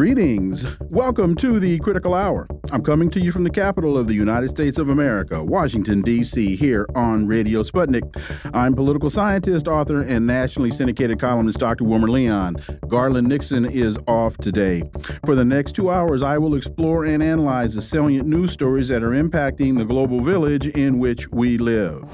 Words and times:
Greetings. 0.00 0.64
Welcome 0.88 1.34
to 1.34 1.60
the 1.60 1.78
Critical 1.80 2.14
Hour. 2.14 2.46
I'm 2.72 2.82
coming 2.82 3.10
to 3.10 3.20
you 3.20 3.32
from 3.32 3.44
the 3.44 3.50
capital 3.50 3.98
of 3.98 4.08
the 4.08 4.14
United 4.14 4.48
States 4.48 4.78
of 4.78 4.88
America, 4.88 5.44
Washington, 5.44 6.00
D.C., 6.00 6.56
here 6.56 6.86
on 6.94 7.26
Radio 7.26 7.62
Sputnik. 7.62 8.18
I'm 8.54 8.74
political 8.74 9.10
scientist, 9.10 9.68
author, 9.68 10.00
and 10.00 10.26
nationally 10.26 10.70
syndicated 10.70 11.20
columnist 11.20 11.58
Dr. 11.58 11.84
Wilmer 11.84 12.08
Leon. 12.08 12.56
Garland 12.88 13.28
Nixon 13.28 13.66
is 13.66 13.98
off 14.08 14.38
today. 14.38 14.90
For 15.26 15.34
the 15.34 15.44
next 15.44 15.72
two 15.72 15.90
hours, 15.90 16.22
I 16.22 16.38
will 16.38 16.54
explore 16.54 17.04
and 17.04 17.22
analyze 17.22 17.74
the 17.74 17.82
salient 17.82 18.26
news 18.26 18.52
stories 18.52 18.88
that 18.88 19.02
are 19.02 19.10
impacting 19.10 19.76
the 19.76 19.84
global 19.84 20.22
village 20.22 20.66
in 20.68 20.98
which 20.98 21.30
we 21.30 21.58
live. 21.58 22.08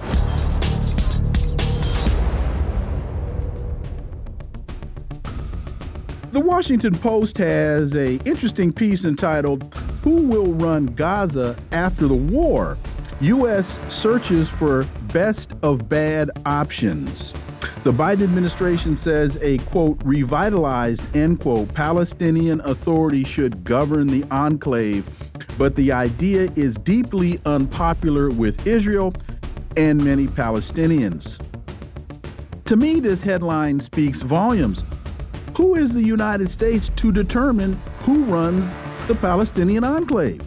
The 6.36 6.42
Washington 6.42 6.94
Post 6.94 7.38
has 7.38 7.94
a 7.94 8.16
interesting 8.26 8.70
piece 8.70 9.06
entitled 9.06 9.74
Who 10.02 10.16
Will 10.16 10.52
Run 10.52 10.84
Gaza 10.84 11.56
After 11.72 12.06
the 12.06 12.14
War? 12.14 12.76
US 13.22 13.80
searches 13.88 14.50
for 14.50 14.84
best 15.14 15.54
of 15.62 15.88
bad 15.88 16.30
options. 16.44 17.32
The 17.84 17.92
Biden 17.92 18.24
administration 18.24 18.98
says 18.98 19.38
a 19.40 19.56
quote 19.60 19.98
revitalized 20.04 21.16
end 21.16 21.40
quote 21.40 21.72
Palestinian 21.72 22.60
Authority 22.66 23.24
should 23.24 23.64
govern 23.64 24.06
the 24.06 24.22
enclave, 24.30 25.08
but 25.56 25.74
the 25.74 25.90
idea 25.90 26.50
is 26.54 26.74
deeply 26.76 27.40
unpopular 27.46 28.28
with 28.28 28.66
Israel 28.66 29.14
and 29.78 30.04
many 30.04 30.26
Palestinians. 30.26 31.40
To 32.66 32.76
me, 32.76 33.00
this 33.00 33.22
headline 33.22 33.80
speaks 33.80 34.20
volumes. 34.20 34.84
Who 35.56 35.74
is 35.74 35.94
the 35.94 36.02
United 36.02 36.50
States 36.50 36.90
to 36.96 37.10
determine 37.10 37.80
who 38.00 38.24
runs 38.24 38.70
the 39.08 39.14
Palestinian 39.14 39.84
enclave? 39.84 40.42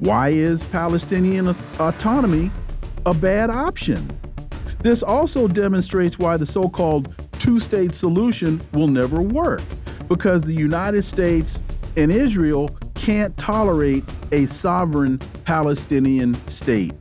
Why 0.00 0.28
is 0.28 0.62
Palestinian 0.64 1.56
autonomy 1.78 2.50
a 3.06 3.14
bad 3.14 3.48
option? 3.48 4.06
This 4.82 5.02
also 5.02 5.48
demonstrates 5.48 6.18
why 6.18 6.36
the 6.36 6.44
so 6.44 6.68
called 6.68 7.14
two 7.38 7.58
state 7.58 7.94
solution 7.94 8.60
will 8.74 8.88
never 8.88 9.22
work, 9.22 9.62
because 10.06 10.44
the 10.44 10.52
United 10.52 11.04
States 11.04 11.62
and 11.96 12.12
Israel 12.12 12.68
can't 12.94 13.34
tolerate 13.38 14.04
a 14.32 14.44
sovereign 14.48 15.16
Palestinian 15.46 16.34
state. 16.46 16.92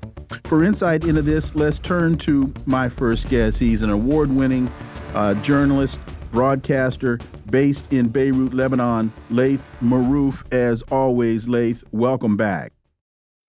For 0.45 0.63
insight 0.63 1.03
into 1.03 1.21
this, 1.21 1.53
let's 1.53 1.79
turn 1.79 2.15
to 2.19 2.53
my 2.65 2.87
first 2.87 3.27
guest. 3.27 3.59
He's 3.59 3.81
an 3.81 3.89
award 3.89 4.31
winning 4.31 4.71
uh, 5.13 5.33
journalist, 5.35 5.99
broadcaster 6.35 7.17
based 7.49 7.85
in 7.91 8.09
Beirut, 8.09 8.53
Lebanon, 8.53 9.11
Laith 9.29 9.63
Marouf. 9.81 10.43
As 10.53 10.83
always, 10.91 11.47
Laith, 11.47 11.83
welcome 11.93 12.35
back. 12.35 12.73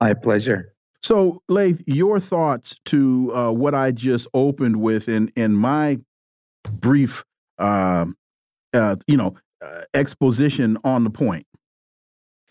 My 0.01 0.15
pleasure. 0.15 0.73
So, 1.03 1.43
Laith, 1.49 1.83
your 1.87 2.21
thoughts 2.21 2.79
to 2.87 3.33
uh, 3.35 3.51
what 3.51 3.75
I 3.75 3.91
just 3.91 4.29
opened 4.33 4.77
with 4.77 5.09
in 5.09 5.33
in 5.35 5.55
my 5.55 5.99
brief, 6.71 7.25
uh, 7.59 8.07
uh, 8.73 8.97
you 9.09 9.17
know, 9.17 9.35
uh, 9.61 9.83
exposition 9.93 10.79
on 10.85 11.03
the 11.03 11.11
point. 11.11 11.47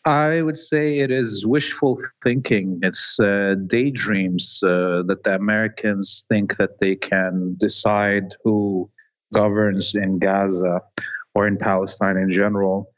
I 0.05 0.41
would 0.41 0.57
say 0.57 0.99
it 0.99 1.11
is 1.11 1.45
wishful 1.47 1.97
thinking. 2.23 2.79
It's 2.83 3.19
uh, 3.19 3.55
daydreams 3.65 4.61
uh, 4.63 5.03
that 5.07 5.23
the 5.23 5.35
Americans 5.35 6.25
think 6.27 6.57
that 6.57 6.79
they 6.79 6.95
can 6.95 7.55
decide 7.57 8.35
who 8.43 8.89
governs 9.33 9.95
in 9.95 10.19
Gaza 10.19 10.81
or 11.33 11.47
in 11.47 11.57
Palestine 11.57 12.17
in 12.17 12.31
general. 12.31 12.89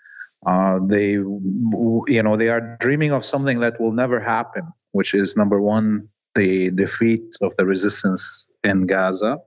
Uh, 0.46 0.80
they, 0.86 1.12
you 1.12 2.22
know, 2.24 2.36
they 2.36 2.50
are 2.50 2.78
dreaming 2.80 3.12
of 3.12 3.26
something 3.26 3.60
that 3.60 3.80
will 3.82 3.92
never 3.92 4.20
happen, 4.20 4.64
which 4.92 5.14
is 5.14 5.36
number 5.36 5.62
one, 5.62 6.08
the 6.36 6.70
defeat 6.72 7.36
of 7.42 7.56
the 7.58 7.66
resistance 7.66 8.48
in 8.64 8.86
Gaza, 8.86 9.40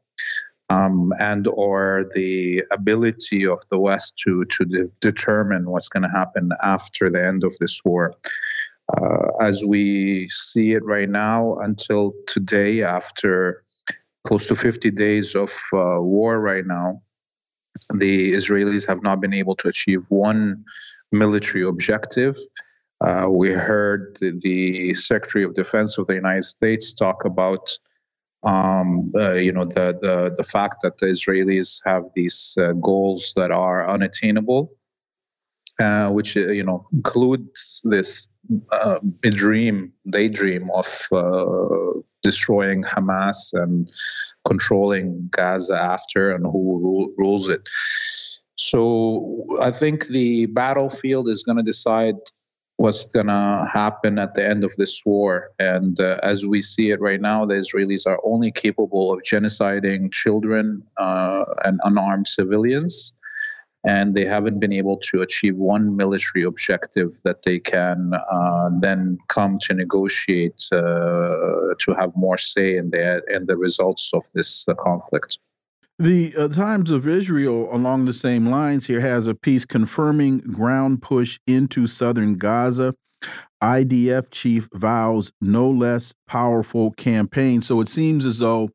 um, 0.68 1.12
and 1.20 1.46
or 1.46 2.10
the 2.14 2.64
ability 2.72 3.46
of 3.46 3.60
the 3.70 3.78
West 3.78 4.14
to 4.24 4.44
to 4.46 4.64
de- 4.64 4.88
determine 5.00 5.70
what's 5.70 5.88
going 5.88 6.02
to 6.02 6.08
happen 6.08 6.50
after 6.62 7.08
the 7.08 7.24
end 7.24 7.44
of 7.44 7.56
this 7.58 7.80
war. 7.84 8.12
Uh, 8.96 9.28
as 9.40 9.64
we 9.64 10.28
see 10.30 10.72
it 10.72 10.84
right 10.84 11.08
now, 11.08 11.54
until 11.60 12.12
today, 12.26 12.82
after 12.82 13.62
close 14.24 14.46
to 14.46 14.56
50 14.56 14.90
days 14.90 15.34
of 15.34 15.50
uh, 15.72 16.00
war 16.00 16.40
right 16.40 16.66
now, 16.66 17.02
the 17.94 18.32
Israelis 18.32 18.86
have 18.86 19.02
not 19.02 19.20
been 19.20 19.34
able 19.34 19.56
to 19.56 19.68
achieve 19.68 20.04
one 20.08 20.64
military 21.12 21.64
objective. 21.64 22.36
Uh, 23.00 23.28
we 23.30 23.50
heard 23.50 24.16
the, 24.20 24.38
the, 24.42 24.94
Secretary 24.94 25.44
of 25.44 25.54
Defense 25.54 25.96
of 25.96 26.06
the 26.06 26.14
United 26.14 26.44
States 26.44 26.92
talk 26.92 27.24
about, 27.24 27.78
um, 28.42 29.10
uh, 29.16 29.32
you 29.32 29.52
know, 29.52 29.64
the, 29.64 29.98
the 30.02 30.34
the 30.36 30.44
fact 30.44 30.76
that 30.82 30.98
the 30.98 31.06
Israelis 31.06 31.80
have 31.86 32.04
these 32.14 32.54
uh, 32.60 32.72
goals 32.72 33.32
that 33.36 33.50
are 33.50 33.88
unattainable, 33.88 34.70
uh, 35.80 36.10
which 36.10 36.36
uh, 36.36 36.48
you 36.48 36.62
know 36.62 36.86
includes 36.92 37.80
this 37.84 38.28
uh, 38.72 38.98
dream, 39.22 39.92
daydream 40.10 40.70
of 40.74 40.86
destroying 42.22 42.82
Hamas 42.82 43.52
and 43.54 43.90
controlling 44.46 45.28
Gaza 45.30 45.74
after 45.74 46.32
and 46.32 46.44
who 46.44 47.14
rules 47.16 47.48
it. 47.48 47.66
So 48.56 49.46
I 49.60 49.70
think 49.70 50.08
the 50.08 50.46
battlefield 50.46 51.28
is 51.28 51.42
going 51.42 51.56
to 51.56 51.62
decide 51.62 52.16
what's 52.76 53.04
going 53.04 53.26
to 53.26 53.66
happen 53.72 54.18
at 54.18 54.34
the 54.34 54.46
end 54.46 54.64
of 54.64 54.74
this 54.76 55.02
war. 55.04 55.50
And 55.58 55.98
uh, 56.00 56.18
as 56.22 56.46
we 56.46 56.60
see 56.62 56.90
it 56.90 57.00
right 57.00 57.20
now, 57.20 57.44
the 57.44 57.54
Israelis 57.54 58.06
are 58.06 58.20
only 58.24 58.50
capable 58.50 59.12
of 59.12 59.20
genociding 59.22 60.12
children 60.12 60.82
uh, 60.98 61.44
and 61.64 61.80
unarmed 61.84 62.26
civilians 62.26 63.12
and 63.84 64.14
they 64.14 64.24
haven't 64.24 64.60
been 64.60 64.72
able 64.72 64.98
to 64.98 65.22
achieve 65.22 65.56
one 65.56 65.96
military 65.96 66.44
objective 66.44 67.20
that 67.24 67.42
they 67.42 67.58
can 67.58 68.12
uh, 68.14 68.70
then 68.80 69.18
come 69.28 69.58
to 69.58 69.74
negotiate 69.74 70.62
uh, 70.72 71.74
to 71.78 71.94
have 71.98 72.12
more 72.14 72.38
say 72.38 72.76
in 72.76 72.90
the 72.90 73.22
in 73.28 73.46
the 73.46 73.56
results 73.56 74.10
of 74.12 74.24
this 74.34 74.64
uh, 74.68 74.74
conflict. 74.74 75.38
The 75.98 76.34
uh, 76.34 76.48
Times 76.48 76.90
of 76.90 77.06
Israel, 77.06 77.68
along 77.70 78.06
the 78.06 78.14
same 78.14 78.46
lines, 78.46 78.86
here 78.86 79.00
has 79.02 79.26
a 79.26 79.34
piece 79.34 79.66
confirming 79.66 80.38
ground 80.38 81.02
push 81.02 81.38
into 81.46 81.86
southern 81.86 82.36
Gaza. 82.38 82.94
IDF 83.62 84.30
chief 84.30 84.68
vows 84.72 85.30
no 85.42 85.68
less 85.70 86.14
powerful 86.26 86.92
campaign. 86.92 87.60
So 87.60 87.82
it 87.82 87.88
seems 87.90 88.24
as 88.24 88.38
though 88.38 88.70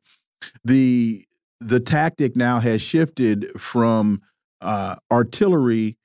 the 0.64 1.24
the 1.58 1.80
tactic 1.80 2.36
now 2.36 2.60
has 2.60 2.82
shifted 2.82 3.50
from 3.58 4.20
uh, 4.60 4.96
artillery 5.10 5.96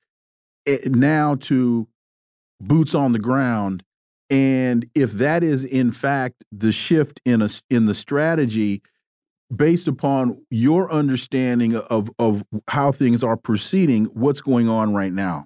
eh, 0.68 0.78
now 0.86 1.36
to 1.36 1.88
boots 2.60 2.96
on 2.96 3.12
the 3.12 3.20
ground. 3.20 3.84
And 4.30 4.90
if 4.96 5.14
that 5.14 5.44
is 5.44 5.66
in 5.66 5.92
fact 5.92 6.44
the 6.52 6.72
shift 6.72 7.20
in 7.26 7.42
a 7.42 7.50
in 7.70 7.86
the 7.86 7.94
strategy, 7.94 8.82
based 9.54 9.88
upon 9.88 10.42
your 10.50 10.92
understanding 10.92 11.76
of 11.76 12.10
of 12.18 12.44
how 12.70 12.92
things 12.92 13.24
are 13.24 13.36
proceeding, 13.36 14.06
what's 14.14 14.42
going 14.42 14.70
on 14.70 14.94
right 14.94 15.12
now? 15.12 15.46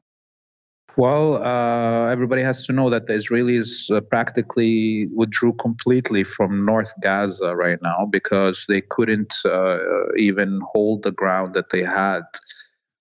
Well, 0.97 1.43
uh, 1.43 2.09
everybody 2.09 2.41
has 2.41 2.65
to 2.67 2.73
know 2.73 2.89
that 2.89 3.07
the 3.07 3.13
Israelis 3.13 3.93
uh, 3.93 3.99
practically 3.99 5.07
withdrew 5.13 5.53
completely 5.53 6.23
from 6.23 6.63
North 6.63 6.93
Gaza 7.01 7.53
right 7.53 7.79
now 7.81 8.07
because 8.09 8.65
they 8.69 8.79
couldn't 8.79 9.35
uh, 9.43 9.79
even 10.15 10.61
hold 10.63 11.03
the 11.03 11.11
ground 11.11 11.53
that 11.55 11.69
they 11.71 11.83
had 11.83 12.21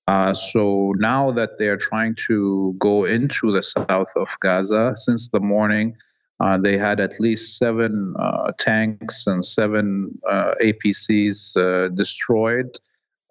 uh, 0.07 0.35
so 0.35 0.93
now 0.99 1.31
that 1.31 1.59
they're 1.59 1.79
trying 1.79 2.15
to 2.27 2.75
go 2.79 3.05
into 3.05 3.53
the 3.53 3.63
south 3.63 4.13
of 4.17 4.29
Gaza, 4.41 4.95
since 4.97 5.29
the 5.29 5.41
morning, 5.41 5.97
uh, 6.41 6.59
they 6.59 6.77
had 6.77 7.01
at 7.01 7.21
least 7.21 7.57
seven 7.57 8.15
uh, 8.19 8.53
tanks 8.59 9.27
and 9.27 9.45
seven 9.45 10.19
uh, 10.29 10.53
APCs 10.61 11.57
uh, 11.57 11.89
destroyed 11.89 12.77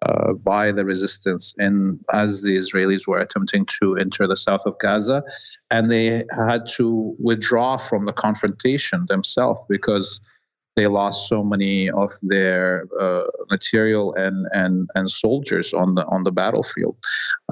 uh, 0.04 0.32
by 0.32 0.72
the 0.72 0.84
resistance 0.84 1.54
in 1.58 2.00
as 2.12 2.42
the 2.42 2.56
Israelis 2.56 3.06
were 3.06 3.20
attempting 3.20 3.66
to 3.80 3.96
enter 3.96 4.26
the 4.26 4.36
south 4.36 4.62
of 4.66 4.78
Gaza, 4.78 5.22
and 5.70 5.90
they 5.90 6.24
had 6.34 6.66
to 6.76 7.14
withdraw 7.18 7.76
from 7.76 8.06
the 8.06 8.12
confrontation 8.12 9.06
themselves 9.08 9.64
because 9.68 10.20
they 10.76 10.86
lost 10.86 11.28
so 11.28 11.44
many 11.44 11.90
of 11.90 12.10
their 12.22 12.86
uh, 13.00 13.24
material 13.50 14.14
and, 14.14 14.46
and 14.52 14.88
and 14.94 15.10
soldiers 15.10 15.72
on 15.72 15.94
the 15.94 16.04
on 16.06 16.24
the 16.24 16.32
battlefield 16.32 16.96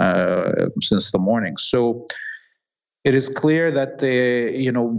uh, 0.01 0.51
since 0.81 1.13
the 1.13 1.19
morning. 1.19 1.57
So 1.57 2.07
it 3.05 3.15
is 3.15 3.29
clear 3.29 3.71
that 3.71 3.99
they, 3.99 4.57
you 4.57 4.71
know, 4.71 4.91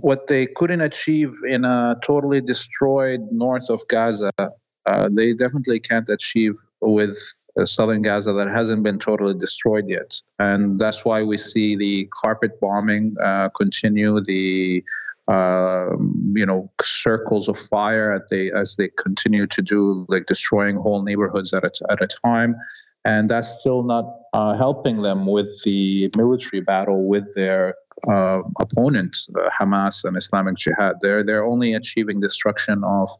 what 0.00 0.26
they 0.26 0.46
couldn't 0.46 0.82
achieve 0.82 1.32
in 1.48 1.64
a 1.64 1.98
totally 2.04 2.40
destroyed 2.40 3.20
north 3.30 3.70
of 3.70 3.80
Gaza, 3.88 4.30
uh, 4.38 5.08
they 5.10 5.32
definitely 5.32 5.80
can't 5.80 6.08
achieve 6.08 6.54
with 6.80 7.16
uh, 7.58 7.64
southern 7.64 8.02
Gaza 8.02 8.32
that 8.34 8.48
hasn't 8.48 8.82
been 8.82 8.98
totally 8.98 9.34
destroyed 9.34 9.88
yet. 9.88 10.20
And 10.38 10.78
that's 10.78 11.04
why 11.04 11.22
we 11.22 11.38
see 11.38 11.76
the 11.76 12.08
carpet 12.22 12.60
bombing 12.60 13.14
uh, 13.22 13.48
continue, 13.50 14.20
the 14.20 14.84
um, 15.28 16.32
you 16.36 16.44
know 16.44 16.70
circles 16.82 17.48
of 17.48 17.58
fire 17.58 18.12
as 18.12 18.22
they 18.30 18.50
as 18.52 18.76
they 18.76 18.88
continue 18.98 19.46
to 19.46 19.62
do 19.62 20.04
like 20.08 20.26
destroying 20.26 20.76
whole 20.76 21.02
neighborhoods 21.02 21.52
at 21.52 21.64
a, 21.64 21.70
at 21.90 22.02
a 22.02 22.08
time. 22.24 22.56
And 23.04 23.28
that's 23.28 23.58
still 23.60 23.82
not 23.82 24.04
uh, 24.32 24.56
helping 24.56 25.02
them 25.02 25.26
with 25.26 25.62
the 25.64 26.10
military 26.16 26.60
battle 26.60 27.08
with 27.08 27.34
their 27.34 27.74
uh, 28.08 28.42
opponent 28.60 29.16
uh, 29.36 29.48
Hamas 29.50 30.04
and 30.04 30.16
Islamic 30.16 30.56
Jihad. 30.56 30.96
They're 31.00 31.22
they're 31.24 31.44
only 31.44 31.74
achieving 31.74 32.20
destruction 32.20 32.82
of 32.84 33.10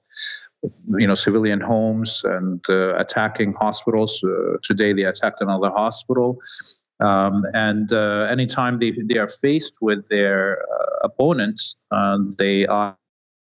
you 0.98 1.06
know 1.06 1.14
civilian 1.14 1.60
homes 1.60 2.22
and 2.24 2.64
uh, 2.68 2.94
attacking 2.94 3.54
hospitals. 3.54 4.22
Uh, 4.24 4.56
today 4.62 4.92
they 4.92 5.04
attacked 5.04 5.40
another 5.40 5.70
hospital 5.70 6.38
um, 7.02 7.44
and 7.52 7.92
uh, 7.92 8.26
anytime 8.30 8.78
they, 8.78 8.92
they 8.92 9.18
are 9.18 9.28
faced 9.28 9.74
with 9.80 10.08
their 10.08 10.62
uh, 10.62 11.06
opponents, 11.06 11.74
uh, 11.90 12.18
they 12.38 12.66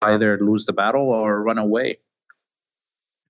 either 0.01 0.39
lose 0.39 0.65
the 0.65 0.74
battle 0.74 1.12
or 1.12 1.44
run 1.44 1.57
away. 1.57 1.98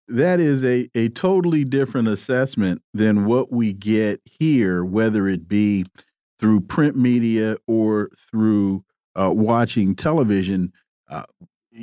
That 0.08 0.40
is 0.40 0.66
a, 0.66 0.90
a 0.94 1.10
totally 1.10 1.64
different 1.64 2.08
assessment 2.08 2.82
than 2.94 3.26
what 3.26 3.52
we 3.52 3.74
get 3.74 4.22
here, 4.26 4.84
whether 4.84 5.28
it 5.28 5.48
be 5.48 5.86
through 6.38 6.62
print 6.62 6.98
media 6.98 7.58
or 7.68 8.10
through 8.30 8.84
uh, 9.16 9.32
watching 9.34 9.96
television. 9.96 10.74
Uh, 11.10 11.24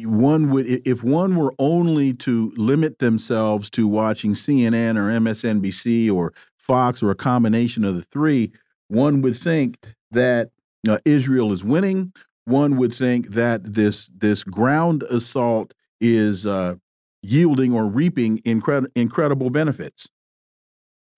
one 0.04 0.50
would, 0.50 0.66
if 0.86 1.02
one 1.02 1.36
were 1.36 1.54
only 1.58 2.12
to 2.12 2.52
limit 2.56 2.98
themselves 2.98 3.70
to 3.70 3.88
watching 3.88 4.34
CNN 4.34 4.96
or 4.96 5.08
MSNBC 5.18 6.12
or 6.12 6.34
Fox 6.68 7.02
or 7.02 7.10
a 7.10 7.16
combination 7.16 7.84
of 7.84 7.96
the 7.96 8.02
three, 8.02 8.52
one 8.88 9.22
would 9.22 9.34
think 9.34 9.78
that 10.12 10.50
uh, 10.88 10.98
Israel 11.04 11.50
is 11.50 11.64
winning. 11.64 12.12
One 12.44 12.76
would 12.76 12.92
think 12.92 13.28
that 13.30 13.74
this 13.74 14.10
this 14.16 14.44
ground 14.44 15.02
assault 15.04 15.74
is 16.00 16.46
uh, 16.46 16.76
yielding 17.22 17.74
or 17.74 17.86
reaping 17.86 18.38
incred 18.38 18.86
incredible 18.94 19.50
benefits. 19.50 20.08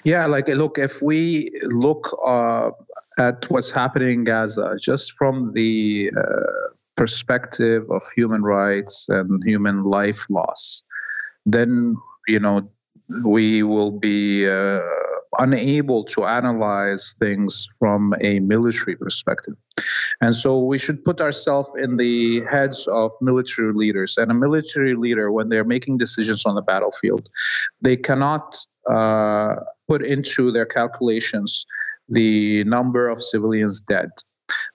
Yeah, 0.04 0.26
like 0.26 0.48
look, 0.48 0.78
if 0.78 1.02
we 1.02 1.50
look 1.64 2.16
uh, 2.26 2.70
at 3.18 3.48
what's 3.50 3.70
happening 3.70 4.20
in 4.20 4.24
Gaza, 4.24 4.76
just 4.80 5.12
from 5.12 5.52
the 5.52 6.10
uh, 6.16 6.74
perspective 6.96 7.90
of 7.90 8.02
human 8.16 8.42
rights 8.42 9.08
and 9.08 9.42
human 9.44 9.84
life 9.84 10.26
loss, 10.30 10.82
then 11.44 11.96
you 12.26 12.40
know 12.40 12.68
we 13.24 13.62
will 13.62 13.92
be 13.92 14.48
uh, 14.48 14.80
unable 15.38 16.04
to 16.04 16.24
analyze 16.24 17.14
things 17.18 17.68
from 17.78 18.14
a 18.20 18.40
military 18.40 18.96
perspective. 18.96 19.54
And 20.20 20.34
so 20.34 20.60
we 20.60 20.78
should 20.78 21.04
put 21.04 21.20
ourselves 21.20 21.70
in 21.78 21.96
the 21.96 22.40
heads 22.42 22.86
of 22.88 23.12
military 23.20 23.72
leaders. 23.72 24.16
And 24.18 24.30
a 24.30 24.34
military 24.34 24.94
leader, 24.94 25.30
when 25.30 25.48
they're 25.48 25.64
making 25.64 25.98
decisions 25.98 26.44
on 26.44 26.54
the 26.54 26.62
battlefield, 26.62 27.28
they 27.80 27.96
cannot 27.96 28.56
uh, 28.90 29.56
put 29.88 30.04
into 30.04 30.50
their 30.50 30.66
calculations 30.66 31.64
the 32.08 32.64
number 32.64 33.08
of 33.08 33.22
civilians 33.22 33.80
dead 33.80 34.10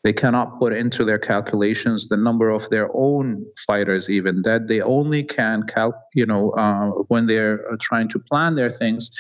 they 0.03 0.13
cannot 0.13 0.59
put 0.59 0.73
into 0.73 1.03
their 1.03 1.19
calculations 1.19 2.07
the 2.07 2.17
number 2.17 2.49
of 2.49 2.69
their 2.69 2.89
own 2.93 3.45
fighters, 3.65 4.09
even 4.09 4.41
that 4.43 4.67
they 4.67 4.81
only 4.81 5.23
can, 5.23 5.63
cal- 5.63 6.01
you 6.13 6.25
know, 6.25 6.51
uh, 6.51 6.89
when 7.07 7.27
they're 7.27 7.65
trying 7.81 8.07
to 8.09 8.19
plan 8.19 8.55
their 8.55 8.69
things, 8.69 9.11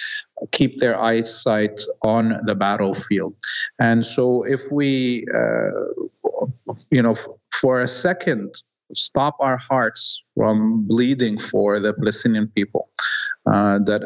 keep 0.51 0.79
their 0.79 0.99
eyesight 0.99 1.81
on 2.03 2.39
the 2.45 2.55
battlefield. 2.55 3.35
And 3.79 4.05
so, 4.05 4.43
if 4.43 4.61
we, 4.71 5.25
uh, 5.33 6.73
you 6.91 7.01
know, 7.01 7.15
for 7.51 7.81
a 7.81 7.87
second, 7.87 8.55
stop 8.93 9.35
our 9.39 9.57
hearts 9.57 10.21
from 10.35 10.87
bleeding 10.87 11.37
for 11.37 11.79
the 11.79 11.93
Palestinian 11.93 12.47
people. 12.49 12.89
Uh, 13.47 13.77
that 13.85 14.01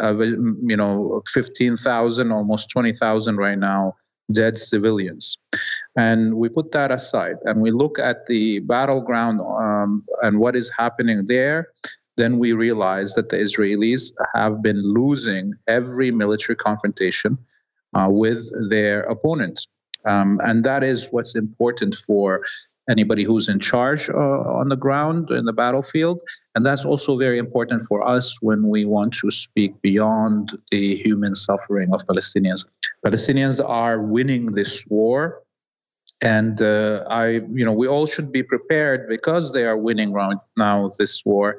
you 0.68 0.76
know, 0.76 1.24
15,000, 1.28 2.32
almost 2.32 2.70
20,000 2.70 3.38
right 3.38 3.58
now 3.58 3.96
dead 4.32 4.58
civilians. 4.58 5.38
And 5.96 6.36
we 6.36 6.50
put 6.50 6.72
that 6.72 6.92
aside 6.92 7.38
and 7.46 7.62
we 7.62 7.72
look 7.72 8.00
at 8.00 8.28
the 8.28 8.60
battleground 8.60 9.42
um, 9.42 10.06
and 10.22 10.40
what 10.40 10.56
is 10.56 10.72
happening 10.78 11.26
there. 11.26 11.70
Then 12.20 12.38
we 12.38 12.52
realize 12.52 13.14
that 13.14 13.30
the 13.30 13.38
Israelis 13.38 14.12
have 14.36 14.62
been 14.62 14.82
losing 15.00 15.54
every 15.68 16.12
military 16.12 16.58
confrontation 16.58 17.38
uh, 17.98 18.08
with 18.10 18.42
their 18.70 18.98
opponents. 19.16 19.68
Um, 20.06 20.40
and 20.44 20.64
that 20.66 20.84
is 20.84 21.08
what's 21.14 21.36
important 21.36 21.96
for 21.96 22.42
anybody 22.90 23.24
who's 23.24 23.48
in 23.48 23.60
charge 23.60 24.10
uh, 24.10 24.60
on 24.60 24.68
the 24.68 24.76
ground 24.76 25.32
in 25.32 25.46
the 25.46 25.54
battlefield. 25.54 26.22
And 26.56 26.66
that's 26.66 26.84
also 26.84 27.18
very 27.18 27.38
important 27.38 27.84
for 27.84 28.06
us 28.06 28.26
when 28.42 28.68
we 28.68 28.84
want 28.84 29.14
to 29.22 29.32
speak 29.32 29.82
beyond 29.82 30.58
the 30.72 30.96
human 30.96 31.36
suffering 31.36 31.94
of 31.94 32.06
Palestinians. 32.06 32.66
Palestinians 33.06 33.64
are 33.64 34.02
winning 34.02 34.48
this 34.48 34.86
war. 34.88 35.42
And 36.22 36.62
uh, 36.62 37.06
I, 37.10 37.42
you 37.54 37.64
know, 37.64 37.72
we 37.72 37.88
all 37.88 38.06
should 38.06 38.32
be 38.32 38.44
prepared 38.44 39.08
because 39.08 39.54
they 39.54 39.66
are 39.66 39.78
winning 39.78 40.12
right 40.12 40.38
now 40.58 40.92
this 40.98 41.24
war, 41.26 41.58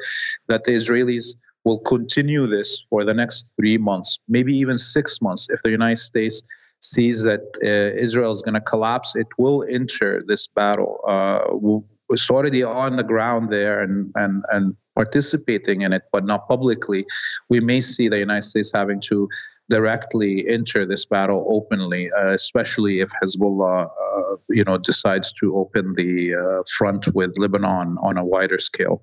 that 0.49 0.65
the 0.65 0.73
Israelis 0.73 1.35
will 1.65 1.79
continue 1.79 2.47
this 2.47 2.83
for 2.91 3.05
the 3.05 3.15
next 3.15 3.53
three 3.57 3.79
months, 3.79 4.19
maybe 4.29 4.57
even 4.57 4.79
six 4.79 5.21
months, 5.21 5.47
if 5.51 5.63
the 5.63 5.71
United 5.71 5.97
States 5.97 6.43
sees 6.81 7.23
that 7.23 7.43
uh, 7.63 7.99
Israel 7.99 8.33
is 8.33 8.43
going 8.43 8.55
to 8.55 8.61
collapse, 8.61 9.15
it 9.15 9.27
will 9.39 9.67
enter 9.69 10.23
this 10.27 10.47
battle. 10.47 11.01
Uh, 11.07 11.81
it's 12.13 12.31
already 12.31 12.63
on 12.63 12.97
the 12.97 13.05
ground 13.05 13.51
there 13.51 13.83
and, 13.83 14.11
and, 14.15 14.43
and 14.51 14.75
participating 14.95 15.83
in 15.83 15.93
it, 15.93 16.03
but 16.13 16.25
not 16.25 16.49
publicly. 16.49 17.07
We 17.49 17.61
may 17.61 17.81
see 17.81 18.09
the 18.09 18.19
United 18.19 18.43
States 18.43 18.71
having 18.75 19.01
to 19.03 19.29
directly 19.71 20.45
enter 20.49 20.85
this 20.85 21.07
battle 21.07 21.47
openly, 21.49 22.11
uh, 22.13 22.33
especially 22.33 23.01
if 23.01 23.11
Hezbollah, 23.23 23.87
uh, 23.87 24.37
you 24.51 24.65
know, 24.65 24.77
decides 24.77 25.33
to 25.35 25.57
open 25.57 25.95
the 25.95 26.35
uh, 26.35 26.63
front 26.77 27.09
with 27.15 27.39
Lebanon 27.39 27.97
on 28.03 28.19
a 28.19 28.25
wider 28.25 28.59
scale. 28.59 29.03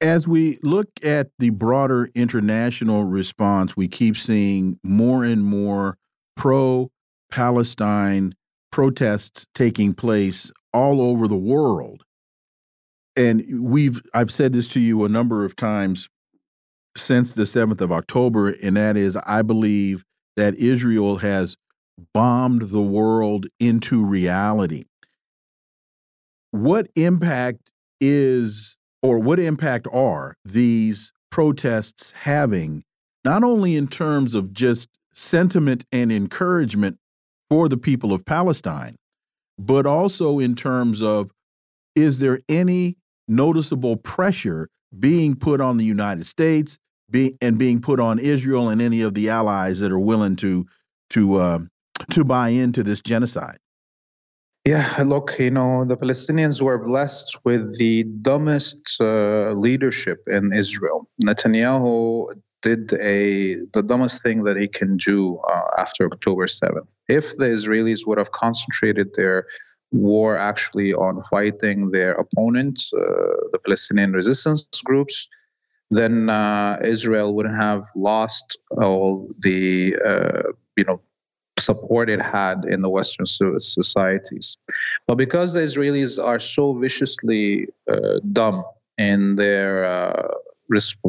As 0.00 0.28
we 0.28 0.58
look 0.62 0.88
at 1.02 1.30
the 1.38 1.50
broader 1.50 2.10
international 2.14 3.04
response, 3.04 3.76
we 3.76 3.88
keep 3.88 4.16
seeing 4.16 4.78
more 4.84 5.24
and 5.24 5.44
more 5.44 5.96
pro 6.36 6.90
Palestine 7.30 8.32
protests 8.70 9.46
taking 9.54 9.94
place 9.94 10.50
all 10.72 11.00
over 11.00 11.28
the 11.28 11.36
world. 11.36 12.02
And 13.16 13.44
we've 13.62 14.02
I've 14.12 14.32
said 14.32 14.52
this 14.52 14.66
to 14.68 14.80
you 14.80 15.04
a 15.04 15.08
number 15.08 15.44
of 15.44 15.54
times 15.54 16.08
since 16.96 17.32
the 17.32 17.42
7th 17.42 17.80
of 17.80 17.92
October, 17.92 18.50
and 18.50 18.76
that 18.76 18.96
is 18.96 19.16
I 19.26 19.42
believe 19.42 20.04
that 20.36 20.54
Israel 20.56 21.16
has 21.16 21.56
bombed 22.12 22.62
the 22.62 22.82
world 22.82 23.46
into 23.60 24.04
reality. 24.04 24.84
What 26.50 26.88
impact 26.96 27.70
is, 28.00 28.76
or 29.02 29.18
what 29.18 29.40
impact 29.40 29.86
are 29.92 30.36
these 30.44 31.12
protests 31.30 32.12
having, 32.12 32.84
not 33.24 33.42
only 33.42 33.76
in 33.76 33.88
terms 33.88 34.34
of 34.34 34.52
just 34.52 34.88
sentiment 35.14 35.84
and 35.92 36.12
encouragement 36.12 36.98
for 37.48 37.68
the 37.68 37.76
people 37.76 38.12
of 38.12 38.24
Palestine, 38.24 38.96
but 39.58 39.86
also 39.86 40.38
in 40.38 40.54
terms 40.54 41.02
of 41.02 41.30
is 41.94 42.18
there 42.18 42.40
any 42.48 42.96
noticeable 43.28 43.96
pressure 43.96 44.68
being 44.98 45.34
put 45.36 45.60
on 45.60 45.76
the 45.76 45.84
United 45.84 46.26
States 46.26 46.78
be, 47.10 47.36
and 47.40 47.58
being 47.58 47.80
put 47.80 48.00
on 48.00 48.18
Israel 48.18 48.68
and 48.68 48.80
any 48.80 49.02
of 49.02 49.14
the 49.14 49.28
allies 49.28 49.80
that 49.80 49.92
are 49.92 49.98
willing 49.98 50.36
to 50.36 50.66
to 51.10 51.36
uh, 51.36 51.58
to 52.10 52.24
buy 52.24 52.48
into 52.48 52.82
this 52.82 53.00
genocide? 53.00 53.58
Yeah, 54.64 55.02
look, 55.04 55.38
you 55.38 55.50
know, 55.50 55.84
the 55.84 55.96
Palestinians 55.96 56.62
were 56.62 56.78
blessed 56.78 57.36
with 57.44 57.78
the 57.78 58.04
dumbest 58.22 58.96
uh, 58.98 59.52
leadership 59.52 60.20
in 60.26 60.54
Israel. 60.54 61.06
Netanyahu 61.22 62.28
did 62.62 62.94
a 62.94 63.56
the 63.74 63.82
dumbest 63.82 64.22
thing 64.22 64.44
that 64.44 64.56
he 64.56 64.68
can 64.68 64.96
do 64.96 65.38
uh, 65.52 65.68
after 65.76 66.06
October 66.06 66.46
7th. 66.46 66.88
If 67.08 67.36
the 67.36 67.48
Israelis 67.58 68.06
would 68.06 68.16
have 68.16 68.32
concentrated 68.32 69.08
their 69.14 69.46
war 69.92 70.38
actually 70.38 70.94
on 70.94 71.20
fighting 71.30 71.90
their 71.90 72.12
opponents, 72.12 72.90
uh, 72.94 73.00
the 73.52 73.60
Palestinian 73.64 74.12
resistance 74.12 74.66
groups, 74.82 75.28
then 75.90 76.30
uh, 76.30 76.78
Israel 76.82 77.34
wouldn't 77.34 77.56
have 77.56 77.84
lost 77.94 78.58
all 78.82 79.28
the 79.40 79.96
uh, 80.04 80.42
you 80.76 80.84
know 80.84 81.00
support 81.58 82.10
it 82.10 82.20
had 82.20 82.64
in 82.64 82.82
the 82.82 82.90
Western 82.90 83.26
societies. 83.26 84.56
But 85.06 85.14
because 85.16 85.52
the 85.52 85.60
Israelis 85.60 86.22
are 86.22 86.40
so 86.40 86.74
viciously 86.74 87.68
uh, 87.88 88.18
dumb 88.32 88.64
in 88.98 89.36
their 89.36 89.84
uh, 89.84 90.28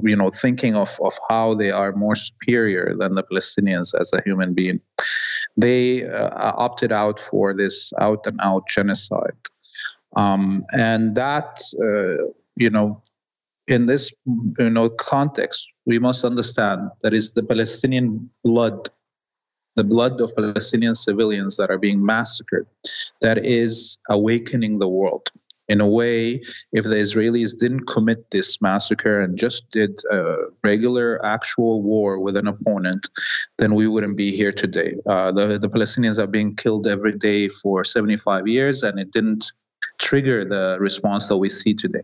you 0.03 0.15
know, 0.15 0.29
thinking 0.29 0.75
of, 0.75 0.99
of 1.01 1.13
how 1.29 1.53
they 1.53 1.71
are 1.71 1.93
more 1.93 2.15
superior 2.15 2.93
than 2.97 3.15
the 3.15 3.23
Palestinians 3.23 3.93
as 3.99 4.11
a 4.13 4.21
human 4.23 4.53
being. 4.53 4.79
They 5.57 6.07
uh, 6.07 6.51
opted 6.55 6.91
out 6.91 7.19
for 7.19 7.53
this 7.53 7.93
out 7.99 8.25
and 8.25 8.39
out 8.41 8.67
genocide. 8.67 9.37
Um, 10.15 10.65
and 10.71 11.15
that, 11.15 11.61
uh, 11.79 12.31
you 12.55 12.69
know, 12.69 13.01
in 13.67 13.85
this 13.85 14.11
you 14.25 14.69
know 14.69 14.89
context, 14.89 15.71
we 15.85 15.99
must 15.99 16.23
understand 16.23 16.89
that 17.01 17.13
is 17.13 17.33
the 17.33 17.43
Palestinian 17.43 18.29
blood, 18.43 18.89
the 19.75 19.83
blood 19.83 20.21
of 20.21 20.35
Palestinian 20.35 20.95
civilians 20.95 21.57
that 21.57 21.69
are 21.69 21.77
being 21.77 22.05
massacred, 22.05 22.67
that 23.21 23.43
is 23.43 23.97
awakening 24.09 24.79
the 24.79 24.87
world. 24.87 25.29
In 25.67 25.81
a 25.81 25.87
way, 25.87 26.43
if 26.73 26.83
the 26.83 26.97
Israelis 26.97 27.57
didn't 27.57 27.87
commit 27.87 28.29
this 28.29 28.61
massacre 28.61 29.19
and 29.19 29.35
just 29.35 29.71
did 29.71 29.99
a 30.11 30.35
regular 30.63 31.19
actual 31.25 31.81
war 31.81 32.19
with 32.19 32.37
an 32.37 32.47
opponent, 32.47 33.09
then 33.57 33.73
we 33.73 33.87
wouldn't 33.87 34.15
be 34.15 34.29
here 34.31 34.51
today. 34.51 34.93
Uh, 35.07 35.31
the, 35.31 35.57
the 35.57 35.69
Palestinians 35.69 36.19
are 36.19 36.27
being 36.27 36.55
killed 36.55 36.85
every 36.85 37.17
day 37.17 37.49
for 37.49 37.83
75 37.83 38.47
years, 38.47 38.83
and 38.83 38.99
it 38.99 39.11
didn't 39.11 39.51
trigger 39.97 40.45
the 40.45 40.77
response 40.79 41.27
that 41.27 41.37
we 41.37 41.49
see 41.49 41.73
today. 41.73 42.03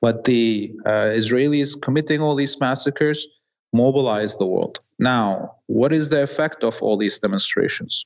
But 0.00 0.24
the 0.24 0.72
uh, 0.86 1.12
Israelis 1.20 1.80
committing 1.80 2.20
all 2.20 2.34
these 2.34 2.58
massacres 2.60 3.26
mobilized 3.72 4.38
the 4.38 4.46
world. 4.46 4.80
Now, 4.98 5.56
what 5.66 5.92
is 5.92 6.08
the 6.08 6.22
effect 6.22 6.64
of 6.64 6.80
all 6.82 6.96
these 6.96 7.18
demonstrations? 7.18 8.04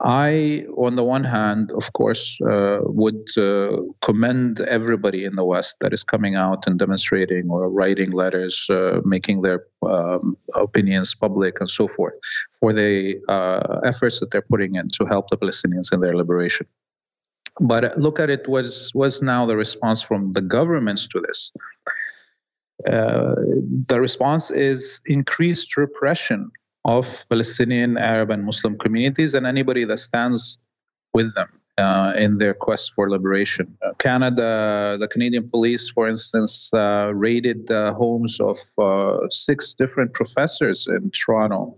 I, 0.00 0.64
on 0.76 0.94
the 0.94 1.02
one 1.02 1.24
hand, 1.24 1.72
of 1.72 1.92
course, 1.92 2.40
uh, 2.42 2.78
would 2.82 3.26
uh, 3.36 3.78
commend 4.00 4.60
everybody 4.60 5.24
in 5.24 5.34
the 5.34 5.44
West 5.44 5.76
that 5.80 5.92
is 5.92 6.04
coming 6.04 6.36
out 6.36 6.68
and 6.68 6.78
demonstrating 6.78 7.50
or 7.50 7.68
writing 7.68 8.12
letters, 8.12 8.68
uh, 8.70 9.00
making 9.04 9.42
their 9.42 9.64
um, 9.84 10.36
opinions 10.54 11.16
public, 11.16 11.58
and 11.60 11.68
so 11.68 11.88
forth, 11.88 12.14
for 12.60 12.72
the 12.72 13.18
uh, 13.28 13.80
efforts 13.84 14.20
that 14.20 14.30
they're 14.30 14.42
putting 14.42 14.76
in 14.76 14.88
to 14.90 15.04
help 15.04 15.30
the 15.30 15.36
Palestinians 15.36 15.92
in 15.92 16.00
their 16.00 16.16
liberation. 16.16 16.66
But 17.60 17.96
look 17.98 18.20
at 18.20 18.30
it. 18.30 18.48
Was 18.48 18.92
was 18.94 19.20
now 19.22 19.46
the 19.46 19.56
response 19.56 20.02
from 20.02 20.32
the 20.32 20.42
governments 20.42 21.06
to 21.08 21.20
this? 21.20 21.52
Uh, 22.86 23.34
the 23.86 23.98
response 24.00 24.50
is 24.50 25.02
increased 25.06 25.76
repression 25.76 26.50
of 26.84 27.26
Palestinian, 27.28 27.98
Arab, 27.98 28.30
and 28.30 28.44
Muslim 28.44 28.78
communities, 28.78 29.34
and 29.34 29.46
anybody 29.46 29.84
that 29.84 29.96
stands 29.98 30.58
with 31.12 31.34
them 31.34 31.48
uh, 31.76 32.12
in 32.16 32.38
their 32.38 32.54
quest 32.54 32.92
for 32.94 33.10
liberation. 33.10 33.76
Uh, 33.82 33.92
Canada, 33.98 34.96
the 35.00 35.08
Canadian 35.08 35.48
police, 35.48 35.90
for 35.90 36.08
instance, 36.08 36.70
uh, 36.72 37.10
raided 37.12 37.66
the 37.66 37.92
homes 37.94 38.38
of 38.40 38.58
uh, 38.78 39.26
six 39.30 39.74
different 39.74 40.12
professors 40.12 40.86
in 40.86 41.10
Toronto 41.10 41.76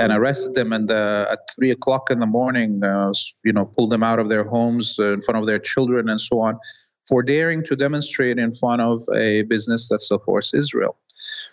and 0.00 0.12
arrested 0.12 0.54
them 0.54 0.72
and 0.72 0.90
uh, 0.90 1.26
at 1.30 1.40
three 1.56 1.70
o'clock 1.70 2.10
in 2.10 2.18
the 2.18 2.26
morning 2.26 2.82
uh, 2.82 3.12
you 3.44 3.52
know 3.52 3.64
pulled 3.64 3.90
them 3.90 4.02
out 4.02 4.18
of 4.18 4.28
their 4.28 4.44
homes 4.44 4.96
uh, 4.98 5.12
in 5.12 5.22
front 5.22 5.38
of 5.38 5.46
their 5.46 5.58
children 5.58 6.08
and 6.08 6.20
so 6.20 6.40
on 6.40 6.58
for 7.06 7.22
daring 7.22 7.62
to 7.64 7.76
demonstrate 7.76 8.38
in 8.38 8.52
front 8.52 8.80
of 8.80 9.00
a 9.14 9.42
business 9.42 9.88
that 9.88 10.00
supports 10.00 10.54
israel. 10.54 10.96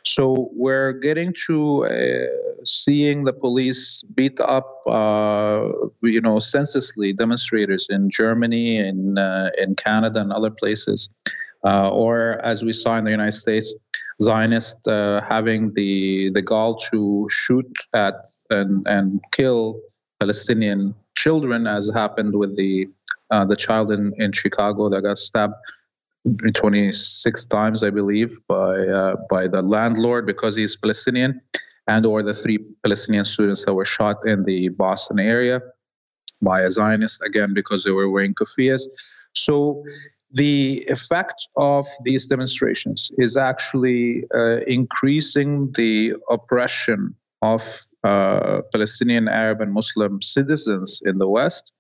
So 0.04 0.50
we're 0.54 0.94
getting 0.94 1.34
to 1.46 1.86
uh, 1.86 2.26
seeing 2.66 3.26
the 3.26 3.34
police 3.34 4.04
beat 4.16 4.40
up, 4.40 4.82
uh, 4.88 5.70
you 6.02 6.22
know, 6.22 6.40
senselessly 6.40 7.14
demonstrators 7.14 7.88
in 7.90 8.10
Germany, 8.10 8.78
in 8.78 9.18
uh, 9.18 9.52
in 9.58 9.76
Canada, 9.76 10.20
and 10.22 10.34
other 10.34 10.50
places, 10.50 11.08
or 11.64 12.44
as 12.44 12.64
we 12.64 12.74
saw 12.74 12.98
in 12.98 13.04
the 13.06 13.12
United 13.12 13.34
States, 13.34 13.74
Zionists 14.22 14.88
uh, 14.88 15.22
having 15.28 15.74
the 15.74 16.30
the 16.32 16.42
gall 16.42 16.76
to 16.92 17.28
shoot 17.30 17.72
at 17.94 18.16
and 18.50 18.88
and 18.88 19.20
kill 19.32 19.80
Palestinian 20.20 20.94
children, 21.18 21.68
as 21.68 21.90
happened 21.94 22.36
with 22.36 22.56
the 22.56 22.88
uh, 23.32 23.46
the 23.46 23.56
child 23.56 23.92
in, 23.92 24.14
in 24.18 24.32
Chicago 24.32 24.90
that 24.90 25.02
got 25.02 25.18
stabbed 25.18 25.56
26 26.54 27.46
times, 27.48 27.84
I 27.84 27.90
believe, 27.90 28.38
by 28.48 28.76
uh, 28.88 29.16
by 29.30 29.48
the 29.48 29.62
landlord 29.62 30.26
because 30.26 30.56
he's 30.56 30.76
Palestinian, 30.76 31.42
and 31.88 32.06
or 32.06 32.22
the 32.22 32.34
three 32.34 32.60
Palestinian 32.84 33.26
students 33.26 33.66
that 33.66 33.74
were 33.74 33.86
shot 33.86 34.18
in 34.26 34.44
the 34.44 34.70
Boston 34.70 35.20
area 35.20 35.62
by 36.42 36.62
a 36.62 36.72
Zionist 36.72 37.22
again 37.24 37.54
because 37.54 37.84
they 37.84 37.92
were 37.92 38.10
wearing 38.10 38.34
kufiyas. 38.34 38.84
So 39.34 39.84
the 40.34 40.86
effect 40.88 41.48
of 41.58 41.88
these 42.04 42.26
demonstrations 42.26 43.12
is 43.18 43.36
actually 43.36 44.24
uh, 44.34 44.60
increasing 44.68 45.72
the 45.76 46.14
oppression 46.30 47.16
of 47.42 47.86
uh, 48.04 48.62
Palestinian, 48.72 49.28
Arab, 49.28 49.62
and 49.62 49.74
Muslim 49.74 50.22
citizens 50.22 51.02
in 51.06 51.20
the 51.20 51.28
West 51.28 51.72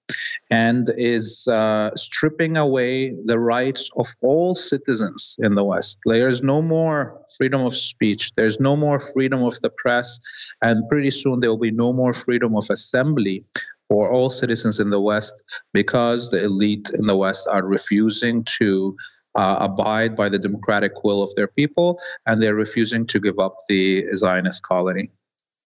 and 0.52 0.90
is 0.98 1.48
uh, 1.48 1.90
stripping 1.96 2.58
away 2.58 3.16
the 3.26 3.40
rights 3.40 3.90
of 3.96 4.08
all 4.22 4.54
citizens 4.54 5.36
in 5.40 5.56
the 5.56 5.64
West. 5.64 6.00
There's 6.06 6.44
no 6.44 6.62
more 6.62 7.20
freedom 7.38 7.62
of 7.62 7.76
speech, 7.76 8.32
there's 8.36 8.60
no 8.60 8.76
more 8.76 9.00
freedom 9.00 9.42
of 9.44 9.60
the 9.62 9.70
press, 9.70 10.20
and 10.62 10.88
pretty 10.90 11.12
soon 11.12 11.40
there 11.40 11.50
will 11.50 11.58
be 11.58 11.72
no 11.72 11.94
more 11.94 12.14
freedom 12.14 12.56
of 12.56 12.70
assembly 12.70 13.44
for 13.92 14.10
all 14.10 14.30
citizens 14.30 14.80
in 14.80 14.90
the 14.90 15.02
West 15.02 15.44
because 15.74 16.32
the 16.32 16.42
elite 16.42 16.90
in 16.98 17.08
the 17.08 17.18
West 17.18 17.46
are 17.52 17.66
refusing 17.66 18.42
to 18.46 18.96
uh, 19.36 19.58
abide 19.60 20.16
by 20.16 20.30
the 20.30 20.40
democratic 20.40 21.04
will 21.04 21.22
of 21.22 21.30
their 21.36 21.50
people 21.50 22.00
and 22.26 22.42
they're 22.42 22.56
refusing 22.56 23.06
to 23.06 23.20
give 23.20 23.38
up 23.38 23.58
the 23.68 24.06
Zionist 24.16 24.64
colony. 24.64 25.12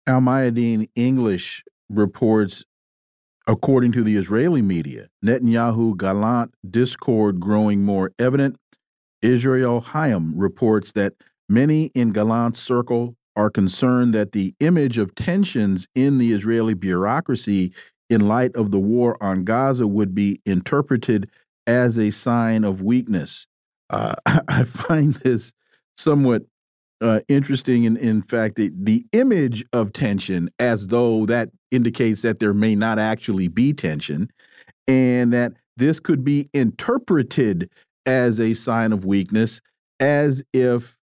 Al 0.07 0.21
Mayadeen 0.21 0.89
English 0.95 1.65
reports, 1.89 2.67
according 3.47 3.93
to 3.93 4.05
the 4.05 4.17
Israeli 4.17 4.61
media, 4.61 5.09
Netanyahu 5.25 5.97
Gallant 5.97 6.53
discord 6.71 7.41
growing 7.41 7.83
more 7.83 8.13
evident. 8.19 8.57
Israel 9.23 9.81
Hayom 9.81 10.35
reports 10.37 10.93
that 10.93 11.15
many 11.49 11.87
in 11.95 12.11
Gallant's 12.11 12.61
circle 12.61 13.17
are 13.37 13.51
concerned 13.51 14.15
that 14.15 14.33
the 14.33 14.55
image 14.61 14.99
of 14.99 15.15
tensions 15.15 15.87
in 15.95 16.19
the 16.19 16.33
Israeli 16.33 16.75
bureaucracy 16.75 17.73
in 18.13 18.29
light 18.29 18.55
of 18.55 18.71
the 18.71 18.79
war 18.79 19.17
on 19.23 19.45
Gaza 19.45 19.87
would 19.87 20.15
be 20.15 20.41
interpreted 20.45 21.31
as 21.67 21.99
a 21.99 22.11
sign 22.11 22.63
of 22.63 22.83
weakness. 22.83 23.47
Uh, 23.89 24.15
I 24.49 24.65
find 24.65 25.15
this 25.15 25.53
somewhat 25.97 26.43
uh, 27.01 27.21
interesting. 27.29 27.85
In, 27.85 27.97
in 27.97 28.23
fact, 28.23 28.57
the, 28.57 28.71
the 28.75 29.05
image 29.13 29.65
of 29.73 29.93
tension 29.93 30.51
as 30.59 30.89
though 30.89 31.27
that 31.27 31.51
indicates 31.71 32.23
that 32.23 32.39
there 32.39 32.55
may 32.55 32.75
not 32.75 32.99
actually 32.99 33.49
be 33.49 33.73
tension 33.73 34.31
and 34.87 35.33
that 35.33 35.53
this 35.77 35.99
could 35.99 36.23
be 36.23 36.49
interpreted 36.53 37.71
as 38.05 38.41
a 38.41 38.53
sign 38.53 38.93
of 38.93 39.05
weakness, 39.05 39.61
as 40.01 40.43
if 40.53 40.99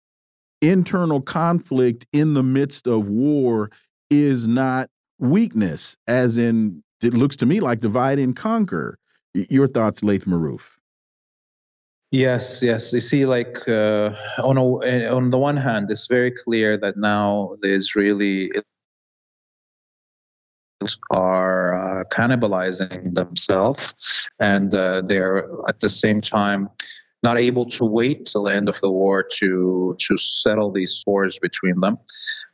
internal 0.61 1.21
conflict 1.21 2.05
in 2.13 2.35
the 2.35 2.43
midst 2.43 2.87
of 2.87 3.09
war 3.09 3.71
is 4.11 4.47
not 4.47 4.91
weakness, 5.19 5.97
as 6.07 6.37
in 6.37 6.83
it 7.03 7.15
looks 7.15 7.37
to 7.37 7.47
me 7.47 7.61
like 7.61 7.81
divide 7.81 8.19
and 8.19 8.37
conquer. 8.37 8.99
Your 9.35 9.69
thoughts, 9.69 10.03
Laith 10.03 10.25
Marouf? 10.25 10.61
Yes, 12.11 12.61
yes. 12.63 12.93
You 12.93 13.01
see, 13.01 13.27
like 13.27 13.69
uh, 13.69 14.15
on 14.43 14.57
a, 14.57 14.79
eh, 14.79 15.09
on 15.09 15.31
the 15.31 15.39
one 15.39 15.59
hand, 15.59 15.89
it's 15.91 16.07
very 16.07 16.31
clear 16.31 16.77
that 16.79 16.97
now 16.97 17.55
the 17.61 17.71
Israeli 17.71 18.51
are 21.11 21.75
uh, 21.75 22.05
cannibalizing 22.05 23.15
themselves, 23.15 23.93
and 24.41 24.75
uh, 24.75 25.03
they're 25.03 25.49
at 25.69 25.81
the 25.81 25.89
same 25.89 26.21
time 26.21 26.71
not 27.23 27.39
able 27.39 27.67
to 27.67 27.85
wait 27.85 28.25
till 28.27 28.45
the 28.45 28.55
end 28.55 28.69
of 28.69 28.81
the 28.81 28.91
war 28.91 29.23
to 29.39 29.97
to 29.99 30.17
settle 30.19 30.71
these 30.71 31.03
wars 31.07 31.39
between 31.39 31.81
them. 31.81 31.99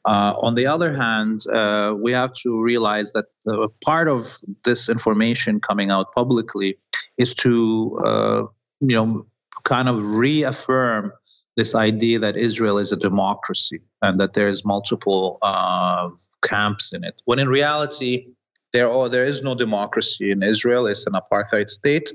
Uh, 0.04 0.35
on 0.38 0.54
the 0.54 0.66
other 0.66 0.92
hand, 0.92 1.40
uh, 1.52 1.94
we 2.00 2.12
have 2.12 2.33
to 2.33 2.61
realize 2.62 3.12
that 3.12 3.26
uh, 3.47 3.68
part 3.85 4.09
of 4.09 4.38
this 4.64 4.88
information 4.88 5.61
coming 5.61 5.90
out 5.90 6.12
publicly 6.12 6.78
is 7.18 7.35
to 7.35 7.99
uh, 8.04 8.42
you 8.80 8.97
know 8.97 9.26
kind 9.64 9.88
of 9.88 10.02
reaffirm 10.02 11.12
this 11.56 11.75
idea 11.75 12.18
that 12.18 12.37
Israel 12.37 12.78
is 12.78 12.90
a 12.90 12.97
democracy 12.97 13.80
and 14.02 14.18
that 14.18 14.33
there's 14.33 14.64
multiple 14.64 15.38
uh, 15.42 16.09
camps 16.42 16.92
in 16.92 17.04
it. 17.04 17.23
When 17.26 17.38
in 17.38 17.49
reality, 17.49 18.26
there 18.73 18.90
are, 18.90 19.09
there 19.09 19.23
is 19.23 19.42
no 19.42 19.54
democracy 19.54 20.33
in 20.33 20.42
Israel. 20.42 20.87
It's 20.87 21.06
an 21.06 21.12
apartheid 21.12 21.68
state 21.68 22.12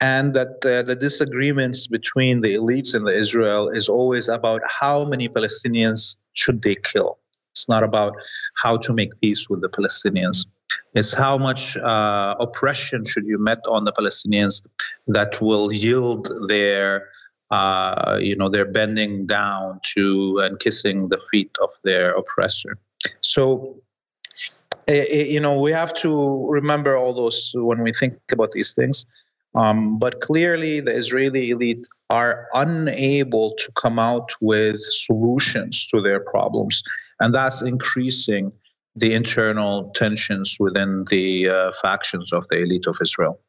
and 0.00 0.34
that 0.34 0.64
uh, 0.64 0.82
the 0.82 0.96
disagreements 0.96 1.86
between 1.86 2.40
the 2.40 2.54
elites 2.54 2.94
in 2.94 3.04
the 3.04 3.16
Israel 3.16 3.68
is 3.68 3.88
always 3.88 4.28
about 4.28 4.62
how 4.80 5.04
many 5.04 5.28
Palestinians 5.28 6.16
should 6.32 6.62
they 6.62 6.74
kill. 6.74 7.18
It's 7.52 7.68
not 7.68 7.82
about 7.82 8.14
how 8.56 8.76
to 8.78 8.92
make 8.92 9.20
peace 9.20 9.48
with 9.50 9.60
the 9.60 9.68
Palestinians. 9.68 10.46
It's 10.94 11.12
how 11.12 11.36
much 11.36 11.76
uh, 11.76 12.36
oppression 12.38 13.04
should 13.04 13.26
you 13.26 13.38
met 13.38 13.60
on 13.68 13.84
the 13.84 13.92
Palestinians 13.92 14.62
that 15.08 15.40
will 15.40 15.72
yield 15.72 16.30
their 16.48 17.08
uh, 17.50 18.18
you 18.20 18.36
know, 18.36 18.48
they're 18.48 18.64
bending 18.70 19.26
down 19.26 19.80
to 19.82 20.38
and 20.38 20.58
kissing 20.60 21.08
the 21.08 21.20
feet 21.30 21.50
of 21.60 21.70
their 21.82 22.12
oppressor. 22.12 22.78
So, 23.22 23.76
you 24.86 25.40
know, 25.40 25.60
we 25.60 25.72
have 25.72 25.92
to 25.94 26.46
remember 26.48 26.96
all 26.96 27.12
those 27.12 27.50
when 27.54 27.82
we 27.82 27.92
think 27.92 28.14
about 28.30 28.52
these 28.52 28.74
things. 28.74 29.04
Um, 29.54 29.98
but 29.98 30.20
clearly, 30.20 30.80
the 30.80 30.92
Israeli 30.92 31.50
elite 31.50 31.86
are 32.08 32.46
unable 32.54 33.54
to 33.58 33.72
come 33.72 33.98
out 33.98 34.32
with 34.40 34.80
solutions 34.80 35.86
to 35.88 36.00
their 36.00 36.20
problems, 36.20 36.82
and 37.18 37.34
that's 37.34 37.62
increasing 37.62 38.52
the 38.96 39.14
internal 39.14 39.90
tensions 39.94 40.56
within 40.60 41.04
the 41.10 41.48
uh, 41.48 41.72
factions 41.80 42.32
of 42.32 42.46
the 42.48 42.58
elite 42.58 42.86
of 42.86 42.96
Israel. 43.02 43.40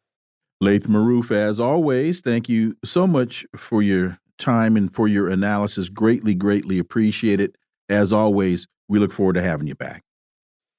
Laith 0.59 0.87
Marouf, 0.87 1.31
as 1.31 1.59
always, 1.59 2.21
thank 2.21 2.47
you 2.47 2.77
so 2.83 3.07
much 3.07 3.45
for 3.55 3.81
your 3.81 4.19
time 4.37 4.77
and 4.77 4.93
for 4.93 5.07
your 5.07 5.29
analysis. 5.29 5.89
Greatly, 5.89 6.35
greatly 6.35 6.77
appreciate 6.77 7.39
it. 7.39 7.55
As 7.89 8.13
always, 8.13 8.67
we 8.87 8.99
look 8.99 9.11
forward 9.11 9.33
to 9.33 9.41
having 9.41 9.67
you 9.67 9.75
back. 9.75 10.03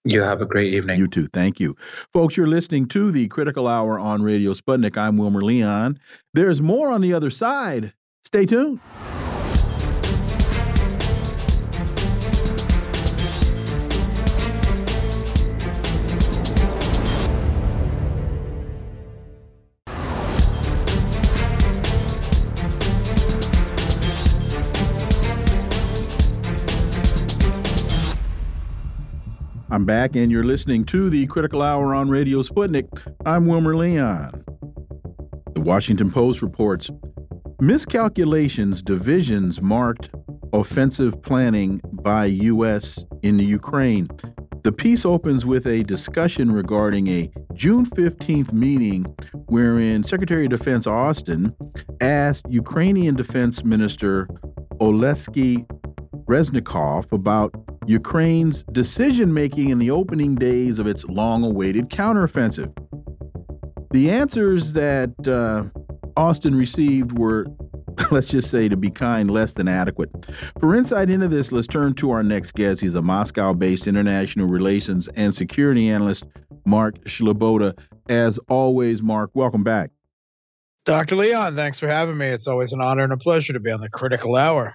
You 0.04 0.23
have 0.23 0.40
a 0.40 0.47
great 0.47 0.75
evening. 0.75 0.99
You 0.99 1.06
too. 1.06 1.28
Thank 1.28 1.61
you. 1.61 1.76
Folks, 2.12 2.37
you're 2.37 2.49
listening 2.49 2.87
to 2.88 3.12
the 3.12 3.28
Critical 3.28 3.68
Hour 3.68 4.00
on 4.00 4.23
Radio 4.23 4.52
Sputnik. 4.52 4.97
I'm 4.97 5.16
Wilmer 5.16 5.42
Leon. 5.42 5.97
There's 6.35 6.61
more 6.61 6.90
on 6.90 7.00
the 7.00 7.14
other 7.14 7.30
side. 7.30 7.92
Stay 8.25 8.44
tuned. 8.44 8.80
I'm 29.73 29.87
back, 29.87 30.17
and 30.17 30.31
you're 30.31 30.45
listening 30.45 30.85
to 30.85 31.09
the 31.09 31.26
Critical 31.29 31.62
Hour 31.62 31.95
on 31.95 32.11
Radio 32.11 32.43
Sputnik. 32.43 32.91
I'm 33.25 33.47
Wilmer 33.47 33.75
Leon. 33.75 34.45
The 35.55 35.62
Washington 35.62 36.11
Post 36.11 36.43
reports 36.43 36.91
miscalculations, 37.59 38.83
divisions 38.83 39.62
marked 39.62 40.11
offensive 40.52 41.23
planning 41.23 41.81
by 41.91 42.26
U.S. 42.26 43.02
in 43.23 43.38
the 43.38 43.45
Ukraine. 43.45 44.09
The 44.62 44.73
piece 44.73 45.07
opens 45.07 45.47
with 45.47 45.67
a 45.67 45.85
discussion 45.85 46.52
regarding 46.52 47.09
a 47.09 47.33
June 47.55 47.87
15th 47.87 48.52
meeting 48.52 49.05
wherein 49.47 50.05
Secretary 50.05 50.45
of 50.45 50.50
Defense 50.50 50.87
Austin 50.87 51.57
asked 52.02 52.45
Ukrainian 52.50 53.14
Defense 53.14 53.64
Minister 53.64 54.29
Oleksiy 54.83 55.67
Reznikov 56.26 57.11
about 57.11 57.55
Ukraine's 57.86 58.62
decision 58.64 59.32
making 59.34 59.70
in 59.70 59.78
the 59.78 59.90
opening 59.90 60.34
days 60.34 60.78
of 60.78 60.86
its 60.86 61.04
long 61.04 61.44
awaited 61.44 61.88
counteroffensive. 61.88 62.72
The 63.92 64.10
answers 64.10 64.72
that 64.72 65.12
uh, 65.28 65.64
Austin 66.16 66.54
received 66.54 67.18
were, 67.18 67.46
let's 68.10 68.28
just 68.28 68.50
say, 68.50 68.68
to 68.68 68.76
be 68.76 68.90
kind, 68.90 69.30
less 69.30 69.52
than 69.52 69.68
adequate. 69.68 70.10
For 70.60 70.74
insight 70.74 71.10
into 71.10 71.28
this, 71.28 71.52
let's 71.52 71.66
turn 71.66 71.94
to 71.94 72.10
our 72.10 72.22
next 72.22 72.54
guest. 72.54 72.80
He's 72.80 72.94
a 72.94 73.02
Moscow 73.02 73.52
based 73.52 73.86
international 73.86 74.46
relations 74.46 75.08
and 75.08 75.34
security 75.34 75.90
analyst, 75.90 76.24
Mark 76.64 76.98
Sleboda. 77.04 77.78
As 78.08 78.38
always, 78.48 79.02
Mark, 79.02 79.30
welcome 79.34 79.62
back. 79.62 79.90
Dr. 80.84 81.16
Leon, 81.16 81.54
thanks 81.54 81.78
for 81.78 81.86
having 81.86 82.18
me. 82.18 82.26
It's 82.26 82.48
always 82.48 82.72
an 82.72 82.80
honor 82.80 83.04
and 83.04 83.12
a 83.12 83.16
pleasure 83.16 83.52
to 83.52 83.60
be 83.60 83.70
on 83.70 83.80
the 83.80 83.88
critical 83.88 84.36
hour. 84.36 84.72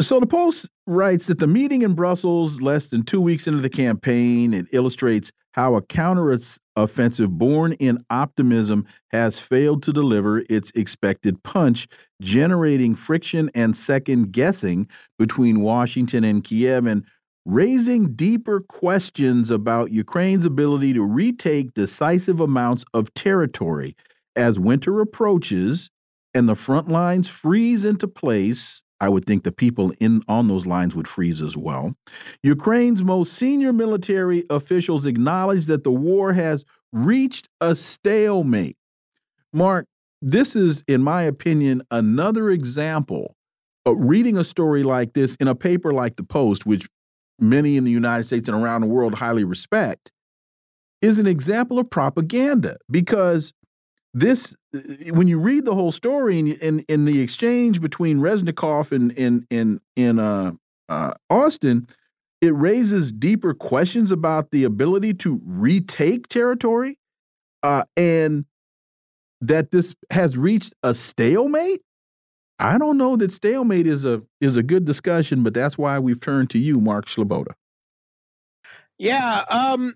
So 0.00 0.18
the 0.18 0.26
Post 0.26 0.70
writes 0.86 1.26
that 1.26 1.38
the 1.38 1.46
meeting 1.46 1.82
in 1.82 1.94
Brussels, 1.94 2.62
less 2.62 2.88
than 2.88 3.02
two 3.02 3.20
weeks 3.20 3.46
into 3.46 3.60
the 3.60 3.68
campaign, 3.68 4.54
it 4.54 4.66
illustrates 4.72 5.30
how 5.52 5.74
a 5.74 5.82
counteroffensive 5.82 7.28
born 7.28 7.74
in 7.74 8.02
optimism 8.08 8.86
has 9.10 9.38
failed 9.38 9.82
to 9.82 9.92
deliver 9.92 10.44
its 10.48 10.70
expected 10.74 11.42
punch, 11.42 11.88
generating 12.22 12.94
friction 12.94 13.50
and 13.54 13.76
second 13.76 14.32
guessing 14.32 14.88
between 15.18 15.60
Washington 15.60 16.24
and 16.24 16.42
Kiev 16.42 16.86
and 16.86 17.04
raising 17.44 18.14
deeper 18.14 18.60
questions 18.60 19.50
about 19.50 19.90
Ukraine's 19.90 20.46
ability 20.46 20.94
to 20.94 21.02
retake 21.02 21.74
decisive 21.74 22.40
amounts 22.40 22.86
of 22.94 23.12
territory. 23.12 23.94
As 24.34 24.58
winter 24.58 25.02
approaches 25.02 25.90
and 26.32 26.48
the 26.48 26.54
front 26.54 26.88
lines 26.88 27.28
freeze 27.28 27.84
into 27.84 28.08
place 28.08 28.82
I 29.02 29.08
would 29.08 29.24
think 29.24 29.42
the 29.42 29.50
people 29.50 29.92
in 29.98 30.22
on 30.28 30.46
those 30.46 30.64
lines 30.64 30.94
would 30.94 31.08
freeze 31.08 31.42
as 31.42 31.56
well. 31.56 31.96
Ukraine's 32.44 33.02
most 33.02 33.32
senior 33.32 33.72
military 33.72 34.44
officials 34.48 35.06
acknowledge 35.06 35.66
that 35.66 35.82
the 35.82 35.90
war 35.90 36.32
has 36.34 36.64
reached 36.92 37.48
a 37.60 37.74
stalemate. 37.74 38.76
Mark, 39.52 39.86
this 40.22 40.54
is, 40.54 40.84
in 40.86 41.02
my 41.02 41.22
opinion, 41.22 41.82
another 41.90 42.48
example 42.50 43.34
of 43.84 43.96
reading 43.98 44.38
a 44.38 44.44
story 44.44 44.84
like 44.84 45.14
this 45.14 45.34
in 45.40 45.48
a 45.48 45.56
paper 45.56 45.92
like 45.92 46.14
the 46.14 46.22
Post, 46.22 46.64
which 46.64 46.86
many 47.40 47.76
in 47.76 47.82
the 47.82 47.90
United 47.90 48.22
States 48.22 48.48
and 48.48 48.62
around 48.62 48.82
the 48.82 48.86
world 48.86 49.16
highly 49.16 49.42
respect, 49.42 50.12
is 51.00 51.18
an 51.18 51.26
example 51.26 51.80
of 51.80 51.90
propaganda 51.90 52.76
because 52.88 53.52
this 54.14 54.54
when 55.10 55.26
you 55.26 55.38
read 55.38 55.64
the 55.64 55.74
whole 55.74 55.92
story 55.92 56.38
in 56.38 56.52
in, 56.52 56.84
in 56.88 57.04
the 57.04 57.20
exchange 57.20 57.80
between 57.80 58.18
Reznikov 58.18 58.92
and 58.92 59.12
in 59.12 59.46
in 59.50 59.80
in 59.96 60.18
uh, 60.18 60.52
uh, 60.88 61.14
Austin, 61.30 61.86
it 62.40 62.54
raises 62.54 63.12
deeper 63.12 63.54
questions 63.54 64.10
about 64.10 64.50
the 64.50 64.64
ability 64.64 65.14
to 65.14 65.40
retake 65.44 66.28
territory, 66.28 66.98
uh, 67.62 67.84
and 67.96 68.44
that 69.40 69.70
this 69.70 69.94
has 70.10 70.36
reached 70.36 70.74
a 70.82 70.94
stalemate. 70.94 71.82
I 72.58 72.78
don't 72.78 72.98
know 72.98 73.16
that 73.16 73.32
stalemate 73.32 73.86
is 73.86 74.04
a 74.04 74.22
is 74.40 74.56
a 74.56 74.62
good 74.62 74.84
discussion, 74.84 75.42
but 75.42 75.54
that's 75.54 75.78
why 75.78 75.98
we've 75.98 76.20
turned 76.20 76.50
to 76.50 76.58
you, 76.58 76.80
Mark 76.80 77.06
Sleboda. 77.06 77.52
Yeah, 78.98 79.44
um, 79.48 79.94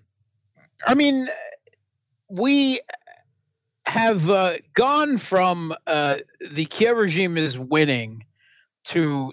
I 0.85 0.95
mean, 0.95 1.29
we 2.29 2.81
have 3.87 4.29
uh, 4.29 4.57
gone 4.73 5.17
from 5.17 5.73
uh, 5.87 6.17
the 6.51 6.65
Kiev 6.65 6.97
regime 6.97 7.37
is 7.37 7.57
winning 7.57 8.25
to 8.85 9.31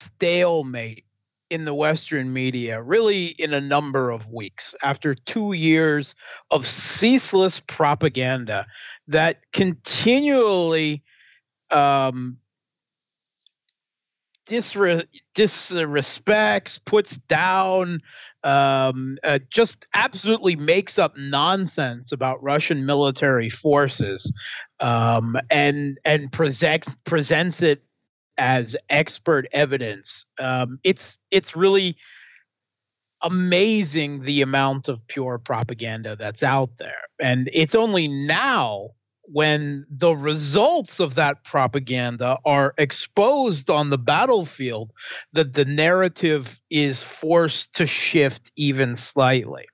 stalemate 0.00 1.04
in 1.48 1.64
the 1.64 1.74
Western 1.74 2.32
media, 2.32 2.80
really 2.80 3.26
in 3.26 3.54
a 3.54 3.60
number 3.60 4.10
of 4.10 4.30
weeks, 4.30 4.74
after 4.82 5.14
two 5.14 5.52
years 5.52 6.14
of 6.50 6.66
ceaseless 6.66 7.60
propaganda 7.66 8.66
that 9.08 9.38
continually 9.52 11.02
um, 11.70 12.36
disre- 14.46 15.06
disrespects, 15.34 16.78
puts 16.84 17.16
down, 17.28 18.00
um, 18.44 19.18
uh, 19.24 19.38
just 19.50 19.86
absolutely 19.94 20.56
makes 20.56 20.98
up 20.98 21.14
nonsense 21.16 22.12
about 22.12 22.42
Russian 22.42 22.86
military 22.86 23.50
forces, 23.50 24.32
um, 24.80 25.36
and 25.50 25.98
and 26.04 26.32
presents 26.32 26.88
presents 27.04 27.62
it 27.62 27.82
as 28.38 28.76
expert 28.88 29.46
evidence. 29.52 30.24
Um, 30.38 30.78
it's 30.84 31.18
it's 31.30 31.54
really 31.54 31.96
amazing 33.22 34.22
the 34.24 34.40
amount 34.40 34.88
of 34.88 35.06
pure 35.06 35.38
propaganda 35.38 36.16
that's 36.16 36.42
out 36.42 36.70
there, 36.78 37.02
and 37.20 37.50
it's 37.52 37.74
only 37.74 38.08
now 38.08 38.90
when 39.32 39.86
the 39.90 40.12
results 40.12 41.00
of 41.00 41.14
that 41.14 41.44
propaganda 41.44 42.38
are 42.44 42.74
exposed 42.78 43.70
on 43.70 43.90
the 43.90 43.98
battlefield 43.98 44.90
that 45.32 45.54
the 45.54 45.64
narrative 45.64 46.58
is 46.70 47.02
forced 47.02 47.72
to 47.74 47.86
shift 47.86 48.50
even 48.56 48.96
slightly. 48.96 49.66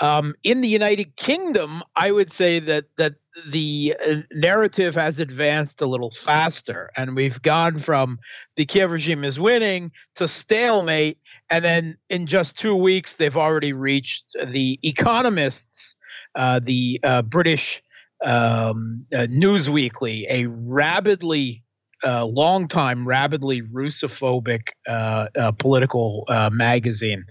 Um, 0.00 0.34
in 0.42 0.62
the 0.62 0.68
United 0.68 1.16
Kingdom, 1.16 1.82
I 1.94 2.10
would 2.10 2.32
say 2.32 2.60
that 2.60 2.86
that 2.96 3.14
the 3.50 3.96
uh, 4.04 4.16
narrative 4.32 4.94
has 4.94 5.18
advanced 5.18 5.80
a 5.80 5.86
little 5.86 6.12
faster, 6.24 6.90
and 6.96 7.16
we've 7.16 7.40
gone 7.42 7.78
from 7.78 8.18
the 8.56 8.66
Kiev 8.66 8.90
regime 8.90 9.24
is 9.24 9.38
winning 9.38 9.90
to 10.16 10.28
stalemate, 10.28 11.18
and 11.50 11.64
then 11.64 11.96
in 12.10 12.26
just 12.26 12.58
two 12.58 12.74
weeks 12.74 13.16
they've 13.16 13.36
already 13.36 13.72
reached 13.72 14.24
the 14.46 14.78
economists, 14.82 15.94
uh, 16.34 16.60
the 16.62 17.00
uh, 17.02 17.22
British 17.22 17.82
um, 18.24 19.06
uh, 19.12 19.26
Newsweekly, 19.28 20.26
a 20.28 20.46
rabidly 20.46 21.62
uh, 22.04 22.24
longtime 22.24 23.06
rabidly 23.06 23.62
Russophobic 23.62 24.68
uh, 24.88 25.26
uh, 25.38 25.52
political 25.52 26.24
uh, 26.28 26.50
magazine. 26.52 27.24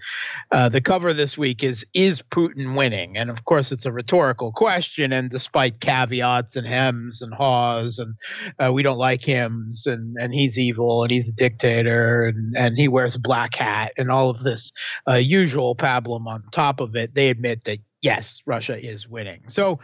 Uh, 0.50 0.68
the 0.68 0.80
cover 0.80 1.12
this 1.12 1.36
week 1.36 1.62
is 1.62 1.84
"Is 1.94 2.22
Putin 2.32 2.76
winning?" 2.76 3.16
and 3.16 3.30
of 3.30 3.44
course, 3.44 3.72
it's 3.72 3.84
a 3.84 3.92
rhetorical 3.92 4.52
question. 4.52 5.12
And 5.12 5.30
despite 5.30 5.80
caveats 5.80 6.56
and 6.56 6.66
hems 6.66 7.22
and 7.22 7.34
haws, 7.34 7.98
and 7.98 8.16
uh, 8.58 8.72
we 8.72 8.82
don't 8.82 8.98
like 8.98 9.22
hymns, 9.22 9.86
and 9.86 10.16
and 10.18 10.32
he's 10.32 10.58
evil, 10.58 11.02
and 11.02 11.10
he's 11.10 11.28
a 11.28 11.32
dictator, 11.32 12.24
and 12.26 12.56
and 12.56 12.76
he 12.76 12.88
wears 12.88 13.14
a 13.14 13.20
black 13.20 13.54
hat, 13.54 13.92
and 13.96 14.10
all 14.10 14.30
of 14.30 14.42
this 14.42 14.72
usual 15.18 15.76
pablum 15.76 16.26
on 16.26 16.42
top 16.52 16.80
of 16.80 16.96
it, 16.96 17.14
they 17.14 17.28
admit 17.28 17.64
that 17.64 17.78
yes, 18.00 18.40
Russia 18.46 18.78
is 18.78 19.06
winning. 19.08 19.42
So 19.48 19.78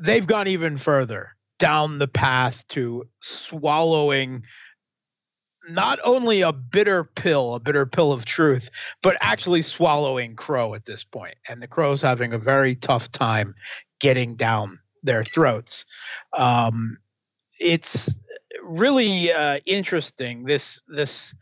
they've 0.00 0.26
gone 0.26 0.48
even 0.48 0.78
further 0.78 1.30
down 1.58 1.98
the 1.98 2.08
path 2.08 2.64
to 2.68 3.08
swallowing 3.20 4.42
not 5.68 5.98
only 6.02 6.40
a 6.42 6.52
bitter 6.52 7.04
pill, 7.04 7.54
a 7.54 7.60
bitter 7.60 7.84
pill 7.84 8.12
of 8.12 8.24
truth, 8.24 8.70
but 9.02 9.16
actually 9.20 9.62
swallowing 9.62 10.34
Crow 10.34 10.74
at 10.74 10.86
this 10.86 11.04
point. 11.04 11.34
And 11.48 11.60
the 11.60 11.66
Crow's 11.66 12.00
having 12.00 12.32
a 12.32 12.38
very 12.38 12.74
tough 12.74 13.10
time 13.12 13.54
getting 14.00 14.36
down 14.36 14.78
their 15.02 15.24
throats. 15.24 15.84
Um, 16.32 16.98
it's 17.58 18.08
really 18.62 19.32
uh, 19.32 19.60
interesting. 19.66 20.44
This 20.44 20.80
this 20.88 21.34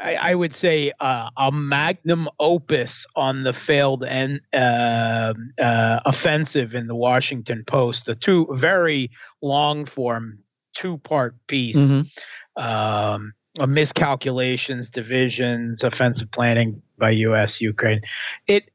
I, 0.00 0.14
I 0.14 0.34
would 0.34 0.54
say 0.54 0.92
uh, 1.00 1.30
a 1.36 1.50
magnum 1.52 2.28
opus 2.38 3.06
on 3.16 3.44
the 3.44 3.52
failed 3.52 4.04
and 4.04 4.40
uh, 4.52 5.34
uh, 5.60 6.00
offensive 6.04 6.74
in 6.74 6.86
the 6.86 6.94
Washington 6.94 7.64
Post, 7.66 8.06
the 8.06 8.14
two 8.14 8.48
very 8.52 9.10
long 9.40 9.86
form 9.86 10.38
two 10.74 10.98
part 10.98 11.34
piece. 11.46 11.76
Mm-hmm. 11.76 12.62
Um, 12.62 13.34
miscalculations, 13.68 14.88
divisions, 14.90 15.82
offensive 15.82 16.30
planning 16.30 16.80
by 16.98 17.10
U.S. 17.10 17.60
Ukraine. 17.60 18.00
It 18.46 18.70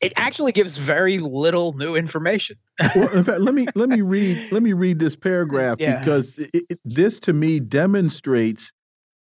it 0.00 0.12
actually 0.16 0.52
gives 0.52 0.76
very 0.76 1.18
little 1.18 1.72
new 1.74 1.94
information. 1.94 2.56
well, 2.96 3.08
in 3.10 3.22
fact, 3.24 3.40
let 3.40 3.54
me 3.54 3.66
let 3.74 3.88
me 3.88 4.02
read 4.02 4.52
let 4.52 4.62
me 4.62 4.72
read 4.72 4.98
this 4.98 5.16
paragraph 5.16 5.76
yeah. 5.80 5.98
because 5.98 6.36
it, 6.36 6.64
it, 6.68 6.80
this 6.84 7.20
to 7.20 7.32
me 7.32 7.60
demonstrates 7.60 8.72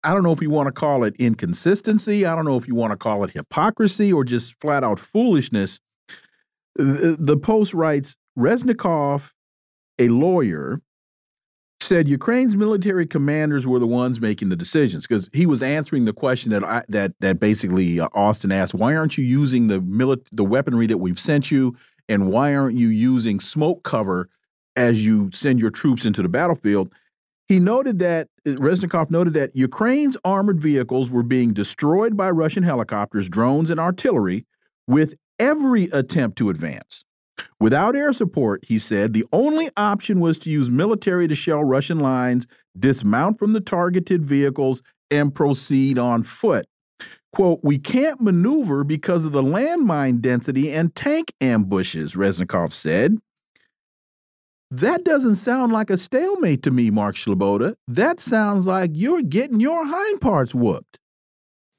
I 0.05 0.13
don't 0.13 0.23
know 0.23 0.33
if 0.33 0.43
you 0.43 0.51
want 0.51 0.67
to 0.67 0.73
call 0.73 1.05
it 1.05 1.15
inconsistency. 1.19 2.27
I 2.27 2.35
don't 2.35 2.45
know 2.45 2.57
if 2.57 2.67
you 2.67 2.75
want 2.75 2.91
to 2.93 2.97
call 2.97 3.23
it 3.25 3.31
hypocrisy 3.31 4.13
or 4.13 4.25
just 4.25 4.61
flat 4.61 4.83
out 4.83 4.99
foolishness. 4.99 5.79
The, 6.75 7.17
the 7.19 7.37
Post 7.37 7.75
writes 7.75 8.17
Reznikov, 8.37 9.31
a 9.99 10.09
lawyer, 10.09 10.79
said 11.81 12.09
Ukraine's 12.09 12.57
military 12.57 13.07
commanders 13.07 13.67
were 13.67 13.79
the 13.79 13.87
ones 13.87 14.21
making 14.21 14.49
the 14.49 14.57
decisions 14.57 15.07
because 15.07 15.29
he 15.33 15.47
was 15.47 15.63
answering 15.63 16.05
the 16.05 16.13
question 16.13 16.53
that 16.53 16.65
I, 16.65 16.83
that 16.89 17.13
that 17.21 17.41
basically 17.41 18.01
uh, 18.01 18.09
Austin 18.15 18.53
asked, 18.53 18.75
why 18.75 18.95
aren't 18.97 19.19
you 19.19 19.25
using 19.25 19.69
the 19.69 19.81
the 20.33 20.45
weaponry 20.45 20.87
that 20.87 20.99
we've 20.99 21.19
sent 21.19 21.51
you, 21.51 21.77
and 22.09 22.31
why 22.31 22.55
aren't 22.55 22.77
you 22.77 22.89
using 22.89 23.41
smoke 23.41 23.83
cover 23.83 24.29
as 24.77 25.05
you 25.05 25.31
send 25.33 25.61
your 25.61 25.71
troops 25.71 26.05
into 26.05 26.23
the 26.23 26.29
battlefield? 26.29 26.93
He 27.53 27.61
noted 27.61 27.99
that 27.99 28.29
Reznikov 28.47 29.11
noted 29.11 29.35
that 29.35 29.55
Ukraine's 29.55 30.17
armored 30.25 30.59
vehicles 30.59 31.11
were 31.11 31.23
being 31.23 31.53
destroyed 31.53 32.17
by 32.17 32.31
Russian 32.31 32.63
helicopters, 32.63 33.29
drones, 33.29 33.69
and 33.69 33.79
artillery 33.79 34.47
with 34.87 35.17
every 35.39 35.85
attempt 35.91 36.39
to 36.39 36.49
advance. 36.49 37.05
Without 37.61 37.95
air 37.95 38.15
support, 38.15 38.65
he 38.67 38.79
said, 38.79 39.13
the 39.13 39.27
only 39.35 39.69
option 39.77 40.19
was 40.19 40.39
to 40.39 40.51
use 40.51 40.71
military 40.71 41.29
to 41.29 41.35
shell 41.35 41.63
Russian 41.63 42.01
lines, 42.01 42.47
dismount 42.79 43.39
from 43.39 43.53
the 43.53 43.61
targeted 43.61 44.25
vehicles, 44.25 44.83
and 45.11 45.35
proceed 45.35 45.99
on 45.99 46.23
foot. 46.23 46.65
Quote, 47.35 47.61
we 47.63 47.79
can't 47.79 48.23
maneuver 48.23 48.83
because 48.83 49.27
of 49.27 49.33
the 49.33 49.43
landmine 49.43 50.23
density 50.23 50.73
and 50.73 50.95
tank 50.95 51.35
ambushes, 51.43 52.15
Reznikov 52.15 52.73
said. 52.73 53.19
That 54.73 55.05
doesn't 55.05 55.37
sound 55.37 55.71
like 55.75 55.91
a 55.91 55.99
stalemate 55.99 56.63
to 56.63 56.71
me, 56.71 56.91
Mark 56.91 57.17
Sleboda. 57.17 57.75
That 57.89 58.21
sounds 58.21 58.67
like 58.67 58.93
you're 58.95 59.21
getting 59.21 59.61
your 59.61 59.85
hind 59.85 60.23
parts 60.23 60.55
whooped. 60.55 60.99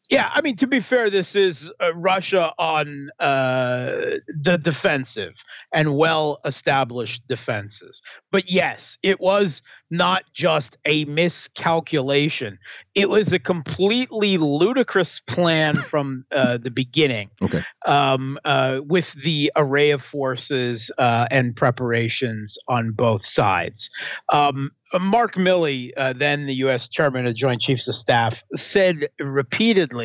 Yeah, 0.10 0.30
I 0.34 0.42
mean, 0.42 0.58
to 0.58 0.68
be 0.68 0.80
fair, 0.80 1.10
this 1.10 1.34
is 1.34 1.70
uh, 1.82 1.94
Russia 1.96 2.52
on 2.60 3.10
uh, 3.20 4.20
the 4.28 4.60
defensive 4.62 5.34
and 5.74 5.96
well 5.96 6.40
established 6.46 7.24
defenses. 7.28 8.02
But 8.32 8.50
yes, 8.50 8.98
it 9.02 9.22
was 9.22 9.62
not 9.90 10.24
just 10.34 10.78
a 10.86 11.06
miscalculation, 11.06 12.60
it 12.96 13.10
was 13.10 13.32
a 13.32 13.40
completely 13.40 14.38
ludicrous 14.38 15.22
plan 15.28 15.76
from 15.90 16.26
uh, 16.32 16.58
the 16.58 16.72
beginning. 16.72 17.30
Okay. 17.42 17.64
Um, 17.86 18.38
uh, 18.44 18.80
with 18.84 19.14
the 19.24 19.52
array 19.56 19.92
of 19.92 20.02
forces 20.02 20.92
uh, 20.98 21.28
and 21.32 21.56
preparations 21.56 22.58
on 22.68 22.92
both 22.92 23.26
sides. 23.26 23.90
Um, 24.30 24.72
Mark 25.00 25.36
Milley, 25.36 25.92
uh, 25.98 26.14
then 26.14 26.46
the 26.46 26.54
U.S. 26.56 26.88
Chairman 26.88 27.26
of 27.26 27.36
Joint 27.36 27.62
Chiefs 27.62 27.88
of 27.88 27.96
Staff, 27.96 28.44
said 28.56 29.10
repeatedly 29.20 30.03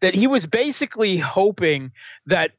that 0.00 0.14
he 0.14 0.26
was 0.26 0.46
basically 0.46 1.16
hoping 1.18 1.92
that 2.26 2.52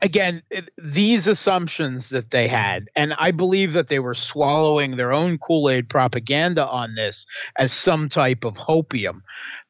again 0.00 0.42
these 0.76 1.26
assumptions 1.26 2.08
that 2.08 2.30
they 2.30 2.48
had 2.48 2.88
and 2.96 3.14
i 3.18 3.30
believe 3.30 3.74
that 3.74 3.88
they 3.88 4.00
were 4.00 4.14
swallowing 4.14 4.96
their 4.96 5.12
own 5.12 5.38
kool-aid 5.38 5.88
propaganda 5.88 6.66
on 6.66 6.94
this 6.96 7.26
as 7.56 7.72
some 7.72 8.08
type 8.08 8.44
of 8.44 8.54
hopium 8.54 9.20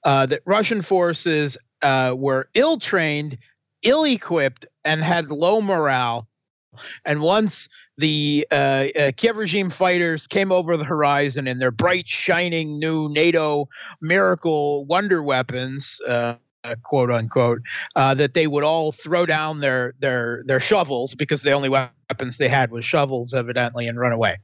uh, 0.04 0.24
that 0.26 0.40
russian 0.46 0.82
forces 0.82 1.58
uh, 1.82 2.14
were 2.16 2.48
ill-trained 2.54 3.36
ill-equipped 3.82 4.64
and 4.84 5.02
had 5.02 5.30
low 5.30 5.60
morale 5.60 6.26
and 7.04 7.20
once 7.20 7.68
the 7.98 8.46
uh, 8.50 8.86
uh, 8.98 9.12
Kiev 9.16 9.36
regime 9.36 9.70
fighters 9.70 10.26
came 10.26 10.50
over 10.50 10.76
the 10.76 10.84
horizon 10.84 11.46
in 11.46 11.58
their 11.58 11.70
bright, 11.70 12.08
shining 12.08 12.78
new 12.78 13.08
NATO 13.08 13.68
miracle 14.00 14.84
wonder 14.86 15.22
weapons, 15.22 15.98
uh, 16.08 16.34
quote 16.82 17.10
unquote, 17.10 17.60
uh, 17.96 18.14
that 18.14 18.34
they 18.34 18.46
would 18.46 18.64
all 18.64 18.92
throw 18.92 19.26
down 19.26 19.60
their 19.60 19.94
their 20.00 20.42
their 20.46 20.60
shovels 20.60 21.14
because 21.14 21.42
the 21.42 21.52
only 21.52 21.68
weapons 21.68 22.38
they 22.38 22.48
had 22.48 22.70
was 22.70 22.84
shovels, 22.84 23.34
evidently, 23.34 23.86
and 23.86 23.98
run 23.98 24.12
away. 24.12 24.38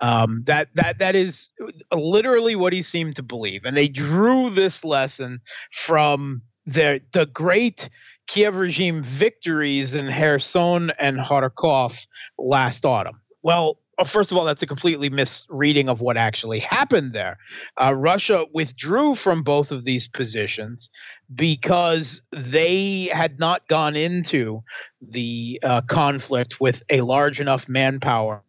Um, 0.00 0.44
that 0.46 0.68
that 0.74 0.98
that 0.98 1.16
is 1.16 1.50
literally 1.92 2.54
what 2.56 2.72
he 2.72 2.82
seemed 2.82 3.16
to 3.16 3.22
believe, 3.22 3.64
and 3.64 3.76
they 3.76 3.88
drew 3.88 4.50
this 4.50 4.84
lesson 4.84 5.40
from 5.72 6.42
the 6.66 7.00
the 7.12 7.26
great 7.26 7.90
Kiev 8.26 8.56
regime 8.56 9.02
victories 9.02 9.94
in 9.94 10.10
Kherson 10.10 10.90
and 10.98 11.18
Kharkov 11.18 11.94
last 12.38 12.84
autumn. 12.84 13.20
Well, 13.42 13.78
uh, 13.98 14.04
first 14.04 14.32
of 14.32 14.38
all, 14.38 14.44
that's 14.44 14.62
a 14.62 14.66
completely 14.66 15.08
misreading 15.08 15.88
of 15.88 16.00
what 16.00 16.16
actually 16.16 16.58
happened 16.60 17.12
there. 17.12 17.38
Uh, 17.80 17.94
Russia 17.94 18.44
withdrew 18.52 19.14
from 19.14 19.42
both 19.42 19.70
of 19.70 19.84
these 19.84 20.08
positions 20.08 20.90
because 21.34 22.20
they 22.32 23.10
had 23.12 23.38
not 23.38 23.66
gone 23.68 23.96
into 23.96 24.62
the 25.10 25.60
uh, 25.62 25.80
conflict 25.82 26.60
with 26.60 26.82
a 26.90 27.00
large 27.02 27.40
enough 27.40 27.68
manpower 27.68 28.42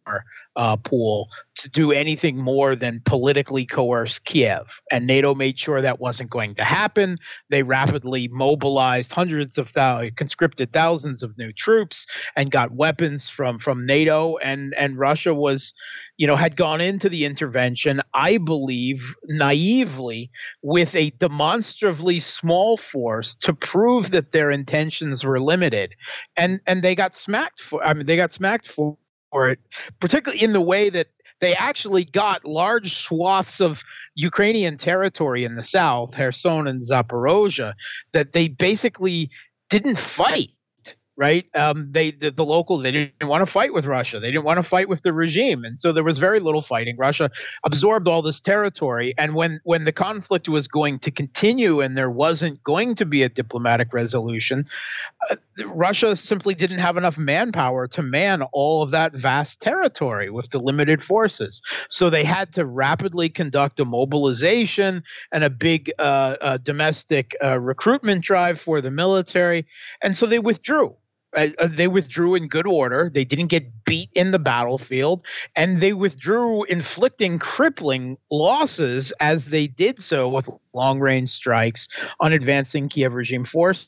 uh, 0.56 0.76
pool 0.76 1.28
to 1.54 1.68
do 1.70 1.92
anything 1.92 2.38
more 2.38 2.74
than 2.74 3.00
politically 3.04 3.64
coerce 3.64 4.18
Kiev. 4.18 4.80
And 4.90 5.06
NATO 5.06 5.34
made 5.34 5.58
sure 5.58 5.80
that 5.80 6.00
wasn't 6.00 6.30
going 6.30 6.54
to 6.56 6.64
happen. 6.64 7.18
They 7.50 7.62
rapidly 7.62 8.28
mobilized 8.28 9.12
hundreds 9.12 9.58
of 9.58 9.68
thousands, 9.70 10.14
conscripted 10.16 10.72
thousands 10.72 11.22
of 11.22 11.36
new 11.38 11.52
troops, 11.52 12.06
and 12.36 12.50
got 12.50 12.72
weapons 12.72 13.28
from 13.28 13.58
from 13.58 13.86
NATO. 13.86 14.36
And 14.38 14.74
and 14.76 14.98
Russia 14.98 15.34
was, 15.34 15.72
you 16.16 16.26
know, 16.26 16.36
had 16.36 16.56
gone 16.56 16.80
into 16.80 17.08
the 17.08 17.24
intervention, 17.24 18.02
I 18.12 18.38
believe, 18.38 19.02
naively, 19.24 20.30
with 20.62 20.94
a 20.94 21.10
demonstrably 21.10 22.20
small 22.20 22.65
force 22.74 23.36
to 23.42 23.52
prove 23.52 24.10
that 24.12 24.32
their 24.32 24.50
intentions 24.50 25.22
were 25.22 25.38
limited, 25.38 25.94
and 26.36 26.60
and 26.66 26.82
they 26.82 26.94
got 26.94 27.14
smacked 27.14 27.60
for. 27.60 27.84
I 27.84 27.92
mean, 27.92 28.06
they 28.06 28.16
got 28.16 28.32
smacked 28.32 28.66
for 28.66 28.96
for 29.30 29.50
it, 29.50 29.58
particularly 30.00 30.42
in 30.42 30.52
the 30.52 30.60
way 30.60 30.88
that 30.90 31.08
they 31.40 31.54
actually 31.54 32.04
got 32.04 32.44
large 32.44 32.96
swaths 32.96 33.60
of 33.60 33.82
Ukrainian 34.14 34.78
territory 34.78 35.44
in 35.44 35.54
the 35.54 35.62
south, 35.62 36.14
Kherson 36.14 36.66
and 36.66 36.80
Zaporozhye, 36.80 37.74
that 38.12 38.32
they 38.32 38.48
basically 38.48 39.30
didn't 39.68 39.98
fight. 39.98 40.50
Right? 41.16 41.46
Um, 41.54 41.88
they 41.92 42.10
the, 42.10 42.30
the 42.30 42.44
local 42.44 42.78
they 42.78 42.92
didn't 42.92 43.28
want 43.28 43.44
to 43.44 43.50
fight 43.50 43.72
with 43.72 43.86
Russia. 43.86 44.20
They 44.20 44.30
didn't 44.30 44.44
want 44.44 44.58
to 44.58 44.62
fight 44.62 44.88
with 44.88 45.02
the 45.02 45.12
regime, 45.12 45.64
and 45.64 45.78
so 45.78 45.92
there 45.92 46.04
was 46.04 46.18
very 46.18 46.40
little 46.40 46.62
fighting. 46.62 46.96
Russia 46.98 47.30
absorbed 47.64 48.06
all 48.06 48.22
this 48.22 48.40
territory, 48.40 49.14
and 49.16 49.34
when 49.34 49.60
when 49.64 49.84
the 49.84 49.92
conflict 49.92 50.48
was 50.48 50.68
going 50.68 50.98
to 51.00 51.10
continue 51.10 51.80
and 51.80 51.96
there 51.96 52.10
wasn't 52.10 52.62
going 52.64 52.94
to 52.96 53.06
be 53.06 53.22
a 53.22 53.28
diplomatic 53.28 53.92
resolution, 53.92 54.64
uh, 55.30 55.36
Russia 55.64 56.14
simply 56.16 56.54
didn't 56.54 56.78
have 56.78 56.96
enough 56.96 57.16
manpower 57.16 57.88
to 57.88 58.02
man 58.02 58.42
all 58.52 58.82
of 58.82 58.90
that 58.90 59.14
vast 59.14 59.60
territory 59.60 60.30
with 60.30 60.50
the 60.50 60.58
limited 60.58 61.02
forces. 61.02 61.62
So 61.88 62.10
they 62.10 62.24
had 62.24 62.52
to 62.54 62.66
rapidly 62.66 63.30
conduct 63.30 63.80
a 63.80 63.84
mobilization 63.84 65.02
and 65.32 65.44
a 65.44 65.50
big 65.50 65.90
uh, 65.98 66.36
uh, 66.40 66.58
domestic 66.58 67.34
uh, 67.42 67.58
recruitment 67.58 68.22
drive 68.22 68.60
for 68.60 68.82
the 68.82 68.90
military, 68.90 69.66
and 70.02 70.14
so 70.14 70.26
they 70.26 70.38
withdrew. 70.38 70.94
Uh, 71.36 71.48
uh, 71.58 71.68
they 71.70 71.86
withdrew 71.86 72.34
in 72.34 72.48
good 72.48 72.66
order. 72.66 73.10
They 73.12 73.24
didn't 73.24 73.48
get 73.48 73.84
beat 73.84 74.10
in 74.14 74.30
the 74.30 74.38
battlefield, 74.38 75.24
and 75.54 75.80
they 75.80 75.92
withdrew, 75.92 76.64
inflicting 76.64 77.38
crippling 77.38 78.16
losses 78.30 79.12
as 79.20 79.46
they 79.46 79.66
did 79.66 80.00
so 80.00 80.28
with 80.28 80.48
long 80.72 80.98
range 80.98 81.30
strikes 81.30 81.88
on 82.20 82.32
advancing 82.32 82.88
Kiev 82.88 83.12
regime 83.12 83.44
forces. 83.44 83.86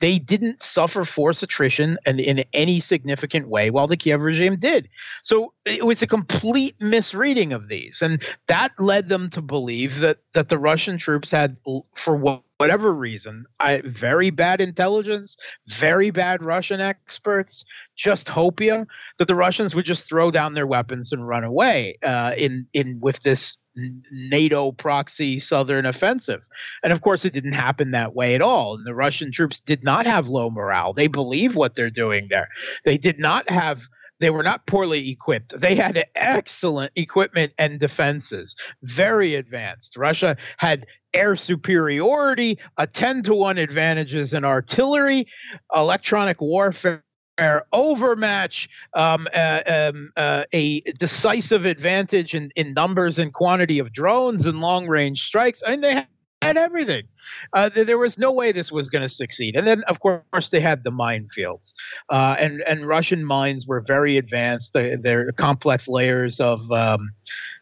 They 0.00 0.18
didn't 0.18 0.62
suffer 0.62 1.04
force 1.04 1.44
attrition 1.44 1.96
in, 2.04 2.18
in 2.18 2.44
any 2.52 2.80
significant 2.80 3.48
way, 3.48 3.70
while 3.70 3.86
the 3.86 3.96
Kiev 3.96 4.20
regime 4.20 4.56
did. 4.56 4.88
So 5.22 5.52
it 5.64 5.86
was 5.86 6.02
a 6.02 6.08
complete 6.08 6.74
misreading 6.80 7.52
of 7.52 7.68
these, 7.68 8.00
and 8.02 8.20
that 8.48 8.72
led 8.80 9.08
them 9.08 9.30
to 9.30 9.40
believe 9.40 10.00
that 10.00 10.18
that 10.34 10.48
the 10.48 10.58
Russian 10.58 10.98
troops 10.98 11.30
had, 11.30 11.56
for 11.94 12.16
what 12.16 12.42
whatever 12.58 12.92
reason, 12.92 13.46
I, 13.58 13.82
very 13.84 14.30
bad 14.30 14.60
intelligence, 14.60 15.36
very 15.68 16.10
bad 16.10 16.42
Russian 16.42 16.80
experts, 16.80 17.64
just 17.96 18.28
hopia 18.28 18.86
that 19.18 19.28
the 19.28 19.34
Russians 19.34 19.74
would 19.74 19.86
just 19.86 20.06
throw 20.08 20.30
down 20.30 20.54
their 20.54 20.66
weapons 20.66 21.12
and 21.12 21.26
run 21.26 21.44
away 21.44 21.98
uh, 22.04 22.32
in 22.36 22.66
in 22.74 22.98
with 23.00 23.22
this 23.22 23.56
NATO 24.10 24.72
proxy 24.72 25.38
southern 25.38 25.86
offensive. 25.86 26.42
And 26.82 26.92
of 26.92 27.00
course, 27.00 27.24
it 27.24 27.32
didn't 27.32 27.52
happen 27.52 27.92
that 27.92 28.14
way 28.14 28.34
at 28.34 28.42
all. 28.42 28.74
And 28.74 28.84
the 28.84 28.94
Russian 28.94 29.30
troops 29.32 29.60
did 29.60 29.84
not 29.84 30.06
have 30.06 30.26
low 30.26 30.50
morale. 30.50 30.92
They 30.92 31.06
believe 31.06 31.54
what 31.54 31.76
they're 31.76 31.90
doing 31.90 32.26
there. 32.28 32.48
They 32.84 32.98
did 32.98 33.18
not 33.18 33.48
have 33.48 33.82
they 34.20 34.30
were 34.30 34.42
not 34.42 34.66
poorly 34.66 35.10
equipped. 35.10 35.58
They 35.58 35.74
had 35.74 36.04
excellent 36.14 36.92
equipment 36.96 37.52
and 37.58 37.78
defenses, 37.78 38.54
very 38.82 39.34
advanced. 39.34 39.96
Russia 39.96 40.36
had 40.58 40.86
air 41.14 41.36
superiority, 41.36 42.58
a 42.76 42.86
10 42.86 43.22
to 43.24 43.34
1 43.34 43.58
advantages 43.58 44.32
in 44.32 44.44
artillery, 44.44 45.26
electronic 45.74 46.40
warfare 46.40 47.02
overmatch, 47.72 48.68
um, 48.94 49.28
uh, 49.34 49.60
um, 49.66 50.12
uh, 50.16 50.44
a 50.52 50.80
decisive 50.98 51.64
advantage 51.64 52.34
in, 52.34 52.50
in 52.56 52.74
numbers 52.74 53.18
and 53.18 53.32
quantity 53.32 53.78
of 53.78 53.92
drones 53.92 54.46
and 54.46 54.60
long 54.60 54.86
range 54.86 55.24
strikes. 55.24 55.62
I 55.66 55.70
mean, 55.70 55.80
they 55.82 56.06
everything. 56.56 57.04
Uh, 57.52 57.70
there 57.74 57.98
was 57.98 58.18
no 58.18 58.32
way 58.32 58.52
this 58.52 58.72
was 58.72 58.88
going 58.88 59.02
to 59.02 59.08
succeed. 59.08 59.56
And 59.56 59.66
then, 59.66 59.82
of 59.88 60.00
course, 60.00 60.50
they 60.50 60.60
had 60.60 60.84
the 60.84 60.90
minefields, 60.90 61.72
uh, 62.10 62.36
and 62.38 62.62
and 62.62 62.86
Russian 62.86 63.24
mines 63.24 63.66
were 63.66 63.80
very 63.80 64.16
advanced. 64.16 64.72
They're 64.72 65.32
complex 65.32 65.88
layers 65.88 66.40
of. 66.40 66.70
Um, 66.70 67.10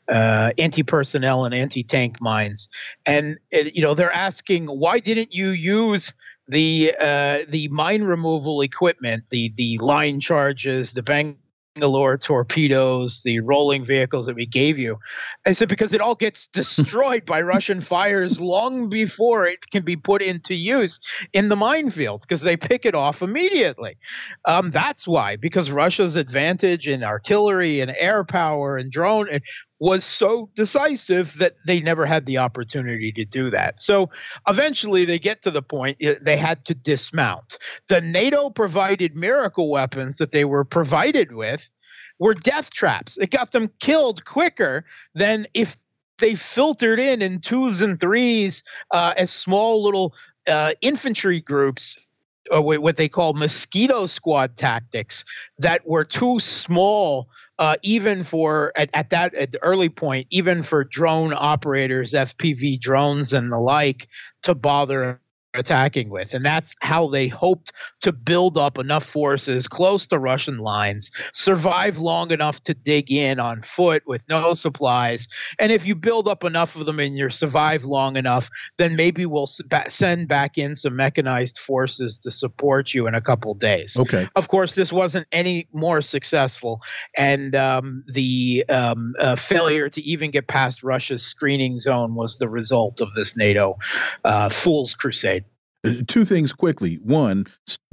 uh, 0.09 0.53
anti-personnel 0.57 1.45
and 1.47 1.53
anti-tank 1.53 2.21
mines, 2.21 2.69
and 3.07 3.39
you 3.51 3.83
know 3.83 3.93
they're 3.93 4.13
asking 4.13 4.67
why 4.67 5.01
didn't 5.01 5.35
you 5.35 5.49
use 5.49 6.13
the 6.49 6.95
uh, 7.01 7.39
the 7.49 7.69
mine 7.69 8.05
removal 8.05 8.61
equipment, 8.61 9.25
the 9.31 9.53
the 9.57 9.79
line 9.79 10.21
charges, 10.21 10.93
the 10.93 11.03
bank 11.03 11.39
Bangalore 11.77 12.17
torpedoes, 12.17 13.21
the 13.23 13.41
rolling 13.41 13.85
vehicles 13.85 14.25
that 14.25 14.35
we 14.35 14.47
gave 14.47 14.79
you. 14.79 14.99
I 15.45 15.53
said, 15.53 15.69
because 15.69 15.93
it 15.93 16.01
all 16.01 16.15
gets 16.15 16.49
destroyed 16.49 17.27
by 17.27 17.43
Russian 17.43 17.83
fires 17.83 18.41
long 18.41 18.89
before 18.89 19.47
it 19.47 19.71
can 19.71 19.85
be 19.85 19.95
put 19.95 20.23
into 20.23 20.55
use 20.55 20.99
in 21.35 21.51
the 21.51 21.57
minefield 21.57 22.23
because 22.23 22.41
they 22.41 22.57
pick 22.57 22.87
it 22.87 22.95
off 22.95 23.21
immediately. 23.21 23.99
Um, 24.47 24.71
that's 24.71 25.07
why, 25.07 25.37
because 25.37 25.71
Russia's 25.71 26.17
advantage 26.17 26.89
in 26.89 27.05
artillery 27.05 27.81
and 27.81 27.95
air 27.99 28.25
power 28.25 28.79
and 28.79 28.91
drone 28.91 29.29
was 29.79 30.05
so 30.05 30.49
decisive 30.55 31.35
that 31.39 31.55
they 31.67 31.81
never 31.81 32.07
had 32.07 32.27
the 32.27 32.39
opportunity 32.39 33.13
to 33.13 33.25
do 33.25 33.51
that. 33.51 33.79
So 33.79 34.11
eventually 34.49 35.05
they 35.05 35.19
get 35.19 35.43
to 35.43 35.51
the 35.51 35.63
point 35.63 35.99
they 36.23 36.37
had 36.37 36.65
to 36.67 36.75
dismount. 36.75 37.59
The 37.89 38.01
NATO 38.01 38.51
provided 38.51 39.15
miracle 39.15 39.71
weapons 39.71 40.17
that 40.17 40.33
they 40.33 40.45
were 40.45 40.65
provided 40.65 41.33
with 41.33 41.69
were 42.19 42.35
death 42.35 42.71
traps. 42.71 43.19
It 43.19 43.31
got 43.31 43.53
them 43.53 43.71
killed 43.81 44.25
quicker 44.25 44.87
than 45.15 45.47
if 45.53 45.77
they 46.19 46.35
filtered 46.35 46.99
in 46.99 47.21
in 47.21 47.41
twos 47.41 47.83
and 47.83 48.01
threes 48.01 48.63
uh, 48.91 49.13
as 49.19 49.31
small 49.31 49.85
little 49.85 50.15
uh, 50.47 50.73
infantry 50.81 51.41
groups 51.41 51.99
or 52.51 52.63
what 52.63 52.97
they 52.97 53.09
call 53.09 53.33
mosquito 53.33 54.07
squad 54.07 54.57
tactics 54.57 55.25
that 55.59 55.87
were 55.87 56.05
too 56.05 56.39
small 56.41 57.29
uh, 57.59 57.77
even 57.83 58.23
for 58.23 58.73
at, 58.77 58.91
at 58.93 59.11
that 59.11 59.35
at 59.35 59.53
the 59.53 59.63
early 59.63 59.89
point, 59.89 60.27
even 60.31 60.63
for 60.63 60.85
drone 60.85 61.33
operators, 61.35 62.13
FPV 62.13 62.81
drones 62.81 63.33
and 63.33 63.51
the 63.51 63.59
like, 63.59 64.09
to 64.43 64.55
bother 64.55 65.21
attacking 65.59 66.11
with. 66.11 66.35
And 66.35 66.45
that's 66.45 66.75
how 66.81 67.09
they 67.09 67.29
hoped 67.29 67.73
to 68.03 68.13
build 68.13 68.59
up 68.59 68.79
enough 68.79 69.07
forces 69.07 69.67
close 69.69 70.07
to 70.09 70.19
Russian 70.19 70.59
lines, 70.59 71.11
survive 71.33 71.99
long 71.99 72.31
enough 72.31 72.63
to 72.65 72.75
dig 72.75 73.11
in 73.11 73.41
on 73.41 73.63
foot 73.63 74.03
with 74.07 74.23
no 74.29 74.55
supplies. 74.55 75.27
And 75.59 75.73
if 75.73 75.87
you 75.87 75.95
build 75.95 76.29
up 76.29 76.45
enough 76.45 76.77
of 76.77 76.87
them 76.87 77.01
and 77.01 77.17
you 77.17 77.31
survive 77.31 77.85
long 77.85 78.17
enough, 78.17 78.49
then 78.79 78.97
maybe 78.97 79.27
we'll 79.27 79.51
send 79.89 80.29
back 80.29 80.59
in 80.59 80.77
some 80.77 80.97
mechanized 80.97 81.59
forces 81.59 82.19
to 82.19 82.31
support 82.31 82.95
you 82.95 83.07
in 83.07 83.15
a 83.15 83.21
couple 83.21 83.55
days. 83.55 83.97
Okay. 83.97 84.29
Of 84.37 84.49
course, 84.49 84.75
this 84.75 84.93
wasn't 84.93 85.27
any 85.33 85.69
more 85.73 86.03
successful. 86.03 86.81
And 87.17 87.55
um, 87.55 88.05
the 88.13 88.65
um, 88.69 89.15
uh, 89.19 89.37
failure 89.37 89.89
to 89.89 90.03
even 90.03 90.31
get 90.31 90.47
past 90.49 90.83
Russia's 90.83 91.23
screening 91.23 91.81
zone 91.81 92.15
was 92.15 92.39
the 92.39 92.49
result 92.49 93.01
of 93.01 93.09
this 93.15 93.37
NATO 93.37 93.79
uh, 94.25 94.49
fool's 94.49 94.95
crusade 94.95 95.45
two 96.07 96.25
things 96.25 96.53
quickly. 96.53 96.97
One, 96.97 97.47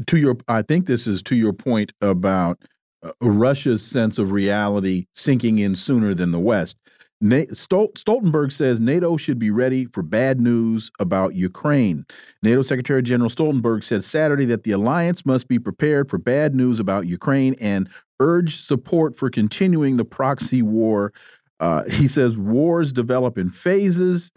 to 0.08 0.17
your, 0.17 0.38
I 0.47 0.62
think 0.62 0.86
this 0.86 1.08
is 1.08 1.21
to 1.23 1.36
your 1.36 1.53
point 1.53 1.93
about 2.01 2.62
uh, 3.03 3.12
Russia's 3.21 3.86
sense 3.86 4.17
of 4.17 4.32
reality 4.32 5.06
sinking 5.13 5.60
in 5.60 5.75
sooner 5.75 6.13
than 6.13 6.32
the 6.32 6.39
West. 6.39 6.77
Na 7.21 7.45
Stoltenberg 7.53 8.51
says 8.51 8.82
NATO 8.82 9.15
should 9.15 9.39
be 9.39 9.49
ready 9.49 9.86
for 9.86 10.03
bad 10.03 10.41
news 10.41 10.91
about 10.99 11.36
Ukraine. 11.36 12.06
NATO 12.41 12.62
Secretary 12.62 13.01
General 13.01 13.29
Stoltenberg 13.29 13.86
said 13.86 14.03
Saturday 14.03 14.43
that 14.45 14.63
the 14.63 14.71
alliance 14.71 15.25
must 15.25 15.47
be 15.47 15.58
prepared 15.58 16.10
for 16.10 16.17
bad 16.17 16.53
news 16.53 16.82
about 16.82 17.08
Ukraine 17.08 17.56
and 17.62 17.89
urged 18.19 18.65
support 18.65 19.15
for 19.15 19.29
continuing 19.29 19.95
the 19.95 20.03
proxy 20.03 20.62
war. 20.62 21.13
Uh, 21.62 21.84
he 21.86 22.10
says 22.10 22.38
wars 22.38 22.91
develop 22.91 23.38
in 23.38 23.49
phases. 23.49 24.29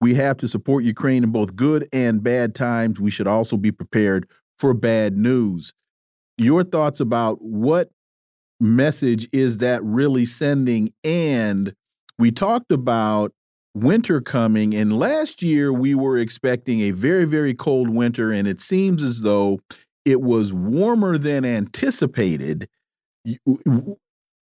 We 0.00 0.14
have 0.14 0.36
to 0.38 0.48
support 0.48 0.84
Ukraine 0.84 1.24
in 1.24 1.30
both 1.30 1.56
good 1.56 1.88
and 1.92 2.22
bad 2.22 2.54
times. 2.54 3.00
We 3.00 3.10
should 3.10 3.26
also 3.26 3.56
be 3.56 3.72
prepared 3.72 4.28
for 4.58 4.74
bad 4.74 5.16
news. 5.16 5.72
Your 6.36 6.64
thoughts 6.64 7.00
about 7.00 7.40
what 7.40 7.90
message 8.60 9.28
is 9.32 9.58
that 9.58 9.82
really 9.82 10.26
sending? 10.26 10.92
And 11.02 11.74
we 12.18 12.30
talked 12.30 12.70
about 12.70 13.32
winter 13.74 14.20
coming, 14.20 14.74
and 14.74 14.98
last 14.98 15.42
year 15.42 15.72
we 15.72 15.94
were 15.94 16.18
expecting 16.18 16.80
a 16.82 16.90
very, 16.90 17.24
very 17.24 17.54
cold 17.54 17.88
winter, 17.88 18.30
and 18.30 18.46
it 18.46 18.60
seems 18.60 19.02
as 19.02 19.22
though 19.22 19.58
it 20.04 20.20
was 20.20 20.52
warmer 20.52 21.16
than 21.16 21.44
anticipated. 21.44 22.68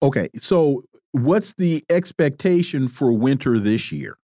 Okay, 0.04 0.30
so 0.40 0.84
what's 1.12 1.54
the 1.56 1.84
expectation 1.90 2.88
for 2.88 3.12
winter 3.12 3.58
this 3.58 3.92
year? 3.92 4.19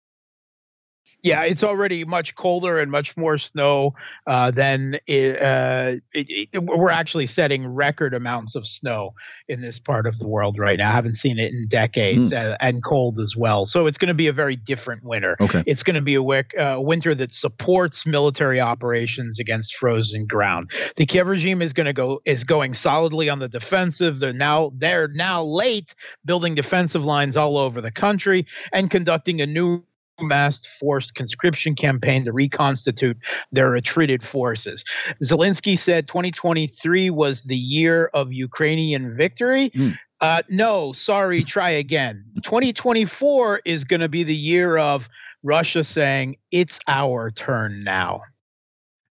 Yeah, 1.22 1.42
it's 1.42 1.62
already 1.62 2.04
much 2.04 2.34
colder 2.34 2.78
and 2.78 2.90
much 2.90 3.16
more 3.16 3.38
snow 3.38 3.94
uh, 4.26 4.50
than 4.50 4.98
it, 5.06 5.40
uh, 5.40 5.92
it, 6.12 6.48
it, 6.52 6.62
we're 6.64 6.90
actually 6.90 7.28
setting 7.28 7.66
record 7.66 8.12
amounts 8.12 8.56
of 8.56 8.66
snow 8.66 9.14
in 9.48 9.60
this 9.60 9.78
part 9.78 10.06
of 10.06 10.18
the 10.18 10.26
world 10.26 10.58
right 10.58 10.78
now. 10.78 10.90
I 10.90 10.92
haven't 10.92 11.14
seen 11.14 11.38
it 11.38 11.52
in 11.52 11.68
decades, 11.68 12.32
mm. 12.32 12.36
and, 12.36 12.56
and, 12.60 12.82
cold 12.82 13.20
as 13.20 13.36
well. 13.36 13.64
So 13.64 13.86
it's 13.86 13.98
going 13.98 14.08
to 14.08 14.14
be 14.14 14.26
a 14.26 14.32
very 14.32 14.56
different 14.56 15.04
winter. 15.04 15.36
Okay. 15.40 15.62
It's 15.66 15.84
going 15.84 15.94
to 15.94 16.02
be 16.02 16.16
a 16.16 16.22
uh, 16.22 16.80
winter 16.80 17.14
that 17.14 17.32
supports 17.32 18.04
military 18.04 18.60
operations 18.60 19.38
against 19.38 19.76
frozen 19.76 20.26
ground. 20.26 20.72
The 20.96 21.06
Kiev 21.06 21.28
regime 21.28 21.62
is 21.62 21.72
going 21.72 21.86
to 21.86 21.92
go 21.92 22.20
is 22.24 22.42
going 22.42 22.74
solidly 22.74 23.28
on 23.28 23.38
the 23.38 23.48
defensive. 23.48 24.18
They're 24.18 24.32
now 24.32 24.72
they're 24.76 25.08
now 25.08 25.44
late 25.44 25.94
building 26.24 26.56
defensive 26.56 27.04
lines 27.04 27.36
all 27.36 27.56
over 27.56 27.80
the 27.80 27.92
country 27.92 28.46
and 28.72 28.90
conducting 28.90 29.40
a 29.40 29.46
new 29.46 29.84
mass 30.22 30.60
forced 30.80 31.14
conscription 31.14 31.74
campaign 31.74 32.24
to 32.24 32.32
reconstitute 32.32 33.16
their 33.50 33.70
retreated 33.70 34.24
forces. 34.24 34.84
Zelensky 35.22 35.78
said 35.78 36.08
2023 36.08 37.10
was 37.10 37.42
the 37.44 37.56
year 37.56 38.10
of 38.14 38.32
Ukrainian 38.32 39.16
victory. 39.16 39.70
Mm. 39.70 39.98
Uh, 40.20 40.42
no, 40.48 40.92
sorry, 40.92 41.42
try 41.42 41.70
again. 41.70 42.24
2024 42.42 43.62
is 43.64 43.84
going 43.84 44.00
to 44.00 44.08
be 44.08 44.22
the 44.22 44.34
year 44.34 44.76
of 44.76 45.08
Russia 45.42 45.82
saying 45.82 46.36
it's 46.52 46.78
our 46.86 47.30
turn 47.30 47.82
now. 47.82 48.22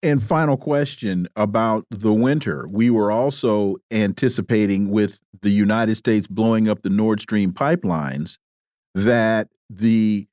And 0.03 0.23
final 0.23 0.57
question 0.57 1.29
about 1.35 1.87
the 1.91 2.13
winter. 2.13 2.67
We 2.71 2.91
were 2.91 3.11
also 3.11 3.77
anticipating 3.91 4.91
with 4.91 5.21
the 5.41 5.51
United 5.51 5.95
States 5.95 6.27
blowing 6.27 6.69
up 6.69 6.83
the 6.83 6.91
Nord 6.91 7.21
Stream 7.21 7.53
pipelines 7.53 8.37
that 8.95 9.49
the 9.71 10.27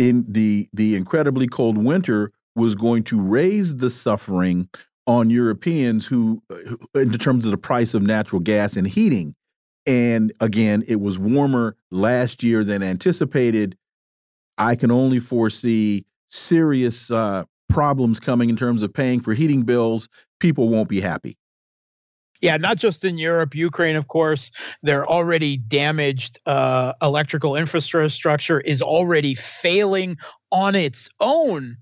in 0.00 0.24
the 0.26 0.66
the 0.72 0.96
incredibly 0.96 1.46
cold 1.46 1.76
winter 1.76 2.32
was 2.56 2.74
going 2.74 3.04
to 3.04 3.20
raise 3.20 3.76
the 3.76 3.90
suffering 3.90 4.68
on 5.06 5.28
Europeans 5.28 6.06
who, 6.06 6.42
in 6.94 7.12
terms 7.12 7.44
of 7.44 7.50
the 7.50 7.58
price 7.58 7.94
of 7.94 8.02
natural 8.02 8.40
gas 8.40 8.76
and 8.76 8.86
heating. 8.86 9.34
And 9.86 10.32
again, 10.40 10.84
it 10.88 11.00
was 11.00 11.18
warmer 11.18 11.76
last 11.90 12.42
year 12.42 12.64
than 12.64 12.82
anticipated. 12.82 13.76
I 14.56 14.74
can 14.74 14.90
only 14.90 15.20
foresee 15.20 16.06
serious 16.30 17.10
uh, 17.10 17.44
problems 17.68 18.20
coming 18.20 18.50
in 18.50 18.56
terms 18.56 18.82
of 18.82 18.92
paying 18.92 19.20
for 19.20 19.34
heating 19.34 19.62
bills. 19.62 20.08
People 20.38 20.68
won't 20.68 20.88
be 20.88 21.00
happy. 21.00 21.36
Yeah, 22.40 22.56
not 22.56 22.78
just 22.78 23.04
in 23.04 23.18
Europe, 23.18 23.54
Ukraine, 23.54 23.96
of 23.96 24.08
course. 24.08 24.50
Their 24.82 25.06
already 25.06 25.58
damaged 25.58 26.38
uh, 26.46 26.94
electrical 27.02 27.54
infrastructure 27.56 28.60
is 28.60 28.80
already 28.80 29.34
failing 29.34 30.16
on 30.52 30.74
its 30.74 31.08
own 31.20 31.76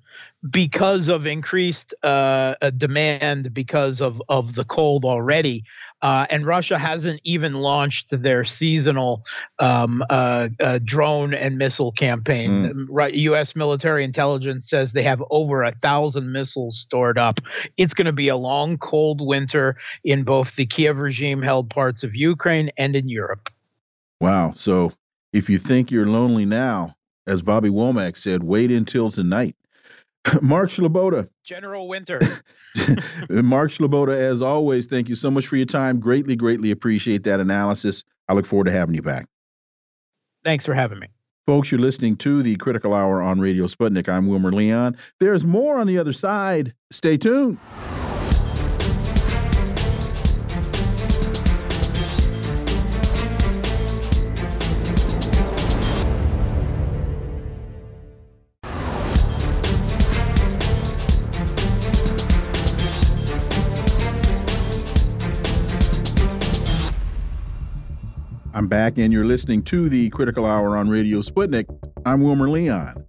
because 0.50 1.09
of 1.09 1.26
increased 1.26 1.92
uh, 2.04 2.54
uh, 2.62 2.70
demand 2.70 3.52
because 3.52 4.00
of, 4.00 4.22
of 4.28 4.54
the 4.54 4.64
cold 4.64 5.04
already. 5.04 5.64
Uh, 6.00 6.26
and 6.31 6.46
Russia 6.46 6.78
hasn't 6.78 7.20
even 7.24 7.54
launched 7.54 8.07
their 8.11 8.44
seasonal 8.44 9.24
um, 9.59 10.04
uh, 10.11 10.48
uh 10.61 10.78
drone 10.85 11.35
and 11.35 11.59
missile 11.59 11.90
campaign. 11.92 12.50
Mm. 12.50 12.87
Right, 12.88 13.12
U.S. 13.14 13.57
military 13.57 14.04
intelligence 14.04 14.70
says 14.70 14.92
they 14.92 15.02
have 15.02 15.22
over 15.31 15.64
a 15.64 15.74
thousand 15.83 16.31
missiles 16.31 16.78
stored 16.78 17.18
up. 17.18 17.40
It's 17.76 17.94
going 17.94 18.07
to 18.07 18.12
be 18.12 18.28
a 18.28 18.37
long, 18.37 18.78
cold 18.78 19.20
winter 19.20 19.76
in 20.04 20.22
both 20.22 20.54
the 20.54 20.66
Kiev 20.66 20.98
regime 20.98 21.42
held 21.42 21.68
parts 21.68 22.04
of 22.04 22.14
Ukraine 22.14 22.70
and 22.78 22.94
in 22.94 23.09
Europe. 23.09 23.50
Wow. 24.20 24.52
So 24.57 24.92
if 25.33 25.50
you 25.50 25.59
think 25.59 25.90
you're 25.90 26.07
lonely 26.07 26.44
now, 26.44 26.94
as 27.29 27.43
Bobby 27.43 27.69
Womack 27.69 28.17
said, 28.17 28.43
wait 28.43 28.73
until 28.73 29.11
tonight. 29.11 29.55
Mark 30.43 30.71
Sleboda. 30.71 31.29
General 31.45 31.88
Winter. 31.88 32.21
Mark 33.31 33.71
Sleboda, 33.71 34.17
as 34.17 34.43
always, 34.43 34.87
thank 34.87 35.09
you 35.09 35.14
so 35.14 35.31
much 35.31 35.47
for 35.47 35.57
your 35.57 35.67
time. 35.67 36.01
Greatly, 36.01 36.37
greatly 36.37 36.71
appreciate 36.71 37.25
that 37.25 37.41
analysis. 37.41 38.05
I 38.29 38.33
look 38.33 38.47
forward 38.47 38.64
to 38.64 38.73
having 38.73 38.95
you 38.95 39.03
back. 39.03 39.27
Thanks 40.45 40.64
for 40.64 40.75
having 40.75 40.99
me. 40.99 41.09
Folks, 41.47 41.71
you're 41.71 41.81
listening 41.81 42.17
to 42.17 42.43
the 42.43 42.57
Critical 42.57 42.93
Hour 42.93 43.23
on 43.23 43.41
Radio 43.41 43.67
Sputnik. 43.67 44.09
I'm 44.09 44.27
Wilmer 44.27 44.53
Leon. 44.53 44.97
There's 45.19 45.45
more 45.45 45.79
on 45.79 45.87
the 45.87 45.97
other 45.97 46.12
side. 46.12 46.75
Stay 46.91 47.17
tuned. 47.17 47.59
I'm 68.59 68.66
back, 68.66 68.99
and 68.99 69.12
you're 69.12 69.25
listening 69.25 69.62
to 69.66 69.88
the 69.88 70.11
Critical 70.11 70.44
Hour 70.44 70.77
on 70.77 70.88
Radio 70.88 71.21
Sputnik. 71.21 71.66
I'm 72.05 72.25
Wilmer 72.25 72.49
Leon. 72.49 73.07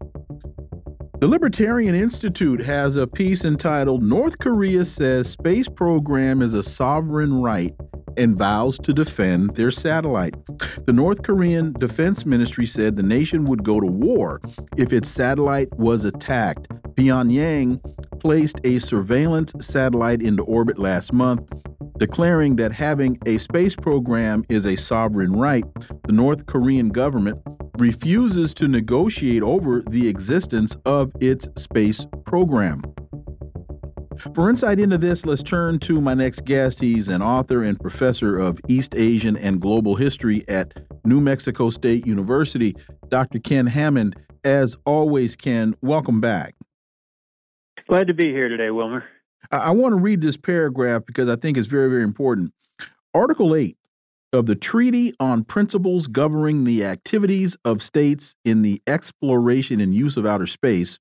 The 1.22 1.28
Libertarian 1.28 1.96
Institute 1.96 2.62
has 2.62 2.96
a 2.96 3.08
piece 3.08 3.44
entitled 3.44 4.04
North 4.04 4.38
Korea 4.38 4.86
Says 4.86 5.28
Space 5.28 5.68
Program 5.68 6.44
is 6.44 6.54
a 6.54 6.62
Sovereign 6.62 7.42
Right 7.42 7.74
and 8.16 8.38
Vows 8.38 8.78
to 8.78 8.94
Defend 8.94 9.56
Their 9.56 9.72
Satellite. 9.72 10.36
The 10.86 10.94
North 10.94 11.24
Korean 11.24 11.74
Defense 11.74 12.28
Ministry 12.28 12.68
said 12.68 12.96
the 12.96 13.02
nation 13.02 13.46
would 13.46 13.64
go 13.64 13.80
to 13.80 13.88
war 13.88 14.42
if 14.78 14.94
its 14.94 15.10
satellite 15.10 15.74
was 15.80 16.04
attacked. 16.04 16.70
Pyongyang 16.94 17.82
placed 18.20 18.62
a 18.66 18.78
surveillance 18.78 19.54
satellite 19.60 20.22
into 20.22 20.44
orbit 20.44 20.78
last 20.78 21.12
month 21.12 21.42
declaring 22.00 22.56
that 22.56 22.72
having 22.72 23.20
a 23.26 23.38
space 23.38 23.76
program 23.76 24.44
is 24.50 24.66
a 24.66 24.78
sovereign 24.78 25.34
right, 25.34 25.66
the 26.08 26.14
North 26.14 26.46
Korean 26.46 26.90
government 26.90 27.40
refuses 27.78 28.54
to 28.56 28.68
negotiate 28.68 29.44
over 29.44 29.82
the 29.82 30.08
existence 30.08 30.76
of 30.86 31.12
its 31.20 31.48
space 31.62 32.06
program. 32.26 32.82
For 34.34 34.50
insight 34.50 34.80
into 34.80 34.98
this, 34.98 35.26
let's 35.26 35.44
turn 35.44 35.80
to 35.80 36.02
my 36.02 36.14
next 36.14 36.46
guest. 36.46 36.80
He's 36.80 37.08
an 37.08 37.22
author 37.22 37.64
and 37.64 37.80
professor 37.80 38.38
of 38.38 38.60
East 38.68 38.96
Asian 38.96 39.38
and 39.38 39.62
Global 39.62 39.96
History 39.96 40.44
at 40.50 40.82
New 41.06 41.22
Mexico 41.22 41.70
State 41.70 42.06
University, 42.06 42.76
Dr. 43.10 43.40
Ken 43.40 43.68
Hammond. 43.68 44.16
As 44.44 44.76
always, 44.86 45.36
Ken, 45.36 45.74
welcome 45.82 46.22
back. 46.22 46.56
Glad 47.88 48.08
to 48.08 48.14
be 48.14 48.32
here 48.32 48.50
today, 48.50 48.72
Wilmer. 48.72 49.04
I, 49.52 49.58
I 49.58 49.70
want 49.72 49.94
to 49.94 49.98
read 49.98 50.22
this 50.22 50.38
paragraph 50.38 51.04
because 51.06 51.30
I 51.30 51.36
think 51.36 51.58
it's 51.58 51.68
very, 51.68 51.90
very 51.90 52.04
important. 52.04 52.54
Article 53.14 53.56
8 53.56 53.76
of 54.32 54.46
the 54.46 54.56
Treaty 54.56 55.14
on 55.20 55.44
Principles 55.44 56.08
Governing 56.08 56.64
the 56.64 56.86
Activities 56.86 57.58
of 57.66 57.82
States 57.82 58.36
in 58.46 58.62
the 58.62 58.82
Exploration 58.86 59.82
and 59.82 59.94
Use 59.94 60.18
of 60.18 60.26
Outer 60.26 60.48
Space, 60.48 61.00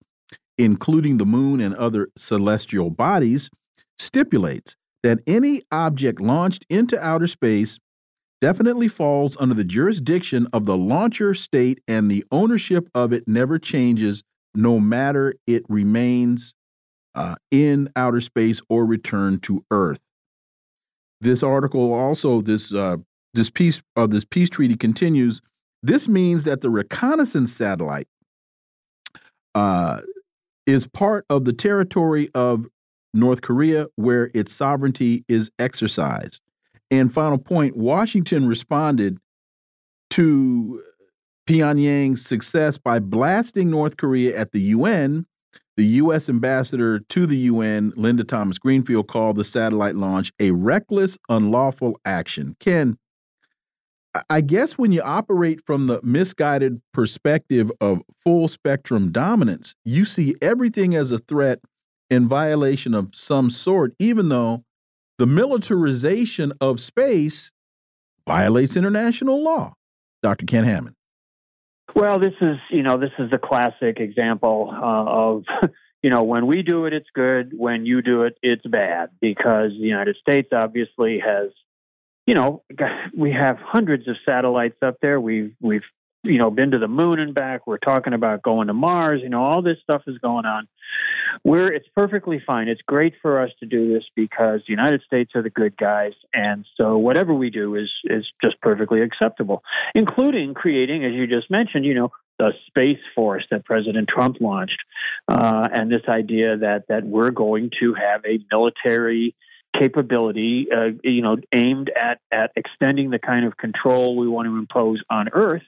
including 0.57 1.19
the 1.19 1.27
Moon 1.27 1.61
and 1.61 1.75
other 1.75 2.09
celestial 2.17 2.91
bodies, 2.91 3.51
stipulates 3.99 4.77
that 5.03 5.21
any 5.27 5.63
object 5.71 6.21
launched 6.21 6.65
into 6.69 6.99
outer 7.01 7.27
space 7.27 7.79
definitely 8.41 8.89
falls 8.89 9.37
under 9.41 9.55
the 9.55 9.65
jurisdiction 9.65 10.47
of 10.53 10.65
the 10.65 10.77
launcher 10.77 11.35
state 11.35 11.81
and 11.89 12.11
the 12.11 12.25
ownership 12.31 12.89
of 12.95 13.13
it 13.13 13.25
never 13.27 13.59
changes 13.59 14.23
no 14.55 14.79
matter 14.79 15.35
it 15.47 15.65
remains 15.69 16.55
uh, 17.19 17.35
in 17.51 17.91
outer 17.97 18.21
space 18.21 18.61
or 18.69 18.87
return 18.87 19.41
to 19.41 19.65
Earth. 19.73 19.99
This 21.21 21.43
article 21.43 21.93
also 21.93 22.41
this 22.41 22.73
uh, 22.73 22.99
this 23.35 23.51
piece 23.51 23.83
of 23.97 24.11
this 24.11 24.25
peace 24.25 24.49
treaty 24.49 24.77
continues. 24.77 25.43
This 25.83 26.07
means 26.07 26.45
that 26.45 26.61
the 26.61 26.71
reconnaissance 26.71 27.53
satellite 27.53 28.07
uh, 29.55 30.01
is 30.65 30.87
part 30.87 31.27
of 31.29 31.45
the 31.45 31.53
territory 31.53 32.31
of 32.35 32.67
North 33.13 33.43
Korea, 33.43 33.89
where 33.97 34.31
its 34.33 34.53
sovereignty 34.53 35.25
is 35.29 35.51
exercised. 35.59 36.41
And 36.89 37.13
final 37.13 37.39
point: 37.39 37.77
Washington 37.77 38.47
responded 38.47 39.19
to 40.11 40.85
Pyongyang's 41.49 42.25
success 42.25 42.79
by 42.79 43.01
blasting 43.01 43.71
North 43.71 43.97
Korea 43.97 44.39
at 44.39 44.53
the 44.53 44.61
UN 44.61 45.27
the 45.79 45.87
U.S. 45.87 46.29
ambassador 46.29 46.99
to 46.99 47.25
the 47.25 47.37
UN, 47.37 47.93
Linda 47.95 48.25
Thomas 48.25 48.59
Greenfield, 48.59 49.07
called 49.07 49.37
the 49.37 49.45
satellite 49.45 49.95
launch 49.95 50.33
a 50.41 50.51
reckless, 50.51 51.17
unlawful 51.29 52.01
action. 52.05 52.57
Ken, 52.59 52.99
I 54.29 54.41
guess 54.41 54.77
when 54.77 54.91
you 54.91 55.01
operate 55.03 55.61
from 55.65 55.87
the 55.87 56.01
misguided 56.03 56.83
perspective 56.93 57.71
of 57.81 58.03
full 58.25 58.49
spectrum 58.49 59.13
dominance, 59.13 59.77
you 59.85 60.05
see 60.05 60.35
everything 60.43 60.97
as 60.97 61.13
a 61.13 61.21
threat 61.21 61.61
in 62.11 62.27
violation 62.27 62.93
of 62.93 63.15
some 63.15 63.49
sort, 63.49 63.95
even 64.01 64.31
though 64.31 64.65
the 65.19 65.27
militarization 65.27 66.53
of 66.61 66.81
space 66.81 67.53
violates 68.27 68.77
international 68.77 69.45
law. 69.45 69.75
Dr. 70.25 70.45
Ken 70.45 70.65
Hammond. 70.65 70.97
Well, 71.95 72.19
this 72.19 72.35
is 72.41 72.57
you 72.71 72.83
know 72.83 72.99
this 72.99 73.13
is 73.19 73.31
the 73.31 73.39
classic 73.39 73.99
example 73.99 74.71
uh, 74.73 75.05
of 75.05 75.45
you 76.03 76.11
know 76.11 76.23
when 76.23 76.47
we 76.47 76.63
do 76.63 76.87
it, 76.87 76.93
it's 76.93 77.09
good. 77.15 77.53
When 77.57 77.87
you 77.87 78.03
do 78.03 78.23
it, 78.23 78.39
it's 78.43 78.67
bad 78.67 79.11
because 79.21 79.71
the 79.73 79.87
United 79.87 80.17
States 80.21 80.51
obviously 80.53 81.19
has 81.25 81.51
you 82.27 82.35
know 82.35 82.63
we 83.17 83.33
have 83.33 83.59
hundreds 83.59 84.07
of 84.09 84.17
satellites 84.25 84.77
up 84.83 84.97
there. 85.01 85.21
We've 85.21 85.55
we've 85.61 85.83
you 86.29 86.39
know 86.39 86.51
been 86.51 86.71
to 86.71 86.79
the 86.79 86.89
moon 86.89 87.19
and 87.19 87.35
back. 87.35 87.67
We're 87.67 87.79
talking 87.79 88.13
about 88.13 88.43
going 88.43 88.69
to 88.69 88.75
Mars. 88.75 89.21
You 89.23 89.29
know 89.29 89.43
all 89.43 89.63
this 89.63 89.79
stuff 89.83 90.03
is 90.07 90.19
going 90.19 90.47
on. 90.47 90.69
We're 91.45 91.73
it's 91.73 91.89
perfectly 91.95 92.43
fine. 92.45 92.69
It's 92.69 92.83
great 92.87 93.15
for 93.21 93.41
us 93.41 93.51
to 93.61 93.67
do 93.67 93.93
this 93.93 94.05
because 94.15 94.61
the 94.67 94.73
United 94.73 95.03
States 95.03 95.33
are 95.35 95.43
the 95.43 95.51
good 95.51 95.77
guys, 95.77 96.13
and 96.33 96.65
so 96.77 96.99
whatever 96.99 97.35
we 97.35 97.51
do 97.51 97.75
is 97.75 97.91
is 98.05 98.27
just 98.43 98.61
perfectly 98.61 99.01
acceptable, 99.01 99.63
including 99.95 100.55
creating, 100.55 101.05
as 101.05 101.13
you 101.13 101.27
just 101.27 101.51
mentioned, 101.51 101.85
you 101.85 101.95
know, 101.95 102.13
the 102.39 102.53
space 102.67 103.01
force 103.15 103.45
that 103.51 103.65
President 103.65 104.09
Trump 104.09 104.37
launched, 104.41 104.79
uh, 105.29 105.69
and 105.73 105.91
this 105.91 106.03
idea 106.09 106.57
that 106.59 106.85
that 106.89 107.05
we're 107.05 107.31
going 107.31 107.71
to 107.81 107.95
have 107.95 108.25
a 108.25 108.39
military 108.51 109.35
capability, 109.77 110.69
uh, 110.75 110.91
you 111.03 111.23
know, 111.23 111.37
aimed 111.53 111.91
at 111.91 112.21
at 112.33 112.53
extending 112.57 113.11
the 113.11 113.19
kind 113.19 113.47
of 113.47 113.57
control 113.57 114.17
we 114.17 114.29
want 114.29 114.47
to 114.47 114.57
impose 114.57 115.03
on 115.11 115.29
Earth 115.33 115.63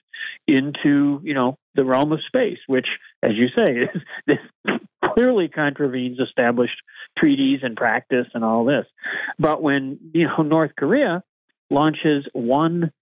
into, 0.47 1.21
you 1.23 1.35
know, 1.35 1.59
the 1.75 1.85
realm 1.85 2.13
of 2.13 2.21
space, 2.27 2.59
which, 2.67 2.87
as 3.23 3.33
you 3.35 3.49
say, 3.55 3.73
is, 3.73 4.03
this 4.27 4.79
clearly 5.15 5.49
contravenes 5.49 6.19
established 6.19 6.81
treaties 7.19 7.61
and 7.63 7.77
practice 7.77 8.27
and 8.35 8.45
all 8.45 8.65
this. 8.65 8.87
But 9.39 9.63
when 9.63 9.99
you 10.13 10.27
know 10.27 10.43
North 10.43 10.73
Korea 10.77 11.23
launches 11.71 12.27
one 12.33 12.93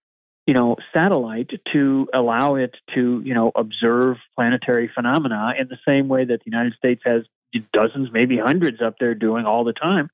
you 0.45 0.53
know 0.53 0.77
satellite 0.93 1.51
to 1.73 2.07
allow 2.13 2.55
it 2.55 2.75
to 2.95 3.21
you 3.23 3.33
know 3.33 3.51
observe 3.55 4.17
planetary 4.35 4.89
phenomena 4.93 5.53
in 5.59 5.67
the 5.67 5.77
same 5.87 6.07
way 6.07 6.25
that 6.25 6.39
the 6.39 6.51
United 6.51 6.73
States 6.73 7.01
has 7.05 7.23
dozens, 7.73 8.09
maybe 8.11 8.37
hundreds 8.37 8.81
up 8.81 8.95
there 8.99 9.15
doing 9.15 9.45
all 9.45 9.63
the 9.63 9.73
time. 9.73 10.09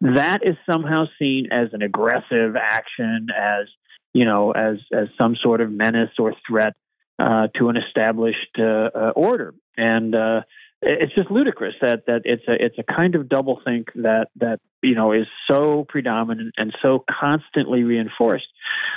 That 0.00 0.40
is 0.44 0.56
somehow 0.66 1.06
seen 1.18 1.48
as 1.50 1.68
an 1.72 1.82
aggressive 1.82 2.56
action, 2.56 3.28
as 3.36 3.66
you 4.12 4.24
know, 4.24 4.52
as 4.52 4.78
as 4.92 5.08
some 5.18 5.36
sort 5.36 5.60
of 5.60 5.70
menace 5.70 6.12
or 6.18 6.34
threat 6.46 6.74
uh, 7.18 7.48
to 7.56 7.68
an 7.68 7.76
established 7.76 8.58
uh, 8.58 8.90
uh, 8.94 9.12
order. 9.14 9.54
And 9.76 10.14
uh, 10.14 10.42
it's 10.82 11.14
just 11.14 11.30
ludicrous 11.30 11.74
that 11.80 12.04
that 12.06 12.22
it's 12.24 12.44
a 12.48 12.52
it's 12.62 12.76
a 12.78 12.82
kind 12.82 13.14
of 13.14 13.22
doublethink 13.22 13.86
that 13.94 14.28
that 14.36 14.60
you 14.82 14.94
know 14.94 15.12
is 15.12 15.26
so 15.48 15.86
predominant 15.88 16.54
and 16.58 16.76
so 16.82 17.04
constantly 17.10 17.82
reinforced 17.82 18.46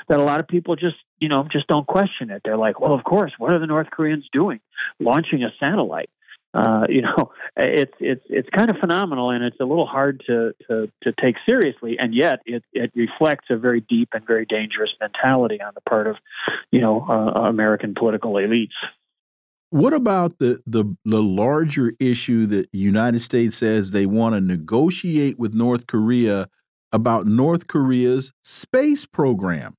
that 0.07 0.19
a 0.19 0.23
lot 0.23 0.39
of 0.39 0.47
people 0.47 0.75
just 0.75 0.97
you 1.19 1.29
know 1.29 1.47
just 1.51 1.67
don't 1.67 1.87
question 1.87 2.29
it. 2.29 2.41
They're 2.43 2.57
like, 2.57 2.79
well, 2.79 2.93
of 2.93 3.03
course, 3.03 3.31
what 3.37 3.51
are 3.51 3.59
the 3.59 3.67
North 3.67 3.89
Koreans 3.91 4.27
doing? 4.31 4.59
Launching 4.99 5.43
a 5.43 5.49
satellite. 5.59 6.09
Uh, 6.53 6.85
you 6.89 7.01
know, 7.01 7.31
it's 7.57 7.93
it's 7.99 8.25
it's 8.29 8.49
kind 8.49 8.69
of 8.69 8.77
phenomenal, 8.77 9.29
and 9.29 9.43
it's 9.43 9.59
a 9.59 9.65
little 9.65 9.85
hard 9.85 10.23
to 10.27 10.53
to, 10.67 10.91
to 11.03 11.13
take 11.21 11.35
seriously, 11.45 11.97
and 11.99 12.13
yet 12.13 12.39
it, 12.45 12.63
it 12.73 12.91
reflects 12.95 13.47
a 13.49 13.57
very 13.57 13.81
deep 13.81 14.09
and 14.13 14.25
very 14.25 14.45
dangerous 14.45 14.91
mentality 14.99 15.61
on 15.61 15.73
the 15.75 15.81
part 15.81 16.07
of, 16.07 16.15
you 16.71 16.81
know, 16.81 17.05
uh, 17.07 17.41
American 17.47 17.93
political 17.93 18.33
elites. 18.33 18.69
What 19.71 19.93
about 19.93 20.39
the, 20.39 20.59
the 20.65 20.95
the 21.05 21.21
larger 21.21 21.93
issue 21.99 22.47
that 22.47 22.71
the 22.71 22.79
United 22.79 23.21
States 23.21 23.57
says 23.57 23.91
they 23.91 24.07
want 24.07 24.33
to 24.33 24.41
negotiate 24.41 25.37
with 25.37 25.53
North 25.53 25.85
Korea 25.85 26.49
about 26.91 27.27
North 27.27 27.67
Korea's 27.67 28.33
space 28.43 29.05
program? 29.05 29.75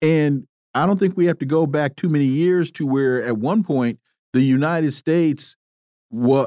And 0.00 0.46
I 0.74 0.86
don't 0.86 0.98
think 0.98 1.16
we 1.16 1.26
have 1.26 1.38
to 1.38 1.46
go 1.46 1.66
back 1.66 1.96
too 1.96 2.08
many 2.08 2.24
years 2.24 2.70
to 2.72 2.86
where 2.86 3.22
at 3.22 3.36
one 3.36 3.62
point 3.62 3.98
the 4.32 4.42
United 4.42 4.92
States, 4.92 5.56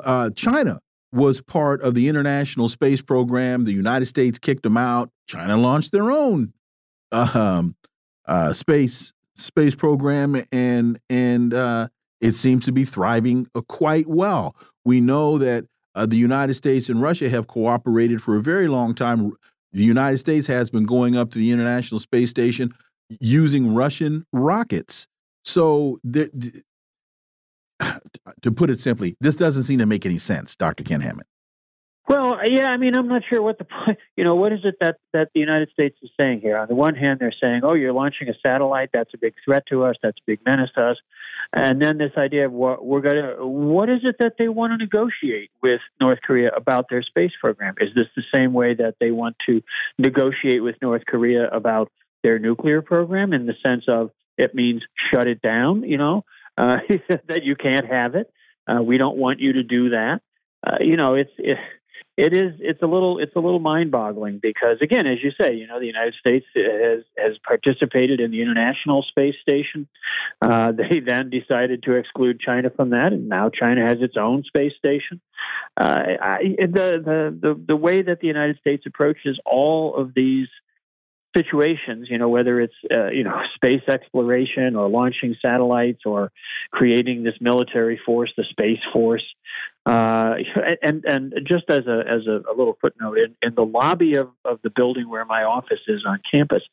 uh, 0.04 0.30
China 0.32 0.80
was 1.12 1.42
part 1.42 1.82
of 1.82 1.94
the 1.94 2.08
International 2.08 2.70
Space 2.70 3.02
Program. 3.02 3.64
The 3.64 3.74
United 3.74 4.06
States 4.08 4.40
kicked 4.40 4.64
them 4.64 4.78
out. 4.78 5.10
China 5.28 5.58
launched 5.58 5.92
their 5.92 6.12
own 6.12 6.54
um, 7.12 7.76
uh, 8.26 8.54
space 8.54 9.14
space 9.38 9.76
program, 9.76 10.42
and 10.52 11.00
and 11.10 11.54
uh, 11.54 11.88
it 12.22 12.34
seems 12.34 12.66
to 12.66 12.72
be 12.72 12.86
thriving 12.86 13.48
uh, 13.56 13.62
quite 13.62 14.08
well. 14.08 14.56
We 14.86 15.02
know 15.02 15.38
that 15.38 15.66
uh, 15.96 16.06
the 16.06 16.18
United 16.18 16.54
States 16.56 16.90
and 16.90 17.02
Russia 17.02 17.30
have 17.30 17.48
cooperated 17.48 18.22
for 18.22 18.36
a 18.36 18.42
very 18.42 18.68
long 18.68 18.94
time. 18.94 19.34
The 19.74 19.84
United 19.84 20.18
States 20.18 20.48
has 20.48 20.70
been 20.70 20.86
going 20.86 21.16
up 21.18 21.32
to 21.32 21.40
the 21.40 21.52
International 21.52 22.00
Space 22.00 22.30
Station 22.30 22.74
using 23.20 23.74
Russian 23.74 24.26
rockets. 24.34 25.08
So, 25.44 25.98
the, 26.04 26.30
to 28.42 28.52
put 28.52 28.70
it 28.70 28.80
simply, 28.80 29.16
this 29.20 29.36
doesn't 29.36 29.64
seem 29.64 29.80
to 29.80 29.86
make 29.86 30.06
any 30.06 30.18
sense, 30.18 30.56
Dr. 30.56 30.84
Ken 30.84 31.02
Hammond. 31.02 31.28
Well, 32.08 32.36
uh, 32.36 32.44
yeah, 32.44 32.68
I 32.68 32.78
mean, 32.78 32.96
I'm 32.96 33.08
not 33.08 33.24
sure 33.30 33.42
what 33.42 33.58
the 33.58 33.66
point. 33.86 33.98
You 34.16 34.24
know, 34.24 34.36
what 34.36 34.54
is 34.54 34.60
it 34.64 34.76
that 34.80 34.98
that 35.14 35.30
the 35.34 35.40
United 35.40 35.70
States 35.72 35.98
is 36.02 36.10
saying 36.18 36.42
here? 36.42 36.58
On 36.58 36.68
the 36.68 36.76
one 36.76 36.96
hand, 36.96 37.20
they're 37.20 37.34
saying, 37.40 37.62
"Oh, 37.64 37.74
you're 37.74 37.94
launching 37.94 38.30
a 38.30 38.34
satellite. 38.42 38.90
That's 38.94 39.14
a 39.14 39.18
big 39.18 39.34
threat 39.44 39.64
to 39.70 39.84
us. 39.84 39.96
That's 40.02 40.18
a 40.18 40.26
big 40.26 40.40
menace 40.46 40.70
to 40.76 40.92
us." 40.92 40.98
And 41.54 41.82
then 41.82 41.98
this 41.98 42.12
idea 42.18 42.46
of 42.46 42.52
what 42.52 42.86
we're 42.86 43.02
going 43.02 43.24
to, 43.24 43.46
what 43.46 43.90
is 43.90 44.00
it 44.04 44.18
that 44.20 44.34
they 44.38 44.50
want 44.50 44.72
to 44.72 44.78
negotiate 44.78 45.50
with 45.62 45.80
North 46.00 46.20
Korea 46.22 46.50
about 46.56 46.88
their 46.90 47.02
space 47.02 47.32
program? 47.40 47.76
Is 47.80 47.90
this 47.96 48.08
the 48.16 48.24
same 48.34 48.54
way 48.54 48.74
that 48.74 48.96
they 49.00 49.12
want 49.12 49.38
to 49.48 49.62
negotiate 49.98 50.64
with 50.64 50.76
North 50.82 51.04
Korea 51.08 51.48
about 51.50 51.92
their 52.24 52.40
nuclear 52.40 52.82
program 52.82 53.34
in 53.34 53.46
the 53.46 53.54
sense 53.64 53.86
of 53.88 54.12
it 54.38 54.54
means 54.54 54.84
shut 55.12 55.28
it 55.28 55.42
down? 55.42 55.84
You 55.84 55.98
know, 55.98 56.26
uh, 56.58 56.78
that 57.28 57.44
you 57.44 57.56
can't 57.56 57.88
have 57.88 58.16
it. 58.16 58.32
Uh, 58.68 58.82
we 58.82 58.98
don't 58.98 59.18
want 59.18 59.40
you 59.40 59.54
to 59.54 59.64
do 59.64 59.90
that. 59.90 60.22
Uh, 60.66 60.78
you 60.82 60.98
know, 60.98 61.16
it's. 61.16 61.32
It, 61.38 61.58
it 62.18 62.34
is 62.34 62.54
it's 62.60 62.82
a 62.82 62.88
little 62.88 63.20
it's 63.20 63.36
a 63.36 63.40
little 63.40 63.60
mind-boggling 63.60 64.40
because 64.42 64.78
again 64.82 65.06
as 65.06 65.20
you 65.24 65.32
say 65.40 65.54
you 65.54 65.68
know 65.68 65.80
the 65.80 65.86
united 65.86 66.16
states 66.20 66.46
has 66.56 67.04
has 67.16 67.38
participated 67.46 68.20
in 68.20 68.32
the 68.32 68.42
international 68.42 69.04
space 69.04 69.36
station 69.40 69.88
uh, 70.42 70.72
they 70.78 71.00
then 71.00 71.30
decided 71.30 71.84
to 71.84 71.94
exclude 71.94 72.40
china 72.40 72.70
from 72.76 72.90
that 72.90 73.14
and 73.14 73.30
now 73.30 73.50
china 73.50 73.86
has 73.86 74.00
its 74.02 74.18
own 74.18 74.44
space 74.44 74.74
station 74.78 75.22
uh, 75.80 76.18
I, 76.20 76.56
the, 76.58 77.02
the 77.06 77.38
the 77.40 77.64
the 77.68 77.76
way 77.76 78.02
that 78.02 78.20
the 78.20 78.28
united 78.28 78.58
states 78.58 78.86
approaches 78.88 79.40
all 79.46 79.96
of 79.96 80.14
these 80.16 80.48
situations, 81.38 82.08
you 82.10 82.18
know, 82.18 82.30
whether 82.30 82.60
it's 82.60 82.74
uh, 82.92 83.08
you 83.08 83.24
know 83.24 83.40
space 83.56 83.84
exploration 83.88 84.76
or 84.76 84.90
launching 84.90 85.36
satellites 85.42 86.02
or 86.06 86.32
creating 86.72 87.24
this 87.24 87.36
military 87.40 88.00
force, 88.04 88.32
the 88.38 88.44
space 88.50 88.80
force, 88.92 89.24
uh, 89.86 90.36
and 90.82 91.06
and 91.06 91.34
just 91.48 91.70
as 91.70 91.86
a 91.88 92.04
as 92.08 92.28
a, 92.28 92.42
a 92.50 92.54
little 92.56 92.78
footnote, 92.82 93.18
in, 93.18 93.36
in 93.42 93.56
the 93.56 93.66
lobby 93.66 94.16
of, 94.16 94.30
of 94.46 94.60
the 94.64 94.70
building 94.70 95.10
where 95.10 95.26
my 95.26 95.44
office 95.44 95.80
is 95.88 96.04
on 96.08 96.20
campus, 96.30 96.64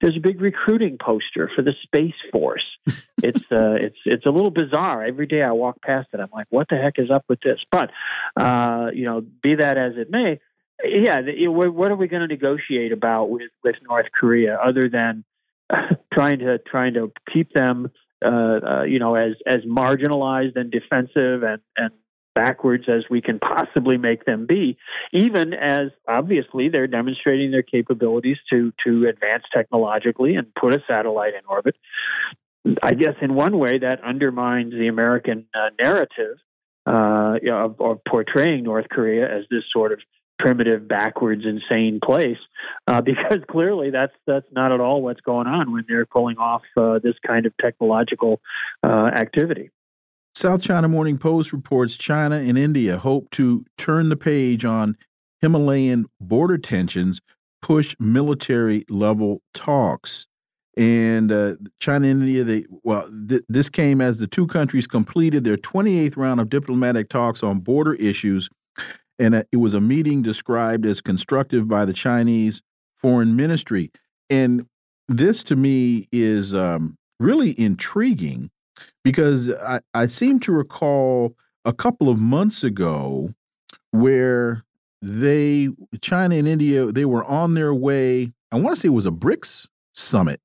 there's 0.00 0.16
a 0.16 0.20
big 0.20 0.40
recruiting 0.40 0.96
poster 0.98 1.50
for 1.54 1.62
the 1.62 1.74
space 1.82 2.14
force. 2.32 2.64
it's 3.22 3.44
uh, 3.52 3.76
it's 3.80 3.98
it's 4.04 4.26
a 4.26 4.30
little 4.30 4.50
bizarre. 4.50 5.04
Every 5.04 5.26
day 5.26 5.42
I 5.42 5.52
walk 5.52 5.82
past 5.82 6.08
it, 6.12 6.20
I'm 6.20 6.30
like, 6.32 6.46
what 6.50 6.68
the 6.68 6.76
heck 6.76 6.94
is 6.98 7.10
up 7.10 7.24
with 7.28 7.40
this? 7.40 7.60
But 7.70 7.90
uh, 8.40 8.90
you 8.92 9.04
know, 9.04 9.20
be 9.20 9.56
that 9.56 9.76
as 9.76 9.92
it 9.96 10.10
may 10.10 10.40
yeah, 10.82 11.20
what 11.48 11.90
are 11.90 11.96
we 11.96 12.08
going 12.08 12.22
to 12.22 12.28
negotiate 12.28 12.92
about 12.92 13.30
with, 13.30 13.50
with 13.62 13.76
North 13.88 14.06
Korea 14.12 14.56
other 14.56 14.88
than 14.88 15.24
trying 16.12 16.40
to 16.40 16.58
trying 16.58 16.94
to 16.94 17.12
keep 17.32 17.52
them, 17.52 17.90
uh, 18.24 18.28
uh, 18.28 18.82
you 18.82 18.98
know, 18.98 19.14
as 19.14 19.32
as 19.46 19.60
marginalized 19.62 20.56
and 20.56 20.70
defensive 20.70 21.42
and 21.42 21.60
and 21.76 21.90
backwards 22.34 22.84
as 22.88 23.04
we 23.08 23.20
can 23.20 23.38
possibly 23.38 23.96
make 23.96 24.24
them 24.24 24.44
be, 24.46 24.76
even 25.12 25.54
as 25.54 25.90
obviously 26.08 26.68
they're 26.68 26.88
demonstrating 26.88 27.50
their 27.50 27.62
capabilities 27.62 28.38
to 28.50 28.72
to 28.84 29.06
advance 29.06 29.44
technologically 29.52 30.34
and 30.34 30.52
put 30.54 30.72
a 30.72 30.82
satellite 30.86 31.34
in 31.34 31.40
orbit. 31.48 31.76
I 32.82 32.94
guess 32.94 33.14
in 33.20 33.34
one 33.34 33.58
way 33.58 33.78
that 33.78 34.02
undermines 34.02 34.72
the 34.72 34.88
American 34.88 35.46
uh, 35.54 35.70
narrative 35.78 36.38
uh, 36.86 37.36
of, 37.50 37.80
of 37.80 37.98
portraying 38.08 38.64
North 38.64 38.88
Korea 38.90 39.30
as 39.30 39.44
this 39.50 39.64
sort 39.70 39.92
of 39.92 40.00
primitive, 40.38 40.86
backwards, 40.88 41.44
insane 41.44 42.00
place, 42.04 42.38
uh, 42.86 43.00
because 43.04 43.40
clearly 43.50 43.90
that's 43.90 44.12
that's 44.26 44.46
not 44.52 44.72
at 44.72 44.80
all 44.80 45.02
what's 45.02 45.20
going 45.20 45.46
on 45.46 45.72
when 45.72 45.84
they're 45.88 46.06
pulling 46.06 46.38
off 46.38 46.62
uh, 46.76 46.98
this 47.02 47.14
kind 47.26 47.46
of 47.46 47.52
technological 47.60 48.40
uh, 48.82 49.06
activity. 49.06 49.70
South 50.34 50.62
China 50.62 50.88
Morning 50.88 51.16
Post 51.16 51.52
reports 51.52 51.96
China 51.96 52.36
and 52.36 52.58
India 52.58 52.98
hope 52.98 53.30
to 53.30 53.64
turn 53.78 54.08
the 54.08 54.16
page 54.16 54.64
on 54.64 54.96
Himalayan 55.40 56.06
border 56.20 56.58
tensions, 56.58 57.20
push 57.62 57.94
military 58.00 58.84
level 58.88 59.42
talks. 59.52 60.26
And 60.76 61.30
uh, 61.30 61.54
China 61.78 62.08
and 62.08 62.22
India, 62.22 62.42
they 62.42 62.64
well, 62.82 63.08
th 63.28 63.42
this 63.48 63.68
came 63.68 64.00
as 64.00 64.18
the 64.18 64.26
two 64.26 64.48
countries 64.48 64.88
completed 64.88 65.44
their 65.44 65.56
28th 65.56 66.16
round 66.16 66.40
of 66.40 66.48
diplomatic 66.48 67.08
talks 67.08 67.44
on 67.44 67.60
border 67.60 67.94
issues 67.94 68.48
and 69.18 69.34
it 69.34 69.56
was 69.56 69.74
a 69.74 69.80
meeting 69.80 70.22
described 70.22 70.86
as 70.86 71.00
constructive 71.00 71.68
by 71.68 71.84
the 71.84 71.92
Chinese 71.92 72.62
foreign 72.96 73.36
ministry. 73.36 73.90
And 74.30 74.66
this 75.08 75.44
to 75.44 75.56
me 75.56 76.08
is 76.10 76.54
um, 76.54 76.96
really 77.20 77.58
intriguing 77.58 78.50
because 79.02 79.50
I, 79.50 79.80
I 79.92 80.06
seem 80.06 80.40
to 80.40 80.52
recall 80.52 81.36
a 81.64 81.72
couple 81.72 82.08
of 82.08 82.18
months 82.18 82.64
ago 82.64 83.30
where 83.90 84.64
they, 85.02 85.68
China 86.00 86.36
and 86.36 86.48
India, 86.48 86.86
they 86.86 87.04
were 87.04 87.24
on 87.24 87.54
their 87.54 87.74
way. 87.74 88.32
I 88.50 88.56
want 88.56 88.76
to 88.76 88.80
say 88.80 88.88
it 88.88 88.92
was 88.92 89.06
a 89.06 89.10
BRICS 89.10 89.68
summit. 89.92 90.40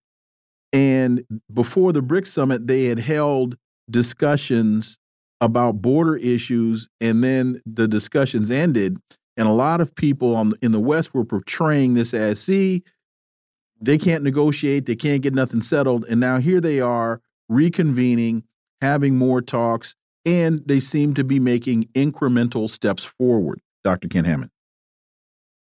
And 0.71 1.25
before 1.51 1.93
the 1.93 2.03
BRICS 2.03 2.27
summit, 2.27 2.67
they 2.67 2.85
had 2.85 2.99
held 2.99 3.57
discussions 3.89 4.97
about 5.41 5.81
border 5.81 6.17
issues, 6.17 6.89
and 6.99 7.23
then 7.23 7.61
the 7.65 7.87
discussions 7.87 8.51
ended. 8.51 8.97
And 9.37 9.47
a 9.47 9.53
lot 9.53 9.79
of 9.79 9.95
people 9.95 10.35
on, 10.35 10.53
in 10.61 10.71
the 10.71 10.79
West 10.79 11.13
were 11.13 11.23
portraying 11.23 11.93
this 11.93 12.13
as, 12.13 12.41
see, 12.41 12.83
they 13.81 13.97
can't 13.97 14.23
negotiate, 14.23 14.85
they 14.85 14.95
can't 14.95 15.21
get 15.21 15.33
nothing 15.33 15.61
settled. 15.61 16.05
And 16.09 16.19
now 16.19 16.39
here 16.39 16.59
they 16.59 16.81
are 16.81 17.21
reconvening, 17.49 18.43
having 18.81 19.17
more 19.17 19.41
talks, 19.41 19.95
and 20.25 20.61
they 20.65 20.81
seem 20.81 21.13
to 21.13 21.23
be 21.23 21.39
making 21.39 21.85
incremental 21.95 22.69
steps 22.69 23.05
forward. 23.05 23.61
Dr. 23.83 24.09
Ken 24.09 24.25
Hammond. 24.25 24.51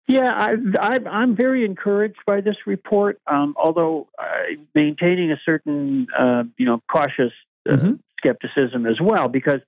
Yeah, 0.09 0.57
I, 0.81 0.99
am 1.23 1.37
very 1.37 1.65
encouraged 1.65 2.19
by 2.27 2.41
this 2.41 2.57
report. 2.67 3.21
Um, 3.29 3.55
although 3.57 4.09
uh, 4.19 4.57
maintaining 4.75 5.31
a 5.31 5.41
certain, 5.45 6.09
uh, 6.19 6.43
you 6.59 6.67
know, 6.67 6.83
cautious 6.91 7.33
uh, 7.71 7.77
mm 7.77 7.81
-hmm. 7.81 7.99
Skepticism 8.23 8.87
as 8.87 9.01
well, 9.01 9.29
because 9.29 9.61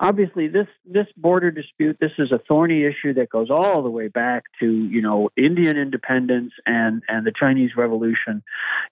obviously 0.00 0.48
this 0.48 0.66
this 0.84 1.06
border 1.16 1.50
dispute 1.50 1.96
this 2.00 2.12
is 2.18 2.32
a 2.32 2.40
thorny 2.48 2.84
issue 2.84 3.14
that 3.14 3.28
goes 3.30 3.50
all 3.50 3.82
the 3.82 3.90
way 3.90 4.08
back 4.08 4.44
to 4.60 4.66
you 4.66 5.00
know 5.00 5.30
Indian 5.36 5.76
independence 5.76 6.52
and 6.66 7.02
and 7.08 7.26
the 7.26 7.32
Chinese 7.38 7.70
Revolution, 7.76 8.42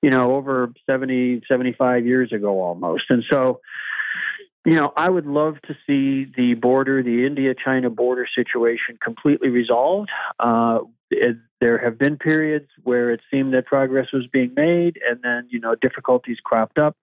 you 0.03 0.11
know, 0.11 0.35
over 0.37 0.73
70 0.87 1.43
75 1.49 2.07
years 2.07 2.33
ago 2.33 2.61
almost, 2.61 3.05
and 3.11 3.25
so 3.29 3.61
you 4.65 4.75
know, 4.75 4.93
I 4.97 5.09
would 5.09 5.27
love 5.27 5.57
to 5.67 5.75
see 5.87 6.31
the 6.37 6.55
border, 6.55 7.03
the 7.03 7.25
India 7.27 7.55
China 7.55 7.89
border 7.89 8.27
situation 8.35 8.99
completely 9.03 9.49
resolved. 9.49 10.11
Uh, 10.39 10.81
it, 11.11 11.37
there 11.61 11.79
have 11.79 11.99
been 11.99 12.17
periods 12.17 12.69
where 12.83 13.11
it 13.11 13.21
seemed 13.31 13.53
that 13.55 13.67
progress 13.67 14.09
was 14.13 14.27
being 14.33 14.53
made 14.55 14.99
and 15.09 15.21
then, 15.23 15.47
you 15.51 15.61
know, 15.61 15.75
difficulties 15.75 16.39
cropped 16.43 16.79
up. 16.79 16.97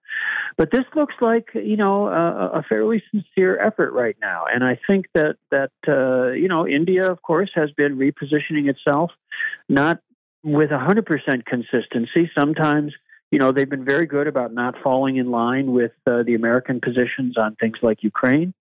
But 0.58 0.72
this 0.72 0.86
looks 0.96 1.16
like, 1.22 1.50
you 1.54 1.78
know, 1.78 2.08
a, 2.08 2.60
a 2.60 2.64
fairly 2.64 3.04
sincere 3.12 3.60
effort 3.60 3.92
right 3.92 4.16
now. 4.22 4.46
And 4.52 4.64
I 4.64 4.80
think 4.88 5.08
that, 5.14 5.38
that 5.52 5.72
uh, 5.88 6.32
you 6.32 6.48
know, 6.48 6.68
India, 6.68 7.10
of 7.12 7.22
course, 7.22 7.52
has 7.56 7.72
been 7.72 7.98
repositioning 7.98 8.70
itself, 8.70 9.12
not 9.68 10.00
with 10.44 10.70
100% 10.70 11.46
consistency. 11.46 12.32
Sometimes 12.34 12.94
you 13.32 13.40
know, 13.40 13.52
they've 13.52 13.70
been 13.70 13.86
very 13.86 14.06
good 14.06 14.28
about 14.28 14.54
not 14.54 14.76
falling 14.82 15.18
in 15.18 15.32
line 15.32 15.74
with 15.74 15.92
uh, 16.06 16.24
the 16.24 16.34
American 16.36 16.80
positions 16.80 17.38
on 17.38 17.56
things 17.56 17.78
like 17.82 18.04
Ukraine. 18.04 18.54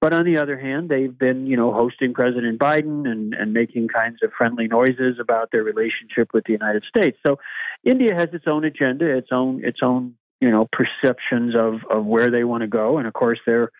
But 0.00 0.12
on 0.12 0.24
the 0.24 0.36
other 0.36 0.58
hand, 0.58 0.88
they've 0.88 1.16
been, 1.16 1.46
you 1.46 1.56
know, 1.56 1.72
hosting 1.72 2.12
President 2.12 2.58
Biden 2.58 3.08
and, 3.10 3.34
and 3.34 3.52
making 3.52 3.88
kinds 3.88 4.18
of 4.22 4.30
friendly 4.36 4.68
noises 4.68 5.16
about 5.20 5.50
their 5.50 5.62
relationship 5.62 6.28
with 6.34 6.44
the 6.44 6.52
United 6.52 6.84
States. 6.88 7.18
So 7.22 7.38
India 7.84 8.14
has 8.14 8.28
its 8.32 8.44
own 8.46 8.64
agenda, 8.64 9.06
its 9.16 9.28
own 9.32 9.64
its 9.64 9.80
own, 9.82 10.14
you 10.40 10.50
know, 10.50 10.68
perceptions 10.70 11.54
of, 11.56 11.80
of 11.90 12.04
where 12.04 12.30
they 12.30 12.44
want 12.44 12.62
to 12.62 12.66
go. 12.66 12.98
And 12.98 13.06
of 13.06 13.14
course 13.14 13.38
their 13.46 13.70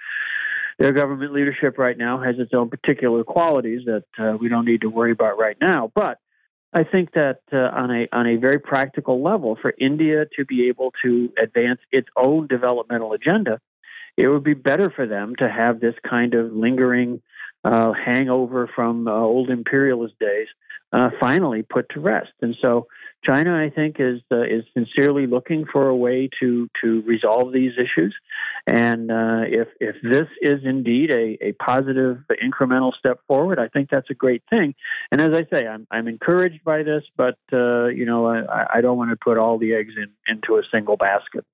their 0.79 0.93
government 0.93 1.33
leadership 1.33 1.79
right 1.79 1.97
now 1.97 2.21
has 2.21 2.37
its 2.39 2.53
own 2.53 2.69
particular 2.69 3.23
qualities 3.23 3.83
that 3.87 4.05
uh, 4.19 4.37
we 4.37 4.49
don't 4.49 4.65
need 4.65 4.81
to 4.81 4.89
worry 4.89 5.13
about 5.13 5.39
right 5.39 5.57
now. 5.61 5.93
But 5.95 6.19
I 6.75 6.83
think 6.83 7.13
that 7.13 7.39
uh, 7.53 7.57
on 7.57 7.91
a 7.93 8.09
on 8.13 8.27
a 8.27 8.37
very 8.37 8.59
practical 8.59 9.23
level, 9.23 9.57
for 9.61 9.73
India 9.79 10.25
to 10.37 10.45
be 10.45 10.69
able 10.69 10.93
to 11.05 11.33
advance 11.41 11.79
its 11.93 12.09
own 12.17 12.49
developmental 12.49 13.13
agenda, 13.13 13.61
it 14.17 14.27
would 14.27 14.43
be 14.43 14.55
better 14.55 14.91
for 14.91 15.07
them 15.07 15.35
to 15.39 15.49
have 15.49 15.79
this 15.79 15.95
kind 16.09 16.35
of 16.35 16.53
lingering 16.53 17.23
uh, 17.65 17.93
hangover 17.93 18.69
from 18.75 19.09
uh, 19.09 19.13
old 19.13 19.51
imperialist 19.51 20.19
days 20.19 20.49
uh, 20.95 21.11
finally 21.19 21.63
put 21.63 21.89
to 21.91 22.01
rest. 22.01 22.33
And 22.41 22.57
so 22.63 22.87
China, 23.25 23.57
I 23.57 23.71
think, 23.71 23.97
is 23.99 24.21
uh, 24.31 24.43
is 24.43 24.65
sincerely 24.75 25.27
looking 25.27 25.65
for 25.71 25.89
a 25.89 25.97
way 25.97 26.29
to 26.41 26.69
to 26.83 27.03
resolve 27.03 27.53
these 27.53 27.73
issues. 27.73 28.15
And 28.67 29.11
uh, 29.11 29.43
if 29.47 29.69
if 29.81 29.97
this 30.03 30.29
is 30.41 30.61
indeed 30.65 31.11
a, 31.11 31.39
a 31.41 31.53
positive 31.53 32.19
incremental 32.43 32.93
step 32.97 33.21
forward, 33.27 33.59
I 33.59 33.69
think 33.69 33.89
that's 33.91 34.11
a 34.11 34.15
great 34.15 34.43
thing. 34.51 34.75
And 35.11 35.21
as 35.21 35.33
I 35.33 35.47
say, 35.51 35.67
I'm 35.67 35.87
I'm 35.91 36.07
encouraged 36.07 36.63
by 36.65 36.83
this, 36.83 37.03
but 37.17 37.39
uh, 37.53 37.87
you 37.87 38.05
know 38.05 38.27
I, 38.27 38.67
I 38.75 38.81
don't 38.81 38.99
want 38.99 39.11
to 39.11 39.17
put 39.17 39.39
all 39.39 39.59
the 39.59 39.75
eggs 39.75 39.95
in 39.97 40.11
into 40.29 40.59
a 40.59 40.63
single 40.71 40.97
basket. 40.97 41.45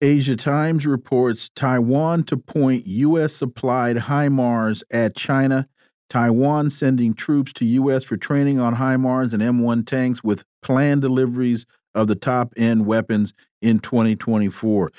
Asia 0.00 0.36
Times 0.36 0.86
reports 0.86 1.50
Taiwan 1.54 2.24
to 2.24 2.36
point 2.36 2.86
U.S. 2.86 3.34
supplied 3.34 3.96
HIMARS 3.96 4.82
at 4.90 5.16
China. 5.16 5.68
Taiwan 6.10 6.70
sending 6.70 7.14
troops 7.14 7.52
to 7.54 7.64
U.S. 7.64 8.04
for 8.04 8.16
training 8.16 8.60
on 8.60 8.76
HIMARS 8.76 9.32
and 9.32 9.42
M1 9.42 9.86
tanks 9.86 10.22
with 10.22 10.44
planned 10.62 11.00
deliveries 11.00 11.66
of 11.94 12.08
the 12.08 12.14
top 12.14 12.52
end 12.56 12.86
weapons 12.86 13.32
in 13.62 13.78
2024. 13.78 14.92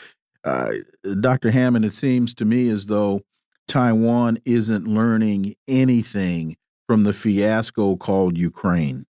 Uh, 0.44 0.72
Dr. 1.20 1.52
Hammond, 1.52 1.86
it 1.86 1.94
seems 1.94 2.34
to 2.36 2.46
me 2.46 2.70
as 2.70 2.88
though 2.88 3.22
Taiwan 3.68 4.40
isn't 4.46 4.88
learning 4.88 5.56
anything 5.68 6.56
from 6.88 7.04
the 7.04 7.14
fiasco 7.14 7.96
called 7.96 8.38
Ukraine. 8.38 9.06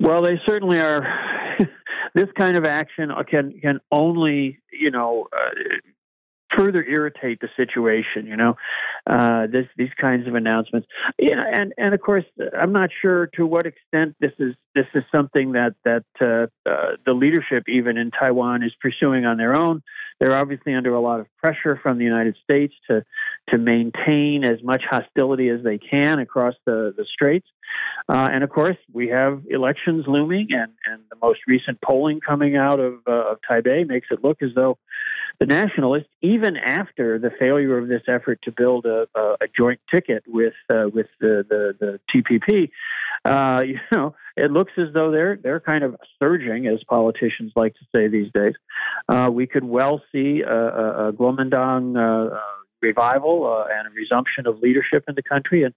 Well, 0.00 0.22
they 0.22 0.40
certainly 0.46 0.78
are 0.78 1.06
this 2.14 2.28
kind 2.36 2.56
of 2.56 2.64
action 2.64 3.10
can 3.28 3.58
can 3.60 3.80
only 3.90 4.58
you 4.72 4.90
know 4.90 5.28
uh, 5.32 5.50
further 6.56 6.82
irritate 6.84 7.40
the 7.40 7.48
situation. 7.56 8.26
You 8.26 8.36
know, 8.36 8.56
uh, 9.06 9.46
this 9.46 9.66
these 9.76 9.92
kinds 10.00 10.26
of 10.26 10.34
announcements. 10.34 10.88
Yeah, 11.18 11.44
and 11.50 11.72
and 11.76 11.94
of 11.94 12.00
course, 12.00 12.24
I'm 12.58 12.72
not 12.72 12.90
sure 13.00 13.28
to 13.34 13.46
what 13.46 13.66
extent 13.66 14.16
this 14.20 14.32
is 14.38 14.54
this 14.74 14.86
is 14.94 15.04
something 15.10 15.52
that 15.52 15.74
that 15.84 16.04
uh, 16.20 16.46
uh, 16.68 16.96
the 17.04 17.12
leadership 17.12 17.64
even 17.68 17.96
in 17.96 18.10
Taiwan 18.10 18.62
is 18.62 18.72
pursuing 18.80 19.24
on 19.24 19.36
their 19.36 19.54
own. 19.54 19.82
They're 20.20 20.36
obviously 20.36 20.74
under 20.74 20.94
a 20.94 21.00
lot 21.00 21.20
of 21.20 21.26
pressure 21.38 21.78
from 21.82 21.98
the 21.98 22.04
United 22.04 22.36
States 22.42 22.74
to 22.88 23.04
to 23.50 23.58
maintain 23.58 24.44
as 24.44 24.62
much 24.62 24.82
hostility 24.88 25.48
as 25.48 25.62
they 25.62 25.78
can 25.78 26.18
across 26.18 26.54
the 26.66 26.94
the 26.96 27.04
straits. 27.04 27.46
Uh, 28.08 28.28
and 28.32 28.44
of 28.44 28.50
course, 28.50 28.76
we 28.92 29.08
have 29.08 29.42
elections 29.48 30.04
looming, 30.06 30.48
and, 30.50 30.72
and 30.86 31.02
the 31.10 31.16
most 31.22 31.40
recent 31.46 31.80
polling 31.80 32.20
coming 32.20 32.56
out 32.56 32.80
of, 32.80 32.94
uh, 33.06 33.32
of 33.32 33.38
Taipei 33.48 33.86
makes 33.86 34.08
it 34.10 34.22
look 34.22 34.42
as 34.42 34.50
though 34.54 34.78
the 35.42 35.46
nationalists, 35.46 36.06
even 36.20 36.56
after 36.56 37.18
the 37.18 37.30
failure 37.36 37.76
of 37.76 37.88
this 37.88 38.02
effort 38.06 38.38
to 38.42 38.52
build 38.52 38.86
a, 38.86 39.08
a, 39.16 39.20
a 39.40 39.48
joint 39.56 39.80
ticket 39.90 40.22
with 40.28 40.52
uh, 40.70 40.86
with 40.94 41.08
the, 41.20 41.44
the, 41.48 41.74
the 41.80 42.00
TPP, 42.14 42.70
uh, 43.24 43.62
you 43.66 43.80
know, 43.90 44.14
it 44.36 44.52
looks 44.52 44.70
as 44.78 44.94
though 44.94 45.10
they're 45.10 45.36
they're 45.42 45.58
kind 45.58 45.82
of 45.82 45.96
surging, 46.20 46.68
as 46.68 46.84
politicians 46.84 47.50
like 47.56 47.74
to 47.74 47.84
say 47.92 48.06
these 48.06 48.30
days. 48.32 48.54
Uh, 49.08 49.30
we 49.32 49.48
could 49.48 49.64
well 49.64 50.00
see 50.12 50.42
a, 50.42 50.54
a, 50.54 51.08
a 51.08 51.12
Kuomintang 51.12 51.96
uh, 51.96 52.38
revival 52.82 53.46
uh, 53.46 53.64
and 53.72 53.86
a 53.86 53.90
resumption 53.90 54.46
of 54.46 54.58
leadership 54.60 55.04
in 55.08 55.14
the 55.14 55.22
country, 55.22 55.62
and 55.62 55.74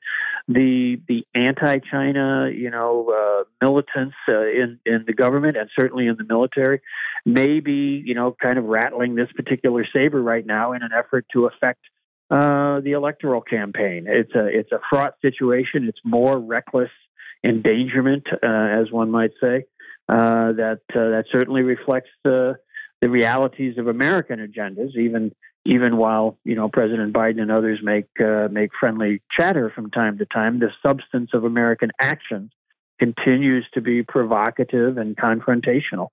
the 0.47 0.99
the 1.07 1.25
anti-China, 1.35 2.49
you 2.53 2.69
know, 2.69 3.11
uh, 3.11 3.43
militants 3.61 4.15
uh, 4.27 4.41
in 4.41 4.79
in 4.85 5.05
the 5.07 5.13
government 5.13 5.57
and 5.57 5.69
certainly 5.75 6.07
in 6.07 6.17
the 6.17 6.25
military, 6.25 6.81
may 7.25 7.59
be 7.59 8.03
you 8.05 8.15
know 8.15 8.35
kind 8.41 8.57
of 8.57 8.65
rattling 8.65 9.15
this 9.15 9.31
particular 9.35 9.85
saber 9.93 10.21
right 10.21 10.45
now 10.45 10.73
in 10.73 10.83
an 10.83 10.91
effort 10.91 11.25
to 11.33 11.45
affect 11.45 11.81
uh, 12.31 12.79
the 12.81 12.93
electoral 12.93 13.41
campaign. 13.41 14.05
It's 14.07 14.33
a 14.35 14.47
it's 14.47 14.71
a 14.71 14.79
fraught 14.89 15.13
situation. 15.21 15.87
It's 15.87 15.99
more 16.03 16.39
reckless 16.39 16.91
endangerment, 17.43 18.27
uh, 18.31 18.47
as 18.81 18.91
one 18.91 19.11
might 19.11 19.31
say. 19.39 19.65
Uh, 20.07 20.53
that 20.53 20.81
that 20.93 21.25
certainly 21.31 21.61
reflects 21.61 22.09
the 22.23 22.57
the 23.01 23.09
realities 23.09 23.77
of 23.77 23.87
American 23.87 24.39
agendas, 24.39 24.95
even 24.95 25.33
even 25.65 25.97
while 25.97 26.37
you 26.43 26.55
know 26.55 26.69
President 26.69 27.13
Biden 27.13 27.41
and 27.41 27.51
others 27.51 27.79
make 27.83 28.07
uh, 28.19 28.47
make 28.51 28.71
friendly 28.79 29.21
chatter 29.35 29.71
from 29.73 29.91
time 29.91 30.17
to 30.19 30.25
time, 30.25 30.59
the 30.59 30.71
substance 30.81 31.31
of 31.33 31.43
American 31.43 31.91
action 31.99 32.51
continues 32.99 33.65
to 33.73 33.81
be 33.81 34.03
provocative 34.03 34.97
and 34.97 35.17
confrontational. 35.17 36.09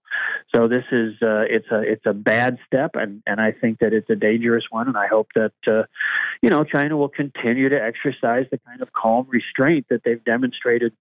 So 0.53 0.69
this 0.69 0.85
is 0.91 1.15
uh, 1.23 1.45
it's 1.49 1.69
a 1.71 1.81
it's 1.81 2.07
a 2.07 2.13
bad 2.13 2.59
step, 2.67 2.93
and 2.95 3.23
and 3.27 3.41
I 3.41 3.53
think 3.53 3.79
that 3.79 3.93
it's 3.93 4.11
a 4.11 4.17
dangerous 4.17 4.65
one. 4.71 4.89
And 4.89 4.97
I 4.97 5.07
hope 5.07 5.29
that 5.35 5.53
uh, 5.67 5.85
you 6.41 6.51
know 6.51 6.65
China 6.65 6.97
will 6.97 7.09
continue 7.09 7.69
to 7.69 7.81
exercise 7.81 8.47
the 8.51 8.59
kind 8.59 8.83
of 8.83 8.93
calm 8.93 9.27
restraint 9.29 9.87
that 9.91 10.03
they've 10.05 10.25
demonstrated 10.25 10.93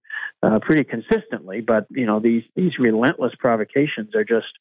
uh, 0.42 0.58
pretty 0.60 0.84
consistently. 0.84 1.60
But 1.60 1.86
you 1.90 2.06
know 2.06 2.20
these 2.20 2.44
these 2.54 2.78
relentless 2.78 3.32
provocations 3.38 4.14
are 4.14 4.24
just 4.24 4.58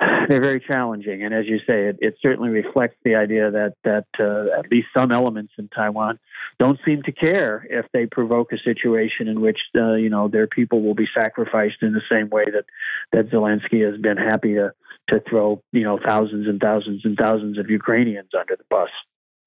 they're 0.28 0.40
very 0.40 0.60
challenging, 0.60 1.24
and 1.24 1.34
as 1.34 1.46
you 1.46 1.58
say, 1.58 1.86
it, 1.86 1.96
it 2.00 2.14
certainly 2.22 2.50
reflects 2.50 2.96
the 3.04 3.16
idea 3.16 3.50
that 3.50 3.74
that 3.82 4.06
uh, 4.20 4.56
at 4.56 4.70
least 4.70 4.88
some 4.94 5.10
elements 5.10 5.52
in 5.58 5.68
Taiwan 5.68 6.20
don't 6.60 6.78
seem 6.84 7.02
to 7.02 7.12
care 7.12 7.66
if 7.68 7.86
they 7.92 8.06
provoke 8.06 8.52
a 8.52 8.58
situation 8.58 9.26
in 9.26 9.40
which 9.40 9.58
uh, 9.76 9.94
you 9.94 10.08
know 10.08 10.28
their 10.28 10.46
people 10.46 10.82
will 10.82 10.94
be 10.94 11.08
sacrificed 11.12 11.82
in 11.82 11.94
the 11.94 12.02
same 12.08 12.30
way 12.30 12.44
that 12.44 12.64
that 13.12 13.30
Zelensky 13.30 13.84
has 13.84 14.00
been 14.00 14.16
happy 14.16 14.54
to 14.54 14.72
to 15.08 15.20
throw 15.28 15.60
you 15.72 15.82
know 15.82 15.98
thousands 16.04 16.46
and 16.46 16.60
thousands 16.60 17.00
and 17.04 17.16
thousands 17.16 17.58
of 17.58 17.68
Ukrainians 17.68 18.30
under 18.38 18.54
the 18.54 18.64
bus. 18.70 18.90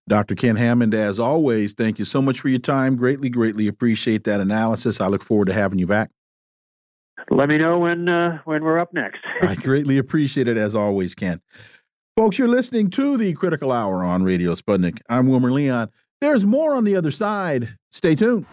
Dr. 0.09 0.35
Ken 0.35 0.57
Hammond, 0.57 0.93
as 0.93 1.19
always, 1.19 1.73
thank 1.73 1.97
you 1.97 2.03
so 2.03 2.21
much 2.21 2.41
for 2.41 2.49
your 2.49 2.59
time. 2.59 2.97
Greatly, 2.97 3.29
greatly 3.29 3.67
appreciate 3.67 4.25
that 4.25 4.41
analysis. 4.41 4.99
I 4.99 5.07
look 5.07 5.23
forward 5.23 5.45
to 5.45 5.53
having 5.53 5.79
you 5.79 5.87
back 5.87 6.09
let 7.29 7.49
me 7.49 7.57
know 7.57 7.79
when 7.79 8.09
uh, 8.09 8.39
when 8.45 8.63
we're 8.63 8.79
up 8.79 8.93
next. 8.93 9.19
I 9.41 9.55
greatly 9.55 9.97
appreciate 9.97 10.47
it 10.47 10.57
as 10.57 10.75
always, 10.75 11.15
Ken. 11.15 11.41
Folks, 12.17 12.37
you're 12.37 12.47
listening 12.47 12.89
to 12.91 13.17
the 13.17 13.33
Critical 13.33 13.71
Hour 13.71 14.03
on 14.03 14.23
Radio 14.23 14.55
Sputnik. 14.55 14.99
I'm 15.09 15.27
Wilmer 15.27 15.51
Leon. 15.51 15.89
There's 16.19 16.45
more 16.45 16.75
on 16.75 16.83
the 16.83 16.95
other 16.95 17.11
side. 17.11 17.77
Stay 17.91 18.15
tuned. 18.15 18.45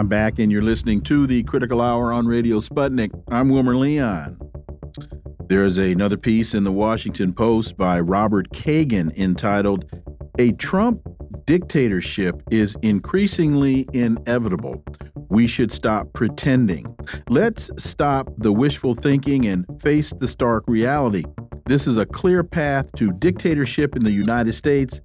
I'm 0.00 0.08
back, 0.08 0.38
and 0.38 0.50
you're 0.50 0.62
listening 0.62 1.02
to 1.02 1.26
the 1.26 1.42
Critical 1.42 1.82
Hour 1.82 2.10
on 2.10 2.26
Radio 2.26 2.60
Sputnik. 2.60 3.10
I'm 3.30 3.50
Wilmer 3.50 3.76
Leon. 3.76 4.40
There's 5.46 5.76
another 5.76 6.16
piece 6.16 6.54
in 6.54 6.64
the 6.64 6.72
Washington 6.72 7.34
Post 7.34 7.76
by 7.76 8.00
Robert 8.00 8.48
Kagan 8.48 9.14
entitled, 9.18 9.84
A 10.38 10.52
Trump 10.52 11.02
Dictatorship 11.44 12.42
is 12.50 12.78
Increasingly 12.80 13.86
Inevitable. 13.92 14.82
We 15.28 15.46
should 15.46 15.70
stop 15.70 16.10
pretending. 16.14 16.96
Let's 17.28 17.70
stop 17.76 18.30
the 18.38 18.52
wishful 18.52 18.94
thinking 18.94 19.44
and 19.48 19.66
face 19.82 20.14
the 20.18 20.28
stark 20.28 20.64
reality. 20.66 21.24
This 21.66 21.86
is 21.86 21.98
a 21.98 22.06
clear 22.06 22.42
path 22.42 22.90
to 22.96 23.12
dictatorship 23.12 23.96
in 23.96 24.04
the 24.04 24.12
United 24.12 24.54
States, 24.54 25.02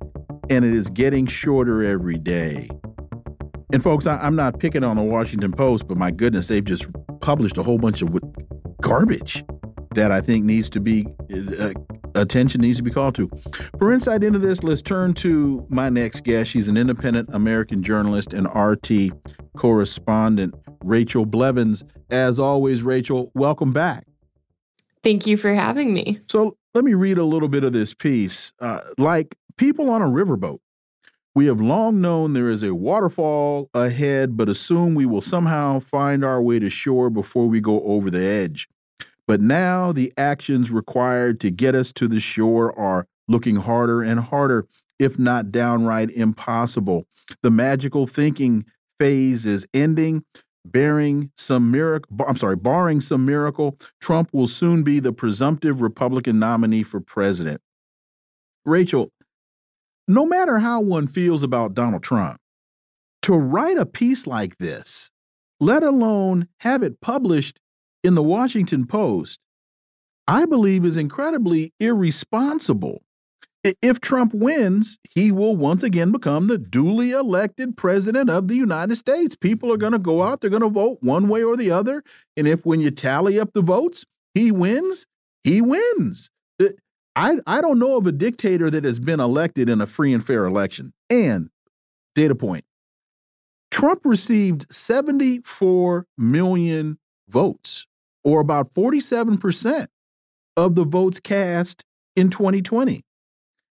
and 0.50 0.64
it 0.64 0.74
is 0.74 0.90
getting 0.90 1.28
shorter 1.28 1.84
every 1.84 2.18
day. 2.18 2.70
And 3.76 3.84
folks, 3.84 4.08
I, 4.08 4.26
am 4.26 4.38
not 4.38 4.62
picking 4.62 4.86
on 4.86 4.96
the 4.96 5.04
Washington 5.04 5.52
Post, 5.52 5.86
but 5.86 5.98
my 5.98 6.10
goodness, 6.10 6.48
they've 6.48 6.64
just 6.64 6.88
published 7.20 7.58
a 7.58 7.64
whole 7.64 7.78
bunch 7.78 8.02
of 8.02 8.10
garbage 8.82 9.44
that 9.96 10.14
I 10.14 10.22
think 10.22 10.46
needs 10.46 10.70
to 10.70 10.80
be 10.80 11.06
uh, 11.60 11.74
attention 12.16 12.62
needs 12.62 12.78
to 12.78 12.84
be 12.84 12.90
called 12.90 13.16
to. 13.16 13.30
For 13.78 13.92
insight 13.92 14.24
into 14.24 14.40
this, 14.40 14.64
let's 14.64 14.82
turn 14.82 15.14
to 15.16 15.68
my 15.68 15.90
next 15.90 16.24
guest. 16.24 16.52
She's 16.52 16.70
an 16.70 16.78
independent 16.78 17.28
American 17.34 17.84
journalist 17.84 18.32
and 18.32 18.48
RT 18.56 19.12
correspondent, 19.58 20.56
Rachel 20.82 21.26
Blevins. 21.26 21.84
As 22.10 22.40
always, 22.40 22.82
Rachel, 22.82 23.30
welcome 23.36 23.74
back. 23.74 24.08
Thank 25.04 25.28
you 25.28 25.36
for 25.36 25.54
having 25.54 25.94
me. 25.94 26.22
So 26.30 26.56
let 26.74 26.86
me 26.86 26.94
read 26.94 27.18
a 27.18 27.26
little 27.26 27.50
bit 27.50 27.66
of 27.66 27.74
this 27.74 27.94
piece. 27.94 28.54
Uh, 28.62 28.80
like 28.98 29.36
people 29.58 29.90
on 29.90 30.02
a 30.02 30.06
riverboat, 30.06 30.60
we 31.36 31.48
have 31.48 31.60
long 31.60 32.00
known 32.00 32.32
there 32.32 32.50
is 32.50 32.64
a 32.64 32.74
waterfall 32.74 33.70
ahead, 33.74 34.38
but 34.38 34.48
assume 34.48 34.96
we 34.96 35.06
will 35.06 35.22
somehow 35.22 35.82
find 35.82 36.24
our 36.24 36.42
way 36.42 36.60
to 36.60 36.70
shore 36.70 37.10
before 37.10 37.48
we 37.48 37.60
go 37.60 37.84
over 37.84 38.10
the 38.10 38.26
edge. 38.26 38.70
But 39.28 39.42
now 39.42 39.92
the 39.92 40.14
actions 40.18 40.72
required 40.72 41.42
to 41.42 41.52
get 41.52 41.76
us 41.76 41.92
to 41.94 42.08
the 42.08 42.22
shore 42.22 42.78
are 42.80 43.08
looking 43.28 43.58
harder 43.58 44.02
and 44.02 44.22
harder, 44.22 44.66
if 44.98 45.20
not 45.20 45.52
downright 45.52 46.10
impossible. 46.12 47.06
The 47.44 47.52
magical 47.52 48.08
thinking 48.08 48.66
phase 48.98 49.46
is 49.46 49.68
ending. 49.74 50.24
Bearing 50.68 51.30
some 51.38 51.70
miracle, 51.70 52.26
I'm 52.28 52.38
sorry, 52.38 52.56
barring 52.56 53.00
some 53.00 53.24
miracle, 53.24 53.78
Trump 54.02 54.30
will 54.34 54.48
soon 54.48 54.82
be 54.82 55.00
the 55.00 55.12
presumptive 55.12 55.80
Republican 55.80 56.40
nominee 56.40 56.82
for 56.82 57.00
president. 57.00 57.62
Rachel, 58.66 59.12
no 60.08 60.26
matter 60.26 60.60
how 60.60 60.82
one 60.82 61.08
feels 61.08 61.44
about 61.44 61.74
Donald 61.74 62.04
Trump, 62.04 62.40
to 63.24 63.34
write 63.34 63.78
a 63.78 63.86
piece 63.86 64.28
like 64.28 64.58
this, 64.58 65.10
let 65.60 65.84
alone 65.84 66.48
have 66.60 66.84
it 66.84 67.02
published 67.02 67.60
in 68.04 68.14
the 68.14 68.24
Washington 68.24 68.86
Post, 68.86 69.40
I 70.28 70.46
believe 70.46 70.86
is 70.86 70.98
incredibly 70.98 71.74
irresponsible. 71.80 73.02
If 73.82 74.00
Trump 74.00 74.34
wins, 74.36 75.00
he 75.16 75.32
will 75.32 75.56
once 75.56 75.82
again 75.82 76.12
become 76.12 76.46
the 76.46 76.60
duly 76.60 77.12
elected 77.12 77.76
president 77.76 78.30
of 78.30 78.48
the 78.48 78.56
United 78.56 78.96
States. 78.96 79.36
People 79.36 79.74
are 79.74 79.78
going 79.78 79.94
to 79.94 80.00
go 80.00 80.22
out, 80.22 80.42
they're 80.42 80.52
going 80.52 80.62
to 80.62 80.70
vote 80.70 81.00
one 81.02 81.28
way 81.28 81.44
or 81.44 81.58
the 81.58 81.72
other. 81.72 82.04
And 82.38 82.48
if 82.48 82.64
when 82.64 82.80
you 82.80 82.92
tally 82.92 83.40
up 83.40 83.54
the 83.54 83.62
votes, 83.62 84.06
he 84.36 84.52
wins, 84.52 85.08
he 85.44 85.62
wins. 85.62 86.30
I, 87.16 87.36
I 87.48 87.62
don't 87.62 87.80
know 87.80 87.98
of 87.98 88.08
a 88.08 88.12
dictator 88.12 88.70
that 88.70 88.84
has 88.84 89.00
been 89.00 89.20
elected 89.20 89.70
in 89.70 89.80
a 89.82 89.86
free 89.86 90.14
and 90.14 90.26
fair 90.26 90.46
election. 90.46 90.94
And 91.10 91.50
data 92.14 92.36
point 92.36 92.66
Trump 93.72 94.02
received 94.06 94.66
74 94.74 96.06
million 96.18 96.98
votes, 97.28 97.86
or 98.24 98.40
about 98.40 98.74
47% 98.74 99.88
of 100.56 100.76
the 100.76 100.86
votes 100.86 101.20
cast 101.20 101.84
in 102.16 102.30
2020. 102.30 103.04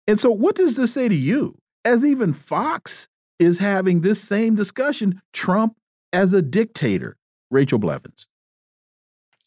And 0.07 0.19
so, 0.19 0.29
what 0.29 0.55
does 0.55 0.75
this 0.75 0.93
say 0.93 1.07
to 1.07 1.15
you? 1.15 1.57
As 1.85 2.03
even 2.03 2.33
Fox 2.33 3.07
is 3.39 3.59
having 3.59 4.01
this 4.01 4.21
same 4.21 4.55
discussion, 4.55 5.21
Trump 5.31 5.77
as 6.11 6.33
a 6.33 6.41
dictator. 6.41 7.15
Rachel 7.49 7.79
Blevins. 7.79 8.27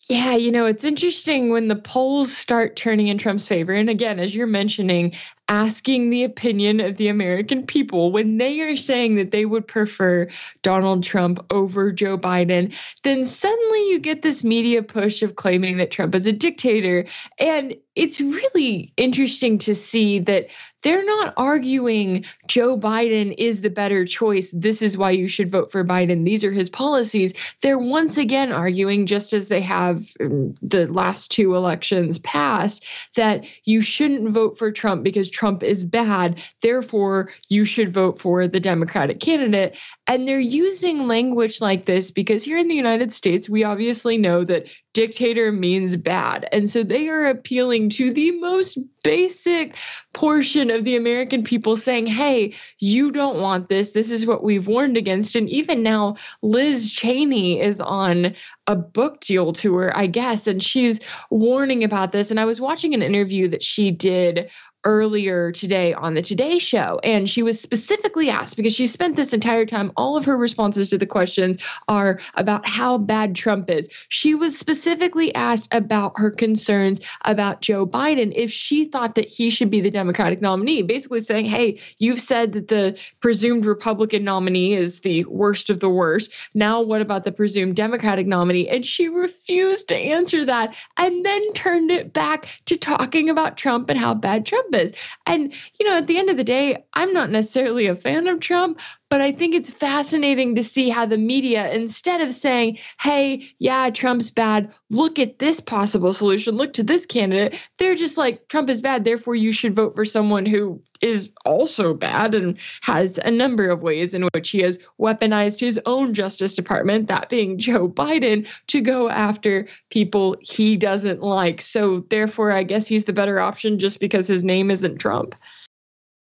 Yeah, 0.09 0.37
you 0.37 0.53
know, 0.53 0.67
it's 0.67 0.85
interesting 0.85 1.51
when 1.51 1.67
the 1.67 1.75
polls 1.75 2.37
start 2.37 2.77
turning 2.77 3.09
in 3.09 3.19
Trump's 3.19 3.49
favor. 3.49 3.73
And 3.73 3.91
again, 3.91 4.21
as 4.21 4.33
you're 4.33 4.47
mentioning, 4.47 5.15
asking 5.49 6.11
the 6.11 6.25
opinion 6.25 6.81
of 6.81 6.97
the 6.97 7.09
American 7.09 7.67
people 7.67 8.11
when 8.11 8.37
they 8.39 8.61
are 8.61 8.77
saying 8.77 9.17
that 9.17 9.31
they 9.31 9.45
would 9.45 9.67
prefer 9.67 10.29
Donald 10.63 11.03
Trump 11.05 11.45
over 11.51 11.93
Joe 11.93 12.19
Biden, 12.19 12.75
then 13.03 13.25
suddenly 13.25 13.91
you 13.91 13.99
get 14.01 14.23
this 14.23 14.43
media 14.43 14.83
push 14.83 15.23
of 15.23 15.37
claiming 15.37 15.77
that 15.77 15.91
Trump 15.91 16.15
is 16.15 16.27
a 16.27 16.33
dictator. 16.33 17.07
And 17.39 17.77
it's 17.95 18.21
really 18.21 18.93
interesting 18.97 19.59
to 19.59 19.75
see 19.75 20.19
that 20.21 20.49
they're 20.83 21.05
not 21.05 21.35
arguing 21.37 22.27
Joe 22.47 22.79
Biden 22.79 23.35
is 23.37 23.61
the 23.61 23.71
better 23.71 24.05
choice. 24.05 24.51
This 24.53 24.83
is 24.83 24.97
why 24.97 25.13
you 25.13 25.27
should 25.27 25.51
vote 25.51 25.73
for 25.73 25.85
Biden. 25.85 26.25
These 26.25 26.45
are 26.45 26.53
his 26.53 26.71
policies. 26.71 27.35
They're 27.63 27.79
once 27.79 28.19
again 28.19 28.53
arguing, 28.53 29.07
just 29.07 29.33
as 29.33 29.49
they 29.49 29.63
have 29.63 30.07
the 30.19 30.87
last 30.89 31.33
two 31.33 31.57
elections 31.57 32.19
past, 32.19 32.85
that 33.17 33.47
you 33.65 33.81
shouldn't 33.81 34.31
vote 34.31 34.59
for 34.59 34.71
Trump 34.71 35.03
because 35.03 35.29
Trump 35.37 35.63
is 35.63 35.85
bad. 35.85 36.43
Therefore, 36.63 37.31
you 37.49 37.65
should 37.65 37.91
vote 37.91 38.19
for 38.19 38.49
the 38.49 38.61
Democratic 38.61 39.21
candidate. 39.21 39.77
And 40.07 40.27
they're 40.27 40.41
using 40.41 41.07
language 41.07 41.61
like 41.61 41.85
this 41.85 42.11
because 42.11 42.43
here 42.43 42.59
in 42.59 42.69
the 42.69 42.75
United 42.75 43.13
States, 43.13 43.49
we 43.49 43.65
obviously 43.65 44.17
know 44.17 44.45
that 44.45 44.67
dictator 44.97 45.53
means 45.53 45.95
bad. 45.95 46.49
And 46.53 46.71
so 46.71 46.83
they 46.83 47.11
are 47.11 47.27
appealing 47.27 47.91
to 47.91 48.15
the 48.15 48.31
most 48.41 48.79
basic 49.05 49.77
portion 50.15 50.71
of 50.71 50.85
the 50.85 50.97
American 50.97 51.45
people 51.45 51.77
saying, 51.77 52.07
hey, 52.07 52.55
you 52.79 53.13
don't 53.13 53.39
want 53.39 53.69
this. 53.69 53.93
This 53.93 54.11
is 54.11 54.27
what 54.27 54.43
we've 54.43 54.67
warned 54.67 54.97
against. 54.97 55.37
And 55.37 55.51
even 55.51 55.83
now, 55.83 56.17
Liz 56.41 56.91
Cheney 56.91 57.61
is 57.61 57.83
on 57.83 58.37
a 58.67 58.75
book 58.75 59.21
deal 59.21 59.53
tour, 59.53 59.93
I 59.95 60.07
guess, 60.07 60.47
and 60.47 60.63
she's 60.63 61.01
warning 61.31 61.85
about 61.85 62.11
this. 62.11 62.31
And 62.31 62.41
I 62.41 62.47
was 62.47 62.59
watching 62.59 62.95
an 62.95 63.03
interview 63.03 63.49
that 63.49 63.63
she 63.63 63.91
did 63.91 64.51
earlier 64.83 65.51
today 65.51 65.93
on 65.95 66.15
the 66.15 66.23
Today 66.23 66.59
Show. 66.59 67.01
And 67.03 67.29
she 67.29 67.43
was 67.43 67.61
specifically 67.61 68.31
asked 68.31 68.57
because 68.57 68.75
she 68.75 68.87
spent 68.87 69.17
this 69.17 69.35
entire 69.35 69.67
time, 69.67 69.91
all 69.97 70.17
of 70.17 70.27
her 70.27 70.37
responses 70.37 70.91
to 70.91 70.99
the 70.99 71.07
questions 71.07 71.59
are 71.89 72.21
about 72.35 72.67
how 72.67 72.97
bad 72.97 73.35
Trump 73.35 73.69
is. 73.69 73.89
She 74.09 74.37
was 74.37 74.57
specifically 74.57 74.86
asked 75.35 75.69
about 75.73 76.15
her 76.17 76.31
concerns 76.31 77.01
about 77.25 77.61
Joe 77.61 77.87
Biden, 77.87 78.33
if 78.35 78.51
she 78.51 78.87
thought 78.87 79.17
that 79.17 79.29
he 79.29 79.51
should 79.51 79.71
be 79.71 79.81
the 79.81 79.91
Democratic 79.91 80.41
nominee, 80.41 80.83
basically 80.83 81.21
saying, 81.21 81.47
hey, 81.47 81.81
you've 81.99 82.21
said 82.21 82.53
that 82.53 82.69
the 82.69 82.99
presumed 83.21 83.67
Republican 83.67 84.25
nominee 84.25 84.75
is 84.75 85.01
the 85.01 85.25
worst 85.25 85.71
of 85.71 85.81
the 85.81 85.91
worst. 85.91 86.33
Now, 86.55 86.83
what 86.83 87.01
about 87.01 87.25
the 87.25 87.33
presumed 87.33 87.77
Democratic 87.77 88.27
nominee? 88.27 88.69
And 88.69 88.85
she 88.85 89.09
refused 89.09 89.89
to 89.89 89.97
answer 89.97 90.45
that 90.45 90.77
and 90.97 91.25
then 91.25 91.53
turned 91.53 91.91
it 91.91 92.13
back 92.13 92.49
to 92.67 92.77
talking 92.77 93.31
about 93.31 93.57
Trump 93.57 93.91
and 93.91 93.99
how 93.99 94.15
bad 94.15 94.47
Trump 94.47 94.75
is. 94.75 94.93
And, 95.27 95.53
you 95.79 95.89
know, 95.89 95.97
at 95.97 96.07
the 96.07 96.19
end 96.19 96.31
of 96.31 96.37
the 96.37 96.45
day, 96.45 96.85
I'm 96.93 97.13
not 97.13 97.31
necessarily 97.31 97.87
a 97.87 97.95
fan 97.95 98.27
of 98.29 98.41
Trump, 98.41 98.81
but 99.09 99.21
I 99.21 99.33
think 99.33 99.55
it's 99.55 99.71
fascinating 99.71 100.57
to 100.57 100.65
see 100.65 100.89
how 100.89 101.07
the 101.07 101.17
media, 101.17 101.71
instead 101.71 102.21
of 102.21 102.33
saying, 102.33 102.79
hey, 103.01 103.49
yeah, 103.59 103.91
Trump's 103.91 104.31
bad, 104.31 104.75
look 104.91 105.19
at 105.19 105.39
this 105.39 105.61
possible 105.61 106.13
solution, 106.13 106.57
look 106.57 106.75
to 106.75 106.83
this 106.83 107.07
candidate, 107.07 107.59
they're 107.79 107.95
just 107.95 108.19
like, 108.19 108.49
Trump 108.49 108.69
is 108.69 108.81
bad, 108.81 109.05
therefore 109.05 109.37
you 109.37 109.53
should 109.53 109.75
vote 109.75 109.95
for 109.95 110.05
someone 110.05 110.45
who 110.45 110.83
is 111.01 111.33
also 111.45 111.95
bad 111.95 112.35
and 112.35 112.59
has 112.81 113.19
a 113.19 113.31
number 113.31 113.71
of 113.71 113.83
ways 113.83 114.13
in 114.13 114.29
which 114.35 114.51
he 114.51 114.61
has 114.61 114.79
weaponized 115.01 115.61
his 115.61 115.81
own 115.87 116.13
Justice 116.13 116.55
Department, 116.55 117.09
that 117.09 117.29
being 117.29 117.59
Joe 117.59 117.89
Biden, 117.89 118.49
to 118.69 118.81
go 118.81 119.09
after 119.09 119.69
people 119.91 120.37
he 120.41 120.77
doesn't 120.77 121.23
like. 121.23 121.61
So 121.61 122.01
therefore, 122.11 122.51
I 122.51 122.65
guess 122.65 122.89
he's 122.89 123.05
the 123.05 123.13
better 123.13 123.39
option 123.39 123.79
just 123.79 124.01
because 124.01 124.27
his 124.27 124.43
name 124.43 124.71
isn't 124.71 124.99
Trump. 124.99 125.37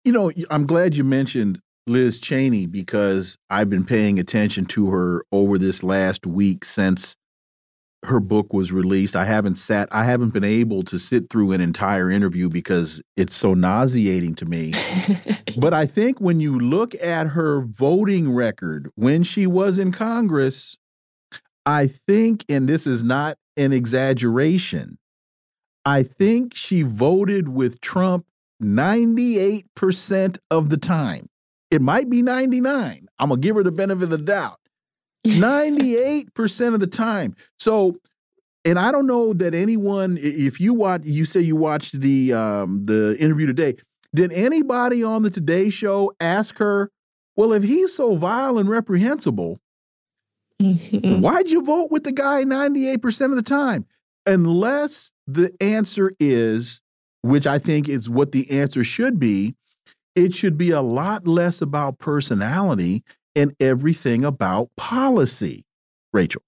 You 0.03 0.11
know, 0.11 0.31
I'm 0.49 0.65
glad 0.65 0.97
you 0.97 1.03
mentioned 1.03 1.61
Liz 1.85 2.19
Cheney 2.19 2.65
because 2.65 3.37
I've 3.49 3.69
been 3.69 3.85
paying 3.85 4.19
attention 4.19 4.65
to 4.67 4.89
her 4.91 5.23
over 5.31 5.57
this 5.57 5.83
last 5.83 6.25
week 6.25 6.63
since 6.63 7.15
her 8.05 8.19
book 8.19 8.53
was 8.53 8.71
released. 8.71 9.15
I 9.15 9.25
haven't 9.25 9.55
sat, 9.55 9.87
I 9.91 10.03
haven't 10.05 10.31
been 10.31 10.43
able 10.43 10.83
to 10.83 10.99
sit 10.99 11.29
through 11.29 11.51
an 11.51 11.61
entire 11.61 12.09
interview 12.09 12.49
because 12.49 13.01
it's 13.17 13.35
so 13.35 13.53
nauseating 13.53 14.35
to 14.35 14.45
me. 14.45 14.73
but 15.57 15.73
I 15.73 15.85
think 15.85 16.19
when 16.19 16.39
you 16.39 16.57
look 16.57 16.95
at 16.95 17.27
her 17.27 17.61
voting 17.61 18.33
record 18.33 18.89
when 18.95 19.23
she 19.23 19.47
was 19.47 19.77
in 19.77 19.91
Congress, 19.91 20.77
I 21.65 21.87
think, 21.87 22.45
and 22.49 22.67
this 22.67 22.85
is 22.85 23.03
not 23.03 23.37
an 23.55 23.71
exaggeration, 23.71 24.97
I 25.85 26.03
think 26.03 26.55
she 26.55 26.81
voted 26.81 27.49
with 27.49 27.81
Trump 27.81 28.25
98% 28.61 30.37
of 30.49 30.69
the 30.69 30.77
time. 30.77 31.27
It 31.73 31.81
might 31.81 32.07
be 32.07 32.21
99. 32.21 33.07
I'm 33.17 33.29
going 33.29 33.41
to 33.41 33.45
give 33.47 33.55
her 33.55 33.63
the 33.63 33.71
benefit 33.71 34.03
of 34.03 34.09
the 34.11 34.17
doubt. 34.19 34.59
98% 35.25 36.73
of 36.73 36.79
the 36.79 36.87
time. 36.87 37.35
So, 37.57 37.95
and 38.63 38.77
I 38.77 38.91
don't 38.91 39.07
know 39.07 39.33
that 39.33 39.55
anyone, 39.55 40.19
if 40.21 40.59
you 40.59 40.75
watch, 40.75 41.01
you 41.05 41.25
say 41.25 41.39
you 41.39 41.55
watched 41.55 41.99
the 41.99 42.33
um, 42.33 42.85
the 42.85 43.17
interview 43.19 43.47
today. 43.47 43.75
Did 44.13 44.31
anybody 44.33 45.03
on 45.03 45.23
the 45.23 45.31
Today 45.31 45.71
Show 45.71 46.13
ask 46.19 46.57
her, 46.59 46.91
well, 47.35 47.51
if 47.53 47.63
he's 47.63 47.95
so 47.95 48.15
vile 48.15 48.59
and 48.59 48.69
reprehensible, 48.69 49.59
mm 50.61 50.77
-hmm. 50.77 51.21
why'd 51.21 51.49
you 51.49 51.65
vote 51.65 51.87
with 51.89 52.03
the 52.03 52.13
guy 52.13 52.43
98% 52.45 53.31
of 53.31 53.43
the 53.43 53.49
time? 53.49 53.85
Unless 54.27 55.13
the 55.25 55.51
answer 55.59 56.11
is, 56.19 56.81
which 57.21 57.47
I 57.47 57.59
think 57.59 57.89
is 57.89 58.07
what 58.07 58.31
the 58.31 58.61
answer 58.61 58.83
should 58.83 59.17
be, 59.17 59.55
it 60.15 60.33
should 60.33 60.57
be 60.57 60.71
a 60.71 60.81
lot 60.81 61.27
less 61.27 61.61
about 61.61 61.99
personality 61.99 63.03
and 63.35 63.53
everything 63.59 64.23
about 64.23 64.69
policy. 64.77 65.65
Rachel. 66.11 66.41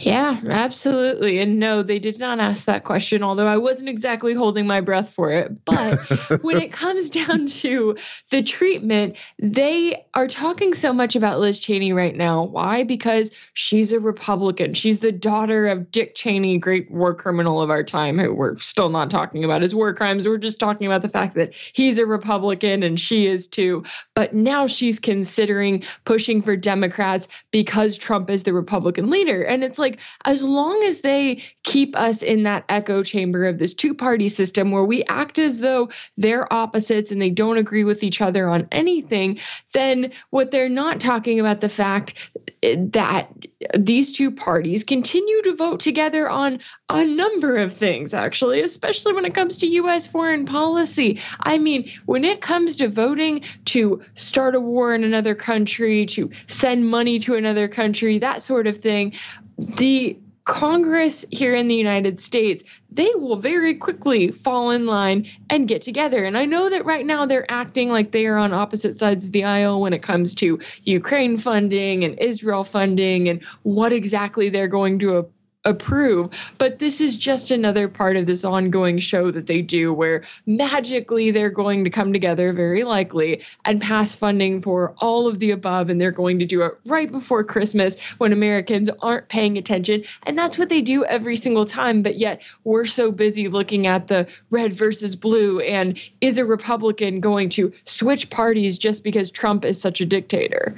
Yeah, 0.00 0.40
absolutely. 0.46 1.40
And 1.40 1.58
no, 1.58 1.82
they 1.82 1.98
did 1.98 2.20
not 2.20 2.38
ask 2.38 2.66
that 2.66 2.84
question, 2.84 3.24
although 3.24 3.48
I 3.48 3.56
wasn't 3.56 3.88
exactly 3.88 4.32
holding 4.32 4.64
my 4.64 4.80
breath 4.80 5.10
for 5.10 5.32
it. 5.32 5.64
But 5.64 5.98
when 6.42 6.62
it 6.62 6.70
comes 6.70 7.10
down 7.10 7.46
to 7.46 7.96
the 8.30 8.44
treatment, 8.44 9.16
they 9.40 10.06
are 10.14 10.28
talking 10.28 10.72
so 10.72 10.92
much 10.92 11.16
about 11.16 11.40
Liz 11.40 11.58
Cheney 11.58 11.92
right 11.92 12.14
now. 12.14 12.44
Why? 12.44 12.84
Because 12.84 13.32
she's 13.54 13.90
a 13.90 13.98
Republican. 13.98 14.72
She's 14.72 15.00
the 15.00 15.10
daughter 15.10 15.66
of 15.66 15.90
Dick 15.90 16.14
Cheney, 16.14 16.58
great 16.58 16.88
war 16.92 17.12
criminal 17.12 17.60
of 17.60 17.68
our 17.68 17.82
time, 17.82 18.20
who 18.20 18.32
we're 18.32 18.56
still 18.58 18.90
not 18.90 19.10
talking 19.10 19.42
about 19.42 19.62
his 19.62 19.74
war 19.74 19.92
crimes. 19.94 20.28
We're 20.28 20.38
just 20.38 20.60
talking 20.60 20.86
about 20.86 21.02
the 21.02 21.08
fact 21.08 21.34
that 21.34 21.54
he's 21.54 21.98
a 21.98 22.06
Republican 22.06 22.84
and 22.84 23.00
she 23.00 23.26
is 23.26 23.48
too. 23.48 23.82
But 24.14 24.32
now 24.32 24.68
she's 24.68 25.00
considering 25.00 25.82
pushing 26.04 26.40
for 26.40 26.54
Democrats 26.54 27.26
because 27.50 27.98
Trump 27.98 28.30
is 28.30 28.44
the 28.44 28.52
Republican 28.52 29.10
leader. 29.10 29.42
And 29.42 29.64
it's 29.64 29.78
like, 29.78 29.87
like 29.88 30.00
as 30.24 30.42
long 30.42 30.82
as 30.84 31.00
they 31.00 31.42
keep 31.62 31.96
us 31.96 32.22
in 32.22 32.44
that 32.44 32.64
echo 32.68 33.02
chamber 33.02 33.46
of 33.46 33.58
this 33.58 33.74
two 33.74 33.94
party 33.94 34.28
system 34.28 34.70
where 34.70 34.84
we 34.84 35.04
act 35.04 35.38
as 35.38 35.60
though 35.60 35.88
they're 36.16 36.50
opposites 36.52 37.12
and 37.12 37.20
they 37.20 37.30
don't 37.30 37.58
agree 37.58 37.84
with 37.84 38.04
each 38.04 38.20
other 38.20 38.48
on 38.48 38.68
anything, 38.72 39.38
then 39.72 40.12
what 40.30 40.50
they're 40.50 40.68
not 40.68 41.00
talking 41.00 41.40
about 41.40 41.60
the 41.60 41.68
fact 41.68 42.30
eh, 42.62 42.76
that 42.90 43.30
these 43.76 44.12
two 44.12 44.30
parties 44.30 44.84
continue 44.84 45.42
to 45.42 45.56
vote 45.56 45.80
together 45.80 46.28
on 46.28 46.60
a 46.90 47.04
number 47.04 47.56
of 47.56 47.72
things, 47.72 48.14
actually, 48.14 48.60
especially 48.60 49.12
when 49.12 49.24
it 49.24 49.34
comes 49.34 49.58
to 49.58 49.66
U.S. 49.66 50.06
foreign 50.06 50.44
policy. 50.44 51.20
I 51.40 51.58
mean, 51.58 51.90
when 52.06 52.24
it 52.24 52.40
comes 52.40 52.76
to 52.76 52.88
voting 52.88 53.44
to 53.66 54.02
start 54.14 54.54
a 54.54 54.60
war 54.60 54.94
in 54.94 55.04
another 55.04 55.34
country, 55.34 56.06
to 56.06 56.30
send 56.46 56.88
money 56.88 57.18
to 57.20 57.34
another 57.34 57.68
country, 57.68 58.18
that 58.18 58.42
sort 58.42 58.66
of 58.66 58.78
thing, 58.78 59.14
the 59.58 60.18
Congress 60.48 61.26
here 61.30 61.54
in 61.54 61.68
the 61.68 61.74
United 61.74 62.18
States, 62.18 62.64
they 62.90 63.10
will 63.14 63.36
very 63.36 63.74
quickly 63.74 64.32
fall 64.32 64.70
in 64.70 64.86
line 64.86 65.28
and 65.50 65.68
get 65.68 65.82
together. 65.82 66.24
And 66.24 66.38
I 66.38 66.46
know 66.46 66.70
that 66.70 66.86
right 66.86 67.04
now 67.04 67.26
they're 67.26 67.50
acting 67.50 67.90
like 67.90 68.12
they 68.12 68.24
are 68.24 68.38
on 68.38 68.54
opposite 68.54 68.96
sides 68.96 69.26
of 69.26 69.32
the 69.32 69.44
aisle 69.44 69.82
when 69.82 69.92
it 69.92 70.02
comes 70.02 70.34
to 70.36 70.58
Ukraine 70.84 71.36
funding 71.36 72.02
and 72.04 72.18
Israel 72.18 72.64
funding 72.64 73.28
and 73.28 73.44
what 73.62 73.92
exactly 73.92 74.48
they're 74.48 74.68
going 74.68 75.00
to 75.00 75.28
approve. 75.64 76.30
But 76.58 76.78
this 76.78 77.00
is 77.00 77.16
just 77.16 77.50
another 77.50 77.88
part 77.88 78.16
of 78.16 78.26
this 78.26 78.44
ongoing 78.44 78.98
show 78.98 79.30
that 79.30 79.46
they 79.46 79.60
do 79.60 79.92
where 79.92 80.24
magically 80.46 81.30
they're 81.30 81.50
going 81.50 81.84
to 81.84 81.90
come 81.90 82.12
together, 82.12 82.52
very 82.52 82.84
likely, 82.84 83.42
and 83.64 83.80
pass 83.80 84.14
funding 84.14 84.60
for 84.60 84.94
all 84.98 85.26
of 85.26 85.38
the 85.38 85.50
above. 85.50 85.90
And 85.90 86.00
they're 86.00 86.10
going 86.10 86.38
to 86.38 86.46
do 86.46 86.62
it 86.62 86.78
right 86.86 87.10
before 87.10 87.44
Christmas 87.44 88.00
when 88.18 88.32
Americans 88.32 88.90
aren't 89.02 89.28
paying 89.28 89.58
attention. 89.58 90.04
And 90.24 90.38
that's 90.38 90.58
what 90.58 90.68
they 90.68 90.80
do 90.80 91.04
every 91.04 91.36
single 91.36 91.66
time. 91.66 92.02
But 92.02 92.18
yet 92.18 92.42
we're 92.64 92.86
so 92.86 93.10
busy 93.10 93.48
looking 93.48 93.86
at 93.86 94.08
the 94.08 94.28
red 94.50 94.72
versus 94.72 95.16
blue 95.16 95.60
and 95.60 95.98
is 96.20 96.38
a 96.38 96.44
Republican 96.44 97.20
going 97.20 97.48
to 97.50 97.72
switch 97.84 98.30
parties 98.30 98.78
just 98.78 99.02
because 99.04 99.30
Trump 99.30 99.64
is 99.64 99.80
such 99.80 100.00
a 100.00 100.06
dictator? 100.06 100.76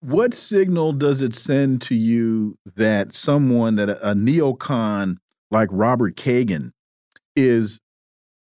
What 0.00 0.34
signal 0.34 0.92
does 0.92 1.22
it 1.22 1.34
send 1.34 1.82
to 1.82 1.94
you 1.94 2.56
that 2.76 3.14
someone 3.14 3.76
that 3.76 3.90
a, 3.90 4.10
a 4.10 4.14
neocon 4.14 5.16
like 5.50 5.68
Robert 5.70 6.16
Kagan 6.16 6.72
is 7.36 7.80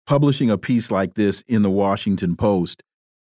publishing 0.07 0.51
a 0.51 0.59
piece 0.59 0.91
like 0.91 1.15
this 1.15 1.43
in 1.49 1.63
the 1.63 1.71
Washington 1.71 2.37
Post? 2.37 2.83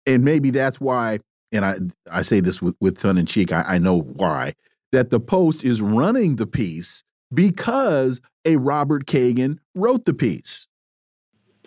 And 0.06 0.24
maybe 0.24 0.52
that's 0.52 0.80
why, 0.80 1.20
and 1.52 1.66
I 1.66 1.76
I 2.12 2.22
say 2.22 2.40
this 2.40 2.62
with, 2.62 2.76
with 2.80 2.98
tongue 2.98 3.18
in 3.18 3.26
cheek, 3.26 3.52
I, 3.52 3.64
I 3.68 3.78
know 3.78 4.02
why, 4.02 4.54
that 4.92 5.10
the 5.10 5.20
Post 5.20 5.64
is 5.64 5.82
running 5.82 6.36
the 6.36 6.48
piece 6.48 7.04
because 7.34 8.22
a 8.46 8.58
Robert 8.58 9.06
Kagan 9.06 9.58
wrote 9.76 10.06
the 10.06 10.14
piece. 10.14 10.68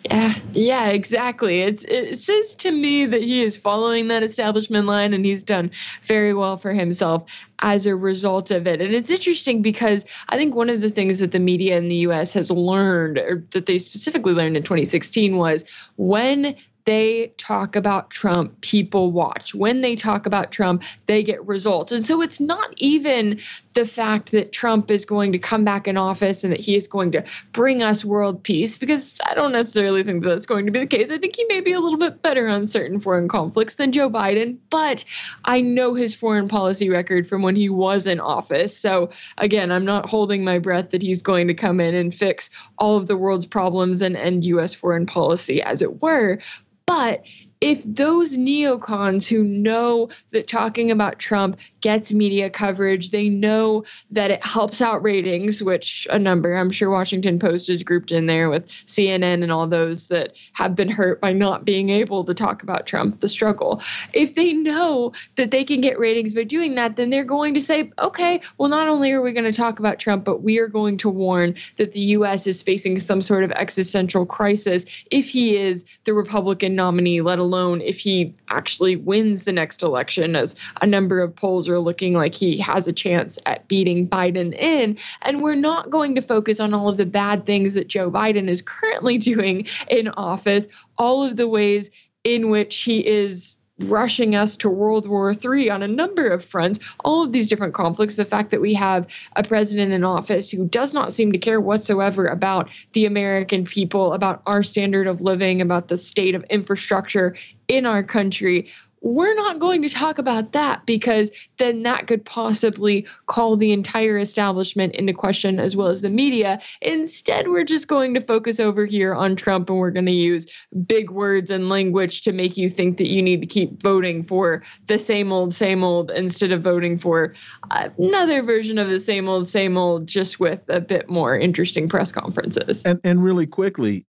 Yeah, 0.05 0.35
yeah, 0.53 0.87
exactly. 0.89 1.61
It's 1.61 1.83
it 1.83 2.19
says 2.19 2.53
to 2.55 2.71
me 2.71 3.07
that 3.07 3.23
he 3.23 3.41
is 3.41 3.57
following 3.57 4.09
that 4.09 4.21
establishment 4.21 4.85
line 4.85 5.15
and 5.15 5.25
he's 5.25 5.43
done 5.43 5.71
very 6.03 6.31
well 6.33 6.57
for 6.57 6.71
himself 6.73 7.25
as 7.59 7.87
a 7.87 7.95
result 7.95 8.51
of 8.51 8.67
it. 8.67 8.81
And 8.81 8.93
it's 8.93 9.09
interesting 9.09 9.63
because 9.63 10.05
I 10.29 10.37
think 10.37 10.53
one 10.53 10.69
of 10.69 10.81
the 10.81 10.91
things 10.91 11.19
that 11.19 11.31
the 11.31 11.39
media 11.39 11.77
in 11.77 11.87
the 11.87 11.95
US 12.07 12.33
has 12.33 12.51
learned 12.51 13.17
or 13.17 13.43
that 13.51 13.65
they 13.65 13.79
specifically 13.79 14.33
learned 14.33 14.57
in 14.57 14.63
2016 14.63 15.37
was 15.37 15.65
when 15.95 16.55
they 16.85 17.33
talk 17.37 17.75
about 17.75 18.11
Trump, 18.11 18.61
people 18.61 19.11
watch. 19.11 19.53
When 19.53 19.81
they 19.81 19.95
talk 19.95 20.25
about 20.25 20.51
Trump, 20.51 20.83
they 21.07 21.23
get 21.23 21.45
results. 21.45 21.91
And 21.91 22.05
so 22.05 22.21
it's 22.21 22.39
not 22.39 22.73
even 22.77 23.39
the 23.73 23.85
fact 23.85 24.31
that 24.31 24.51
Trump 24.51 24.89
is 24.91 25.03
going 25.05 25.31
to 25.31 25.39
come 25.39 25.65
back 25.65 25.87
in 25.87 25.97
office 25.97 26.43
and 26.43 26.53
that 26.53 26.59
he 26.59 26.75
is 26.75 26.87
going 26.87 27.11
to 27.11 27.23
bring 27.51 27.83
us 27.83 28.05
world 28.05 28.43
peace, 28.43 28.77
because 28.77 29.17
I 29.25 29.33
don't 29.33 29.51
necessarily 29.51 30.03
think 30.03 30.23
that 30.23 30.29
that's 30.29 30.45
going 30.45 30.67
to 30.67 30.71
be 30.71 30.79
the 30.79 30.87
case. 30.87 31.11
I 31.11 31.17
think 31.17 31.35
he 31.35 31.45
may 31.45 31.59
be 31.59 31.73
a 31.73 31.79
little 31.79 31.97
bit 31.97 32.21
better 32.21 32.47
on 32.47 32.65
certain 32.65 32.99
foreign 32.99 33.27
conflicts 33.27 33.75
than 33.75 33.91
Joe 33.91 34.09
Biden, 34.09 34.57
but 34.69 35.03
I 35.43 35.61
know 35.61 35.95
his 35.95 36.15
foreign 36.15 36.47
policy 36.47 36.89
record 36.89 37.27
from 37.27 37.41
when 37.41 37.55
he 37.55 37.67
was 37.67 38.07
in 38.07 38.19
office. 38.19 38.77
So 38.77 39.09
again, 39.37 39.71
I'm 39.71 39.85
not 39.85 40.07
holding 40.07 40.43
my 40.43 40.59
breath 40.59 40.91
that 40.91 41.01
he's 41.01 41.21
going 41.21 41.47
to 41.47 41.53
come 41.53 41.79
in 41.79 41.95
and 41.95 42.13
fix 42.13 42.49
all 42.77 42.95
of 42.95 43.07
the 43.07 43.17
world's 43.17 43.45
problems 43.45 44.01
and 44.01 44.15
end 44.15 44.45
U.S. 44.45 44.73
foreign 44.73 45.05
policy, 45.05 45.61
as 45.61 45.81
it 45.81 46.01
were. 46.01 46.39
But 46.87 47.23
if 47.61 47.83
those 47.83 48.37
neocons 48.37 49.27
who 49.27 49.43
know 49.43 50.09
that 50.31 50.47
talking 50.47 50.91
about 50.91 51.19
Trump 51.19 51.59
gets 51.81 52.11
media 52.11 52.49
coverage, 52.49 53.11
they 53.11 53.29
know 53.29 53.85
that 54.11 54.31
it 54.31 54.43
helps 54.43 54.81
out 54.81 55.03
ratings, 55.03 55.63
which 55.63 56.07
a 56.09 56.19
number, 56.19 56.53
I'm 56.53 56.69
sure 56.69 56.89
Washington 56.89 57.39
Post 57.39 57.69
is 57.69 57.83
grouped 57.83 58.11
in 58.11 58.25
there 58.25 58.49
with 58.49 58.67
CNN 58.67 59.41
and 59.41 59.51
all 59.51 59.67
those 59.67 60.07
that 60.07 60.33
have 60.53 60.75
been 60.75 60.89
hurt 60.89 61.21
by 61.21 61.31
not 61.31 61.63
being 61.63 61.89
able 61.89 62.23
to 62.25 62.33
talk 62.33 62.63
about 62.63 62.87
Trump, 62.87 63.19
the 63.19 63.27
struggle. 63.27 63.81
If 64.13 64.35
they 64.35 64.53
know 64.53 65.13
that 65.35 65.51
they 65.51 65.63
can 65.63 65.81
get 65.81 65.97
ratings 65.97 66.33
by 66.33 66.43
doing 66.43 66.75
that, 66.75 66.95
then 66.95 67.09
they're 67.09 67.23
going 67.23 67.53
to 67.53 67.61
say, 67.61 67.91
okay, 67.97 68.41
well, 68.57 68.69
not 68.69 68.87
only 68.87 69.11
are 69.11 69.21
we 69.21 69.31
going 69.31 69.45
to 69.45 69.53
talk 69.53 69.79
about 69.79 69.99
Trump, 69.99 70.25
but 70.25 70.43
we 70.43 70.59
are 70.59 70.67
going 70.67 70.97
to 70.99 71.09
warn 71.09 71.55
that 71.77 71.91
the 71.91 72.01
U.S. 72.01 72.47
is 72.47 72.61
facing 72.61 72.99
some 72.99 73.21
sort 73.21 73.43
of 73.43 73.51
existential 73.51 74.25
crisis 74.25 74.85
if 75.09 75.29
he 75.29 75.55
is 75.55 75.85
the 76.03 76.13
Republican 76.13 76.75
nominee, 76.75 77.21
let 77.21 77.39
alone 77.39 77.44
alone 77.45 77.81
if 77.81 77.99
he 77.99 78.33
actually 78.49 78.95
wins 78.95 79.43
the 79.43 79.53
next 79.53 79.83
election, 79.83 80.35
as 80.35 80.55
a 80.81 80.87
number 80.87 81.21
of 81.21 81.35
polls 81.35 81.69
are 81.69 81.79
looking 81.79 82.13
like 82.13 82.35
he 82.35 82.57
has 82.57 82.87
a 82.87 82.93
chance 82.93 83.39
at 83.45 83.67
beating 83.67 84.07
Biden 84.07 84.53
in. 84.53 84.97
And 85.21 85.41
we're 85.41 85.55
not 85.55 85.89
going 85.89 86.15
to 86.15 86.21
focus 86.21 86.59
on 86.59 86.73
all 86.73 86.89
of 86.89 86.97
the 86.97 87.05
bad 87.05 87.45
things 87.45 87.75
that 87.75 87.87
Joe 87.87 88.09
Biden 88.11 88.49
is 88.49 88.61
currently 88.61 89.17
doing 89.31 89.67
in 89.87 90.09
office, 90.09 90.67
all 90.97 91.23
of 91.23 91.35
the 91.35 91.47
ways 91.47 91.89
in 92.23 92.49
which 92.49 92.81
he 92.81 93.05
is 93.05 93.55
rushing 93.83 94.35
us 94.35 94.57
to 94.57 94.69
World 94.69 95.07
War 95.07 95.33
III 95.33 95.69
on 95.69 95.83
a 95.83 95.87
number 95.87 96.27
of 96.27 96.43
fronts, 96.43 96.79
all 97.03 97.23
of 97.23 97.31
these 97.31 97.49
different 97.49 97.73
conflicts, 97.73 98.15
the 98.15 98.25
fact 98.25 98.51
that 98.51 98.61
we 98.61 98.73
have 98.75 99.07
a 99.35 99.43
president 99.43 99.91
in 99.91 100.03
office 100.03 100.49
who 100.49 100.65
does 100.65 100.93
not 100.93 101.13
seem 101.13 101.33
to 101.33 101.37
care 101.37 101.59
whatsoever 101.59 102.25
about 102.25 102.69
the 102.93 103.05
American 103.05 103.65
people, 103.65 104.13
about 104.13 104.41
our 104.45 104.63
standard 104.63 105.07
of 105.07 105.21
living, 105.21 105.61
about 105.61 105.87
the 105.87 105.97
state 105.97 106.35
of 106.35 106.43
infrastructure 106.45 107.35
in 107.67 107.85
our 107.85 108.03
country 108.03 108.71
we're 109.01 109.35
not 109.35 109.59
going 109.59 109.83
to 109.83 109.89
talk 109.89 110.17
about 110.17 110.53
that 110.53 110.85
because 110.85 111.29
then 111.57 111.83
that 111.83 112.07
could 112.07 112.25
possibly 112.25 113.07
call 113.27 113.55
the 113.55 113.71
entire 113.71 114.17
establishment 114.17 114.95
into 114.95 115.13
question 115.13 115.59
as 115.59 115.75
well 115.75 115.87
as 115.87 116.01
the 116.01 116.09
media. 116.09 116.59
Instead, 116.81 117.47
we're 117.47 117.63
just 117.63 117.87
going 117.87 118.15
to 118.15 118.21
focus 118.21 118.59
over 118.59 118.85
here 118.85 119.13
on 119.13 119.35
Trump 119.35 119.69
and 119.69 119.77
we're 119.77 119.91
going 119.91 120.05
to 120.07 120.11
use 120.11 120.47
big 120.87 121.11
words 121.11 121.51
and 121.51 121.69
language 121.69 122.23
to 122.23 122.31
make 122.31 122.57
you 122.57 122.69
think 122.69 122.97
that 122.97 123.07
you 123.07 123.21
need 123.21 123.41
to 123.41 123.47
keep 123.47 123.81
voting 123.81 124.23
for 124.23 124.63
the 124.87 124.97
same 124.97 125.31
old, 125.31 125.53
same 125.53 125.83
old 125.83 126.09
instead 126.09 126.51
of 126.51 126.61
voting 126.61 126.97
for 126.97 127.35
another 127.69 128.41
version 128.41 128.79
of 128.79 128.87
the 128.87 128.99
same 128.99 129.29
old, 129.29 129.45
same 129.45 129.77
old, 129.77 130.07
just 130.07 130.39
with 130.39 130.65
a 130.69 130.81
bit 130.81 131.09
more 131.09 131.37
interesting 131.37 131.89
press 131.89 132.11
conferences. 132.11 132.83
And, 132.85 132.99
and 133.03 133.23
really 133.23 133.45
quickly, 133.45 134.05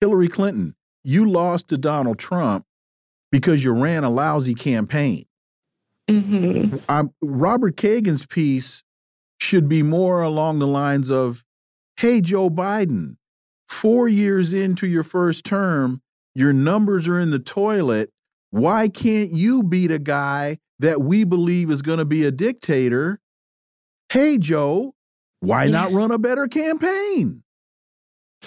Hillary 0.00 0.28
Clinton, 0.28 0.74
you 1.04 1.30
lost 1.30 1.68
to 1.68 1.78
Donald 1.78 2.18
Trump 2.18 2.64
because 3.32 3.64
you 3.64 3.72
ran 3.72 4.04
a 4.04 4.10
lousy 4.10 4.54
campaign. 4.54 5.24
Mm-hmm. 6.08 6.76
Um, 6.88 7.12
Robert 7.22 7.76
Kagan's 7.76 8.26
piece 8.26 8.84
should 9.40 9.68
be 9.68 9.82
more 9.82 10.22
along 10.22 10.58
the 10.58 10.66
lines 10.66 11.10
of, 11.10 11.42
"Hey, 11.96 12.20
Joe 12.20 12.50
Biden, 12.50 13.16
four 13.68 14.08
years 14.08 14.52
into 14.52 14.86
your 14.86 15.02
first 15.02 15.44
term, 15.44 16.02
your 16.34 16.52
numbers 16.52 17.08
are 17.08 17.18
in 17.18 17.30
the 17.30 17.38
toilet. 17.38 18.12
Why 18.50 18.88
can't 18.88 19.32
you 19.32 19.62
beat 19.62 19.90
a 19.90 19.98
guy 19.98 20.58
that 20.78 21.00
we 21.00 21.24
believe 21.24 21.70
is 21.70 21.82
going 21.82 21.98
to 21.98 22.04
be 22.04 22.24
a 22.24 22.30
dictator? 22.30 23.20
Hey, 24.10 24.36
Joe, 24.36 24.94
why 25.40 25.64
yeah. 25.64 25.70
not 25.70 25.92
run 25.92 26.10
a 26.10 26.18
better 26.18 26.46
campaign?" 26.46 27.42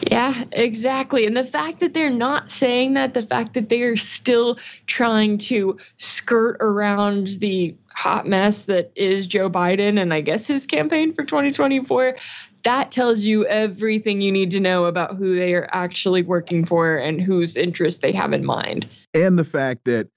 Yeah, 0.01 0.43
exactly. 0.51 1.25
And 1.25 1.37
the 1.37 1.43
fact 1.43 1.79
that 1.79 1.93
they're 1.93 2.09
not 2.09 2.51
saying 2.51 2.95
that, 2.95 3.13
the 3.13 3.21
fact 3.21 3.53
that 3.53 3.69
they 3.69 3.81
are 3.83 3.95
still 3.95 4.57
trying 4.87 5.37
to 5.39 5.77
skirt 5.97 6.57
around 6.59 7.27
the 7.39 7.75
hot 7.93 8.27
mess 8.27 8.65
that 8.65 8.91
is 8.95 9.25
Joe 9.25 9.49
Biden 9.49 9.99
and 9.99 10.13
I 10.13 10.19
guess 10.19 10.47
his 10.47 10.67
campaign 10.67 11.13
for 11.13 11.23
2024, 11.23 12.17
that 12.63 12.91
tells 12.91 13.21
you 13.21 13.45
everything 13.45 14.19
you 14.19 14.31
need 14.31 14.51
to 14.51 14.59
know 14.59 14.85
about 14.85 15.15
who 15.15 15.35
they 15.35 15.53
are 15.53 15.69
actually 15.71 16.23
working 16.23 16.65
for 16.65 16.97
and 16.97 17.21
whose 17.21 17.55
interests 17.55 18.01
they 18.01 18.11
have 18.11 18.33
in 18.33 18.43
mind. 18.43 18.87
And 19.13 19.39
the 19.39 19.45
fact 19.45 19.85
that 19.85 20.09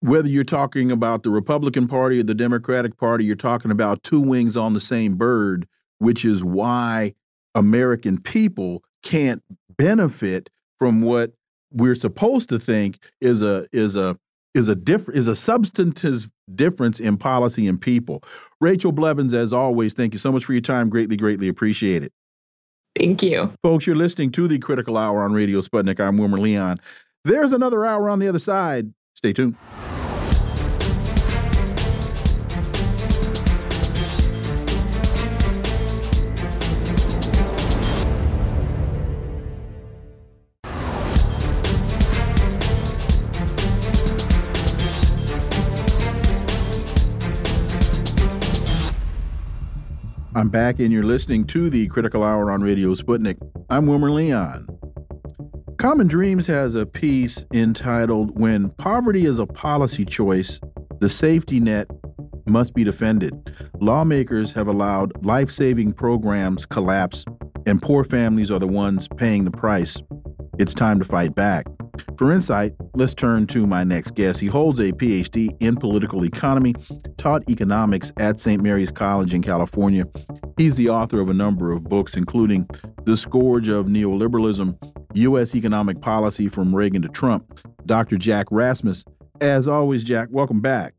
whether 0.00 0.28
you're 0.28 0.44
talking 0.44 0.90
about 0.90 1.22
the 1.22 1.30
Republican 1.30 1.88
Party 1.88 2.20
or 2.20 2.24
the 2.24 2.34
Democratic 2.34 2.98
Party, 2.98 3.24
you're 3.24 3.36
talking 3.36 3.70
about 3.70 4.02
two 4.02 4.20
wings 4.20 4.58
on 4.58 4.74
the 4.74 4.80
same 4.80 5.14
bird, 5.14 5.66
which 5.98 6.26
is 6.26 6.44
why 6.44 7.14
American 7.54 8.20
people 8.20 8.82
can't 9.02 9.42
benefit 9.76 10.50
from 10.78 11.02
what 11.02 11.32
we're 11.72 11.94
supposed 11.94 12.48
to 12.48 12.58
think 12.58 12.98
is 13.20 13.42
a 13.42 13.66
is 13.72 13.96
a 13.96 14.16
is 14.54 14.68
a 14.68 14.74
different 14.74 15.18
is 15.18 15.26
a 15.26 15.36
substantive 15.36 16.30
difference 16.54 17.00
in 17.00 17.16
policy 17.16 17.66
and 17.66 17.80
people. 17.80 18.22
Rachel 18.60 18.92
Blevins, 18.92 19.34
as 19.34 19.52
always, 19.52 19.94
thank 19.94 20.12
you 20.12 20.18
so 20.18 20.30
much 20.30 20.44
for 20.44 20.52
your 20.52 20.62
time. 20.62 20.88
Greatly, 20.88 21.16
greatly 21.16 21.48
appreciate 21.48 22.02
it. 22.02 22.12
Thank 22.96 23.22
you. 23.22 23.52
Folks, 23.62 23.86
you're 23.86 23.96
listening 23.96 24.30
to 24.32 24.46
the 24.46 24.58
Critical 24.58 24.96
Hour 24.96 25.22
on 25.22 25.32
Radio 25.32 25.60
Sputnik. 25.60 25.98
I'm 25.98 26.16
Wilmer 26.16 26.38
Leon. 26.38 26.78
There's 27.24 27.52
another 27.52 27.84
hour 27.84 28.08
on 28.08 28.20
the 28.20 28.28
other 28.28 28.38
side. 28.38 28.92
Stay 29.14 29.32
tuned. 29.32 29.56
I'm 50.36 50.48
back, 50.48 50.80
and 50.80 50.90
you're 50.90 51.04
listening 51.04 51.44
to 51.48 51.70
the 51.70 51.86
Critical 51.86 52.24
Hour 52.24 52.50
on 52.50 52.60
Radio 52.60 52.96
Sputnik. 52.96 53.36
I'm 53.70 53.86
Wilmer 53.86 54.10
Leon. 54.10 54.66
Common 55.78 56.08
Dreams 56.08 56.48
has 56.48 56.74
a 56.74 56.84
piece 56.84 57.44
entitled 57.52 58.36
When 58.36 58.70
Poverty 58.70 59.26
is 59.26 59.38
a 59.38 59.46
Policy 59.46 60.04
Choice, 60.04 60.60
the 60.98 61.08
Safety 61.08 61.60
Net 61.60 61.88
Must 62.48 62.74
Be 62.74 62.82
Defended. 62.82 63.54
Lawmakers 63.80 64.50
have 64.54 64.66
allowed 64.66 65.24
life 65.24 65.52
saving 65.52 65.92
programs 65.92 66.66
collapse, 66.66 67.24
and 67.64 67.80
poor 67.80 68.02
families 68.02 68.50
are 68.50 68.58
the 68.58 68.66
ones 68.66 69.06
paying 69.16 69.44
the 69.44 69.52
price. 69.52 69.98
It's 70.58 70.74
time 70.74 70.98
to 70.98 71.04
fight 71.04 71.36
back. 71.36 71.66
For 72.18 72.32
insight, 72.32 72.74
let's 72.94 73.14
turn 73.14 73.46
to 73.48 73.66
my 73.66 73.84
next 73.84 74.14
guest. 74.14 74.40
He 74.40 74.46
holds 74.46 74.78
a 74.78 74.92
PhD 74.92 75.56
in 75.60 75.76
political 75.76 76.24
economy, 76.24 76.74
taught 77.16 77.48
economics 77.50 78.12
at 78.18 78.40
St. 78.40 78.62
Mary's 78.62 78.90
College 78.90 79.34
in 79.34 79.42
California. 79.42 80.04
He's 80.56 80.76
the 80.76 80.88
author 80.88 81.20
of 81.20 81.28
a 81.28 81.34
number 81.34 81.72
of 81.72 81.84
books, 81.84 82.14
including 82.14 82.68
The 83.04 83.16
Scourge 83.16 83.68
of 83.68 83.86
Neoliberalism, 83.86 84.76
U.S. 85.14 85.54
Economic 85.54 86.00
Policy 86.00 86.48
from 86.48 86.74
Reagan 86.74 87.02
to 87.02 87.08
Trump. 87.08 87.60
Dr. 87.86 88.16
Jack 88.16 88.46
Rasmus. 88.50 89.04
As 89.40 89.66
always, 89.68 90.04
Jack, 90.04 90.28
welcome 90.30 90.60
back. 90.60 90.94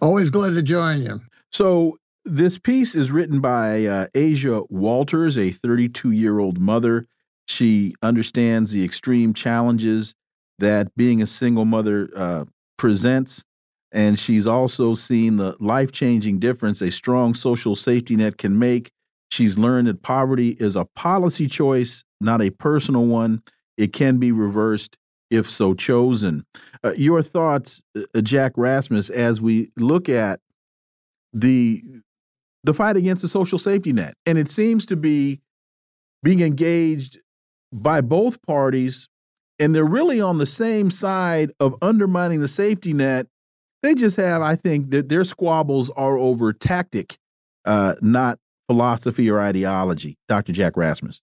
Always 0.00 0.30
glad 0.30 0.54
to 0.54 0.62
join 0.62 1.02
you. 1.02 1.20
So, 1.52 1.98
this 2.24 2.58
piece 2.58 2.94
is 2.94 3.10
written 3.10 3.40
by 3.40 3.84
uh, 3.84 4.06
Asia 4.14 4.62
Walters, 4.70 5.36
a 5.36 5.50
32 5.50 6.10
year 6.10 6.38
old 6.38 6.58
mother 6.58 7.04
she 7.46 7.94
understands 8.02 8.72
the 8.72 8.84
extreme 8.84 9.34
challenges 9.34 10.14
that 10.58 10.94
being 10.96 11.22
a 11.22 11.26
single 11.26 11.64
mother 11.64 12.08
uh, 12.16 12.44
presents. 12.76 13.44
And 13.92 14.18
she's 14.18 14.46
also 14.46 14.94
seen 14.94 15.36
the 15.36 15.56
life 15.60 15.92
changing 15.92 16.40
difference 16.40 16.80
a 16.80 16.90
strong 16.90 17.34
social 17.34 17.76
safety 17.76 18.16
net 18.16 18.38
can 18.38 18.58
make. 18.58 18.90
She's 19.30 19.58
learned 19.58 19.88
that 19.88 20.02
poverty 20.02 20.50
is 20.60 20.76
a 20.76 20.84
policy 20.96 21.46
choice, 21.46 22.04
not 22.20 22.42
a 22.42 22.50
personal 22.50 23.06
one. 23.06 23.42
It 23.76 23.92
can 23.92 24.18
be 24.18 24.32
reversed 24.32 24.96
if 25.30 25.48
so 25.48 25.74
chosen. 25.74 26.44
Uh, 26.84 26.92
your 26.96 27.22
thoughts, 27.22 27.82
uh, 27.96 28.20
Jack 28.20 28.52
Rasmus, 28.56 29.10
as 29.10 29.40
we 29.40 29.70
look 29.76 30.08
at 30.08 30.40
the 31.32 31.82
the 32.62 32.72
fight 32.72 32.96
against 32.96 33.20
the 33.20 33.28
social 33.28 33.58
safety 33.58 33.92
net, 33.92 34.14
and 34.24 34.38
it 34.38 34.50
seems 34.50 34.86
to 34.86 34.96
be 34.96 35.40
being 36.22 36.40
engaged 36.40 37.18
by 37.74 38.00
both 38.00 38.40
parties, 38.42 39.08
and 39.58 39.74
they're 39.74 39.84
really 39.84 40.20
on 40.20 40.38
the 40.38 40.46
same 40.46 40.90
side 40.90 41.50
of 41.60 41.74
undermining 41.82 42.40
the 42.40 42.48
safety 42.48 42.92
net. 42.92 43.26
They 43.82 43.94
just 43.94 44.16
have, 44.16 44.40
I 44.40 44.56
think, 44.56 44.90
that 44.90 45.08
their 45.08 45.24
squabbles 45.24 45.90
are 45.90 46.16
over 46.16 46.52
tactic, 46.52 47.18
uh, 47.66 47.96
not 48.00 48.38
philosophy 48.68 49.28
or 49.28 49.40
ideology. 49.40 50.16
Dr. 50.28 50.52
Jack 50.52 50.76
Rasmus. 50.76 51.20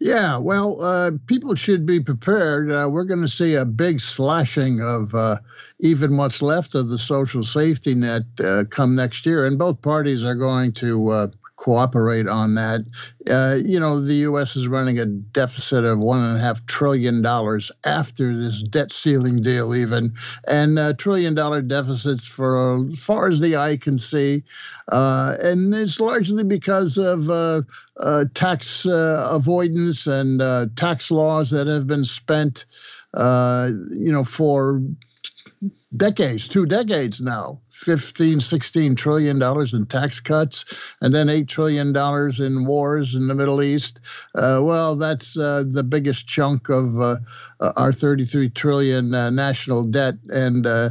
Yeah, 0.00 0.36
well, 0.36 0.80
uh, 0.80 1.10
people 1.26 1.54
should 1.56 1.84
be 1.84 2.00
prepared. 2.00 2.70
Uh, 2.70 2.88
we're 2.90 3.04
going 3.04 3.20
to 3.20 3.28
see 3.28 3.54
a 3.54 3.64
big 3.64 4.00
slashing 4.00 4.80
of 4.80 5.12
uh, 5.14 5.36
even 5.80 6.16
what's 6.16 6.40
left 6.40 6.76
of 6.76 6.88
the 6.88 6.98
social 6.98 7.42
safety 7.42 7.94
net 7.94 8.22
uh, 8.42 8.64
come 8.70 8.94
next 8.94 9.26
year, 9.26 9.44
and 9.44 9.58
both 9.58 9.82
parties 9.82 10.24
are 10.24 10.36
going 10.36 10.72
to 10.74 11.08
uh, 11.08 11.26
cooperate 11.58 12.28
on 12.28 12.54
that. 12.54 12.80
Uh, 13.28 13.56
you 13.62 13.78
know, 13.78 14.00
the 14.00 14.14
U.S. 14.14 14.56
is 14.56 14.66
running 14.66 14.98
a 14.98 15.04
deficit 15.04 15.84
of 15.84 15.98
one 15.98 16.24
and 16.24 16.38
a 16.38 16.40
half 16.40 16.64
trillion 16.64 17.20
dollars 17.20 17.70
after 17.84 18.34
this 18.34 18.62
debt 18.62 18.90
ceiling 18.90 19.42
deal, 19.42 19.74
even, 19.74 20.14
and 20.46 20.78
uh, 20.78 20.94
trillion 20.94 21.34
dollar 21.34 21.60
deficits 21.60 22.26
for 22.26 22.86
as 22.86 22.98
far 23.04 23.28
as 23.28 23.40
the 23.40 23.56
eye 23.56 23.76
can 23.76 23.98
see, 23.98 24.44
uh, 24.90 25.36
and 25.42 25.74
it's 25.74 26.00
largely 26.00 26.44
because 26.44 26.96
of 26.96 27.28
uh, 27.28 27.62
uh, 27.98 28.24
tax 28.32 28.86
uh, 28.86 29.28
avoidance 29.30 30.06
and 30.06 30.40
tax 30.76 31.10
laws 31.10 31.50
that 31.50 31.66
have 31.66 31.86
been 31.86 32.04
spent. 32.04 32.64
you 33.14 34.12
know, 34.12 34.24
for 34.24 34.80
decades, 35.94 36.48
two 36.48 36.66
decades 36.66 37.20
now, 37.20 37.60
15, 37.70 38.40
16 38.40 38.94
trillion 38.94 39.38
dollars 39.38 39.74
in 39.74 39.86
tax 39.86 40.20
cuts, 40.20 40.64
and 41.00 41.14
then 41.14 41.28
eight 41.28 41.48
trillion 41.48 41.92
dollars 41.92 42.40
in 42.40 42.66
wars 42.66 43.14
in 43.14 43.26
the 43.26 43.34
Middle 43.34 43.62
East. 43.62 44.00
Uh, 44.34 44.60
well, 44.62 44.96
that's 44.96 45.38
uh, 45.38 45.64
the 45.66 45.82
biggest 45.82 46.26
chunk 46.26 46.68
of 46.68 46.98
uh, 47.00 47.16
uh 47.60 47.72
our 47.76 47.92
33 47.92 48.50
trillion 48.50 49.14
uh, 49.14 49.30
national 49.30 49.84
debt, 49.84 50.14
and 50.28 50.66
uh, 50.66 50.90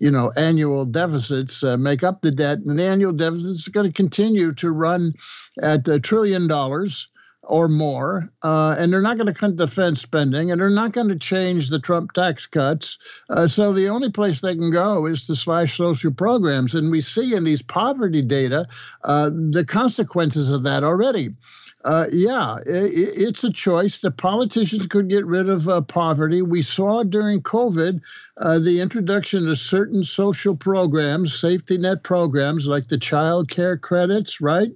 you 0.00 0.10
know 0.10 0.32
annual 0.36 0.84
deficits 0.84 1.62
make 1.62 2.02
up 2.02 2.22
the 2.22 2.30
debt, 2.30 2.58
and 2.58 2.78
the 2.78 2.86
annual 2.86 3.12
deficits 3.12 3.66
are 3.66 3.72
going 3.72 3.86
to 3.86 3.92
continue 3.92 4.52
to 4.54 4.70
run 4.70 5.14
at 5.62 5.86
a 5.88 6.00
trillion 6.00 6.46
dollars 6.46 7.08
or 7.46 7.68
more, 7.68 8.30
uh, 8.42 8.76
and 8.78 8.92
they're 8.92 9.02
not 9.02 9.16
going 9.16 9.32
to 9.32 9.34
cut 9.34 9.56
defense 9.56 10.00
spending, 10.00 10.50
and 10.50 10.60
they're 10.60 10.70
not 10.70 10.92
going 10.92 11.08
to 11.08 11.18
change 11.18 11.68
the 11.68 11.78
Trump 11.78 12.12
tax 12.12 12.46
cuts. 12.46 12.98
Uh, 13.30 13.46
so 13.46 13.72
the 13.72 13.88
only 13.88 14.10
place 14.10 14.40
they 14.40 14.54
can 14.54 14.70
go 14.70 15.06
is 15.06 15.26
to 15.26 15.34
slash 15.34 15.76
social 15.76 16.12
programs, 16.12 16.74
and 16.74 16.90
we 16.90 17.00
see 17.00 17.34
in 17.34 17.44
these 17.44 17.62
poverty 17.62 18.22
data 18.22 18.66
uh, 19.04 19.30
the 19.30 19.64
consequences 19.66 20.50
of 20.50 20.64
that 20.64 20.84
already 20.84 21.30
uh, 21.86 22.06
yeah, 22.10 22.56
it, 22.66 22.90
it's 23.16 23.44
a 23.44 23.52
choice. 23.52 24.00
The 24.00 24.10
politicians 24.10 24.88
could 24.88 25.08
get 25.08 25.24
rid 25.24 25.48
of 25.48 25.68
uh, 25.68 25.82
poverty. 25.82 26.42
We 26.42 26.62
saw 26.62 27.04
during 27.04 27.42
COVID 27.42 28.00
uh, 28.38 28.58
the 28.58 28.80
introduction 28.80 29.48
of 29.48 29.56
certain 29.56 30.02
social 30.02 30.56
programs, 30.56 31.38
safety 31.38 31.78
net 31.78 32.02
programs 32.02 32.66
like 32.66 32.88
the 32.88 32.98
child 32.98 33.48
care 33.48 33.76
credits, 33.78 34.40
right? 34.40 34.72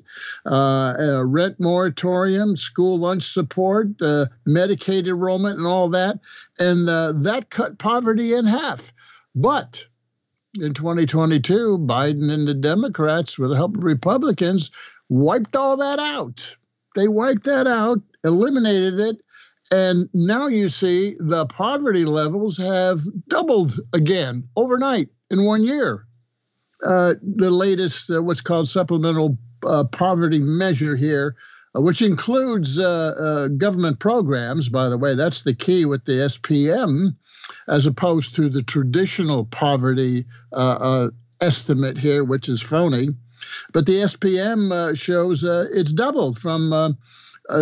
Uh, 0.47 1.25
rent 1.27 1.59
moratorium, 1.59 2.55
school 2.55 3.01
lunch 3.01 3.25
support, 3.25 3.89
Medicaid 3.99 5.09
enrollment, 5.09 5.59
and 5.59 5.67
all 5.67 5.89
that. 5.89 6.21
And 6.61 6.89
uh, 6.89 7.11
that 7.23 7.51
cut 7.51 7.77
poverty 7.81 8.35
in 8.35 8.47
half. 8.47 8.93
But 9.35 9.85
in 10.55 10.75
2022, 10.75 11.77
Biden 11.79 12.33
and 12.33 12.47
the 12.47 12.55
Democrats, 12.55 13.37
with 13.37 13.51
the 13.51 13.57
help 13.57 13.77
of 13.77 13.83
Republicans, 13.83 14.71
wiped 15.09 15.57
all 15.57 15.79
that 15.79 15.99
out 15.99 16.57
they 17.01 17.09
wiped 17.09 17.45
that 17.45 17.67
out, 17.67 18.01
eliminated 18.25 19.01
it, 19.01 19.17
and 19.73 20.09
now 20.15 20.49
you 20.49 20.69
see 20.69 21.17
the 21.19 21.47
poverty 21.47 22.05
levels 22.05 22.59
have 22.59 23.01
doubled 23.29 23.75
again 23.95 24.49
overnight 24.57 25.09
in 25.31 25.47
one 25.47 25.65
year. 25.65 26.07
uh, 26.85 27.15
the 27.23 27.51
latest, 27.51 28.11
uh, 28.11 28.23
what's 28.23 28.41
called 28.41 28.69
supplemental 28.69 29.39
uh, 29.67 29.85
poverty 29.85 30.41
measure 30.41 30.97
here, 30.97 31.37
uh, 31.77 31.81
which 31.81 32.03
includes 32.03 32.79
uh, 32.79 33.49
government 33.57 33.99
programs, 33.99 34.69
by 34.69 34.89
the 34.89 34.99
way. 34.99 35.15
That's 35.15 35.43
the 35.43 35.55
key 35.55 35.85
with 35.85 36.05
the 36.05 36.13
SPM, 36.29 37.17
as 37.69 37.87
opposed 37.87 38.37
to 38.37 38.49
the 38.49 38.63
traditional 38.63 39.45
poverty 39.45 40.25
estimate 41.41 41.99
here, 41.99 42.25
which 42.25 42.49
is 42.49 42.63
phony. 42.63 43.09
But 43.73 43.87
the 43.87 44.03
SPM 44.03 44.97
shows 44.99 45.45
it's 45.45 45.93
doubled 45.93 46.39
from. 46.39 46.73
Uh, 46.73 46.91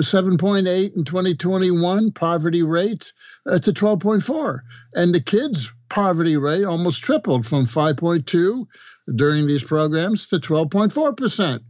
7.8 0.03 0.97
in 0.97 1.05
2021 1.05 2.13
poverty 2.13 2.63
rate 2.63 3.15
uh, 3.47 3.59
to 3.59 3.73
12.4 3.73 4.61
and 4.95 5.15
the 5.15 5.21
kids 5.21 5.73
poverty 5.89 6.37
rate 6.37 6.65
almost 6.65 7.03
tripled 7.03 7.47
from 7.47 7.65
5.2 7.65 8.67
during 9.15 9.47
these 9.47 9.65
programs 9.65 10.29
to 10.29 10.37
12.4%. 10.37 11.61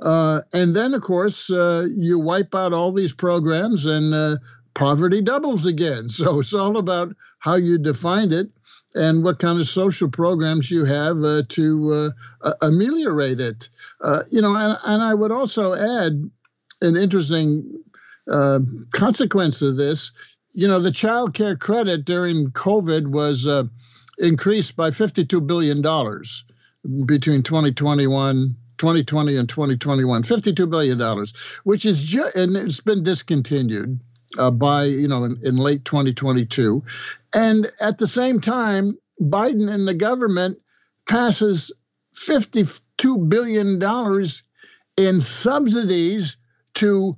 Uh, 0.00 0.42
and 0.52 0.76
then, 0.76 0.94
of 0.94 1.00
course, 1.00 1.50
uh, 1.50 1.86
you 1.94 2.20
wipe 2.20 2.54
out 2.54 2.72
all 2.72 2.92
these 2.92 3.12
programs 3.12 3.86
and 3.86 4.12
uh, 4.12 4.36
poverty 4.76 5.22
doubles 5.22 5.66
again. 5.66 6.08
So 6.16 6.40
it's 6.40 6.54
all 6.54 6.76
about 6.76 7.16
how 7.38 7.56
you 7.56 7.78
define 7.78 8.32
it 8.32 8.50
and 8.94 9.24
what 9.24 9.38
kind 9.38 9.58
of 9.58 9.66
social 9.66 10.08
programs 10.08 10.70
you 10.70 10.84
have 10.84 11.22
uh, 11.22 11.42
to 11.48 12.12
uh, 12.42 12.52
ameliorate 12.62 13.40
it. 13.40 13.68
Uh, 14.00 14.22
you 14.30 14.40
know, 14.40 14.54
and, 14.54 14.78
and, 14.84 15.02
I 15.02 15.12
would 15.12 15.32
also 15.32 15.74
add 15.74 16.30
an 16.80 16.96
interesting 16.96 17.82
consequence 18.92 19.62
of 19.62 19.76
this. 19.76 20.12
You 20.52 20.68
know, 20.68 20.80
the 20.80 20.90
child 20.90 21.34
care 21.34 21.56
credit 21.56 22.04
during 22.04 22.50
COVID 22.50 23.06
was 23.06 23.46
increased 24.18 24.76
by 24.76 24.90
$52 24.90 25.46
billion 25.46 25.82
between 27.06 27.42
2021 27.42 28.56
2020 28.78 29.36
and 29.36 29.48
2021 29.48 30.22
52 30.22 30.66
billion 30.66 30.98
dollars 30.98 31.32
which 31.64 31.86
is 31.86 32.02
just 32.02 32.36
and 32.36 32.54
it's 32.56 32.80
been 32.80 33.02
discontinued 33.02 33.98
uh, 34.38 34.50
by 34.50 34.84
you 34.84 35.08
know 35.08 35.24
in, 35.24 35.38
in, 35.42 35.56
late 35.56 35.84
2022 35.84 36.82
and 37.34 37.70
at 37.80 37.98
the 37.98 38.06
same 38.06 38.40
time 38.40 38.98
biden 39.20 39.72
and 39.72 39.86
the 39.86 39.94
government 39.94 40.58
passes 41.08 41.72
52 42.14 43.18
billion 43.18 43.78
dollars 43.78 44.42
in 44.96 45.20
subsidies 45.20 46.38
to 46.74 47.16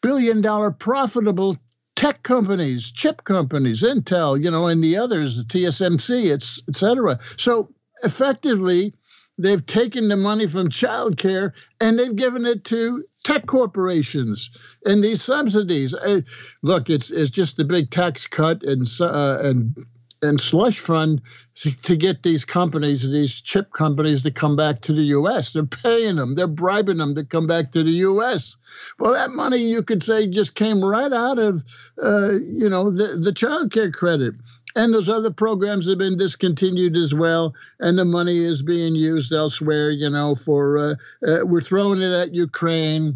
billion 0.00 0.40
dollar 0.40 0.70
profitable 0.70 1.56
tech 2.00 2.22
companies, 2.22 2.90
chip 2.90 3.24
companies, 3.24 3.82
Intel, 3.82 4.42
you 4.42 4.50
know, 4.50 4.68
and 4.68 4.82
the 4.82 4.96
others, 4.96 5.44
TSMC, 5.44 6.32
it's 6.32 6.62
et 6.66 6.74
cetera. 6.74 7.18
So 7.36 7.68
effectively, 8.02 8.94
they've 9.42 9.64
taken 9.64 10.08
the 10.08 10.16
money 10.16 10.46
from 10.46 10.68
childcare 10.68 11.52
and 11.80 11.98
they've 11.98 12.16
given 12.16 12.46
it 12.46 12.64
to 12.64 13.04
tech 13.24 13.46
corporations 13.46 14.50
and 14.84 15.02
these 15.02 15.22
subsidies. 15.22 15.94
Uh, 15.94 16.20
look, 16.62 16.90
it's 16.90 17.10
it's 17.10 17.30
just 17.30 17.58
a 17.60 17.64
big 17.64 17.90
tax 17.90 18.26
cut 18.26 18.62
and 18.62 18.86
uh, 19.00 19.38
and 19.42 19.86
and 20.22 20.40
slush 20.40 20.78
fund 20.78 21.22
to, 21.54 21.74
to, 21.82 21.96
get 21.96 22.22
these 22.22 22.44
companies, 22.44 23.10
these 23.10 23.40
chip 23.40 23.72
companies, 23.72 24.22
to 24.22 24.30
come 24.30 24.56
back 24.56 24.82
to 24.82 24.92
the 24.92 25.02
U.S. 25.02 25.52
They're 25.52 25.64
paying 25.64 26.16
them, 26.16 26.34
they're 26.34 26.46
bribing 26.46 26.98
them 26.98 27.14
to 27.14 27.24
come 27.24 27.46
back 27.46 27.72
to 27.72 27.82
the 27.82 27.90
U.S. 27.90 28.58
Well, 28.98 29.12
that 29.12 29.30
money 29.30 29.58
you 29.58 29.82
could 29.82 30.02
say 30.02 30.26
just 30.26 30.54
came 30.54 30.84
right 30.84 31.12
out 31.12 31.38
of, 31.38 31.64
uh, 32.02 32.32
you 32.32 32.68
know, 32.68 32.90
the 32.90 33.18
the 33.18 33.32
child 33.32 33.72
care 33.72 33.90
credit. 33.90 34.34
And 34.76 34.94
those 34.94 35.08
other 35.08 35.30
programs 35.30 35.88
have 35.88 35.98
been 35.98 36.16
discontinued 36.16 36.96
as 36.96 37.12
well, 37.14 37.54
and 37.78 37.98
the 37.98 38.04
money 38.04 38.38
is 38.38 38.62
being 38.62 38.94
used 38.94 39.32
elsewhere. 39.32 39.90
You 39.90 40.10
know, 40.10 40.34
for 40.34 40.78
uh, 40.78 40.94
uh, 41.26 41.38
we're 41.44 41.60
throwing 41.60 42.00
it 42.00 42.12
at 42.12 42.34
Ukraine 42.34 43.14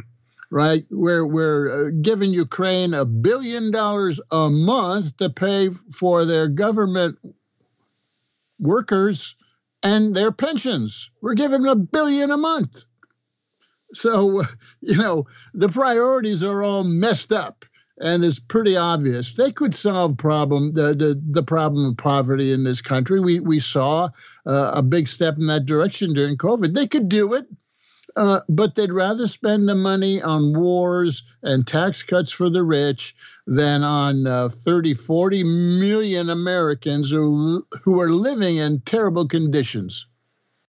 right? 0.50 0.84
We're 0.88 1.26
we're 1.26 1.88
uh, 1.88 1.90
giving 2.00 2.32
Ukraine 2.32 2.94
a 2.94 3.04
billion 3.04 3.72
dollars 3.72 4.20
a 4.30 4.48
month 4.50 5.16
to 5.16 5.28
pay 5.28 5.70
for 5.70 6.24
their 6.24 6.46
government 6.46 7.18
workers 8.60 9.34
and 9.82 10.14
their 10.14 10.30
pensions. 10.30 11.10
We're 11.20 11.34
giving 11.34 11.62
them 11.62 11.72
a 11.72 11.76
billion 11.76 12.30
a 12.30 12.36
month. 12.36 12.84
So, 13.92 14.42
you 14.80 14.96
know, 14.96 15.26
the 15.52 15.68
priorities 15.68 16.44
are 16.44 16.62
all 16.62 16.84
messed 16.84 17.32
up 17.32 17.64
and 18.00 18.24
it's 18.24 18.40
pretty 18.40 18.76
obvious 18.76 19.34
they 19.34 19.52
could 19.52 19.74
solve 19.74 20.16
problem 20.16 20.72
the, 20.72 20.94
the, 20.94 21.22
the 21.30 21.42
problem 21.42 21.90
of 21.90 21.96
poverty 21.96 22.52
in 22.52 22.64
this 22.64 22.82
country. 22.82 23.20
We 23.20 23.40
we 23.40 23.60
saw 23.60 24.08
uh, 24.46 24.72
a 24.74 24.82
big 24.82 25.08
step 25.08 25.36
in 25.36 25.46
that 25.46 25.66
direction 25.66 26.12
during 26.12 26.36
COVID. 26.36 26.74
They 26.74 26.86
could 26.86 27.08
do 27.08 27.34
it. 27.34 27.46
Uh, 28.16 28.40
but 28.48 28.76
they'd 28.76 28.92
rather 28.92 29.26
spend 29.26 29.68
the 29.68 29.74
money 29.74 30.22
on 30.22 30.56
wars 30.56 31.24
and 31.42 31.66
tax 31.66 32.04
cuts 32.04 32.30
for 32.30 32.48
the 32.48 32.62
rich 32.62 33.16
than 33.46 33.82
on 33.82 34.26
uh, 34.26 34.48
30, 34.48 34.94
40 34.94 35.42
million 35.42 36.30
Americans 36.30 37.10
who, 37.10 37.66
who 37.82 38.00
are 38.00 38.10
living 38.10 38.56
in 38.58 38.80
terrible 38.82 39.26
conditions. 39.26 40.06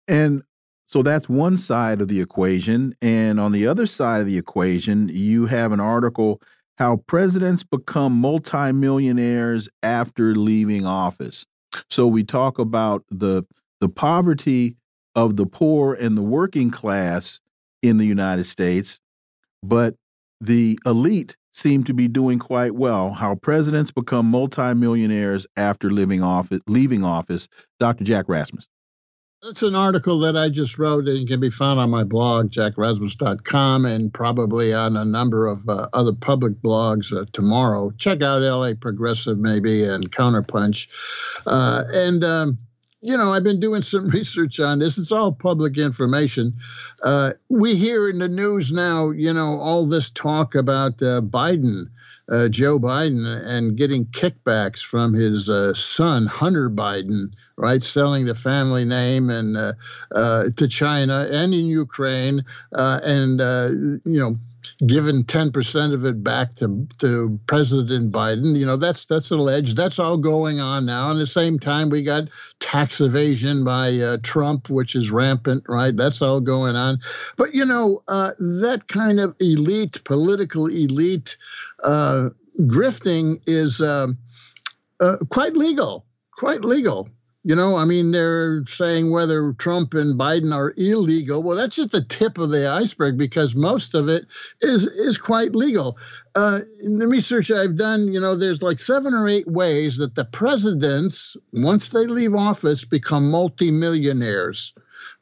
And 0.09 0.43
so 0.87 1.03
that's 1.03 1.29
one 1.29 1.59
side 1.59 2.01
of 2.01 2.09
the 2.09 2.20
equation. 2.20 2.97
And 3.03 3.39
on 3.39 3.53
the 3.53 3.66
other 3.66 3.87
side 3.87 4.20
of 4.20 4.27
the 4.27 4.39
equation, 4.39 5.09
you 5.09 5.47
have 5.47 5.72
an 5.72 5.81
article 5.81 6.41
how 6.77 6.97
presidents 7.07 7.62
become 7.62 8.12
multimillionaires 8.12 9.68
after 9.83 10.35
leaving 10.35 10.87
office. 10.87 11.45
So 11.91 12.07
we 12.07 12.25
talk 12.25 12.59
about 12.59 13.05
the 13.11 13.45
the 13.81 13.89
poverty 13.89 14.77
of 15.14 15.37
the 15.37 15.47
poor 15.47 15.95
and 15.95 16.16
the 16.16 16.22
working 16.22 16.70
class 16.70 17.41
in 17.83 17.99
the 17.99 18.07
United 18.07 18.45
States, 18.45 18.99
but 19.62 19.95
the 20.41 20.79
elite 20.87 21.37
seem 21.53 21.85
to 21.85 21.95
be 21.95 22.09
doing 22.09 22.39
quite 22.39 22.75
well. 22.75 23.12
How 23.12 23.37
presidents 23.37 23.91
become 23.91 24.27
multimillionaires 24.27 25.47
after 25.57 25.91
living 25.91 26.22
office, 26.22 26.61
leaving 26.66 27.05
office. 27.05 27.49
Dr. 27.79 28.05
Jack 28.05 28.29
Rasmus. 28.29 28.66
That's 29.45 29.62
an 29.62 29.76
article 29.76 30.20
that 30.20 30.38
I 30.38 30.49
just 30.49 30.78
wrote 30.78 31.07
and 31.07 31.28
can 31.28 31.38
be 31.38 31.51
found 31.51 31.78
on 31.78 31.90
my 31.90 32.03
blog, 32.03 32.51
jackrasmus.com, 32.51 33.84
and 33.84 34.14
probably 34.14 34.72
on 34.72 34.97
a 34.97 35.05
number 35.05 35.49
of 35.49 35.68
uh, 35.68 35.86
other 35.92 36.14
public 36.14 36.55
blogs 36.62 37.14
uh, 37.14 37.26
tomorrow. 37.30 37.90
Check 37.90 38.22
out 38.22 38.40
LA 38.40 38.72
Progressive, 38.72 39.36
maybe, 39.36 39.84
and 39.84 40.11
Counterpunch. 40.11 40.88
Uh, 41.47 41.82
and 41.92 42.24
um, 42.24 42.59
you 43.03 43.18
know, 43.18 43.34
I've 43.34 43.45
been 43.45 43.61
doing 43.61 43.82
some 43.82 44.09
research 44.11 44.61
on 44.61 44.78
this. 44.78 44.97
It's 44.97 45.12
all 45.12 45.30
public 45.30 45.76
information. 45.76 46.55
Uh, 47.03 47.32
we 47.51 47.74
hear 47.74 48.09
in 48.09 48.20
the 48.20 48.30
news 48.30 48.72
now, 48.72 49.11
you 49.11 49.34
know, 49.34 49.59
all 49.61 49.86
this 49.86 50.09
talk 50.09 50.55
about 50.55 51.03
uh, 51.03 51.20
Biden, 51.20 51.90
uh, 52.31 52.49
Joe 52.49 52.79
Biden, 52.79 53.27
and 53.27 53.77
getting 53.77 54.07
kickbacks 54.07 54.83
from 54.83 55.12
his 55.12 55.49
uh, 55.49 55.75
son, 55.75 56.27
Hunter 56.27 56.70
Biden, 56.70 57.35
right? 57.57 57.83
Selling 57.83 58.25
the 58.25 58.35
family 58.35 58.85
name 58.85 59.31
and 59.31 59.57
uh, 59.57 59.72
uh, 60.14 60.45
to 60.57 60.68
China 60.68 61.29
and 61.31 61.53
in 61.55 61.66
Ukraine, 61.66 62.45
and, 62.72 63.41
you 64.05 64.20
know, 64.20 64.39
given 64.87 65.25
10% 65.25 65.95
of 65.95 66.05
it 66.05 66.23
back 66.23 66.55
to, 66.57 66.87
to 66.99 67.39
President 67.47 68.12
Biden. 68.12 68.57
You 68.57 68.67
know, 68.67 68.77
that's 68.77 69.07
that's 69.07 69.31
alleged. 69.31 69.77
That's 69.77 69.99
all 69.99 70.17
going 70.17 70.61
on 70.61 70.87
now. 70.87 71.11
And 71.11 71.19
at 71.19 71.23
the 71.23 71.27
same 71.27 71.59
time, 71.59 71.91
we 71.91 72.03
got 72.03 72.29
tax 72.61 73.01
evasion 73.01 73.65
by 73.65 73.97
uh, 73.99 74.19
Trump, 74.23 74.71
which 74.71 74.95
is 74.95 75.11
rampant, 75.11 75.65
right? 75.69 75.97
That's 75.97 76.23
all 76.23 76.41
going 76.41 76.77
on. 76.77 76.99
But, 77.37 77.55
you 77.55 77.65
know, 77.65 78.03
uh, 78.09 78.33
that 78.39 78.85
kind 78.89 79.21
of 79.21 79.35
elite, 79.41 80.03
political 80.05 80.67
elite 80.67 81.37
uh, 81.83 82.31
grifting 82.61 83.41
is 83.47 83.81
um, 83.81 84.19
uh, 85.01 85.17
quite 85.31 85.55
legal, 85.55 86.05
quite 86.33 86.62
legal. 86.62 87.09
You 87.47 87.55
know, 87.55 87.76
I 87.76 87.84
mean, 87.84 88.11
they're 88.11 88.64
saying 88.64 89.11
whether 89.11 89.53
Trump 89.53 89.92
and 89.92 90.18
Biden 90.18 90.55
are 90.55 90.72
illegal. 90.78 91.42
Well, 91.42 91.59
that's 91.59 91.76
just 91.76 91.90
the 91.90 92.03
tip 92.03 92.38
of 92.38 92.51
the 92.51 92.70
iceberg 92.72 93.18
because 93.18 93.55
most 93.55 93.95
of 93.95 94.09
it 94.09 94.26
is 94.62 94.86
is 94.86 95.18
quite 95.18 95.55
legal. 95.55 95.99
Uh, 96.34 96.61
in 96.82 96.99
the 96.99 97.07
research 97.07 97.51
I've 97.51 97.76
done, 97.76 98.11
you 98.11 98.18
know, 98.18 98.34
there's 98.34 98.62
like 98.62 98.78
seven 98.78 99.12
or 99.12 99.28
eight 99.28 99.47
ways 99.47 99.99
that 99.99 100.14
the 100.14 100.24
presidents, 100.24 101.36
once 101.53 101.90
they 101.90 102.07
leave 102.07 102.34
office, 102.34 102.86
become 102.86 103.30
multimillionaires. 103.30 104.72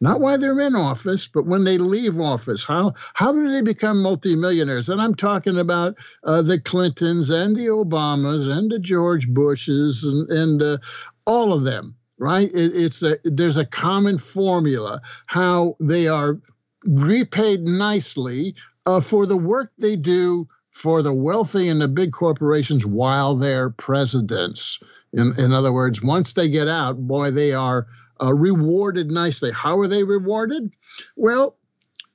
Not 0.00 0.20
while 0.20 0.38
they're 0.38 0.60
in 0.60 0.76
office, 0.76 1.26
but 1.26 1.44
when 1.44 1.64
they 1.64 1.78
leave 1.78 2.20
office. 2.20 2.62
How 2.62 2.94
how 3.14 3.32
do 3.32 3.50
they 3.50 3.62
become 3.62 4.00
multimillionaires? 4.00 4.88
And 4.88 5.02
I'm 5.02 5.16
talking 5.16 5.58
about 5.58 5.98
uh, 6.22 6.42
the 6.42 6.60
Clintons 6.60 7.30
and 7.30 7.56
the 7.56 7.66
Obamas 7.66 8.48
and 8.48 8.70
the 8.70 8.78
George 8.78 9.28
Bushes 9.28 10.04
and, 10.04 10.30
and 10.30 10.62
uh, 10.62 10.78
all 11.26 11.52
of 11.52 11.64
them 11.64 11.96
right? 12.22 12.48
It, 12.48 12.72
it's 12.76 13.02
a, 13.02 13.18
there's 13.24 13.56
a 13.56 13.66
common 13.66 14.16
formula 14.16 15.00
how 15.26 15.76
they 15.80 16.06
are 16.06 16.38
repaid 16.84 17.62
nicely 17.62 18.54
uh, 18.86 19.00
for 19.00 19.26
the 19.26 19.36
work 19.36 19.72
they 19.76 19.96
do 19.96 20.46
for 20.70 21.02
the 21.02 21.12
wealthy 21.12 21.68
and 21.68 21.80
the 21.80 21.88
big 21.88 22.12
corporations 22.12 22.86
while 22.86 23.34
they're 23.34 23.70
presidents. 23.70 24.78
In, 25.12 25.34
in 25.36 25.52
other 25.52 25.72
words, 25.72 26.00
once 26.00 26.34
they 26.34 26.48
get 26.48 26.68
out, 26.68 26.96
boy, 26.96 27.32
they 27.32 27.52
are 27.54 27.88
uh, 28.22 28.32
rewarded 28.32 29.10
nicely. 29.10 29.50
How 29.50 29.80
are 29.80 29.88
they 29.88 30.04
rewarded? 30.04 30.72
Well, 31.16 31.56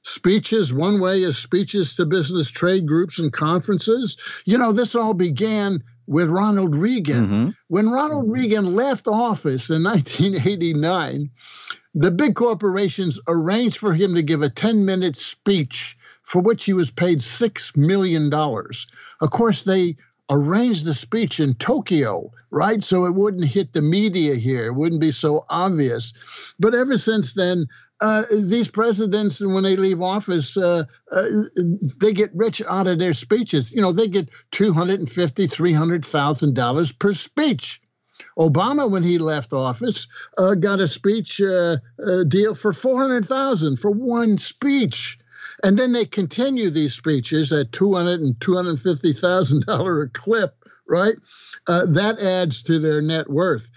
speeches. 0.04 0.74
One 0.74 1.02
way 1.02 1.22
is 1.22 1.38
speeches 1.38 1.96
to 1.96 2.06
business 2.06 2.50
trade 2.50 2.88
groups 2.88 3.20
and 3.20 3.32
conferences. 3.32 4.18
You 4.46 4.58
know, 4.58 4.72
this 4.72 4.96
all 4.96 5.14
began 5.14 5.84
with 6.08 6.30
Ronald 6.30 6.76
Reagan. 6.76 7.26
Mm 7.26 7.30
-hmm. 7.30 7.56
When 7.68 7.90
Ronald 7.90 8.32
Reagan 8.32 8.74
left 8.74 9.08
office 9.08 9.74
in 9.76 9.84
1989, 9.94 11.30
the 11.94 12.12
big 12.12 12.34
corporations 12.36 13.20
arranged 13.28 13.78
for 13.78 13.94
him 13.94 14.16
to 14.16 14.22
give 14.22 14.42
a 14.42 14.50
10 14.50 14.86
minute 14.86 15.18
speech 15.18 15.98
for 16.24 16.42
which 16.42 16.66
he 16.66 16.74
was 16.74 16.92
paid 16.92 17.20
$6 17.22 17.78
million. 17.78 18.34
Of 18.34 19.30
course, 19.30 19.64
they 19.64 19.96
arranged 20.30 20.86
the 20.86 20.94
speech 20.94 21.40
in 21.40 21.54
Tokyo, 21.56 22.32
right? 22.52 22.84
So 22.84 23.06
it 23.06 23.16
wouldn't 23.16 23.46
hit 23.46 23.74
the 23.74 23.82
media 23.82 24.36
here, 24.36 24.66
it 24.66 24.76
wouldn't 24.76 25.02
be 25.02 25.12
so 25.12 25.46
obvious. 25.50 26.14
But 26.60 26.76
ever 26.76 26.98
since 26.98 27.34
then, 27.34 27.68
uh, 28.00 28.24
these 28.32 28.70
presidents, 28.70 29.44
when 29.44 29.64
they 29.64 29.76
leave 29.76 30.02
office, 30.02 30.56
uh, 30.56 30.84
uh, 31.12 31.26
they 32.00 32.14
get 32.14 32.36
rich 32.36 32.62
out 32.62 32.88
of 32.88 33.00
their 33.00 33.14
speeches. 33.14 33.72
You 33.72 33.82
know, 33.82 33.92
they 33.92 34.08
get 34.08 34.30
two 34.52 34.72
hundred 34.74 35.00
and 35.00 35.10
fifty, 35.10 35.48
three 35.48 35.74
hundred 35.74 36.06
thousand 36.06 36.54
dollars 36.54 36.94
$300,000 36.94 37.00
per 37.00 37.14
speech. 37.14 37.82
Obama, 38.38 38.90
when 38.90 39.02
he 39.02 39.18
left 39.18 39.52
office, 39.52 40.08
uh, 40.38 40.54
got 40.54 40.80
a 40.80 40.88
speech 40.88 41.42
uh, 41.42 41.78
deal 42.28 42.54
for 42.54 42.72
four 42.72 43.00
hundred 43.00 43.26
thousand 43.26 43.78
for 43.78 43.90
one 43.90 44.38
speech. 44.38 45.18
And 45.64 45.78
then 45.78 45.92
they 45.92 46.06
continue 46.06 46.70
these 46.70 46.94
speeches 46.94 47.52
at 47.52 47.72
two 47.72 47.94
hundred 47.96 48.22
and 48.22 48.40
two 48.40 48.54
hundred 48.54 48.80
fifty 48.80 49.14
thousand 49.14 49.66
dollar 49.66 50.04
a 50.04 50.10
clip, 50.10 50.54
right? 50.88 51.16
that 51.66 52.20
adds 52.20 52.64
to 52.64 52.78
their 52.78 53.02
net 53.02 53.28
worth. 53.28 53.72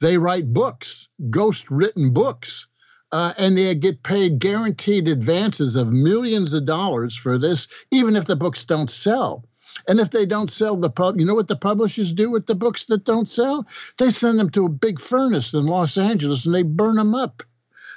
They 0.00 0.16
write 0.16 0.50
books, 0.50 1.08
ghost 1.28 1.70
written 1.70 2.14
books 2.14 2.66
uh, 3.12 3.32
and 3.38 3.56
they 3.56 3.74
get 3.74 4.02
paid 4.02 4.38
guaranteed 4.38 5.08
advances 5.08 5.76
of 5.76 5.92
millions 5.92 6.52
of 6.54 6.66
dollars 6.66 7.16
for 7.16 7.38
this, 7.38 7.68
even 7.90 8.16
if 8.16 8.26
the 8.26 8.36
books 8.36 8.64
don't 8.64 8.90
sell. 8.90 9.44
And 9.86 10.00
if 10.00 10.10
they 10.10 10.26
don't 10.26 10.50
sell 10.50 10.76
the 10.76 10.90
pub, 10.90 11.18
you 11.18 11.24
know 11.24 11.34
what 11.34 11.48
the 11.48 11.56
publishers 11.56 12.12
do 12.12 12.30
with 12.30 12.46
the 12.46 12.54
books 12.54 12.86
that 12.86 13.04
don't 13.04 13.28
sell? 13.28 13.66
They 13.96 14.10
send 14.10 14.38
them 14.38 14.50
to 14.50 14.66
a 14.66 14.70
big 14.70 15.00
furnace 15.00 15.54
in 15.54 15.66
Los 15.66 15.96
Angeles 15.96 16.46
and 16.46 16.54
they 16.54 16.64
burn 16.64 16.96
them 16.96 17.14
up. 17.14 17.42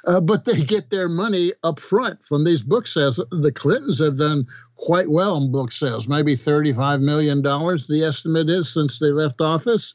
Uh, 0.06 0.20
but 0.20 0.46
they 0.46 0.64
get 0.64 0.90
their 0.90 1.10
money 1.10 1.54
up 1.64 1.80
front 1.80 2.24
from 2.24 2.44
these 2.44 2.64
book 2.64 2.88
sales. 2.88 3.20
The 3.32 3.52
Clintons 3.52 4.00
have 4.00 4.18
done 4.18 4.48
quite 4.76 5.10
well 5.10 5.38
in 5.38 5.52
book 5.52 5.72
sales, 5.72 6.08
maybe 6.08 6.36
$35 6.36 7.02
million, 7.02 7.42
the 7.42 8.04
estimate 8.08 8.50
is, 8.50 8.74
since 8.74 8.98
they 8.98 9.12
left 9.12 9.42
office. 9.42 9.94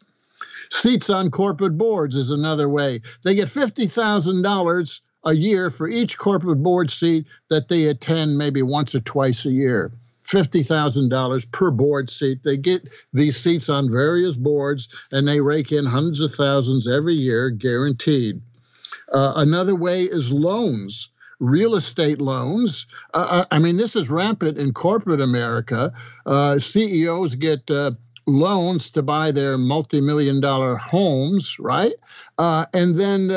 Seats 0.71 1.11
on 1.11 1.31
corporate 1.31 1.77
boards 1.77 2.15
is 2.17 2.31
another 2.31 2.69
way. 2.69 3.01
They 3.25 3.35
get 3.35 3.49
$50,000 3.49 5.01
a 5.27 5.35
year 5.35 5.71
for 5.71 5.89
each 5.89 6.17
corporate 6.17 6.63
board 6.63 6.89
seat 6.89 7.27
that 7.51 7.69
they 7.69 7.87
attend 7.87 8.39
maybe 8.39 8.63
once 8.63 8.95
or 8.95 9.01
twice 9.01 9.45
a 9.45 9.51
year. 9.51 9.93
$50,000 10.25 11.53
per 11.53 11.71
board 11.71 12.09
seat. 12.09 12.43
They 12.43 12.57
get 12.57 12.89
these 13.13 13.37
seats 13.37 13.69
on 13.69 13.91
various 13.91 14.37
boards 14.37 14.89
and 15.13 15.27
they 15.27 15.41
rake 15.41 15.73
in 15.73 15.85
hundreds 15.85 16.21
of 16.21 16.35
thousands 16.35 16.89
every 16.89 17.15
year, 17.15 17.51
guaranteed. 17.51 18.41
Uh, 19.13 19.35
another 19.37 19.75
way 19.75 20.03
is 20.03 20.33
loans, 20.33 21.11
real 21.39 21.75
estate 21.75 22.21
loans. 22.21 22.87
Uh, 23.15 23.27
uh 23.31 23.45
I 23.51 23.59
mean, 23.59 23.77
this 23.77 23.95
is 23.95 24.11
rampant 24.11 24.59
in 24.59 24.73
corporate 24.73 25.21
America. 25.21 25.93
Uh, 26.25 26.59
CEOs 26.59 27.37
get 27.37 27.71
uh, 27.71 27.93
loans 28.27 28.91
to 28.93 29.03
buy 29.03 29.31
their 29.31 29.57
multi 29.59 30.01
million 30.01 30.41
dollar 30.41 30.77
homes, 30.77 31.57
right? 31.61 31.95
Uh, 32.39 32.67
and 32.75 32.97
then 32.97 33.31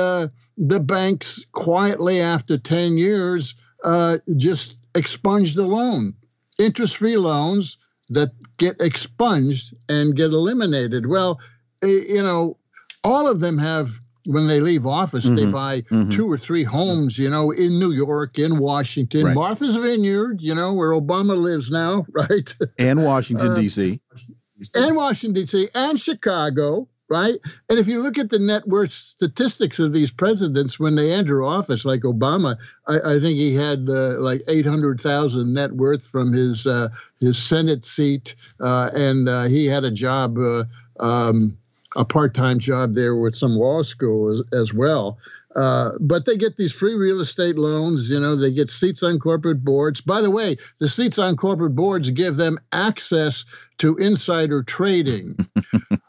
the 0.60 0.80
banks 0.82 1.46
quietly 1.54 2.20
after 2.20 2.58
10 2.58 2.98
years 2.98 3.56
uh, 3.84 4.18
just 4.36 4.78
expunge 4.94 5.56
the 5.56 5.66
loan. 5.66 6.14
Interest 6.60 6.98
free 6.98 7.18
loans 7.18 7.78
that 8.10 8.32
get 8.58 8.82
expunged 8.82 9.74
and 9.88 10.16
get 10.16 10.32
eliminated. 10.32 11.06
Well, 11.06 11.40
eh, 11.82 12.02
you 12.10 12.22
know, 12.22 12.58
all 13.06 13.30
of 13.30 13.40
them 13.40 13.58
have, 13.58 13.90
when 14.26 14.48
they 14.48 14.60
leave 14.60 14.86
office, 14.86 15.26
mm-hmm. 15.26 15.36
they 15.36 15.46
buy 15.46 15.82
mm-hmm. 15.82 16.10
two 16.10 16.30
or 16.30 16.38
three 16.38 16.64
homes, 16.64 17.18
you 17.18 17.30
know, 17.30 17.52
in 17.52 17.80
New 17.80 17.94
York, 17.94 18.38
in 18.38 18.58
Washington, 18.58 19.28
right. 19.28 19.36
Martha's 19.36 19.78
Vineyard, 19.78 20.42
you 20.42 20.54
know, 20.54 20.74
where 20.74 20.92
Obama 20.92 21.38
lives 21.38 21.72
now, 21.72 22.06
right? 22.12 22.54
And 22.78 23.06
Washington, 23.06 23.52
uh, 23.52 23.56
D.C. 23.56 24.02
And 24.76 24.98
Washington, 24.98 25.42
D.C., 25.42 25.70
and 25.74 25.98
Chicago, 25.98 26.90
right? 27.10 27.36
And 27.70 27.80
if 27.80 27.88
you 27.88 28.02
look 28.02 28.18
at 28.18 28.30
the 28.30 28.40
net 28.40 28.68
worth 28.68 28.92
statistics 28.92 29.80
of 29.80 29.94
these 29.94 30.12
presidents 30.12 30.80
when 30.80 30.96
they 30.96 31.12
enter 31.12 31.44
office, 31.44 31.84
like 31.84 32.02
Obama, 32.02 32.58
I, 32.88 33.16
I 33.16 33.20
think 33.20 33.38
he 33.38 33.56
had 33.56 33.88
uh, 33.90 34.20
like 34.20 34.44
eight 34.48 34.66
hundred 34.66 35.02
thousand 35.02 35.54
net 35.54 35.72
worth 35.72 36.06
from 36.06 36.32
his 36.32 36.68
uh, 36.68 36.90
his 37.20 37.38
Senate 37.38 37.84
seat, 37.84 38.36
uh, 38.60 38.90
and 38.94 39.28
uh, 39.28 39.44
he 39.44 39.66
had 39.66 39.84
a 39.84 39.92
job, 39.92 40.38
uh, 40.38 40.64
um, 41.00 41.58
a 41.96 42.06
part 42.06 42.34
time 42.34 42.60
job 42.60 42.94
there 42.94 43.16
with 43.16 43.36
some 43.36 43.56
law 43.56 43.82
school 43.82 44.30
as, 44.30 44.44
as 44.54 44.74
well. 44.74 45.18
Uh, 45.56 45.92
but 46.00 46.26
they 46.26 46.38
get 46.38 46.58
these 46.58 46.72
free 46.72 46.94
real 46.94 47.20
estate 47.20 47.58
loans. 47.58 48.10
You 48.10 48.20
know, 48.20 48.36
they 48.36 48.52
get 48.52 48.70
seats 48.70 49.02
on 49.02 49.18
corporate 49.18 49.64
boards. 49.64 50.00
By 50.00 50.22
the 50.22 50.30
way, 50.30 50.58
the 50.78 50.88
seats 50.88 51.18
on 51.18 51.36
corporate 51.38 51.76
boards 51.76 52.12
give 52.12 52.38
them 52.38 52.60
access 52.72 53.46
to 53.80 53.98
insider 53.98 54.62
trading. 54.62 55.36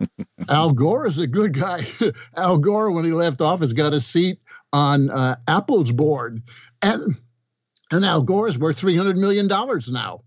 Al 0.50 0.72
Gore 0.72 1.06
is 1.06 1.20
a 1.20 1.26
good 1.26 1.52
guy. 1.52 1.86
Al 2.36 2.58
Gore, 2.58 2.90
when 2.90 3.04
he 3.04 3.12
left 3.12 3.40
office, 3.40 3.72
got 3.72 3.92
a 3.92 4.00
seat 4.00 4.40
on 4.72 5.10
uh, 5.10 5.36
Apple's 5.46 5.92
board, 5.92 6.42
and 6.82 7.02
and 7.90 8.04
Al 8.04 8.22
Gore 8.22 8.48
is 8.48 8.58
worth 8.58 8.78
three 8.78 8.96
hundred 8.96 9.16
million 9.16 9.48
dollars 9.48 9.90
now. 9.90 10.22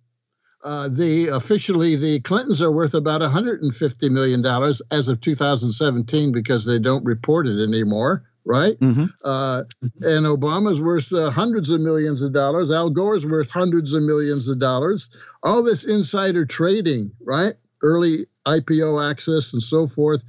Uh, 0.64 0.88
the 0.88 1.28
officially 1.28 1.98
the 1.98 2.22
Clintons 2.22 2.62
are 2.62 2.72
worth 2.72 2.94
about 2.94 3.20
150 3.20 4.10
million 4.10 4.42
dollars 4.42 4.82
as 4.92 5.10
of 5.10 5.20
2017 5.20 6.32
because 6.32 6.64
they 6.64 6.80
don't 6.80 7.04
report 7.04 7.48
it 7.48 7.62
anymore, 7.62 8.24
right? 8.46 8.80
Mm-hmm. 8.80 9.06
Uh, 9.26 9.64
and 9.82 10.26
Obama's 10.26 10.82
worth 10.82 11.12
uh, 11.12 11.32
hundreds 11.32 11.70
of 11.70 11.82
millions 11.82 12.22
of 12.22 12.32
dollars. 12.32 12.72
Al 12.72 12.90
Gore's 12.90 13.26
worth 13.26 13.52
hundreds 13.52 13.94
of 13.94 14.04
millions 14.04 14.48
of 14.48 14.58
dollars. 14.58 15.12
All 15.42 15.64
this 15.64 15.84
insider 15.84 16.46
trading, 16.46 17.12
right? 17.22 17.56
Early 17.82 18.28
IPO 18.46 19.10
access, 19.10 19.54
and 19.54 19.62
so 19.62 19.88
forth. 19.88 20.24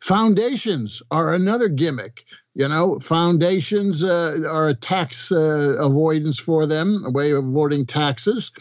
Foundations 0.00 1.02
are 1.10 1.34
another 1.34 1.68
gimmick. 1.68 2.24
You 2.54 2.68
know, 2.68 2.98
foundations 2.98 4.04
uh, 4.04 4.40
are 4.48 4.68
a 4.68 4.74
tax 4.74 5.30
uh, 5.30 5.76
avoidance 5.78 6.38
for 6.38 6.66
them, 6.66 7.04
a 7.04 7.10
way 7.10 7.32
of 7.32 7.44
avoiding 7.44 7.86
taxes. 7.86 8.52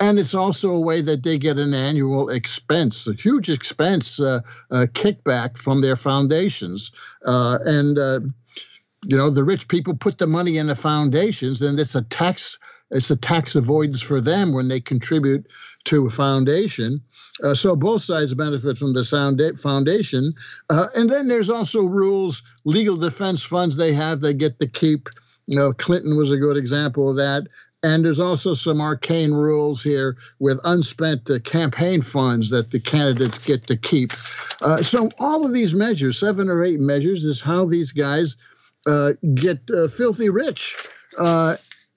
And 0.00 0.18
it's 0.18 0.34
also 0.34 0.72
a 0.72 0.80
way 0.80 1.02
that 1.02 1.22
they 1.22 1.38
get 1.38 1.58
an 1.58 1.74
annual 1.74 2.28
expense, 2.28 3.06
a 3.06 3.14
huge 3.14 3.50
expense 3.50 4.20
uh, 4.20 4.40
uh 4.70 4.86
kickback 4.92 5.56
from 5.58 5.80
their 5.80 5.96
foundations. 5.96 6.92
Uh, 7.24 7.58
and, 7.64 7.98
uh, 7.98 8.20
you 9.06 9.16
know, 9.16 9.30
the 9.30 9.44
rich 9.44 9.68
people 9.68 9.94
put 9.94 10.18
the 10.18 10.26
money 10.26 10.58
in 10.58 10.66
the 10.66 10.76
foundations, 10.76 11.62
and 11.62 11.78
it's 11.78 11.94
a 11.94 12.02
tax. 12.02 12.58
It's 12.90 13.10
a 13.10 13.16
tax 13.16 13.56
avoidance 13.56 14.00
for 14.00 14.20
them 14.20 14.52
when 14.52 14.68
they 14.68 14.80
contribute 14.80 15.46
to 15.86 16.06
a 16.06 16.10
foundation. 16.10 17.00
Uh, 17.42 17.54
so 17.54 17.76
both 17.76 18.02
sides 18.02 18.34
benefit 18.34 18.78
from 18.78 18.92
the 18.92 19.04
sound 19.04 19.40
foundation. 19.58 20.34
Uh, 20.70 20.86
and 20.94 21.10
then 21.10 21.28
there's 21.28 21.50
also 21.50 21.82
rules, 21.82 22.42
legal 22.64 22.96
defense 22.96 23.42
funds 23.42 23.76
they 23.76 23.92
have, 23.92 24.20
they 24.20 24.34
get 24.34 24.58
to 24.58 24.66
keep. 24.66 25.08
You 25.46 25.56
know, 25.56 25.72
Clinton 25.72 26.16
was 26.16 26.30
a 26.30 26.38
good 26.38 26.56
example 26.56 27.10
of 27.10 27.16
that. 27.16 27.46
And 27.82 28.04
there's 28.04 28.20
also 28.20 28.52
some 28.52 28.80
arcane 28.80 29.32
rules 29.32 29.82
here 29.82 30.16
with 30.40 30.58
unspent 30.64 31.30
uh, 31.30 31.38
campaign 31.40 32.00
funds 32.00 32.50
that 32.50 32.70
the 32.70 32.80
candidates 32.80 33.44
get 33.44 33.66
to 33.68 33.76
keep. 33.76 34.12
Uh, 34.60 34.82
so 34.82 35.10
all 35.20 35.44
of 35.44 35.52
these 35.52 35.74
measures, 35.74 36.18
seven 36.18 36.48
or 36.48 36.64
eight 36.64 36.80
measures, 36.80 37.24
is 37.24 37.40
how 37.40 37.66
these 37.66 37.92
guys 37.92 38.36
uh, 38.88 39.12
get 39.34 39.60
uh, 39.70 39.88
filthy 39.88 40.30
rich 40.30 40.76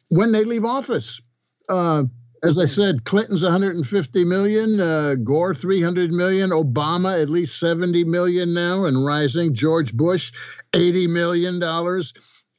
when 0.09 0.31
they 0.31 0.43
leave 0.43 0.65
office 0.65 1.21
as 2.43 2.57
I 2.57 2.65
said, 2.65 3.03
Clinton's 3.03 3.43
150 3.43 4.25
million, 4.25 4.79
uh, 4.79 5.15
Gore 5.23 5.53
300 5.53 6.13
million, 6.13 6.51
Obama 6.51 7.21
at 7.21 7.29
least 7.29 7.59
70 7.59 8.03
million 8.05 8.53
now 8.53 8.85
and 8.85 9.05
rising. 9.05 9.53
George 9.53 9.93
Bush, 9.93 10.31
80 10.73 11.07
million 11.07 11.59
dollars. 11.59 12.13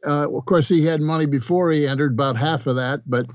Uh, 0.07 0.27
of 0.35 0.45
course, 0.47 0.69
he 0.69 0.85
had 0.85 1.03
money 1.03 1.27
before 1.27 1.71
he 1.71 1.87
entered, 1.87 2.13
about 2.13 2.37
half 2.37 2.67
of 2.67 2.77
that, 2.77 3.03
but 3.07 3.27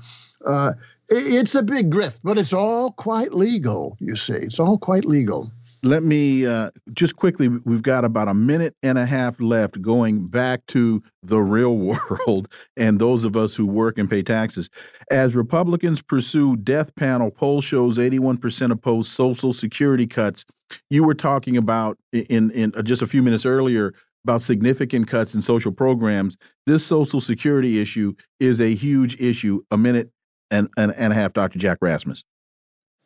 uh, 0.44 0.72
it's 1.08 1.54
a 1.54 1.62
big 1.62 1.90
grift. 1.90 2.20
But 2.24 2.38
it's 2.38 2.52
all 2.52 2.90
quite 2.90 3.32
legal. 3.32 3.96
You 4.00 4.16
see, 4.16 4.34
it's 4.34 4.58
all 4.58 4.76
quite 4.78 5.04
legal 5.04 5.52
let 5.86 6.02
me 6.02 6.46
uh, 6.46 6.70
just 6.92 7.16
quickly, 7.16 7.48
we've 7.48 7.82
got 7.82 8.04
about 8.04 8.28
a 8.28 8.34
minute 8.34 8.74
and 8.82 8.98
a 8.98 9.06
half 9.06 9.40
left 9.40 9.80
going 9.80 10.26
back 10.28 10.66
to 10.66 11.02
the 11.22 11.40
real 11.40 11.76
world 12.18 12.48
and 12.76 12.98
those 12.98 13.24
of 13.24 13.36
us 13.36 13.54
who 13.54 13.66
work 13.66 13.98
and 13.98 14.10
pay 14.10 14.22
taxes. 14.22 14.68
As 15.10 15.34
Republicans 15.34 16.02
pursue 16.02 16.56
death 16.56 16.94
panel, 16.96 17.30
poll 17.30 17.60
shows 17.60 17.98
81% 17.98 18.72
oppose 18.72 19.08
Social 19.08 19.52
Security 19.52 20.06
cuts. 20.06 20.44
You 20.90 21.04
were 21.04 21.14
talking 21.14 21.56
about 21.56 21.98
in, 22.12 22.50
in 22.50 22.72
just 22.84 23.02
a 23.02 23.06
few 23.06 23.22
minutes 23.22 23.46
earlier 23.46 23.94
about 24.24 24.42
significant 24.42 25.06
cuts 25.06 25.34
in 25.34 25.42
social 25.42 25.70
programs. 25.70 26.36
This 26.66 26.84
Social 26.84 27.20
Security 27.20 27.80
issue 27.80 28.14
is 28.40 28.60
a 28.60 28.74
huge 28.74 29.20
issue. 29.20 29.62
A 29.70 29.76
minute 29.76 30.10
and, 30.50 30.68
and, 30.76 30.92
and 30.96 31.12
a 31.12 31.16
half, 31.16 31.32
Dr. 31.32 31.58
Jack 31.58 31.78
Rasmus. 31.80 32.24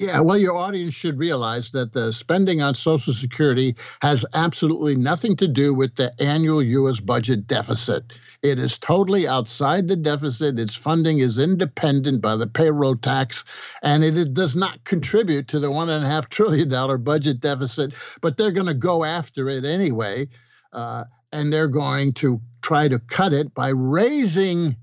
Yeah, 0.00 0.20
well, 0.20 0.38
your 0.38 0.56
audience 0.56 0.94
should 0.94 1.18
realize 1.18 1.72
that 1.72 1.92
the 1.92 2.10
spending 2.14 2.62
on 2.62 2.72
Social 2.72 3.12
Security 3.12 3.76
has 4.00 4.24
absolutely 4.32 4.96
nothing 4.96 5.36
to 5.36 5.46
do 5.46 5.74
with 5.74 5.94
the 5.94 6.10
annual 6.18 6.62
U.S. 6.62 7.00
budget 7.00 7.46
deficit. 7.46 8.04
It 8.42 8.58
is 8.58 8.78
totally 8.78 9.28
outside 9.28 9.88
the 9.88 9.96
deficit. 9.96 10.58
Its 10.58 10.74
funding 10.74 11.18
is 11.18 11.38
independent 11.38 12.22
by 12.22 12.36
the 12.36 12.46
payroll 12.46 12.96
tax, 12.96 13.44
and 13.82 14.02
it 14.02 14.32
does 14.32 14.56
not 14.56 14.84
contribute 14.84 15.48
to 15.48 15.58
the 15.58 15.68
$1.5 15.68 16.28
trillion 16.30 17.02
budget 17.02 17.40
deficit, 17.40 17.92
but 18.22 18.38
they're 18.38 18.52
going 18.52 18.68
to 18.68 18.74
go 18.74 19.04
after 19.04 19.50
it 19.50 19.66
anyway. 19.66 20.26
Uh, 20.72 21.04
and 21.30 21.52
they're 21.52 21.68
going 21.68 22.14
to 22.14 22.40
try 22.62 22.88
to 22.88 22.98
cut 23.00 23.34
it 23.34 23.52
by 23.52 23.68
raising 23.68 24.76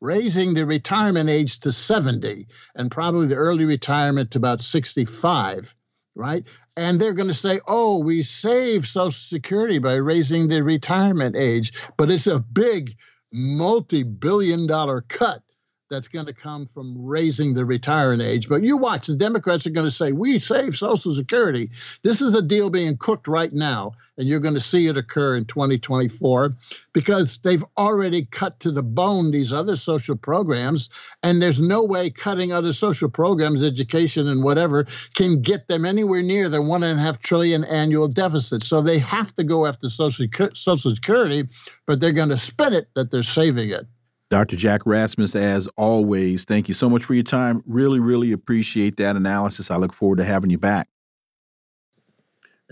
raising 0.00 0.54
the 0.54 0.66
retirement 0.66 1.30
age 1.30 1.60
to 1.60 1.72
70 1.72 2.48
and 2.74 2.90
probably 2.90 3.26
the 3.26 3.36
early 3.36 3.64
retirement 3.64 4.32
to 4.32 4.38
about 4.38 4.60
65, 4.60 5.74
right? 6.14 6.44
And 6.76 7.00
they're 7.00 7.14
going 7.14 7.28
to 7.28 7.34
say, 7.34 7.60
oh, 7.66 8.02
we 8.02 8.22
save 8.22 8.86
Social 8.86 9.10
Security 9.10 9.78
by 9.78 9.94
raising 9.94 10.48
the 10.48 10.62
retirement 10.62 11.36
age, 11.36 11.72
but 11.96 12.10
it's 12.10 12.26
a 12.26 12.38
big 12.38 12.96
multi 13.32 14.02
billion 14.02 14.66
dollar 14.66 15.00
cut 15.00 15.42
that's 15.88 16.08
going 16.08 16.26
to 16.26 16.32
come 16.32 16.66
from 16.66 17.06
raising 17.06 17.54
the 17.54 17.64
retirement 17.64 18.22
age. 18.22 18.48
But 18.48 18.64
you 18.64 18.76
watch, 18.76 19.06
the 19.06 19.14
Democrats 19.14 19.66
are 19.66 19.70
going 19.70 19.86
to 19.86 19.90
say, 19.90 20.12
we 20.12 20.38
save 20.38 20.74
Social 20.74 21.12
Security. 21.12 21.70
This 22.02 22.20
is 22.20 22.34
a 22.34 22.42
deal 22.42 22.70
being 22.70 22.96
cooked 22.96 23.28
right 23.28 23.52
now, 23.52 23.92
and 24.18 24.26
you're 24.26 24.40
going 24.40 24.54
to 24.54 24.60
see 24.60 24.88
it 24.88 24.96
occur 24.96 25.36
in 25.36 25.44
2024 25.44 26.54
because 26.92 27.38
they've 27.38 27.64
already 27.76 28.24
cut 28.24 28.58
to 28.60 28.72
the 28.72 28.82
bone 28.82 29.30
these 29.30 29.52
other 29.52 29.76
social 29.76 30.16
programs, 30.16 30.90
and 31.22 31.40
there's 31.40 31.60
no 31.60 31.84
way 31.84 32.10
cutting 32.10 32.52
other 32.52 32.72
social 32.72 33.08
programs, 33.08 33.62
education 33.62 34.26
and 34.28 34.42
whatever, 34.42 34.86
can 35.14 35.42
get 35.42 35.68
them 35.68 35.84
anywhere 35.84 36.22
near 36.22 36.48
the 36.48 36.60
one 36.60 36.82
and 36.82 36.98
a 36.98 37.02
half 37.02 37.20
trillion 37.20 37.62
annual 37.64 38.08
deficit. 38.08 38.62
So 38.62 38.80
they 38.80 38.98
have 38.98 39.34
to 39.36 39.44
go 39.44 39.66
after 39.66 39.88
Social, 39.88 40.26
social 40.54 40.94
Security, 40.94 41.48
but 41.86 42.00
they're 42.00 42.12
going 42.12 42.30
to 42.30 42.36
spin 42.36 42.72
it 42.72 42.88
that 42.94 43.10
they're 43.10 43.22
saving 43.22 43.70
it. 43.70 43.86
Dr. 44.30 44.56
Jack 44.56 44.82
Rasmus, 44.84 45.36
as 45.36 45.68
always, 45.76 46.44
thank 46.44 46.68
you 46.68 46.74
so 46.74 46.90
much 46.90 47.04
for 47.04 47.14
your 47.14 47.22
time. 47.22 47.62
Really, 47.66 48.00
really 48.00 48.32
appreciate 48.32 48.96
that 48.96 49.14
analysis. 49.16 49.70
I 49.70 49.76
look 49.76 49.92
forward 49.92 50.16
to 50.18 50.24
having 50.24 50.50
you 50.50 50.58
back. 50.58 50.88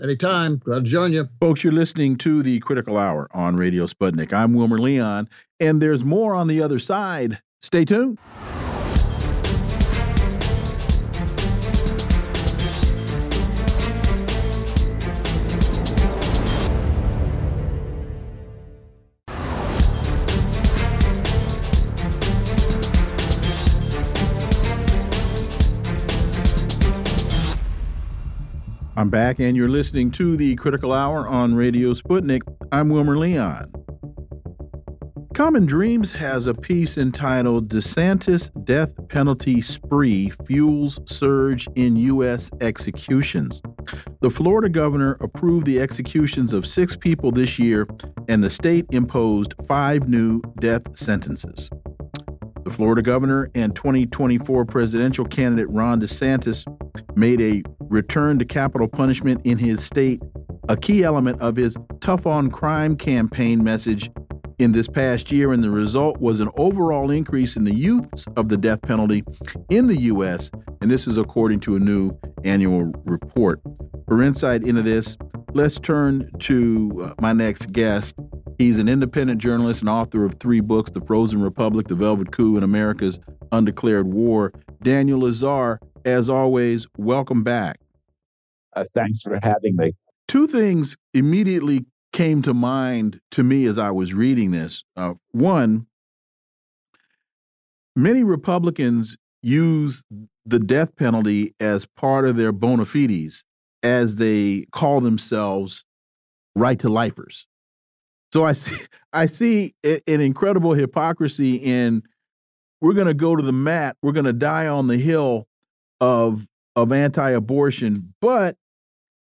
Anytime. 0.01 0.57
Glad 0.57 0.83
to 0.83 0.91
join 0.91 1.13
you. 1.13 1.29
Folks, 1.39 1.63
you're 1.63 1.71
listening 1.71 2.17
to 2.17 2.43
the 2.43 2.59
Critical 2.59 2.97
Hour 2.97 3.29
on 3.31 3.55
Radio 3.55 3.87
Sputnik. 3.87 4.33
I'm 4.33 4.53
Wilmer 4.53 4.79
Leon, 4.79 5.29
and 5.61 5.81
there's 5.81 6.03
more 6.03 6.35
on 6.35 6.47
the 6.47 6.61
other 6.61 6.79
side. 6.79 7.39
Stay 7.61 7.85
tuned. 7.85 8.17
I'm 28.97 29.09
back, 29.09 29.39
and 29.39 29.57
you're 29.57 29.67
listening 29.67 30.09
to 30.11 30.37
the 30.37 30.55
Critical 30.55 30.93
Hour 30.93 31.27
on 31.27 31.53
Radio 31.53 31.93
Sputnik. 31.93 32.43
I'm 32.71 32.87
Wilmer 32.87 33.17
Leon. 33.17 33.73
Common 35.33 35.65
Dreams 35.65 36.13
has 36.13 36.47
a 36.47 36.53
piece 36.53 36.97
entitled 36.97 37.67
DeSantis 37.67 38.49
Death 38.63 38.93
Penalty 39.09 39.61
Spree 39.61 40.31
Fuels 40.47 40.97
Surge 41.07 41.67
in 41.75 41.97
U.S. 41.97 42.49
Executions. 42.61 43.61
The 44.21 44.29
Florida 44.29 44.69
governor 44.69 45.17
approved 45.19 45.65
the 45.65 45.81
executions 45.81 46.53
of 46.53 46.65
six 46.65 46.95
people 46.95 47.33
this 47.33 47.59
year, 47.59 47.85
and 48.29 48.41
the 48.41 48.49
state 48.49 48.85
imposed 48.91 49.55
five 49.67 50.07
new 50.07 50.41
death 50.61 50.97
sentences. 50.97 51.69
The 52.65 52.71
Florida 52.71 53.03
governor 53.03 53.51
and 53.53 53.75
2024 53.75 54.65
presidential 54.65 55.23
candidate 55.23 55.69
Ron 55.69 56.01
DeSantis 56.01 56.65
made 57.15 57.39
a 57.39 57.61
return 57.79 58.39
to 58.39 58.45
capital 58.45 58.87
punishment 58.87 59.41
in 59.45 59.57
his 59.57 59.83
state 59.83 60.21
a 60.67 60.75
key 60.75 61.03
element 61.03 61.39
of 61.41 61.55
his 61.55 61.77
tough 62.01 62.25
on 62.25 62.49
crime 62.49 62.97
campaign 62.97 63.63
message 63.63 64.09
in 64.57 64.71
this 64.71 64.87
past 64.87 65.31
year, 65.31 65.51
and 65.53 65.63
the 65.63 65.69
result 65.69 66.19
was 66.19 66.39
an 66.39 66.49
overall 66.57 67.11
increase 67.11 67.55
in 67.55 67.65
the 67.65 67.75
use 67.75 68.25
of 68.35 68.49
the 68.49 68.57
death 68.57 68.81
penalty 68.81 69.23
in 69.69 69.87
the 69.87 70.01
U.S., 70.01 70.49
and 70.81 70.89
this 70.89 71.07
is 71.07 71.17
according 71.17 71.59
to 71.61 71.75
a 71.75 71.79
new 71.79 72.17
annual 72.43 72.91
report. 73.05 73.61
For 74.07 74.23
insight 74.23 74.63
into 74.63 74.81
this, 74.81 75.17
let's 75.53 75.79
turn 75.79 76.31
to 76.39 77.09
uh, 77.09 77.13
my 77.21 77.33
next 77.33 77.73
guest. 77.73 78.15
He's 78.57 78.79
an 78.79 78.87
independent 78.87 79.41
journalist 79.41 79.81
and 79.81 79.89
author 79.89 80.23
of 80.23 80.35
three 80.35 80.61
books 80.61 80.89
The 80.91 81.01
Frozen 81.01 81.41
Republic, 81.41 81.87
The 81.87 81.95
Velvet 81.95 82.31
Coup, 82.31 82.55
and 82.55 82.63
America's 82.63 83.19
Undeclared 83.51 84.07
War. 84.07 84.53
Daniel 84.81 85.21
Lazare, 85.21 85.79
as 86.05 86.29
always, 86.29 86.87
welcome 86.97 87.43
back. 87.43 87.79
Uh, 88.75 88.85
thanks 88.93 89.21
for 89.21 89.39
having 89.43 89.75
me. 89.75 89.93
Two 90.27 90.47
things 90.47 90.95
immediately 91.13 91.85
came 92.13 92.41
to 92.43 92.53
mind 92.53 93.19
to 93.31 93.43
me 93.43 93.65
as 93.65 93.77
I 93.77 93.91
was 93.91 94.13
reading 94.13 94.51
this. 94.51 94.83
Uh, 94.95 95.15
one, 95.31 95.87
many 97.95 98.23
Republicans 98.23 99.17
use 99.41 100.03
the 100.45 100.59
death 100.59 100.95
penalty 100.95 101.53
as 101.59 101.85
part 101.85 102.25
of 102.25 102.37
their 102.37 102.53
bona 102.53 102.85
fides 102.85 103.43
as 103.83 104.15
they 104.15 104.65
call 104.71 105.01
themselves 105.01 105.83
right 106.55 106.79
to 106.79 106.87
lifers. 106.87 107.47
So 108.35 108.43
I 108.43 108.51
see 108.51 108.85
I 109.13 109.27
see 109.27 109.75
an 109.85 110.19
incredible 110.19 110.73
hypocrisy 110.73 111.55
in 111.55 112.03
we're 112.81 112.91
going 112.91 113.07
to 113.07 113.13
go 113.13 113.33
to 113.33 113.41
the 113.41 113.53
mat, 113.53 113.95
we're 114.01 114.11
going 114.11 114.25
to 114.25 114.33
die 114.33 114.67
on 114.67 114.87
the 114.87 114.97
hill 114.97 115.47
of 116.01 116.45
of 116.75 116.91
anti-abortion, 116.91 118.13
but 118.19 118.57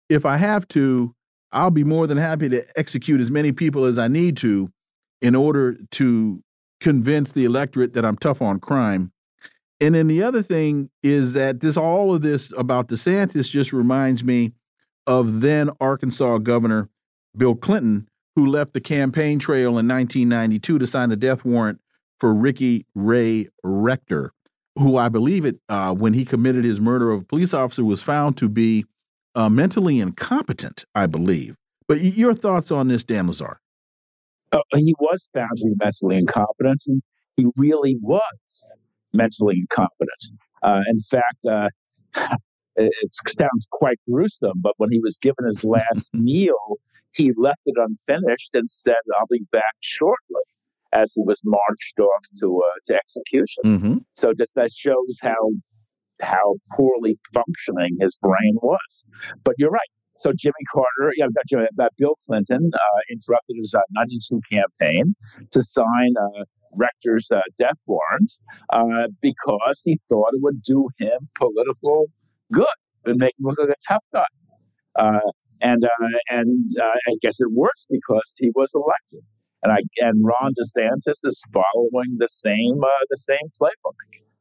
if 0.09 0.27
I 0.27 0.37
have 0.37 0.67
to, 0.67 1.15
I'll 1.51 1.71
be 1.71 1.83
more 1.83 2.05
than 2.05 2.19
happy 2.19 2.49
to 2.49 2.63
execute 2.77 3.19
as 3.19 3.31
many 3.31 3.51
people 3.51 3.85
as 3.85 3.97
I 3.97 4.07
need 4.07 4.37
to 4.37 4.69
in 5.23 5.33
order 5.33 5.79
to 5.93 6.43
convince 6.79 7.31
the 7.31 7.45
electorate 7.45 7.93
that 7.93 8.05
I'm 8.05 8.15
tough 8.15 8.43
on 8.43 8.59
crime. 8.59 9.11
And 9.81 9.95
then 9.95 10.05
the 10.05 10.21
other 10.21 10.43
thing 10.43 10.91
is 11.01 11.33
that 11.33 11.61
this 11.61 11.77
all 11.77 12.13
of 12.13 12.21
this 12.21 12.53
about 12.55 12.89
DeSantis 12.89 13.49
just 13.49 13.73
reminds 13.73 14.23
me 14.23 14.53
of 15.07 15.41
then 15.41 15.71
Arkansas 15.81 16.37
Governor 16.37 16.89
Bill 17.35 17.55
Clinton, 17.55 18.08
who 18.35 18.45
left 18.45 18.73
the 18.73 18.81
campaign 18.81 19.39
trail 19.39 19.77
in 19.77 19.87
1992 19.87 20.79
to 20.79 20.87
sign 20.87 21.11
a 21.11 21.15
death 21.15 21.43
warrant 21.43 21.81
for 22.19 22.33
Ricky 22.33 22.85
Ray 22.95 23.49
Rector 23.63 24.33
who 24.79 24.97
I 24.97 25.09
believe 25.09 25.45
it 25.45 25.59
uh, 25.67 25.93
when 25.93 26.13
he 26.13 26.25
committed 26.25 26.63
his 26.63 26.79
murder 26.79 27.11
of 27.11 27.21
a 27.21 27.25
police 27.25 27.53
officer 27.53 27.83
was 27.83 28.01
found 28.01 28.37
to 28.37 28.47
be 28.47 28.85
uh, 29.35 29.49
mentally 29.49 29.99
incompetent, 29.99 30.85
I 30.95 31.05
believe. 31.05 31.55
But 31.87 32.01
your 32.01 32.33
thoughts 32.33 32.71
on 32.71 32.87
this, 32.87 33.03
Dan 33.03 33.27
Lazare? 33.27 33.57
Uh, 34.51 34.59
he 34.75 34.95
was 34.99 35.29
found 35.33 35.51
to 35.57 35.65
be 35.65 35.75
mentally 35.83 36.17
incompetent, 36.17 36.81
and 36.87 37.01
he 37.35 37.45
really 37.57 37.97
was 38.01 38.73
mentally 39.13 39.57
incompetent. 39.59 40.39
Uh, 40.63 40.81
in 40.89 40.99
fact, 40.99 41.45
uh, 41.49 41.69
it 42.75 43.13
sounds 43.27 43.67
quite 43.71 43.99
gruesome, 44.09 44.61
but 44.61 44.73
when 44.77 44.91
he 44.91 44.99
was 44.99 45.17
given 45.17 45.45
his 45.45 45.63
last 45.63 46.09
meal, 46.13 46.77
he 47.13 47.31
left 47.37 47.61
it 47.65 47.75
unfinished 47.77 48.51
and 48.53 48.69
said, 48.69 48.95
I'll 49.17 49.27
be 49.29 49.45
back 49.51 49.75
shortly 49.79 50.41
as 50.93 51.13
he 51.13 51.21
was 51.25 51.41
marched 51.45 51.99
off 51.99 52.25
to 52.39 52.61
uh, 52.61 52.79
to 52.87 52.95
execution. 52.95 53.63
Mm-hmm. 53.65 53.97
So 54.13 54.33
just 54.37 54.55
that 54.55 54.71
shows 54.71 55.19
how 55.21 55.51
how 56.21 56.55
poorly 56.75 57.15
functioning 57.33 57.97
his 57.99 58.17
brain 58.21 58.55
was. 58.61 59.05
But 59.43 59.55
you're 59.57 59.71
right. 59.71 59.89
So 60.17 60.31
Jimmy 60.35 60.53
Carter, 60.69 61.13
yeah, 61.15 61.27
uh, 61.57 61.87
Bill 61.97 62.15
Clinton 62.25 62.71
uh, 62.73 62.99
interrupted 63.09 63.55
his 63.57 63.73
uh, 63.73 63.79
92 63.91 64.41
campaign 64.51 65.15
to 65.51 65.63
sign 65.63 66.13
uh, 66.21 66.43
Rector's 66.75 67.31
uh, 67.31 67.39
death 67.57 67.81
warrant 67.87 68.33
uh, 68.73 69.07
because 69.21 69.81
he 69.85 69.97
thought 70.09 70.33
it 70.33 70.41
would 70.41 70.61
do 70.61 70.89
him 70.97 71.29
political 71.35 72.07
good 72.51 72.65
and 73.05 73.17
make 73.17 73.33
him 73.39 73.45
look 73.45 73.59
like 73.59 73.69
a 73.69 73.93
tough 73.93 74.03
guy. 74.13 74.25
And 75.61 75.83
and 76.29 76.69
I 76.79 77.13
guess 77.21 77.39
it 77.39 77.51
worked 77.51 77.87
because 77.89 78.35
he 78.39 78.51
was 78.55 78.73
elected 78.75 79.23
and 79.63 79.71
I 79.71 79.79
and 79.97 80.23
Ron 80.23 80.53
DeSantis 80.59 81.25
is 81.25 81.41
following 81.53 82.17
the 82.17 82.29
same 82.29 82.81
uh, 82.83 83.05
the 83.09 83.17
same 83.17 83.51
playbook. 83.61 83.95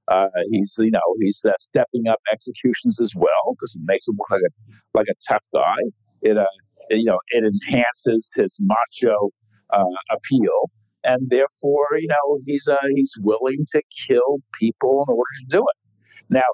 Uh, 0.09 0.29
he's 0.51 0.77
you 0.79 0.91
know 0.91 1.01
he's 1.21 1.45
uh, 1.47 1.53
stepping 1.59 2.09
up 2.09 2.21
executions 2.33 3.01
as 3.01 3.13
well 3.17 3.55
because 3.55 3.75
it 3.77 3.83
makes 3.85 4.09
him 4.09 4.15
look 4.19 4.31
like 4.31 4.41
a 4.47 4.99
like 4.99 5.07
a 5.11 5.15
tough 5.29 5.43
guy. 5.53 5.77
It 6.23 6.39
uh, 6.39 6.47
you 6.91 7.05
know, 7.05 7.19
it 7.31 7.45
enhances 7.45 8.33
his 8.37 8.59
macho 8.61 9.31
uh, 9.73 9.85
appeal, 10.11 10.71
and 11.05 11.29
therefore, 11.31 11.87
you 11.99 12.09
know, 12.09 12.39
he's 12.47 12.69
uh, 12.69 12.77
he's 12.95 13.15
willing 13.21 13.65
to 13.73 13.83
kill 14.07 14.39
people 14.59 15.05
in 15.09 15.13
order 15.13 15.35
to 15.41 15.47
do 15.49 15.59
it. 15.59 16.31
Now, 16.31 16.49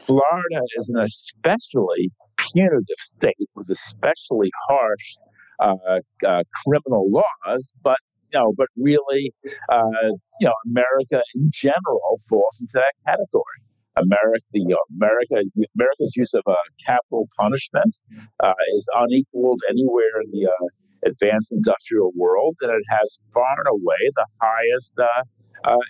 Florida 0.00 0.62
is 0.76 0.88
an 0.94 1.02
especially 1.02 2.10
punitive 2.54 2.98
state 2.98 3.48
with 3.54 3.68
especially 3.70 4.50
harsh 4.68 5.14
uh, 5.60 6.00
uh, 6.26 6.42
criminal 6.64 7.10
laws, 7.10 7.72
but 7.82 7.98
you 8.32 8.40
know, 8.40 8.52
but 8.56 8.66
really, 8.76 9.32
uh, 9.70 10.10
you 10.40 10.46
know, 10.46 10.54
America 10.66 11.22
in 11.36 11.50
general 11.52 12.18
falls 12.28 12.58
into 12.60 12.72
that 12.74 12.94
category. 13.06 13.60
America, 13.96 14.42
you 14.52 14.66
know, 14.66 14.82
America, 14.96 15.46
America's 15.78 16.14
use 16.16 16.34
of 16.34 16.42
uh, 16.48 16.54
capital 16.84 17.28
punishment 17.38 17.94
uh, 18.42 18.58
is 18.74 18.88
unequaled 18.96 19.60
anywhere 19.70 20.18
in 20.24 20.30
the 20.32 20.46
uh, 20.50 20.66
advanced 21.06 21.52
industrial 21.52 22.10
world, 22.16 22.56
and 22.62 22.72
it 22.72 22.82
has 22.90 23.20
far 23.32 23.54
and 23.58 23.68
away 23.70 24.02
the 24.16 24.26
highest 24.42 24.98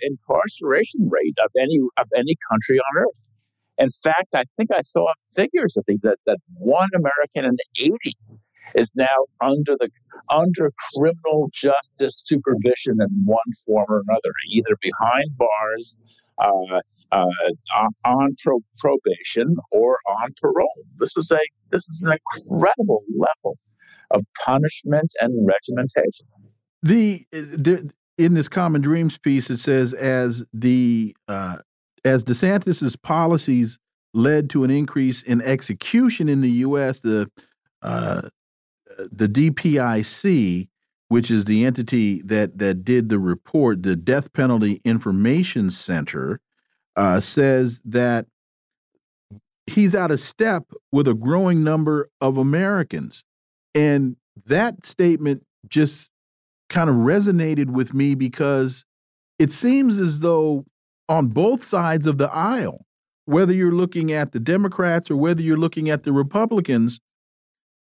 incarceration 0.02 1.08
rate 1.08 1.36
of 1.42 1.50
any 1.58 1.80
of 1.96 2.06
any 2.14 2.36
country 2.50 2.78
on 2.78 3.02
earth. 3.02 3.30
In 3.78 3.88
fact, 4.02 4.34
I 4.34 4.44
think 4.56 4.70
I 4.72 4.80
saw 4.82 5.06
figures. 5.34 5.76
I 5.78 5.82
think 5.82 6.02
that 6.02 6.18
that 6.26 6.38
one 6.58 6.88
American 6.94 7.44
in 7.44 7.56
the 7.56 7.84
eighty 7.84 8.16
is 8.74 8.94
now 8.96 9.06
under 9.40 9.76
the 9.78 9.90
under 10.30 10.72
criminal 10.94 11.50
justice 11.52 12.24
supervision 12.26 12.96
in 13.00 13.08
one 13.24 13.38
form 13.66 13.86
or 13.88 14.02
another, 14.08 14.32
either 14.50 14.76
behind 14.80 15.36
bars, 15.36 15.98
uh, 16.38 16.80
uh, 17.12 17.26
on 18.04 18.36
pro- 18.42 18.60
probation, 18.78 19.56
or 19.70 19.98
on 20.22 20.30
parole. 20.40 20.84
This 20.98 21.16
is 21.16 21.30
a 21.32 21.38
this 21.70 21.82
is 21.88 22.04
an 22.06 22.16
incredible 22.46 23.02
level 23.10 23.58
of 24.10 24.22
punishment 24.44 25.12
and 25.20 25.46
regimentation. 25.46 26.26
The, 26.82 27.26
the 27.32 27.90
in 28.18 28.34
this 28.34 28.48
Common 28.48 28.80
Dreams 28.80 29.18
piece, 29.18 29.50
it 29.50 29.58
says 29.58 29.92
as 29.92 30.44
the 30.52 31.16
uh, 31.26 31.58
as 32.04 32.24
DeSantis's 32.24 32.96
policies 32.96 33.78
led 34.12 34.48
to 34.50 34.64
an 34.64 34.70
increase 34.70 35.22
in 35.22 35.42
execution 35.42 36.28
in 36.28 36.40
the 36.40 36.50
U.S., 36.50 37.00
the 37.00 37.30
uh, 37.82 38.28
the 39.10 39.28
DPIC, 39.28 40.68
which 41.08 41.30
is 41.30 41.44
the 41.44 41.64
entity 41.64 42.22
that 42.22 42.58
that 42.58 42.84
did 42.84 43.08
the 43.08 43.18
report, 43.18 43.82
the 43.82 43.96
Death 43.96 44.32
Penalty 44.32 44.80
Information 44.84 45.70
Center, 45.70 46.40
uh, 46.96 47.20
says 47.20 47.80
that 47.84 48.26
he's 49.66 49.94
out 49.94 50.10
of 50.10 50.20
step 50.20 50.64
with 50.92 51.08
a 51.08 51.14
growing 51.14 51.64
number 51.64 52.08
of 52.20 52.38
Americans, 52.38 53.24
and 53.74 54.16
that 54.46 54.86
statement 54.86 55.44
just 55.68 56.10
kind 56.70 56.88
of 56.88 56.96
resonated 56.96 57.70
with 57.70 57.94
me 57.94 58.14
because 58.14 58.84
it 59.38 59.50
seems 59.50 59.98
as 59.98 60.20
though 60.20 60.64
on 61.08 61.28
both 61.28 61.64
sides 61.64 62.06
of 62.06 62.18
the 62.18 62.30
aisle, 62.32 62.84
whether 63.26 63.52
you're 63.52 63.72
looking 63.72 64.12
at 64.12 64.32
the 64.32 64.40
Democrats 64.40 65.10
or 65.10 65.16
whether 65.16 65.42
you're 65.42 65.56
looking 65.56 65.90
at 65.90 66.02
the 66.02 66.12
Republicans, 66.12 67.00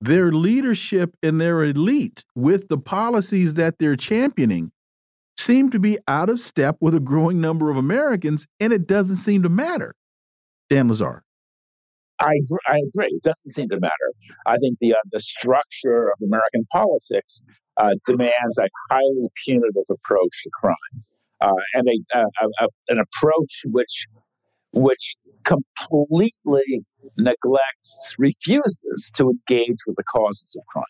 their 0.00 0.32
leadership 0.32 1.16
and 1.22 1.40
their 1.40 1.62
elite 1.62 2.24
with 2.34 2.68
the 2.68 2.78
policies 2.78 3.54
that 3.54 3.78
they're 3.78 3.96
championing 3.96 4.72
seem 5.38 5.70
to 5.70 5.78
be 5.78 5.98
out 6.08 6.28
of 6.28 6.40
step 6.40 6.76
with 6.80 6.94
a 6.94 7.00
growing 7.00 7.40
number 7.40 7.70
of 7.70 7.76
Americans, 7.76 8.46
and 8.60 8.72
it 8.72 8.86
doesn't 8.86 9.16
seem 9.16 9.42
to 9.42 9.48
matter. 9.48 9.94
Dan 10.68 10.88
Lazare. 10.88 11.20
I, 12.20 12.34
I 12.68 12.78
agree. 12.88 13.08
It 13.08 13.22
doesn't 13.22 13.50
seem 13.50 13.68
to 13.70 13.80
matter. 13.80 14.12
I 14.46 14.56
think 14.58 14.78
the 14.80 14.92
uh, 14.92 14.96
the 15.10 15.20
structure 15.20 16.08
of 16.08 16.18
American 16.22 16.64
politics 16.70 17.44
uh, 17.76 17.94
demands 18.06 18.58
a 18.58 18.68
highly 18.90 19.28
punitive 19.44 19.84
approach 19.90 20.42
to 20.44 20.50
crime, 20.52 21.04
uh, 21.42 21.62
and 21.74 21.88
a, 21.88 22.18
a, 22.18 22.64
a, 22.64 22.68
an 22.88 22.98
approach 22.98 23.62
which 23.66 24.06
which 24.74 25.16
completely 25.44 26.82
neglects, 27.18 28.14
refuses 28.18 29.12
to 29.14 29.30
engage 29.30 29.78
with 29.86 29.96
the 29.96 30.04
causes 30.04 30.56
of 30.58 30.64
crime. 30.66 30.84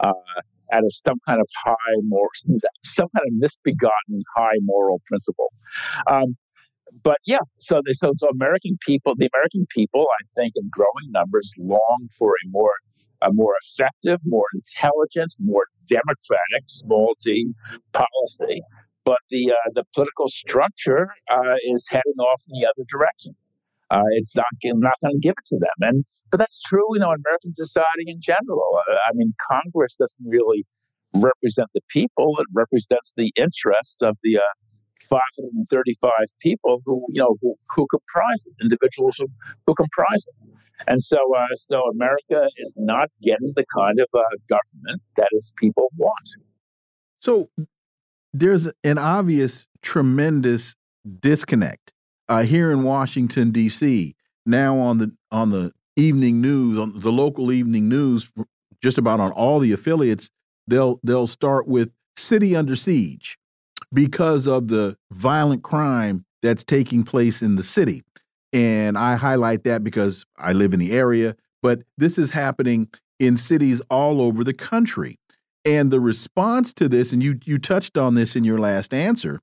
Uh, 0.00 0.40
out 0.72 0.84
of 0.84 0.90
some 0.92 1.18
kind 1.28 1.40
of 1.40 1.46
high 1.64 1.96
moral, 2.02 2.30
some 2.82 3.06
kind 3.14 3.26
of 3.28 3.34
misbegotten 3.34 4.22
high 4.34 4.58
moral 4.62 5.00
principle. 5.06 5.52
Um, 6.10 6.36
but 7.04 7.18
yeah, 7.26 7.44
so 7.58 7.80
they, 7.84 7.92
so 7.92 8.12
so 8.16 8.28
American 8.28 8.78
people, 8.84 9.14
the 9.16 9.28
American 9.34 9.66
people, 9.70 10.06
I 10.20 10.24
think, 10.34 10.54
in 10.56 10.68
growing 10.72 11.10
numbers, 11.10 11.52
long 11.58 12.08
for 12.18 12.30
a 12.30 12.48
more 12.48 12.72
a 13.22 13.32
more 13.32 13.54
effective, 13.62 14.18
more 14.24 14.46
intelligent, 14.54 15.34
more 15.38 15.64
democratic 15.86 16.64
small 16.66 17.14
d 17.22 17.52
policy. 17.92 18.62
But 19.04 19.18
the 19.30 19.50
uh, 19.50 19.70
the 19.74 19.84
political 19.94 20.28
structure 20.28 21.08
uh, 21.30 21.56
is 21.72 21.86
heading 21.90 22.18
off 22.20 22.42
in 22.48 22.60
the 22.60 22.66
other 22.66 22.86
direction. 22.88 23.34
Uh, 23.90 24.08
it's 24.12 24.34
not 24.36 24.46
not 24.62 24.94
going 25.02 25.14
to 25.14 25.20
give 25.20 25.34
it 25.36 25.44
to 25.46 25.58
them, 25.58 25.78
and 25.80 26.04
but 26.30 26.38
that's 26.38 26.60
true, 26.60 26.86
you 26.94 27.00
know, 27.00 27.10
in 27.10 27.20
American 27.26 27.52
society 27.52 28.06
in 28.06 28.20
general. 28.20 28.64
Uh, 28.88 28.94
I 29.08 29.12
mean, 29.14 29.34
Congress 29.50 29.94
doesn't 29.94 30.24
really 30.24 30.64
represent 31.14 31.68
the 31.74 31.80
people; 31.88 32.36
it 32.38 32.46
represents 32.54 33.12
the 33.16 33.32
interests 33.36 34.00
of 34.02 34.16
the 34.22 34.38
uh, 34.38 34.52
535 35.10 36.10
people 36.40 36.80
who 36.86 37.04
you 37.10 37.20
know 37.20 37.36
who, 37.42 37.54
who 37.74 37.86
comprise 37.90 38.46
it, 38.46 38.54
individuals 38.62 39.16
who, 39.18 39.26
who 39.66 39.74
comprise 39.74 40.26
it. 40.28 40.52
And 40.88 41.00
so, 41.00 41.18
uh, 41.36 41.46
so 41.54 41.82
America 41.92 42.48
is 42.56 42.74
not 42.76 43.08
getting 43.22 43.52
the 43.54 43.64
kind 43.76 44.00
of 44.00 44.08
government 44.48 45.02
that 45.16 45.28
its 45.32 45.52
people 45.56 45.90
want. 45.96 46.28
So 47.20 47.50
there's 48.32 48.70
an 48.84 48.98
obvious, 48.98 49.66
tremendous 49.82 50.74
disconnect 51.20 51.92
uh, 52.28 52.42
here 52.42 52.72
in 52.72 52.82
Washington 52.82 53.50
D.C. 53.50 54.14
Now 54.46 54.78
on 54.78 54.98
the 54.98 55.12
on 55.30 55.50
the 55.50 55.72
evening 55.96 56.40
news, 56.40 56.78
on 56.78 56.98
the 57.00 57.12
local 57.12 57.52
evening 57.52 57.88
news, 57.88 58.32
just 58.82 58.98
about 58.98 59.20
on 59.20 59.32
all 59.32 59.58
the 59.58 59.72
affiliates, 59.72 60.30
they'll 60.66 60.98
they'll 61.02 61.26
start 61.26 61.68
with 61.68 61.90
city 62.16 62.56
under 62.56 62.76
siege 62.76 63.38
because 63.92 64.46
of 64.46 64.68
the 64.68 64.96
violent 65.12 65.62
crime 65.62 66.24
that's 66.42 66.64
taking 66.64 67.04
place 67.04 67.42
in 67.42 67.56
the 67.56 67.62
city. 67.62 68.02
And 68.52 68.98
I 68.98 69.16
highlight 69.16 69.64
that 69.64 69.84
because 69.84 70.26
I 70.36 70.52
live 70.52 70.74
in 70.74 70.80
the 70.80 70.92
area, 70.92 71.36
but 71.62 71.82
this 71.96 72.18
is 72.18 72.30
happening 72.30 72.88
in 73.18 73.36
cities 73.36 73.80
all 73.88 74.20
over 74.20 74.44
the 74.44 74.52
country. 74.52 75.18
And 75.64 75.90
the 75.90 76.00
response 76.00 76.72
to 76.74 76.88
this, 76.88 77.12
and 77.12 77.22
you 77.22 77.38
you 77.44 77.58
touched 77.58 77.96
on 77.96 78.14
this 78.14 78.34
in 78.34 78.44
your 78.44 78.58
last 78.58 78.92
answer, 78.92 79.40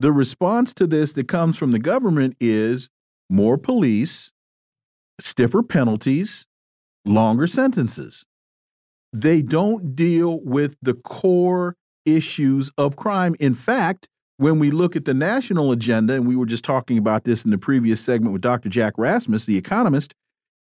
the 0.00 0.12
response 0.12 0.72
to 0.74 0.86
this 0.86 1.12
that 1.14 1.26
comes 1.26 1.56
from 1.56 1.72
the 1.72 1.78
government 1.78 2.36
is 2.40 2.88
more 3.28 3.58
police, 3.58 4.30
stiffer 5.20 5.62
penalties, 5.62 6.46
longer 7.04 7.46
sentences. 7.46 8.24
They 9.12 9.42
don't 9.42 9.96
deal 9.96 10.40
with 10.44 10.76
the 10.82 10.94
core 10.94 11.74
issues 12.04 12.70
of 12.78 12.96
crime. 12.96 13.34
In 13.40 13.54
fact, 13.54 14.08
when 14.36 14.58
we 14.60 14.70
look 14.70 14.94
at 14.94 15.04
the 15.04 15.14
national 15.14 15.72
agenda, 15.72 16.14
and 16.14 16.28
we 16.28 16.36
were 16.36 16.46
just 16.46 16.64
talking 16.64 16.96
about 16.96 17.24
this 17.24 17.44
in 17.44 17.50
the 17.50 17.58
previous 17.58 18.00
segment 18.00 18.32
with 18.32 18.42
Dr. 18.42 18.68
Jack 18.68 18.94
Rasmus, 18.96 19.46
the 19.46 19.56
economist, 19.56 20.14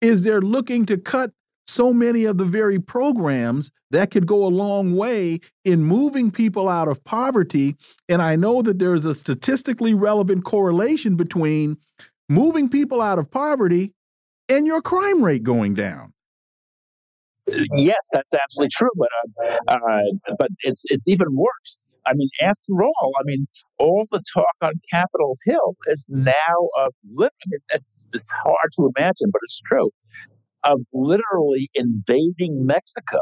is 0.00 0.24
they're 0.24 0.40
looking 0.40 0.86
to 0.86 0.96
cut 0.96 1.32
so 1.68 1.92
many 1.92 2.24
of 2.24 2.38
the 2.38 2.44
very 2.44 2.78
programs 2.78 3.70
that 3.90 4.10
could 4.10 4.26
go 4.26 4.46
a 4.46 4.48
long 4.48 4.96
way 4.96 5.40
in 5.64 5.84
moving 5.84 6.30
people 6.30 6.68
out 6.68 6.88
of 6.88 7.04
poverty. 7.04 7.76
And 8.08 8.22
I 8.22 8.36
know 8.36 8.62
that 8.62 8.78
there's 8.78 9.04
a 9.04 9.14
statistically 9.14 9.94
relevant 9.94 10.44
correlation 10.44 11.16
between 11.16 11.76
moving 12.28 12.68
people 12.68 13.00
out 13.00 13.18
of 13.18 13.30
poverty 13.30 13.92
and 14.48 14.66
your 14.66 14.82
crime 14.82 15.22
rate 15.22 15.42
going 15.42 15.74
down. 15.74 16.12
Yes, 17.78 18.10
that's 18.12 18.34
absolutely 18.34 18.68
true, 18.76 18.90
but 18.94 19.08
uh, 19.68 19.74
uh, 19.74 20.34
but 20.38 20.48
it's 20.60 20.84
it's 20.88 21.08
even 21.08 21.28
worse. 21.34 21.88
I 22.04 22.12
mean, 22.12 22.28
after 22.42 22.82
all, 22.82 23.12
I 23.18 23.22
mean, 23.24 23.46
all 23.78 24.06
the 24.10 24.22
talk 24.34 24.54
on 24.60 24.72
Capitol 24.90 25.38
Hill 25.46 25.74
is 25.86 26.06
now 26.10 26.34
of. 26.78 26.92
Mean, 27.10 27.30
it's 27.70 28.06
it's 28.12 28.30
hard 28.30 28.72
to 28.76 28.92
imagine, 28.94 29.30
but 29.32 29.40
it's 29.44 29.62
true 29.66 29.90
of 30.68 30.80
literally 30.92 31.70
invading 31.74 32.66
Mexico 32.66 33.18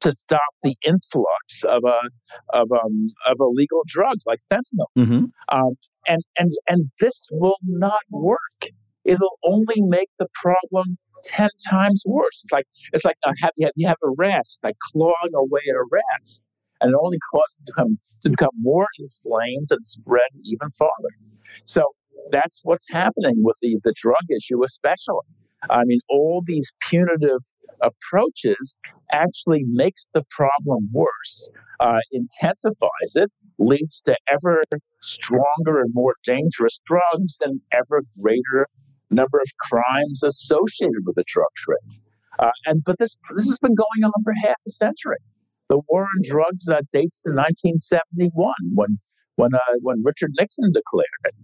to 0.00 0.12
stop 0.12 0.40
the 0.62 0.74
influx 0.84 1.62
of 1.64 1.82
a 1.84 1.88
uh, 1.88 2.60
of 2.60 2.68
um 2.72 3.08
of 3.26 3.36
illegal 3.40 3.82
drugs 3.86 4.24
like 4.26 4.40
fentanyl. 4.52 4.86
Mm-hmm. 4.98 5.24
Um, 5.48 5.74
and 6.06 6.22
and 6.38 6.50
and 6.68 6.90
this 7.00 7.26
will 7.30 7.58
not 7.62 8.00
work. 8.10 8.60
It'll 9.04 9.38
only 9.44 9.76
make 9.78 10.10
the 10.18 10.26
problem 10.34 10.98
ten 11.22 11.48
times 11.70 12.02
worse. 12.06 12.42
It's 12.44 12.52
like 12.52 12.66
it's 12.92 13.04
like 13.04 13.16
uh, 13.24 13.32
have 13.40 13.52
you 13.56 13.66
have, 13.66 13.72
you 13.76 13.88
have 13.88 13.96
a 14.04 14.10
rash. 14.16 14.40
It's 14.40 14.64
like 14.64 14.76
clawing 14.92 15.34
away 15.34 15.62
at 15.70 15.76
a 15.76 15.86
rash, 15.90 16.40
and 16.80 16.90
it 16.90 16.96
only 17.02 17.18
causes 17.32 17.60
it 17.60 17.66
to 17.66 17.72
become 17.72 17.98
to 18.22 18.30
become 18.30 18.56
more 18.60 18.86
inflamed 18.98 19.68
and 19.70 19.86
spread 19.86 20.30
even 20.44 20.70
farther. 20.70 21.14
So 21.64 21.82
that's 22.30 22.60
what's 22.64 22.88
happening 22.90 23.36
with 23.36 23.56
the 23.62 23.78
the 23.84 23.94
drug 23.96 24.24
issue, 24.36 24.62
especially. 24.64 25.26
I 25.70 25.84
mean, 25.84 26.00
all 26.08 26.42
these 26.46 26.72
punitive 26.88 27.42
approaches 27.80 28.78
actually 29.12 29.64
makes 29.66 30.08
the 30.14 30.24
problem 30.30 30.88
worse, 30.92 31.50
uh, 31.80 31.98
intensifies 32.12 33.16
it, 33.16 33.30
leads 33.58 34.00
to 34.02 34.16
ever 34.28 34.62
stronger 35.00 35.80
and 35.80 35.92
more 35.94 36.14
dangerous 36.24 36.80
drugs 36.86 37.38
and 37.40 37.60
ever 37.72 38.02
greater 38.20 38.66
number 39.10 39.38
of 39.38 39.48
crimes 39.58 40.22
associated 40.24 41.02
with 41.04 41.16
the 41.16 41.24
drug 41.26 41.46
trade. 41.56 42.00
Uh, 42.38 42.50
and 42.66 42.82
but 42.84 42.98
this 42.98 43.16
this 43.36 43.46
has 43.46 43.58
been 43.60 43.74
going 43.74 44.04
on 44.04 44.22
for 44.24 44.32
half 44.42 44.56
a 44.66 44.70
century. 44.70 45.18
The 45.68 45.80
war 45.88 46.02
on 46.02 46.20
drugs 46.22 46.68
uh, 46.68 46.80
dates 46.90 47.22
to 47.22 47.30
1971 47.30 48.52
when 48.74 48.98
when 49.36 49.54
uh, 49.54 49.58
when 49.80 50.02
Richard 50.02 50.32
Nixon 50.38 50.72
declared 50.72 51.06
it. 51.24 51.34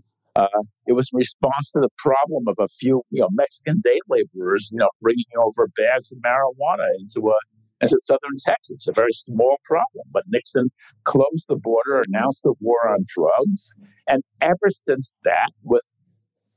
Uh, 0.41 0.63
it 0.87 0.95
was 0.95 1.11
in 1.13 1.19
response 1.19 1.73
to 1.73 1.81
the 1.81 1.91
problem 1.99 2.45
of 2.49 2.57
a 2.59 2.69
few, 2.69 3.03
you 3.11 3.21
know, 3.21 3.29
Mexican 3.33 3.81
day 3.83 4.01
laborers, 4.09 4.71
you 4.73 4.79
know, 4.79 4.89
bringing 5.03 5.33
over 5.37 5.69
bags 5.77 6.13
of 6.13 6.19
marijuana 6.19 6.87
into 6.99 7.29
a 7.29 7.37
into 7.83 7.99
southern 8.03 8.37
Texas. 8.39 8.87
A 8.89 8.93
very 8.93 9.13
small 9.13 9.57
problem, 9.65 10.05
but 10.13 10.25
Nixon 10.29 10.69
closed 11.05 11.47
the 11.49 11.57
border, 11.57 12.03
announced 12.09 12.43
the 12.43 12.55
war 12.61 12.77
on 12.89 13.05
drugs, 13.09 13.71
and 14.07 14.23
ever 14.41 14.69
since 14.71 15.15
that, 15.25 15.51
with 15.63 15.85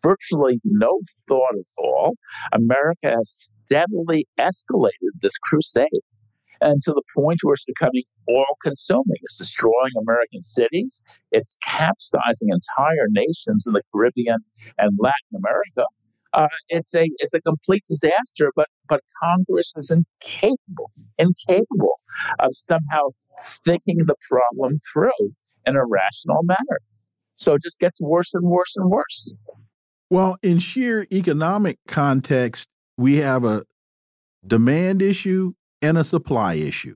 virtually 0.02 0.60
no 0.64 1.00
thought 1.28 1.56
at 1.58 1.66
all, 1.78 2.16
America 2.54 3.18
has 3.18 3.50
steadily 3.66 4.28
escalated 4.40 5.14
this 5.22 5.38
crusade 5.38 5.88
and 6.64 6.82
to 6.82 6.92
the 6.92 7.04
point 7.16 7.40
where 7.44 7.54
it's 7.54 7.66
becoming 7.66 8.04
all 8.28 8.58
consuming. 8.64 9.18
It's 9.22 9.38
destroying 9.38 9.92
American 10.00 10.44
cities, 10.44 11.04
it's 11.32 11.58
capsizing 11.64 12.50
entire 12.50 13.08
nations 13.10 13.66
in 13.68 13.74
the 13.74 13.82
Caribbean 13.92 14.40
and 14.78 14.98
Latin 15.00 15.36
America. 15.36 15.88
Uh, 16.34 16.48
it's 16.70 16.96
a 16.96 17.06
it's 17.20 17.36
a 17.36 17.42
complete 17.42 17.84
disaster, 17.86 18.52
but 18.56 18.68
but 18.88 19.02
Congress 19.22 19.74
is 19.78 19.92
incapable 19.92 20.90
incapable 21.20 22.00
of 22.40 22.50
somehow 22.54 23.10
thinking 23.64 23.98
the 24.08 24.16
problem 24.28 24.80
through 24.92 25.34
in 25.68 25.76
a 25.76 25.86
rational 25.86 26.42
manner. 26.44 26.80
So 27.36 27.56
it 27.56 27.62
just 27.64 27.80
gets 27.80 28.02
worse 28.02 28.34
and 28.34 28.46
worse 28.46 28.76
and 28.78 28.90
worse. 28.90 29.34
Well, 30.10 30.38
in 30.42 30.60
sheer 30.60 31.08
economic 31.12 31.78
context, 31.88 32.68
we 32.98 33.18
have 33.18 33.44
a 33.44 33.64
demand 34.46 35.02
issue 35.02 35.54
and 35.84 35.98
a 35.98 36.04
supply 36.04 36.56
issue. 36.56 36.96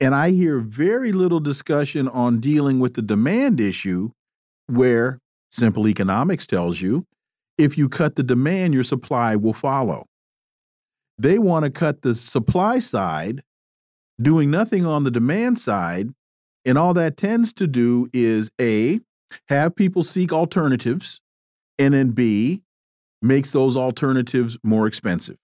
And 0.00 0.14
I 0.14 0.30
hear 0.30 0.60
very 0.60 1.12
little 1.12 1.40
discussion 1.40 2.08
on 2.08 2.40
dealing 2.40 2.78
with 2.78 2.94
the 2.94 3.02
demand 3.02 3.60
issue, 3.60 4.10
where 4.68 5.18
simple 5.50 5.88
economics 5.88 6.46
tells 6.46 6.80
you 6.80 7.04
if 7.58 7.76
you 7.76 7.88
cut 7.88 8.16
the 8.16 8.22
demand, 8.22 8.74
your 8.74 8.84
supply 8.84 9.36
will 9.36 9.52
follow. 9.52 10.06
They 11.18 11.38
want 11.38 11.64
to 11.64 11.70
cut 11.70 12.02
the 12.02 12.14
supply 12.14 12.78
side, 12.78 13.42
doing 14.20 14.50
nothing 14.50 14.84
on 14.84 15.04
the 15.04 15.10
demand 15.10 15.58
side. 15.58 16.10
And 16.66 16.76
all 16.76 16.94
that 16.94 17.16
tends 17.16 17.52
to 17.54 17.66
do 17.66 18.08
is 18.12 18.50
A, 18.60 19.00
have 19.48 19.74
people 19.74 20.02
seek 20.02 20.32
alternatives, 20.32 21.20
and 21.78 21.94
then 21.94 22.10
B, 22.10 22.62
makes 23.22 23.52
those 23.52 23.76
alternatives 23.76 24.58
more 24.62 24.86
expensive 24.86 25.38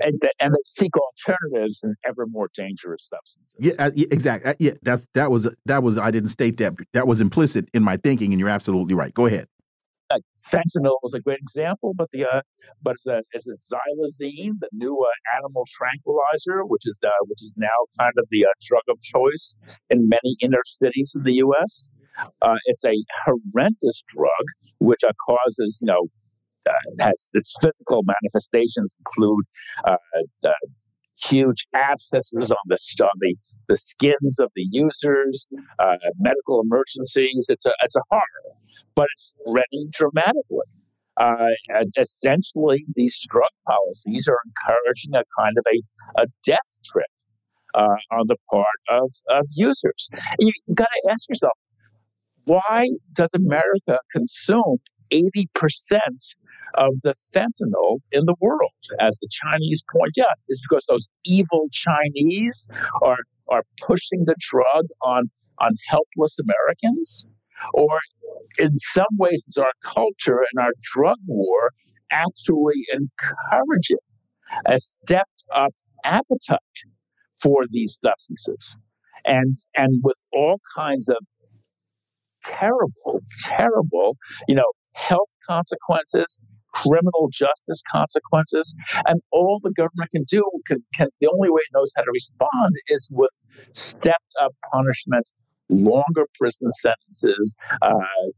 and, 0.00 0.20
and 0.40 0.54
they 0.54 0.58
seek 0.64 0.92
alternatives 0.96 1.82
in 1.84 1.94
ever 2.06 2.26
more 2.26 2.48
dangerous 2.54 3.08
substances. 3.08 3.56
Yeah, 3.58 3.72
uh, 3.78 3.90
exactly. 3.94 4.50
Uh, 4.50 4.54
yeah, 4.58 4.72
that 4.82 5.00
that 5.14 5.30
was 5.30 5.48
that 5.66 5.82
was 5.82 5.98
I 5.98 6.10
didn't 6.10 6.30
state 6.30 6.56
that. 6.58 6.74
That 6.92 7.06
was 7.06 7.20
implicit 7.20 7.68
in 7.72 7.82
my 7.82 7.96
thinking, 7.96 8.32
and 8.32 8.40
you're 8.40 8.48
absolutely 8.48 8.94
right. 8.94 9.12
Go 9.14 9.26
ahead. 9.26 9.48
Uh, 10.08 10.18
fentanyl 10.38 10.98
was 11.02 11.14
a 11.14 11.20
great 11.20 11.40
example, 11.40 11.92
but 11.96 12.08
the 12.12 12.24
uh, 12.24 12.40
but 12.82 12.94
is, 12.94 13.06
uh, 13.08 13.20
is 13.34 13.48
it 13.48 13.58
xylazine, 13.58 14.52
the 14.60 14.68
new 14.72 14.96
uh, 14.96 15.36
animal 15.36 15.64
tranquilizer, 15.76 16.64
which 16.64 16.82
is 16.86 17.00
uh, 17.04 17.08
which 17.22 17.42
is 17.42 17.54
now 17.56 17.66
kind 17.98 18.12
of 18.16 18.24
the 18.30 18.44
uh, 18.44 18.48
drug 18.68 18.82
of 18.88 19.00
choice 19.00 19.56
in 19.90 20.08
many 20.08 20.36
inner 20.40 20.62
cities 20.64 21.14
in 21.16 21.24
the 21.24 21.34
U.S. 21.34 21.90
Uh, 22.40 22.54
it's 22.66 22.84
a 22.84 22.94
horrendous 23.24 24.02
drug 24.08 24.30
which 24.78 25.02
uh, 25.04 25.12
causes 25.26 25.80
you 25.82 25.86
know 25.86 26.02
uh, 26.02 26.25
has 27.00 27.30
its 27.34 27.54
physical 27.62 28.04
manifestations 28.04 28.96
include 28.98 29.44
uh, 29.84 29.96
huge 31.18 31.66
abscesses 31.74 32.50
on 32.50 32.56
the 32.66 32.78
on 33.02 33.10
the, 33.20 33.34
the 33.68 33.76
skins 33.76 34.38
of 34.38 34.50
the 34.54 34.66
users, 34.70 35.48
uh, 35.78 35.96
medical 36.18 36.60
emergencies. 36.60 37.46
It's 37.48 37.66
a 37.66 37.72
it's 37.82 37.96
a 37.96 38.02
horror, 38.10 38.56
but 38.94 39.06
it's 39.14 39.34
spreading 39.38 39.90
dramatically. 39.90 40.66
Uh, 41.18 41.48
essentially, 41.98 42.84
these 42.94 43.24
drug 43.30 43.48
policies 43.66 44.28
are 44.28 44.38
encouraging 44.44 45.14
a 45.14 45.24
kind 45.40 45.56
of 45.56 45.64
a, 45.72 46.22
a 46.22 46.26
death 46.44 46.78
trip 46.84 47.06
uh, 47.74 47.96
on 48.10 48.26
the 48.26 48.36
part 48.52 48.66
of, 48.90 49.10
of 49.30 49.46
users. 49.54 50.10
You've 50.38 50.54
got 50.74 50.84
to 50.84 51.10
ask 51.10 51.26
yourself, 51.28 51.54
why 52.44 52.88
does 53.14 53.32
America 53.34 53.98
consume 54.12 54.76
80% 55.10 55.46
of 56.76 56.94
the 57.02 57.14
fentanyl 57.34 58.00
in 58.12 58.24
the 58.26 58.34
world, 58.40 58.72
as 59.00 59.18
the 59.20 59.28
Chinese 59.30 59.84
point 59.92 60.16
out, 60.20 60.36
is 60.48 60.60
because 60.68 60.86
those 60.86 61.10
evil 61.24 61.68
Chinese 61.72 62.68
are 63.02 63.18
are 63.48 63.62
pushing 63.80 64.24
the 64.26 64.34
drug 64.50 64.86
on 65.02 65.30
on 65.58 65.72
helpless 65.88 66.38
Americans, 66.38 67.26
or 67.74 67.98
in 68.58 68.76
some 68.76 69.16
ways, 69.18 69.46
our 69.58 69.72
culture 69.84 70.40
and 70.52 70.64
our 70.64 70.72
drug 70.94 71.18
war 71.26 71.72
actually 72.10 72.84
encouraging 72.92 73.98
a 74.66 74.78
stepped 74.78 75.44
up 75.54 75.74
appetite 76.04 76.60
for 77.42 77.64
these 77.68 77.98
substances, 77.98 78.76
and 79.24 79.58
and 79.74 80.00
with 80.04 80.20
all 80.32 80.60
kinds 80.76 81.08
of 81.08 81.16
terrible, 82.42 83.20
terrible, 83.44 84.16
you 84.48 84.54
know, 84.54 84.70
health 84.92 85.30
consequences, 85.48 86.40
criminal 86.82 87.28
justice 87.32 87.82
consequences. 87.90 88.74
And 89.06 89.20
all 89.32 89.60
the 89.62 89.72
government 89.72 90.10
can 90.10 90.24
do, 90.24 90.42
can, 90.66 90.84
can, 90.94 91.08
the 91.20 91.28
only 91.32 91.50
way 91.50 91.60
it 91.60 91.72
knows 91.74 91.92
how 91.96 92.02
to 92.02 92.10
respond 92.12 92.74
is 92.88 93.08
with 93.12 93.30
stepped 93.72 94.34
up 94.40 94.52
punishment, 94.72 95.30
longer 95.68 96.24
prison 96.38 96.70
sentences, 96.72 97.56
uh, 97.82 97.88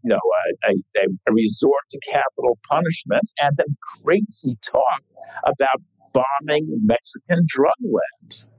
you 0.03 0.11
know, 0.11 0.21
a, 0.67 0.71
a, 0.71 1.07
a, 1.29 1.33
resort 1.33 1.83
to 1.91 1.99
capital 2.07 2.59
punishment, 2.71 3.25
and 3.41 3.55
then 3.57 3.77
crazy 4.03 4.57
talk 4.63 5.03
about 5.45 5.83
bombing 6.13 6.67
Mexican 6.85 7.45
drug 7.47 7.75
labs. 7.83 8.51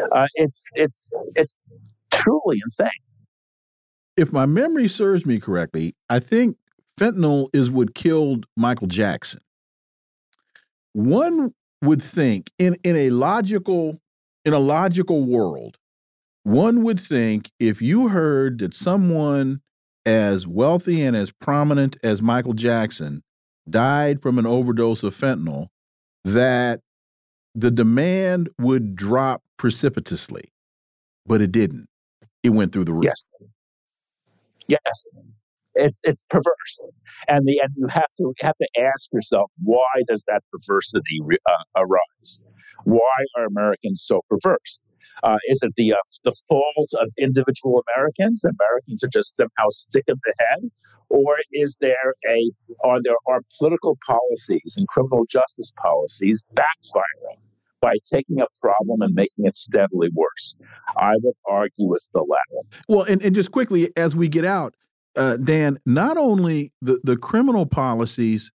Uh, 0.00 0.26
it's 0.34 0.68
it's 0.74 1.12
it's 1.34 1.56
truly 2.12 2.58
insane. 2.64 2.88
If 4.16 4.32
my 4.32 4.46
memory 4.46 4.88
serves 4.88 5.26
me 5.26 5.38
correctly, 5.38 5.94
I 6.08 6.20
think 6.20 6.56
fentanyl 6.98 7.48
is 7.52 7.70
what 7.70 7.94
killed 7.94 8.46
Michael 8.56 8.86
Jackson. 8.86 9.40
One 10.92 11.52
would 11.82 12.02
think 12.02 12.50
in 12.58 12.76
in 12.84 12.96
a 12.96 13.10
logical 13.10 14.00
in 14.44 14.52
a 14.52 14.58
logical 14.58 15.24
world, 15.24 15.76
one 16.44 16.82
would 16.82 17.00
think 17.00 17.50
if 17.58 17.82
you 17.82 18.08
heard 18.08 18.58
that 18.58 18.74
someone 18.74 19.60
as 20.06 20.46
wealthy 20.46 21.02
and 21.02 21.16
as 21.16 21.32
prominent 21.32 21.96
as 22.04 22.20
Michael 22.20 22.52
Jackson 22.52 23.22
died 23.68 24.20
from 24.20 24.38
an 24.38 24.46
overdose 24.46 25.02
of 25.02 25.14
fentanyl, 25.16 25.68
that 26.24 26.80
the 27.54 27.70
demand 27.70 28.50
would 28.60 28.94
drop 28.94 29.42
precipitously. 29.56 30.52
But 31.26 31.40
it 31.40 31.52
didn't. 31.52 31.88
It 32.42 32.50
went 32.50 32.72
through 32.72 32.84
the 32.84 32.92
roof. 32.92 33.04
Yes. 33.06 33.30
Yes 34.68 35.08
it's 35.74 36.00
it's 36.04 36.24
perverse, 36.30 36.86
and 37.28 37.46
the 37.46 37.60
and 37.62 37.72
you 37.76 37.86
have 37.88 38.12
to 38.18 38.24
you 38.24 38.34
have 38.40 38.56
to 38.56 38.68
ask 38.80 39.12
yourself 39.12 39.50
why 39.62 40.02
does 40.08 40.24
that 40.26 40.42
perversity 40.52 41.20
uh, 41.22 41.80
arise? 41.82 42.42
Why 42.84 43.24
are 43.36 43.46
Americans 43.46 44.02
so 44.04 44.22
perverse? 44.28 44.86
Uh, 45.22 45.36
is 45.48 45.60
it 45.62 45.72
the 45.76 45.92
uh, 45.92 45.96
the 46.24 46.34
fault 46.48 46.90
of 47.00 47.08
individual 47.18 47.82
Americans? 47.94 48.44
Americans 48.44 49.04
are 49.04 49.08
just 49.12 49.36
somehow 49.36 49.68
sick 49.70 50.04
of 50.08 50.18
the 50.24 50.34
head, 50.38 50.70
or 51.08 51.36
is 51.52 51.78
there 51.80 52.14
a 52.28 52.50
are 52.82 53.00
there 53.02 53.14
are 53.28 53.40
political 53.58 53.96
policies 54.06 54.74
and 54.76 54.88
criminal 54.88 55.24
justice 55.28 55.72
policies 55.80 56.44
backfiring 56.54 57.38
by 57.80 57.94
taking 58.10 58.40
a 58.40 58.46
problem 58.60 59.02
and 59.02 59.14
making 59.14 59.46
it 59.46 59.56
steadily 59.56 60.08
worse? 60.14 60.56
I 60.96 61.12
would 61.22 61.36
argue 61.48 61.94
it's 61.94 62.10
the 62.10 62.20
latter. 62.20 62.82
Well, 62.88 63.02
and, 63.02 63.22
and 63.22 63.34
just 63.34 63.52
quickly 63.52 63.92
as 63.96 64.16
we 64.16 64.28
get 64.28 64.44
out, 64.44 64.74
uh, 65.16 65.36
Dan, 65.36 65.78
not 65.86 66.16
only 66.16 66.72
the, 66.82 67.00
the 67.04 67.16
criminal 67.16 67.66
policies, 67.66 68.50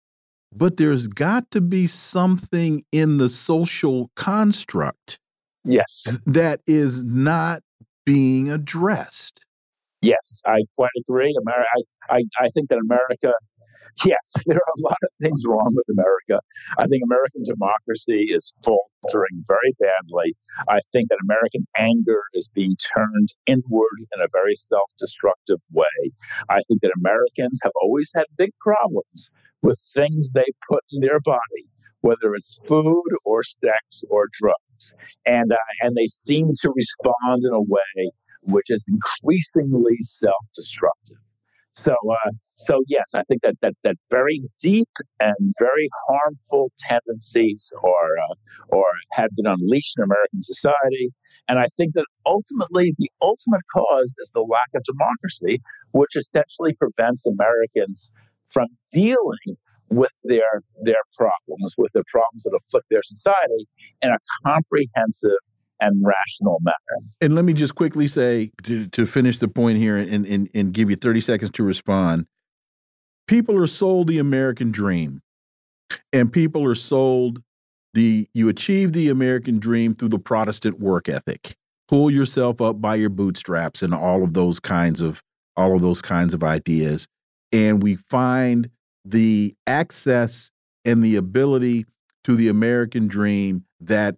but 0.54 0.78
there's 0.78 1.08
got 1.08 1.50
to 1.52 1.62
be 1.62 1.88
something 1.88 2.84
in 2.92 3.18
the 3.18 3.30
social 3.30 4.10
construct. 4.16 5.20
Yes. 5.64 6.08
That 6.26 6.62
is 6.66 7.04
not 7.04 7.62
being 8.06 8.50
addressed. 8.50 9.42
Yes, 10.02 10.42
I 10.46 10.60
quite 10.76 10.92
agree. 10.98 11.36
America, 11.42 11.68
I, 12.10 12.16
I, 12.16 12.22
I 12.40 12.48
think 12.50 12.70
that 12.70 12.78
America 12.78 13.34
yes, 14.06 14.34
there 14.46 14.58
are 14.58 14.74
a 14.78 14.84
lot 14.84 14.98
of 15.04 15.10
things 15.22 15.44
wrong 15.48 15.72
with 15.74 15.86
America. 15.90 16.42
I 16.78 16.88
think 16.88 17.04
American 17.04 17.44
democracy 17.44 18.28
is 18.34 18.54
faltering 18.64 19.44
very 19.48 19.74
badly. 19.80 20.36
I 20.68 20.80
think 20.92 21.10
that 21.10 21.20
American 21.24 21.66
anger 21.78 22.22
is 22.34 22.50
being 22.54 22.76
turned 22.96 23.30
inward 23.46 23.98
in 24.14 24.22
a 24.22 24.32
very 24.32 24.56
self 24.56 24.90
destructive 24.98 25.60
way. 25.72 26.12
I 26.50 26.60
think 26.68 26.82
that 26.82 26.92
Americans 27.00 27.60
have 27.64 27.74
always 27.82 28.12
had 28.16 28.26
big 28.38 28.52
problems 28.60 29.32
with 29.62 29.80
things 29.94 30.32
they 30.32 30.46
put 30.70 30.84
in 30.92 31.02
their 31.02 31.20
body, 31.20 31.66
whether 32.02 32.36
it's 32.36 32.60
food 32.68 33.12
or 33.26 33.44
sex 33.44 34.04
or 34.10 34.28
drugs. 34.32 34.94
And, 35.26 35.52
uh, 35.52 35.56
and 35.82 35.96
they 35.96 36.08
seem 36.08 36.54
to 36.62 36.74
respond 36.74 37.42
in 37.46 37.54
a 37.54 37.62
way 37.62 38.12
which 38.44 38.68
is 38.70 38.88
increasingly 38.90 39.98
self 40.02 40.46
destructive. 40.56 41.18
So, 41.80 41.94
uh, 41.94 42.32
so 42.56 42.82
yes, 42.90 43.12
I 43.16 43.24
think 43.30 43.42
that, 43.44 43.56
that 43.62 43.74
that 43.86 43.96
very 44.12 44.42
deep 44.60 44.90
and 45.22 45.54
very 45.60 45.88
harmful 46.10 46.74
tendencies 46.78 47.72
are 47.82 48.12
uh, 48.30 48.76
or 48.76 48.84
have 49.14 49.30
been 49.38 49.48
unleashed 49.48 49.94
in 49.98 50.04
American 50.04 50.44
society, 50.44 51.14
and 51.48 51.58
I 51.58 51.68
think 51.78 51.94
that 51.94 52.04
ultimately 52.26 52.94
the 52.98 53.10
ultimate 53.22 53.62
cause 53.74 54.14
is 54.20 54.32
the 54.34 54.42
lack 54.42 54.68
of 54.76 54.84
democracy, 54.84 55.62
which 55.92 56.18
essentially 56.18 56.74
prevents 56.74 57.26
Americans 57.26 58.12
from 58.50 58.68
dealing 58.92 59.56
with 59.90 60.12
their 60.26 60.62
their 60.84 61.04
problems, 61.16 61.76
with 61.78 61.94
the 61.94 62.04
problems 62.12 62.44
that 62.44 62.60
afflict 62.60 62.88
their 62.90 63.04
society, 63.04 63.70
in 64.02 64.10
a 64.10 64.20
comprehensive 64.46 65.40
and 65.80 66.04
rational 66.04 66.60
manner. 66.62 67.06
And 67.22 67.36
let 67.36 67.46
me 67.46 67.54
just 67.54 67.76
quickly 67.76 68.08
say 68.08 68.52
to, 68.64 68.88
to 68.88 69.06
finish 69.06 69.40
the 69.40 69.48
point 69.48 69.78
here 69.78 69.98
and, 69.98 70.26
and, 70.26 70.50
and 70.54 70.74
give 70.74 70.90
you 70.90 70.96
30 70.96 71.22
seconds 71.22 71.52
to 71.52 71.64
respond. 71.64 72.26
People 73.28 73.58
are 73.58 73.68
sold 73.68 74.08
the 74.08 74.18
American 74.18 74.72
dream, 74.72 75.22
and 76.12 76.32
people 76.32 76.66
are 76.66 76.76
sold 76.76 77.42
the 77.94 78.28
you 78.34 78.50
achieve 78.50 78.94
the 78.94 79.10
American 79.10 79.60
dream 79.60 79.94
through 79.94 80.10
the 80.10 80.20
Protestant 80.20 80.80
work 80.80 81.10
ethic. 81.10 81.56
Pull 81.88 82.12
yourself 82.12 82.62
up 82.62 82.80
by 82.80 82.96
your 82.96 83.10
bootstraps 83.10 83.82
and 83.82 83.94
all 83.94 84.24
of 84.24 84.34
those 84.34 84.60
kinds 84.60 85.02
of 85.02 85.22
all 85.58 85.76
of 85.76 85.82
those 85.82 86.02
kinds 86.02 86.34
of 86.34 86.44
ideas. 86.44 87.08
And 87.52 87.82
we 87.82 87.96
find 87.96 88.70
the 89.06 89.56
access 89.68 90.52
and 90.86 91.04
the 91.04 91.16
ability 91.16 91.86
to 92.24 92.36
the 92.36 92.48
American 92.48 93.08
dream, 93.08 93.66
that 93.80 94.16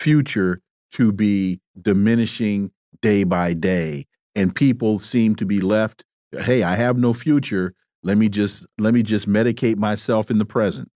future 0.00 0.60
to 0.92 1.12
be 1.12 1.60
diminishing 1.80 2.70
day 3.00 3.24
by 3.24 3.52
day. 3.52 4.06
And 4.34 4.54
people 4.54 4.98
seem 4.98 5.34
to 5.36 5.46
be 5.46 5.60
left 5.60 6.04
hey 6.38 6.62
i 6.62 6.76
have 6.76 6.96
no 6.96 7.12
future. 7.12 7.74
Let 8.02 8.16
me 8.16 8.28
just 8.28 8.64
let 8.78 8.94
me 8.94 9.02
just 9.02 9.28
medicate 9.28 9.76
myself 9.76 10.30
in 10.30 10.38
the 10.38 10.44
present. 10.44 10.88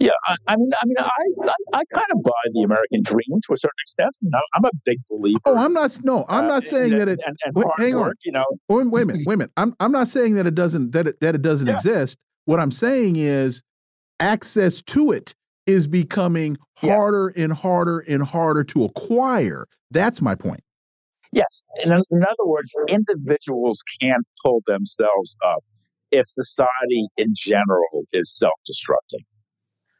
Yeah 0.00 0.10
i, 0.26 0.34
I 0.48 0.56
mean 0.56 0.70
i 0.82 0.86
mean 0.86 0.96
I, 0.98 1.04
I, 1.48 1.78
I 1.78 1.82
kind 1.92 2.06
of 2.14 2.22
buy 2.22 2.32
the 2.52 2.62
american 2.62 3.02
dream 3.02 3.40
to 3.46 3.52
a 3.52 3.56
certain 3.56 3.76
extent. 3.82 4.10
Know, 4.22 4.40
i'm 4.54 4.64
a 4.64 4.70
big 4.84 4.98
believer 5.08 5.38
oh 5.44 5.56
i'm 5.56 5.72
not 5.72 5.98
no 6.02 6.24
i'm 6.28 6.44
uh, 6.44 6.48
not 6.48 6.64
saying 6.64 6.96
that 6.96 7.08
it 7.08 7.20
and, 7.24 7.36
and 7.44 7.54
wait, 7.54 7.66
hang 7.78 7.94
work, 7.94 8.08
on 8.08 8.14
you 8.24 8.32
know? 8.32 8.44
Wait, 8.68 8.86
wait 8.88 9.02
a 9.02 9.06
minute 9.06 9.22
wait 9.26 9.34
a 9.34 9.38
minute. 9.38 9.52
I'm, 9.56 9.74
I'm 9.80 9.92
not 9.92 10.08
saying 10.08 10.34
that 10.34 10.46
it 10.46 10.54
doesn't 10.54 10.92
that 10.92 11.06
it, 11.06 11.20
that 11.20 11.34
it 11.34 11.42
doesn't 11.42 11.68
yeah. 11.68 11.74
exist. 11.74 12.18
What 12.46 12.60
i'm 12.60 12.72
saying 12.72 13.16
is 13.16 13.62
access 14.20 14.82
to 14.82 15.12
it 15.12 15.34
is 15.66 15.86
becoming 15.86 16.56
harder 16.78 17.32
yes. 17.34 17.44
and 17.44 17.52
harder 17.52 18.00
and 18.00 18.22
harder 18.22 18.64
to 18.64 18.84
acquire. 18.84 19.66
That's 19.90 20.22
my 20.22 20.34
point. 20.34 20.62
Yes. 21.32 21.64
In, 21.84 21.92
in 21.92 22.22
other 22.22 22.46
words, 22.46 22.72
individuals 22.88 23.82
can't 24.00 24.26
pull 24.42 24.62
themselves 24.66 25.36
up 25.44 25.62
if 26.10 26.26
society 26.26 27.08
in 27.16 27.34
general 27.36 28.04
is 28.12 28.34
self 28.36 28.54
destructing. 28.70 29.24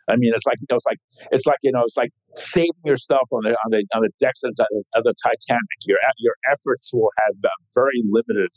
I 0.08 0.14
mean, 0.16 0.32
it's 0.34 0.46
like 0.46 0.58
you 0.60 0.66
know, 0.70 0.76
it's 0.76 0.86
like 0.86 0.98
it's 1.32 1.46
like 1.46 1.58
you 1.62 1.72
know, 1.72 1.82
it's 1.84 1.96
like 1.96 2.10
saving 2.36 2.70
yourself 2.84 3.28
on 3.32 3.42
the 3.42 3.50
on 3.50 3.70
the 3.70 3.84
on 3.94 4.02
the 4.02 4.10
decks 4.20 4.42
of 4.44 4.54
the, 4.56 4.66
of 4.94 5.02
the 5.02 5.14
Titanic. 5.22 5.78
Your 5.84 5.98
your 6.18 6.34
efforts 6.50 6.92
will 6.92 7.10
have 7.26 7.34
very 7.74 8.02
limited 8.08 8.50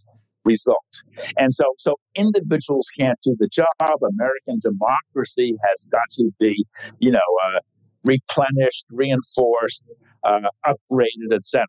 result. 0.46 1.04
And 1.38 1.54
so, 1.54 1.66
so 1.78 1.96
individuals 2.16 2.88
can't 2.98 3.20
do 3.24 3.36
the 3.40 3.50
job. 3.52 3.68
American 3.82 4.60
democracy 4.62 5.56
has 5.68 5.88
got 5.92 6.10
to 6.12 6.32
be, 6.40 6.66
you 7.00 7.12
know, 7.12 7.20
uh, 7.46 7.60
replenished, 8.04 8.86
reinforced, 8.92 9.84
uh, 10.24 10.50
upgraded, 10.66 11.34
etc. 11.34 11.66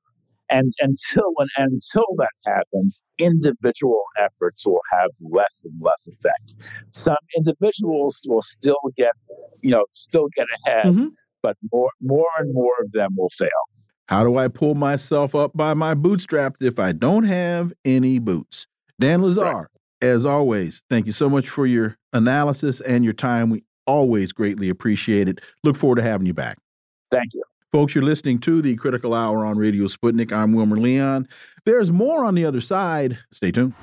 And 0.51 0.73
until 0.81 1.25
when 1.35 1.47
until 1.57 2.07
that 2.19 2.35
happens, 2.45 3.01
individual 3.19 4.03
efforts 4.19 4.67
will 4.67 4.81
have 4.93 5.11
less 5.21 5.63
and 5.65 5.81
less 5.81 6.09
effect. 6.09 6.57
Some 6.91 7.23
individuals 7.37 8.25
will 8.27 8.43
still 8.43 8.81
get, 8.97 9.13
you 9.63 9.71
know, 9.71 9.85
still 9.93 10.27
get 10.37 10.47
ahead, 10.59 10.87
mm 10.87 10.97
-hmm. 10.97 11.09
but 11.43 11.57
more, 11.73 11.93
more 12.01 12.33
and 12.39 12.53
more 12.53 12.77
of 12.85 12.91
them 12.91 13.11
will 13.17 13.31
fail. 13.39 13.63
How 14.11 14.25
do 14.25 14.37
I 14.37 14.49
pull 14.49 14.75
myself 14.75 15.37
up 15.37 15.53
by 15.55 15.73
my 15.73 15.95
bootstraps 15.95 16.57
if 16.61 16.81
I 16.81 16.91
don't 16.91 17.23
have 17.23 17.73
any 17.85 18.19
boots? 18.19 18.67
Dan 18.99 19.21
Lazare, 19.21 19.55
right. 19.55 19.67
as 20.03 20.27
always, 20.27 20.83
thank 20.91 21.07
you 21.07 21.13
so 21.13 21.31
much 21.31 21.49
for 21.49 21.65
your 21.65 21.97
analysis 22.13 22.81
and 22.81 23.05
your 23.05 23.13
time. 23.13 23.51
We 23.51 23.63
always 23.87 24.33
greatly 24.33 24.69
appreciate 24.69 25.29
it. 25.29 25.41
Look 25.63 25.77
forward 25.77 25.97
to 25.97 26.03
having 26.03 26.27
you 26.27 26.35
back. 26.35 26.59
Thank 27.13 27.35
you. 27.35 27.45
Folks, 27.71 27.95
you're 27.95 28.03
listening 28.03 28.41
to 28.41 28.61
the 28.61 28.75
Critical 28.75 29.15
Hour 29.15 29.47
on 29.47 29.57
Radio 29.57 29.85
Sputnik. 29.85 30.33
I'm 30.33 30.55
Wilmer 30.55 30.77
Leon. 30.77 31.29
There's 31.65 31.93
more 31.93 32.25
on 32.25 32.35
the 32.35 32.45
other 32.45 32.61
side. 32.61 33.17
Stay 33.31 33.53
tuned. 33.53 33.75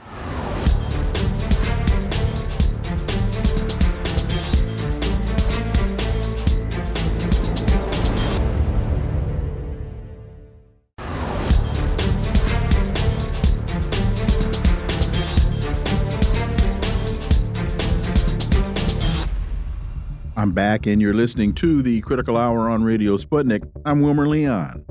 I'm 20.47 20.53
back, 20.53 20.85
and 20.85 21.01
you're 21.01 21.13
listening 21.13 21.51
to 21.55 21.81
the 21.81 21.99
Critical 21.99 22.37
Hour 22.37 22.69
on 22.69 22.81
Radio 22.85 23.17
Sputnik. 23.17 23.69
I'm 23.85 24.01
Wilmer 24.01 24.29
Leon. 24.29 24.85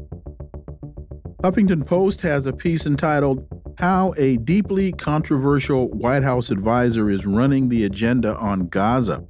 Huffington 1.42 1.86
Post 1.86 2.20
has 2.20 2.44
a 2.44 2.52
piece 2.52 2.84
entitled 2.84 3.42
How 3.78 4.12
a 4.18 4.36
Deeply 4.36 4.92
Controversial 4.92 5.88
White 5.88 6.22
House 6.24 6.50
Advisor 6.50 7.08
is 7.08 7.24
Running 7.24 7.70
the 7.70 7.84
Agenda 7.84 8.36
on 8.36 8.68
Gaza. 8.68 9.24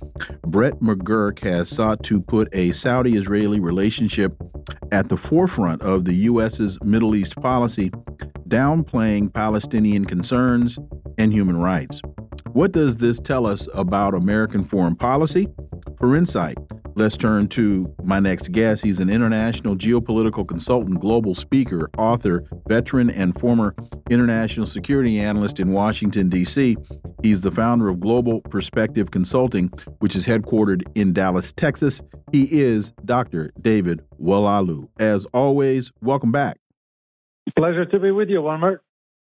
Brett 0.44 0.80
McGurk 0.80 1.38
has 1.44 1.68
sought 1.68 2.02
to 2.02 2.20
put 2.20 2.52
a 2.52 2.72
Saudi 2.72 3.16
Israeli 3.16 3.60
relationship 3.60 4.34
at 4.90 5.08
the 5.08 5.16
forefront 5.16 5.80
of 5.82 6.06
the 6.06 6.14
U.S.'s 6.14 6.76
Middle 6.82 7.14
East 7.14 7.36
policy, 7.36 7.92
downplaying 8.48 9.32
Palestinian 9.32 10.04
concerns 10.04 10.76
and 11.18 11.32
human 11.32 11.56
rights. 11.56 12.02
What 12.48 12.72
does 12.72 12.96
this 12.96 13.20
tell 13.20 13.46
us 13.46 13.68
about 13.74 14.14
American 14.14 14.64
foreign 14.64 14.96
policy? 14.96 15.46
For 15.98 16.14
insight, 16.14 16.58
let's 16.94 17.16
turn 17.16 17.48
to 17.48 17.94
my 18.04 18.20
next 18.20 18.52
guest. 18.52 18.84
He's 18.84 19.00
an 19.00 19.08
international 19.08 19.76
geopolitical 19.76 20.46
consultant, 20.46 21.00
global 21.00 21.34
speaker, 21.34 21.88
author, 21.96 22.44
veteran, 22.68 23.08
and 23.08 23.38
former 23.38 23.74
international 24.10 24.66
security 24.66 25.18
analyst 25.18 25.58
in 25.58 25.72
Washington, 25.72 26.28
D.C. 26.28 26.76
He's 27.22 27.40
the 27.40 27.50
founder 27.50 27.88
of 27.88 28.00
Global 28.00 28.42
Perspective 28.42 29.10
Consulting, 29.10 29.68
which 30.00 30.14
is 30.14 30.26
headquartered 30.26 30.82
in 30.94 31.14
Dallas, 31.14 31.50
Texas. 31.50 32.02
He 32.30 32.44
is 32.60 32.92
Dr. 33.06 33.52
David 33.58 34.02
Oualaalou. 34.20 34.88
As 35.00 35.24
always, 35.32 35.92
welcome 36.02 36.30
back. 36.30 36.58
Pleasure 37.56 37.86
to 37.86 37.98
be 37.98 38.10
with 38.10 38.28
you, 38.28 38.42
Wilmer. 38.42 38.82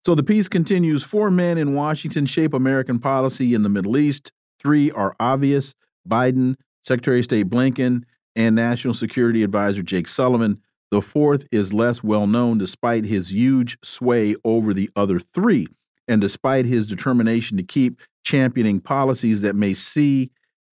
So 0.05 0.15
the 0.15 0.23
piece 0.23 0.49
continues 0.49 1.03
Four 1.03 1.31
men 1.31 1.57
in 1.57 1.75
Washington 1.75 2.25
shape 2.25 2.53
American 2.53 2.99
policy 2.99 3.53
in 3.53 3.63
the 3.63 3.69
Middle 3.69 3.95
East. 3.97 4.33
Three 4.59 4.91
are 4.91 5.15
obvious 5.19 5.73
Biden, 6.07 6.55
Secretary 6.83 7.19
of 7.19 7.25
State 7.25 7.49
Blinken, 7.49 8.03
and 8.35 8.55
National 8.55 8.93
Security 8.93 9.43
Advisor 9.43 9.81
Jake 9.81 10.07
Sullivan. 10.07 10.61
The 10.91 11.01
fourth 11.01 11.47
is 11.51 11.73
less 11.73 12.03
well 12.03 12.27
known 12.27 12.57
despite 12.57 13.05
his 13.05 13.31
huge 13.31 13.77
sway 13.83 14.35
over 14.45 14.73
the 14.73 14.89
other 14.95 15.19
three, 15.19 15.67
and 16.07 16.21
despite 16.21 16.65
his 16.65 16.87
determination 16.87 17.57
to 17.57 17.63
keep 17.63 17.99
championing 18.23 18.79
policies 18.79 19.41
that 19.41 19.55
may 19.55 19.73
see 19.73 20.31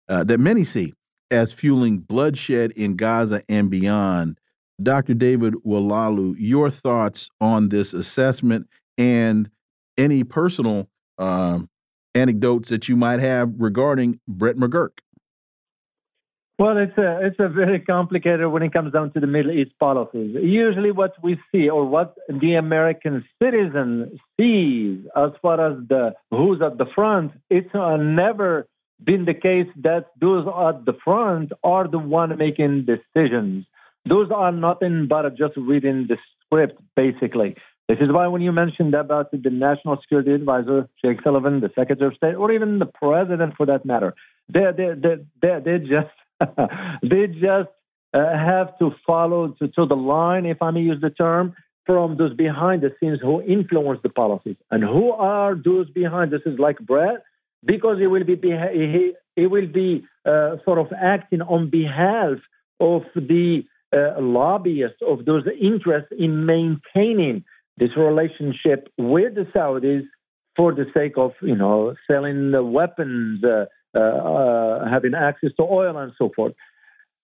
uh, 0.09 0.23
that 0.25 0.39
many 0.39 0.65
see 0.65 0.93
as 1.31 1.53
fueling 1.53 1.99
bloodshed 1.99 2.71
in 2.73 2.97
Gaza 2.97 3.43
and 3.49 3.71
beyond. 3.71 4.39
Dr. 4.83 5.15
David 5.15 5.55
Oualaalou, 5.67 6.35
your 6.39 6.71
thoughts 6.71 7.31
on 7.41 7.69
this 7.69 7.95
assessment 7.95 8.69
and 8.99 9.49
any 9.97 10.25
personal 10.25 10.89
um, 11.19 11.69
anecdotes 12.15 12.69
that 12.69 12.89
you 12.89 12.97
might 12.97 13.21
have 13.21 13.53
regarding 13.59 14.21
Brett 14.27 14.57
McGurk? 14.57 14.99
Well, 16.57 16.79
it's 16.79 16.97
a 16.97 17.19
it's 17.27 17.41
a 17.41 17.49
very 17.49 17.81
complicated 17.81 18.47
when 18.47 18.63
it 18.63 18.73
comes 18.73 18.93
down 18.93 19.13
to 19.15 19.21
the 19.21 19.27
Middle 19.27 19.51
East 19.51 19.73
policies. 19.81 20.37
Usually, 20.41 20.93
what 20.93 21.15
we 21.21 21.37
see 21.51 21.69
or 21.69 21.85
what 21.85 22.15
the 22.29 22.55
American 22.55 23.25
citizen 23.43 24.21
sees 24.39 25.05
as 25.17 25.31
far 25.43 25.61
as 25.61 25.79
the 25.89 26.15
who's 26.31 26.63
at 26.63 26.79
the 26.79 26.87
front, 26.95 27.33
it's 27.51 27.75
uh, 27.75 27.97
never 27.97 28.69
been 29.03 29.25
the 29.25 29.35
case 29.35 29.67
that 29.83 30.11
those 30.21 30.47
at 30.47 30.85
the 30.85 30.97
front 31.05 31.51
are 31.65 31.89
the 31.89 31.99
one 31.99 32.39
making 32.39 32.87
decisions. 32.87 33.67
Those 34.05 34.31
are 34.31 34.53
nothing 34.53 35.09
but 35.09 35.29
just 35.37 35.57
reading 35.57 36.07
the 36.09 36.19
script, 36.47 36.81
basically. 36.95 37.57
This 37.89 37.99
is 38.01 38.13
why 38.13 38.29
when 38.29 38.43
you 38.43 38.53
mentioned 38.53 38.95
about 38.95 39.33
the 39.33 39.51
National 39.51 40.01
Security 40.01 40.33
Advisor, 40.33 40.89
Jake 41.05 41.19
Sullivan, 41.23 41.61
the 41.61 41.71
Secretary 41.75 42.07
of 42.07 42.17
State, 42.17 42.35
or 42.35 42.53
even 42.53 42.79
the 42.79 42.87
President 42.87 43.55
for 43.57 43.67
that 43.67 43.85
matter, 43.85 44.15
they 44.49 44.67
they 44.77 44.93
they 44.95 45.17
they, 45.43 45.59
they 45.65 45.79
just 45.79 46.15
they 47.03 47.27
just 47.29 47.71
uh, 48.13 48.37
have 48.37 48.79
to 48.79 48.91
follow 49.07 49.49
to, 49.59 49.69
to 49.69 49.87
the 49.87 49.97
line, 49.97 50.47
if 50.47 50.63
I 50.63 50.71
may 50.71 50.81
use 50.81 51.01
the 51.01 51.11
term, 51.11 51.55
from 51.87 52.17
those 52.17 52.35
behind 52.35 52.83
the 52.83 52.93
scenes 52.99 53.19
who 53.21 53.43
influence 53.43 54.01
the 54.03 54.09
policies. 54.09 54.57
And 54.71 54.83
who 54.83 55.11
are 55.11 55.55
those 55.55 55.91
behind 55.91 56.33
this 56.33 56.41
is 56.47 56.59
like 56.59 56.79
Brett? 56.79 57.23
Because 57.65 57.99
he 57.99 58.07
will 58.07 58.25
be 58.25 58.37
he, 58.37 59.13
he 59.37 59.47
will 59.47 59.67
be 59.67 60.05
uh, 60.27 60.57
sort 60.65 60.79
of 60.79 60.87
acting 60.99 61.43
on 61.43 61.71
behalf 61.71 62.39
of 62.81 63.03
the 63.15 63.63
uh, 63.95 64.21
lobbyists 64.21 64.99
of 65.07 65.25
those 65.25 65.45
interests 65.61 66.11
in 66.19 66.47
maintaining 66.47 67.45
this 67.77 67.91
relationship 67.97 68.89
with 68.99 69.35
the 69.35 69.47
Saudis 69.55 70.05
for 70.57 70.73
the 70.73 70.87
sake 70.95 71.15
of 71.17 71.33
you 71.43 71.57
know 71.57 71.95
selling 72.11 72.53
the 72.53 72.63
weapons, 72.63 73.43
uh, 73.45 73.67
having 73.95 75.15
access 75.15 75.51
to 75.57 75.63
oil, 75.63 75.97
and 75.97 76.13
so 76.19 76.31
forth. 76.35 76.55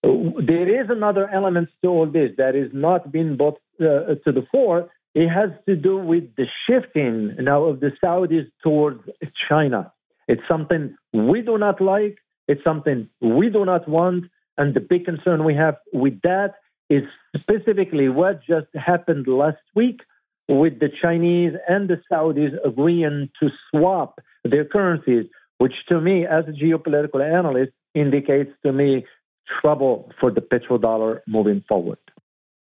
There 0.03 0.81
is 0.81 0.89
another 0.89 1.29
element 1.29 1.69
to 1.83 1.89
all 1.89 2.05
this 2.07 2.31
that 2.37 2.55
is 2.55 2.71
not 2.73 3.11
being 3.11 3.37
brought 3.37 3.59
uh, 3.79 4.15
to 4.23 4.31
the 4.31 4.45
fore. 4.51 4.89
It 5.13 5.27
has 5.27 5.49
to 5.67 5.75
do 5.75 5.97
with 5.97 6.35
the 6.37 6.47
shifting 6.65 7.35
now 7.39 7.63
of 7.65 7.81
the 7.81 7.91
Saudis 8.03 8.49
towards 8.63 9.01
China. 9.49 9.91
It's 10.27 10.41
something 10.47 10.95
we 11.13 11.41
do 11.41 11.57
not 11.57 11.81
like. 11.81 12.17
It's 12.47 12.63
something 12.63 13.09
we 13.19 13.49
do 13.49 13.65
not 13.65 13.87
want. 13.87 14.25
And 14.57 14.73
the 14.73 14.79
big 14.79 15.05
concern 15.05 15.43
we 15.43 15.55
have 15.55 15.77
with 15.93 16.21
that 16.21 16.55
is 16.89 17.03
specifically 17.37 18.09
what 18.09 18.43
just 18.43 18.67
happened 18.73 19.27
last 19.27 19.63
week 19.75 20.01
with 20.47 20.79
the 20.79 20.89
Chinese 21.01 21.53
and 21.67 21.89
the 21.89 22.01
Saudis 22.11 22.53
agreeing 22.65 23.29
to 23.39 23.49
swap 23.69 24.19
their 24.43 24.65
currencies, 24.65 25.25
which 25.61 25.85
to 25.87 26.01
me, 26.01 26.25
as 26.25 26.43
a 26.47 26.51
geopolitical 26.51 27.21
analyst, 27.23 27.71
indicates 27.93 28.49
to 28.65 28.73
me 28.73 29.05
trouble 29.47 30.11
for 30.19 30.31
the 30.31 30.41
petrodollar 30.41 31.19
moving 31.27 31.63
forward. 31.69 31.99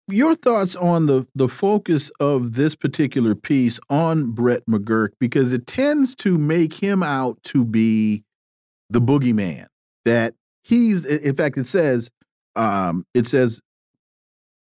Your 0.08 0.34
thoughts 0.34 0.78
on 0.78 1.08
the 1.08 1.28
the 1.36 1.50
focus 1.50 2.10
of 2.22 2.54
this 2.54 2.74
particular 2.74 3.36
piece 3.36 3.82
on 3.90 4.32
Brett 4.32 4.66
McGurk 4.66 5.10
because 5.20 5.52
it 5.52 5.68
tends 5.68 6.16
to 6.16 6.38
make 6.38 6.72
him 6.72 7.04
out 7.04 7.38
to 7.44 7.66
be 7.66 8.24
the 8.90 9.02
boogeyman. 9.02 9.66
That 10.06 10.36
he's, 10.64 11.04
in 11.04 11.36
fact, 11.36 11.58
it 11.58 11.68
says, 11.68 12.10
um, 12.56 13.06
it 13.14 13.28
says 13.28 13.60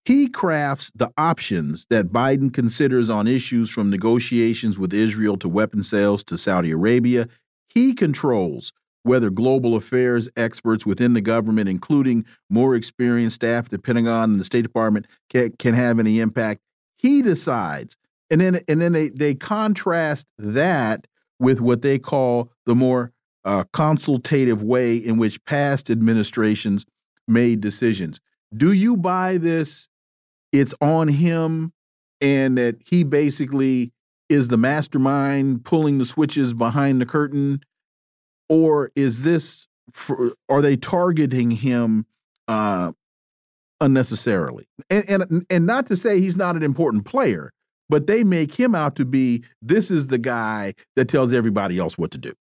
he 0.04 0.28
crafts 0.28 0.90
the 0.92 1.12
options 1.16 1.86
that 1.88 2.08
Biden 2.08 2.52
considers 2.52 3.08
on 3.08 3.28
issues 3.28 3.70
from 3.70 3.90
negotiations 3.90 4.76
with 4.76 4.92
Israel 4.92 5.36
to 5.36 5.48
weapon 5.48 5.84
sales 5.84 6.24
to 6.24 6.36
Saudi 6.36 6.72
Arabia. 6.72 7.28
He 7.74 7.92
controls 7.92 8.72
whether 9.02 9.30
global 9.30 9.76
affairs 9.76 10.28
experts 10.36 10.86
within 10.86 11.12
the 11.12 11.20
government, 11.20 11.68
including 11.68 12.24
more 12.48 12.74
experienced 12.74 13.36
staff 13.36 13.66
at 13.66 13.70
the 13.70 13.78
Pentagon 13.78 14.30
and 14.30 14.40
the 14.40 14.44
State 14.44 14.62
Department, 14.62 15.06
can, 15.28 15.52
can 15.58 15.74
have 15.74 15.98
any 15.98 16.20
impact. 16.20 16.60
He 16.96 17.20
decides. 17.20 17.96
And 18.30 18.40
then, 18.40 18.60
and 18.66 18.80
then 18.80 18.92
they, 18.92 19.10
they 19.10 19.34
contrast 19.34 20.26
that 20.38 21.06
with 21.38 21.60
what 21.60 21.82
they 21.82 21.98
call 21.98 22.50
the 22.64 22.74
more 22.74 23.12
uh, 23.44 23.64
consultative 23.72 24.62
way 24.62 24.96
in 24.96 25.18
which 25.18 25.44
past 25.44 25.90
administrations 25.90 26.86
made 27.28 27.60
decisions. 27.60 28.20
Do 28.56 28.72
you 28.72 28.96
buy 28.96 29.36
this? 29.36 29.88
It's 30.52 30.74
on 30.80 31.08
him, 31.08 31.72
and 32.20 32.56
that 32.56 32.76
he 32.86 33.02
basically 33.02 33.92
is 34.28 34.48
the 34.48 34.56
mastermind 34.56 35.64
pulling 35.64 35.98
the 35.98 36.06
switches 36.06 36.54
behind 36.54 37.00
the 37.00 37.06
curtain 37.06 37.60
or 38.48 38.90
is 38.94 39.22
this 39.22 39.66
for, 39.92 40.32
are 40.48 40.62
they 40.62 40.76
targeting 40.76 41.50
him 41.50 42.06
uh, 42.48 42.92
unnecessarily? 43.80 44.66
And, 44.90 45.08
and 45.08 45.46
and 45.50 45.66
not 45.66 45.86
to 45.86 45.96
say 45.96 46.20
he's 46.20 46.36
not 46.36 46.56
an 46.56 46.62
important 46.62 47.04
player, 47.04 47.52
but 47.88 48.06
they 48.06 48.24
make 48.24 48.54
him 48.54 48.74
out 48.74 48.96
to 48.96 49.04
be 49.04 49.44
this 49.62 49.90
is 49.90 50.08
the 50.08 50.18
guy 50.18 50.74
that 50.96 51.08
tells 51.08 51.32
everybody 51.32 51.78
else 51.78 51.98
what 51.98 52.10
to 52.12 52.18
do. 52.18 52.32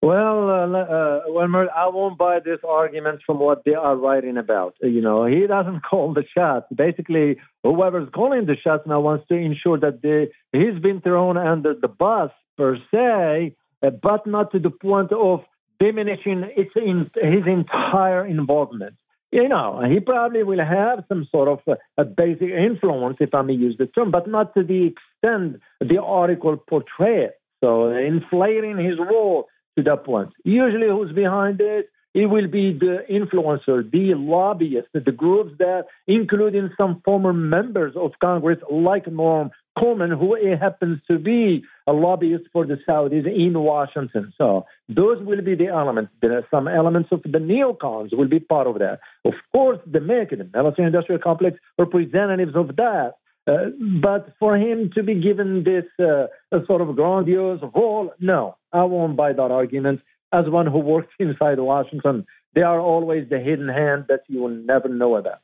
Well, 0.00 0.48
uh, 0.48 0.78
uh, 0.78 1.20
well, 1.28 1.68
I 1.76 1.88
won't 1.88 2.18
buy 2.18 2.38
this 2.44 2.60
argument 2.66 3.20
from 3.26 3.40
what 3.40 3.64
they 3.64 3.74
are 3.74 3.96
writing 3.96 4.36
about. 4.36 4.76
You 4.80 5.00
know, 5.00 5.26
he 5.26 5.46
doesn't 5.48 5.80
call 5.80 6.14
the 6.14 6.24
shots. 6.36 6.66
Basically, 6.74 7.36
whoever's 7.64 8.08
calling 8.14 8.46
the 8.46 8.56
shots 8.56 8.84
now 8.86 9.00
wants 9.00 9.26
to 9.28 9.34
ensure 9.34 9.78
that 9.80 10.02
they, 10.02 10.28
he's 10.56 10.80
been 10.80 11.00
thrown 11.00 11.36
under 11.36 11.74
the 11.74 11.88
bus 11.88 12.30
per 12.56 12.76
se, 12.92 13.56
uh, 13.82 13.90
but 13.90 14.26
not 14.26 14.52
to 14.52 14.60
the 14.60 14.70
point 14.70 15.10
of 15.12 15.40
diminishing 15.80 16.44
its 16.56 16.70
in, 16.76 17.10
his 17.16 17.46
entire 17.46 18.24
involvement. 18.24 18.94
You 19.32 19.48
know, 19.48 19.82
he 19.86 20.00
probably 20.00 20.42
will 20.42 20.64
have 20.64 21.04
some 21.08 21.26
sort 21.30 21.48
of 21.48 21.58
a, 21.66 22.02
a 22.02 22.04
basic 22.04 22.48
influence, 22.50 23.16
if 23.20 23.34
I 23.34 23.42
may 23.42 23.52
use 23.52 23.76
the 23.78 23.86
term, 23.86 24.10
but 24.10 24.28
not 24.28 24.54
to 24.54 24.62
the 24.62 24.92
extent 24.92 25.60
the 25.80 26.00
article 26.00 26.56
portrays. 26.56 27.30
So, 27.60 27.90
inflating 27.90 28.78
his 28.78 28.98
role 28.98 29.48
to 29.78 29.82
that 29.84 30.04
point. 30.04 30.30
Usually, 30.44 30.88
who's 30.88 31.12
behind 31.12 31.60
it? 31.60 31.88
It 32.14 32.26
will 32.26 32.48
be 32.48 32.72
the 32.72 33.04
influencer, 33.08 33.88
the 33.88 34.14
lobbyists, 34.14 34.90
the 34.92 35.12
groups 35.12 35.52
that, 35.58 35.84
including 36.06 36.70
some 36.76 37.02
former 37.04 37.32
members 37.32 37.94
of 37.94 38.12
Congress 38.20 38.58
like 38.70 39.06
Norm 39.06 39.50
Coleman, 39.78 40.10
who 40.10 40.34
happens 40.56 41.00
to 41.06 41.18
be 41.18 41.62
a 41.86 41.92
lobbyist 41.92 42.44
for 42.52 42.66
the 42.66 42.78
Saudis 42.88 43.26
in 43.26 43.56
Washington. 43.56 44.32
So 44.36 44.64
those 44.88 45.18
will 45.22 45.42
be 45.42 45.54
the 45.54 45.68
elements. 45.68 46.10
Some 46.50 46.66
elements 46.66 47.10
of 47.12 47.22
the 47.22 47.38
neocons 47.38 48.16
will 48.16 48.26
be 48.28 48.40
part 48.40 48.66
of 48.66 48.78
that. 48.78 48.98
Of 49.24 49.34
course, 49.52 49.78
the 49.86 49.98
American 49.98 50.50
military 50.52 50.86
industrial 50.86 51.20
complex, 51.20 51.58
representatives 51.78 52.56
of 52.56 52.74
that. 52.76 53.12
Uh, 53.48 53.70
but 54.02 54.34
for 54.38 54.56
him 54.56 54.90
to 54.94 55.02
be 55.02 55.14
given 55.14 55.64
this 55.64 55.84
uh, 55.98 56.26
sort 56.66 56.82
of 56.82 56.94
grandiose 56.94 57.62
role, 57.74 58.12
no, 58.20 58.56
I 58.72 58.82
won't 58.82 59.16
buy 59.16 59.32
that 59.32 59.50
argument. 59.50 60.00
As 60.32 60.44
one 60.48 60.66
who 60.66 60.78
works 60.78 61.14
inside 61.18 61.58
Washington, 61.58 62.26
they 62.54 62.62
are 62.62 62.78
always 62.78 63.28
the 63.30 63.38
hidden 63.38 63.68
hand 63.68 64.04
that 64.08 64.20
you 64.28 64.42
will 64.42 64.50
never 64.50 64.88
know 64.88 65.16
about. 65.16 65.40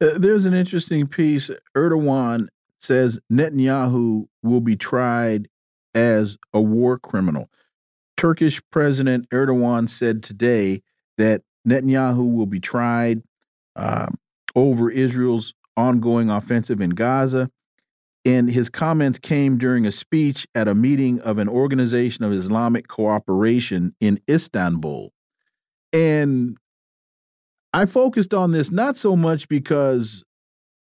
Uh, 0.00 0.18
there's 0.18 0.46
an 0.46 0.54
interesting 0.54 1.06
piece. 1.06 1.48
Erdogan 1.76 2.48
says 2.78 3.20
Netanyahu 3.30 4.26
will 4.42 4.60
be 4.60 4.74
tried 4.74 5.48
as 5.94 6.36
a 6.52 6.60
war 6.60 6.98
criminal. 6.98 7.48
Turkish 8.16 8.60
President 8.70 9.28
Erdogan 9.30 9.88
said 9.88 10.24
today 10.24 10.82
that 11.18 11.42
Netanyahu 11.68 12.34
will 12.34 12.46
be 12.46 12.58
tried 12.58 13.22
um, 13.76 14.18
over 14.56 14.90
Israel's 14.90 15.54
ongoing 15.76 16.30
offensive 16.30 16.80
in 16.80 16.90
Gaza. 16.90 17.50
And 18.24 18.50
his 18.50 18.68
comments 18.68 19.18
came 19.18 19.58
during 19.58 19.84
a 19.84 19.92
speech 19.92 20.46
at 20.54 20.68
a 20.68 20.74
meeting 20.74 21.20
of 21.20 21.38
an 21.38 21.48
organization 21.48 22.24
of 22.24 22.32
Islamic 22.32 22.86
cooperation 22.86 23.96
in 24.00 24.20
Istanbul. 24.30 25.12
And 25.92 26.56
I 27.72 27.86
focused 27.86 28.32
on 28.32 28.52
this 28.52 28.70
not 28.70 28.96
so 28.96 29.16
much 29.16 29.48
because 29.48 30.22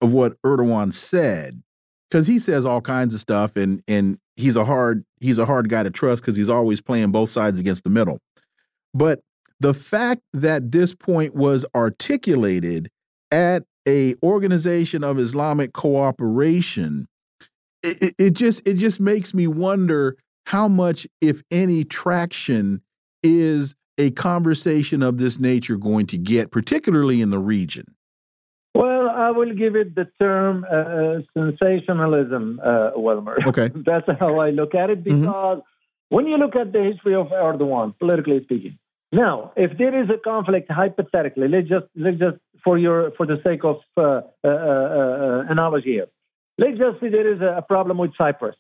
of 0.02 0.12
what 0.12 0.42
Erdogan 0.42 0.94
said, 0.94 1.62
because 2.10 2.26
he 2.26 2.40
says 2.40 2.66
all 2.66 2.82
kinds 2.82 3.14
of 3.14 3.20
stuff 3.20 3.56
and 3.56 3.84
and 3.88 4.18
he's 4.36 4.56
a 4.56 4.66
hard 4.66 5.04
he's 5.20 5.40
a 5.40 5.46
hard 5.46 5.70
guy 5.70 5.84
to 5.84 5.90
trust 5.90 6.22
because 6.22 6.38
he's 6.38 6.50
always 6.50 6.82
playing 6.82 7.12
both 7.12 7.30
sides 7.30 7.60
against 7.60 7.84
the 7.84 7.90
middle 7.90 8.20
but 8.94 9.22
the 9.60 9.74
fact 9.74 10.22
that 10.34 10.72
this 10.72 10.94
point 10.94 11.36
was 11.36 11.66
articulated 11.76 12.90
at 13.32 13.64
a 13.88 14.16
organization 14.24 15.04
of 15.04 15.20
islamic 15.20 15.74
cooperation 15.74 17.08
it, 17.84 18.14
it 18.18 18.32
just 18.32 18.68
it 18.68 18.74
just 18.74 19.00
makes 19.00 19.34
me 19.34 19.48
wonder 19.48 20.18
how 20.46 20.68
much 20.68 21.08
if 21.22 21.42
any 21.52 21.84
traction 21.84 22.82
is 23.24 23.76
a 23.98 24.12
conversation 24.12 25.02
of 25.04 25.18
this 25.18 25.40
nature 25.40 25.78
going 25.78 26.06
to 26.06 26.18
get 26.18 26.52
particularly 26.52 27.22
in 27.22 27.30
the 27.30 27.40
region 27.40 27.86
Well, 28.78 29.10
I 29.10 29.32
will 29.32 29.54
give 29.56 29.76
it 29.76 29.96
the 29.96 30.08
term 30.22 30.64
uh, 30.70 31.22
sensationalism, 31.36 32.44
uh, 32.64 32.92
Wilmer. 32.96 33.38
Okay. 33.48 33.72
That's 33.74 34.08
how 34.20 34.40
I 34.40 34.52
look 34.52 34.76
at 34.76 34.90
it 34.94 35.04
Mm-hmm. 35.04 35.22
because 35.22 35.58
mm 35.58 35.64
-hmm. 35.64 36.16
when 36.16 36.26
you 36.28 36.38
look 36.44 36.56
at 36.64 36.68
the 36.76 36.84
history 36.90 37.16
of 37.16 37.28
Erdogan, 37.48 37.88
politically 38.02 38.40
speaking, 38.48 38.76
now 39.12 39.36
if 39.66 39.72
there 39.80 39.96
is 40.02 40.08
a 40.18 40.20
conflict, 40.30 40.68
hypothetically, 40.82 41.48
let's 41.54 41.70
just 41.76 41.88
let's 42.04 42.20
just 42.26 42.38
for 42.68 42.78
your 42.78 43.12
for 43.18 43.26
the 43.26 43.40
sake 43.48 43.64
of 43.64 43.78
uh, 43.96 44.22
uh, 44.44 44.48
uh, 44.48 45.54
analogy 45.54 45.94
here, 45.98 46.10
let's 46.58 46.78
just 46.78 47.00
say 47.00 47.10
there 47.10 47.32
is 47.34 47.42
a 47.42 47.64
problem 47.74 47.98
with 47.98 48.12
Cyprus. 48.18 48.58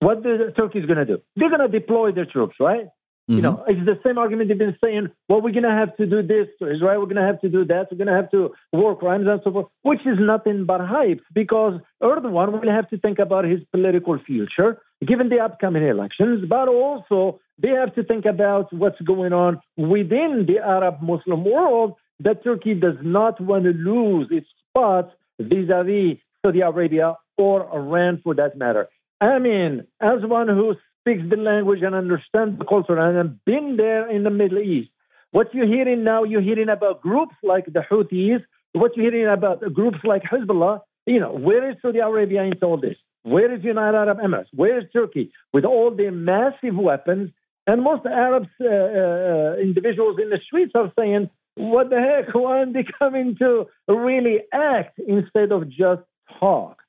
What 0.00 0.22
the 0.22 0.52
Turkey 0.54 0.80
is 0.80 0.86
going 0.86 1.02
to 1.04 1.08
do? 1.12 1.18
They're 1.36 1.48
going 1.48 1.66
to 1.68 1.72
deploy 1.80 2.12
their 2.12 2.26
troops, 2.26 2.56
right? 2.60 2.86
Mm-hmm. 3.28 3.36
You 3.36 3.42
know, 3.42 3.64
it's 3.66 3.84
the 3.84 3.98
same 4.06 4.18
argument 4.18 4.48
they've 4.48 4.58
been 4.66 4.76
saying, 4.84 5.08
well, 5.28 5.40
we're 5.40 5.56
going 5.58 5.70
to 5.74 5.78
have 5.82 5.96
to 5.96 6.06
do 6.06 6.22
this 6.22 6.46
to 6.58 6.70
Israel, 6.72 7.00
we're 7.00 7.12
going 7.12 7.24
to 7.24 7.30
have 7.32 7.40
to 7.40 7.48
do 7.48 7.64
that, 7.64 7.88
we're 7.90 7.98
going 8.02 8.14
to 8.14 8.18
have 8.20 8.30
to 8.30 8.52
war 8.72 8.94
crimes 8.94 9.26
and 9.26 9.40
so 9.42 9.50
forth, 9.50 9.66
which 9.82 10.02
is 10.06 10.18
nothing 10.20 10.64
but 10.64 10.80
hype 10.80 11.22
because 11.34 11.80
Erdogan 12.00 12.52
will 12.52 12.70
have 12.70 12.88
to 12.90 12.98
think 12.98 13.18
about 13.18 13.44
his 13.44 13.60
political 13.72 14.16
future 14.24 14.80
given 15.04 15.28
the 15.28 15.40
upcoming 15.40 15.84
elections, 15.94 16.44
but 16.48 16.68
also 16.68 17.40
they 17.58 17.70
have 17.70 17.92
to 17.96 18.04
think 18.04 18.26
about 18.26 18.72
what's 18.72 19.00
going 19.00 19.32
on 19.32 19.60
within 19.76 20.46
the 20.46 20.58
Arab 20.58 21.02
Muslim 21.02 21.44
world 21.44 21.94
that 22.20 22.44
Turkey 22.44 22.74
does 22.74 22.96
not 23.02 23.40
want 23.40 23.64
to 23.64 23.72
lose 23.72 24.28
its 24.30 24.46
spot 24.70 25.12
vis 25.38 25.68
a 25.72 25.84
vis 25.84 26.18
Saudi 26.44 26.60
Arabia 26.60 27.16
or 27.36 27.68
Iran 27.74 28.20
for 28.22 28.34
that 28.34 28.56
matter. 28.56 28.88
I 29.20 29.38
mean, 29.38 29.86
as 30.00 30.20
one 30.22 30.48
who 30.48 30.74
speaks 31.06 31.22
the 31.30 31.36
language 31.36 31.82
and 31.82 31.94
understands 31.94 32.58
the 32.58 32.64
culture 32.64 32.98
and 32.98 33.16
have 33.16 33.44
been 33.44 33.76
there 33.76 34.10
in 34.10 34.24
the 34.24 34.30
Middle 34.30 34.58
East. 34.58 34.90
What 35.30 35.54
you're 35.54 35.66
hearing 35.66 36.02
now, 36.02 36.24
you're 36.24 36.40
hearing 36.40 36.68
about 36.68 37.00
groups 37.00 37.34
like 37.42 37.66
the 37.66 37.84
Houthis, 37.88 38.42
what 38.72 38.96
you're 38.96 39.12
hearing 39.12 39.32
about 39.32 39.60
groups 39.72 39.98
like 40.04 40.22
Hezbollah. 40.22 40.80
You 41.06 41.20
know, 41.20 41.32
where 41.32 41.70
is 41.70 41.76
Saudi 41.80 42.00
Arabia 42.00 42.42
in 42.42 42.54
all 42.62 42.76
this? 42.76 42.96
Where 43.22 43.52
is 43.54 43.62
United 43.62 43.96
Arab 43.96 44.18
Emirates? 44.18 44.46
Where 44.52 44.78
is 44.78 44.84
Turkey 44.92 45.32
with 45.52 45.64
all 45.64 45.94
the 45.94 46.10
massive 46.10 46.76
weapons? 46.76 47.30
And 47.66 47.82
most 47.82 48.06
Arab 48.06 48.46
uh, 48.60 48.66
uh, 48.66 49.56
individuals 49.60 50.18
in 50.22 50.30
the 50.30 50.40
streets 50.44 50.72
are 50.74 50.92
saying, 50.98 51.30
what 51.56 51.90
the 51.90 52.00
heck? 52.00 52.34
Why 52.34 52.58
aren't 52.58 52.74
they 52.74 52.84
coming 52.98 53.36
to 53.38 53.66
really 53.88 54.40
act 54.52 54.98
instead 55.06 55.52
of 55.52 55.68
just 55.68 56.02
talk? 56.38 56.82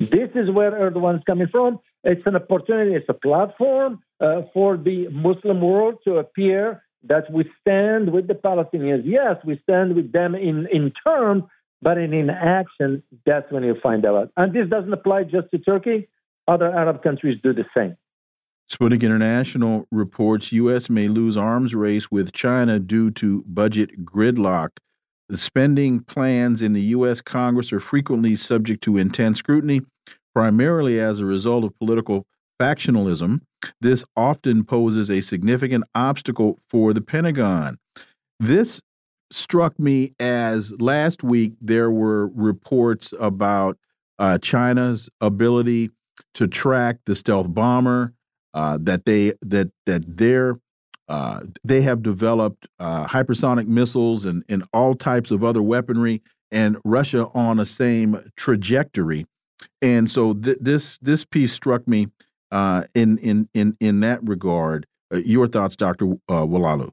This 0.00 0.30
is 0.34 0.50
where 0.50 0.72
Erdogan's 0.72 1.22
coming 1.24 1.48
from. 1.48 1.78
It's 2.02 2.22
an 2.26 2.36
opportunity, 2.36 2.94
it's 2.94 3.08
a 3.08 3.14
platform 3.14 4.02
uh, 4.20 4.42
for 4.52 4.76
the 4.76 5.08
Muslim 5.08 5.60
world 5.60 5.96
to 6.04 6.16
appear 6.16 6.82
that 7.04 7.30
we 7.30 7.50
stand 7.60 8.12
with 8.12 8.26
the 8.28 8.34
Palestinians. 8.34 9.02
Yes, 9.04 9.36
we 9.44 9.58
stand 9.62 9.94
with 9.94 10.12
them 10.12 10.34
in, 10.34 10.66
in 10.72 10.92
terms, 11.06 11.44
but 11.80 11.96
in, 11.98 12.12
in 12.12 12.30
action, 12.30 13.02
that's 13.24 13.50
when 13.50 13.62
you 13.62 13.76
find 13.82 14.04
out. 14.04 14.30
And 14.36 14.52
this 14.52 14.68
doesn't 14.68 14.92
apply 14.92 15.24
just 15.24 15.50
to 15.52 15.58
Turkey, 15.58 16.08
other 16.46 16.70
Arab 16.70 17.02
countries 17.02 17.38
do 17.42 17.52
the 17.52 17.64
same. 17.76 17.96
Sputnik 18.70 19.02
International 19.02 19.86
reports 19.90 20.52
U.S. 20.52 20.88
may 20.88 21.08
lose 21.08 21.36
arms 21.36 21.74
race 21.74 22.10
with 22.10 22.32
China 22.32 22.78
due 22.78 23.10
to 23.12 23.44
budget 23.46 24.04
gridlock. 24.04 24.70
The 25.28 25.38
spending 25.38 26.00
plans 26.00 26.60
in 26.60 26.72
the 26.72 26.82
U.S. 26.82 27.20
Congress 27.20 27.72
are 27.72 27.80
frequently 27.80 28.36
subject 28.36 28.82
to 28.84 28.96
intense 28.96 29.38
scrutiny, 29.38 29.82
primarily 30.34 31.00
as 31.00 31.20
a 31.20 31.24
result 31.24 31.64
of 31.64 31.78
political 31.78 32.26
factionalism. 32.60 33.40
This 33.80 34.04
often 34.16 34.64
poses 34.64 35.10
a 35.10 35.20
significant 35.20 35.84
obstacle 35.94 36.58
for 36.68 36.92
the 36.92 37.00
Pentagon. 37.00 37.78
This 38.38 38.80
struck 39.30 39.78
me 39.78 40.14
as 40.20 40.72
last 40.80 41.22
week 41.22 41.54
there 41.60 41.90
were 41.90 42.28
reports 42.28 43.12
about 43.18 43.78
uh, 44.18 44.38
China's 44.38 45.08
ability 45.20 45.90
to 46.34 46.46
track 46.46 46.98
the 47.06 47.16
stealth 47.16 47.52
bomber, 47.52 48.12
uh, 48.54 48.78
that 48.80 49.04
they 49.04 49.34
that 49.42 49.70
that 49.86 50.16
they're 50.16 50.56
uh, 51.08 51.40
they 51.62 51.82
have 51.82 52.02
developed 52.02 52.66
uh, 52.78 53.06
hypersonic 53.06 53.66
missiles 53.66 54.24
and, 54.24 54.42
and 54.48 54.64
all 54.72 54.94
types 54.94 55.30
of 55.30 55.44
other 55.44 55.62
weaponry, 55.62 56.22
and 56.50 56.78
Russia 56.84 57.26
on 57.34 57.58
the 57.58 57.66
same 57.66 58.30
trajectory. 58.36 59.26
And 59.82 60.10
so 60.10 60.32
th 60.32 60.56
this 60.60 60.98
this 60.98 61.24
piece 61.24 61.52
struck 61.52 61.86
me 61.86 62.08
uh, 62.50 62.84
in 62.94 63.18
in 63.18 63.48
in 63.54 63.76
in 63.80 64.00
that 64.00 64.20
regard. 64.22 64.86
Uh, 65.12 65.18
your 65.18 65.46
thoughts, 65.46 65.76
Doctor 65.76 66.06
uh, 66.28 66.46
Oualaalou? 66.46 66.90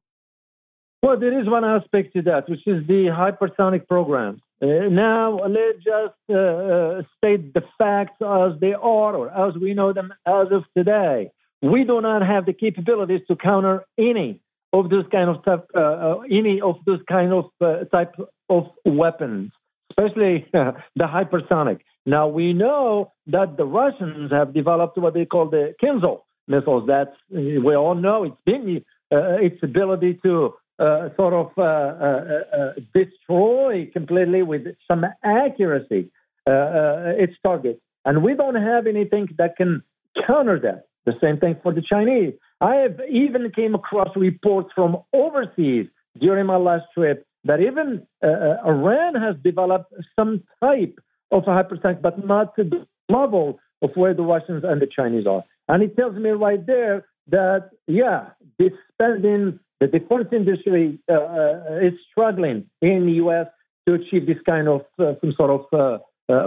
Well, 1.03 1.19
there 1.19 1.39
is 1.39 1.47
one 1.49 1.65
aspect 1.65 2.13
to 2.13 2.21
that, 2.23 2.47
which 2.49 2.67
is 2.67 2.85
the 2.87 3.05
hypersonic 3.05 3.87
programs. 3.87 4.41
Uh, 4.61 4.89
now, 4.89 5.39
let's 5.39 5.83
just 5.83 6.19
uh, 6.29 7.01
state 7.17 7.53
the 7.55 7.63
facts 7.79 8.21
as 8.21 8.59
they 8.59 8.73
are, 8.73 9.15
or 9.15 9.29
as 9.31 9.55
we 9.55 9.73
know 9.73 9.93
them 9.93 10.13
as 10.27 10.47
of 10.51 10.63
today. 10.77 11.31
We 11.61 11.83
do 11.83 12.01
not 12.01 12.25
have 12.25 12.45
the 12.45 12.53
capabilities 12.53 13.21
to 13.27 13.35
counter 13.35 13.85
any 13.97 14.41
of 14.73 14.89
those 14.89 15.05
kind 15.11 15.29
of 15.29 15.43
type, 15.43 15.67
uh, 15.75 15.79
uh, 15.79 16.19
any 16.31 16.61
of 16.61 16.77
those 16.85 17.01
kind 17.07 17.33
of 17.33 17.45
uh, 17.59 17.85
type 17.85 18.15
of 18.49 18.69
weapons, 18.85 19.51
especially 19.91 20.47
the 20.53 20.73
hypersonic. 20.99 21.79
Now 22.05 22.27
we 22.27 22.53
know 22.53 23.11
that 23.27 23.57
the 23.57 23.65
Russians 23.65 24.31
have 24.31 24.53
developed 24.53 24.97
what 24.97 25.13
they 25.13 25.25
call 25.25 25.49
the 25.49 25.75
Kinzhal 25.81 26.21
missiles. 26.47 26.87
That 26.87 27.13
we 27.29 27.75
all 27.75 27.95
know 27.95 28.23
it's 28.23 28.35
been 28.45 28.83
its 29.11 29.61
ability 29.61 30.19
to 30.23 30.53
uh, 30.81 31.09
sort 31.15 31.33
of 31.33 31.51
uh, 31.59 31.61
uh, 31.61 32.73
destroy 32.91 33.87
completely 33.93 34.41
with 34.41 34.65
some 34.87 35.05
accuracy 35.23 36.09
its 36.47 37.33
target. 37.43 37.79
And 38.03 38.23
we 38.23 38.33
don't 38.33 38.55
have 38.55 38.87
anything 38.87 39.29
that 39.37 39.57
can 39.57 39.83
counter 40.25 40.59
that. 40.61 40.85
The 41.05 41.13
same 41.21 41.37
thing 41.37 41.57
for 41.63 41.73
the 41.73 41.81
Chinese. 41.81 42.33
I 42.59 42.75
have 42.75 42.99
even 43.09 43.51
came 43.51 43.73
across 43.73 44.15
reports 44.15 44.69
from 44.75 44.97
overseas 45.13 45.87
during 46.19 46.45
my 46.45 46.57
last 46.57 46.85
trip 46.93 47.25
that 47.45 47.59
even 47.59 48.05
uh, 48.23 48.27
uh 48.27 48.57
Iran 48.65 49.15
has 49.15 49.35
developed 49.43 49.91
some 50.17 50.43
type 50.63 50.99
of 51.31 51.43
a 51.43 51.47
hypersonic, 51.47 52.01
but 52.01 52.23
not 52.23 52.55
to 52.55 52.63
the 52.63 52.85
level 53.09 53.59
of 53.81 53.91
where 53.95 54.13
the 54.13 54.21
Russians 54.21 54.63
and 54.63 54.81
the 54.81 54.87
Chinese 54.87 55.25
are. 55.25 55.43
And 55.67 55.81
it 55.81 55.95
tells 55.95 56.15
me 56.15 56.29
right 56.31 56.63
there 56.65 57.05
that, 57.29 57.69
yeah, 57.87 58.29
this 58.59 58.73
spending, 58.93 59.59
the 59.79 59.87
defense 59.87 60.27
industry 60.31 60.99
uh, 61.09 61.13
uh, 61.13 61.79
is 61.81 61.93
struggling 62.11 62.69
in 62.81 63.05
the 63.05 63.13
U.S. 63.13 63.47
to 63.87 63.95
achieve 63.95 64.27
this 64.27 64.37
kind 64.47 64.67
of 64.67 64.81
uh, 64.99 65.13
some 65.21 65.33
sort 65.35 65.65
of 65.73 66.01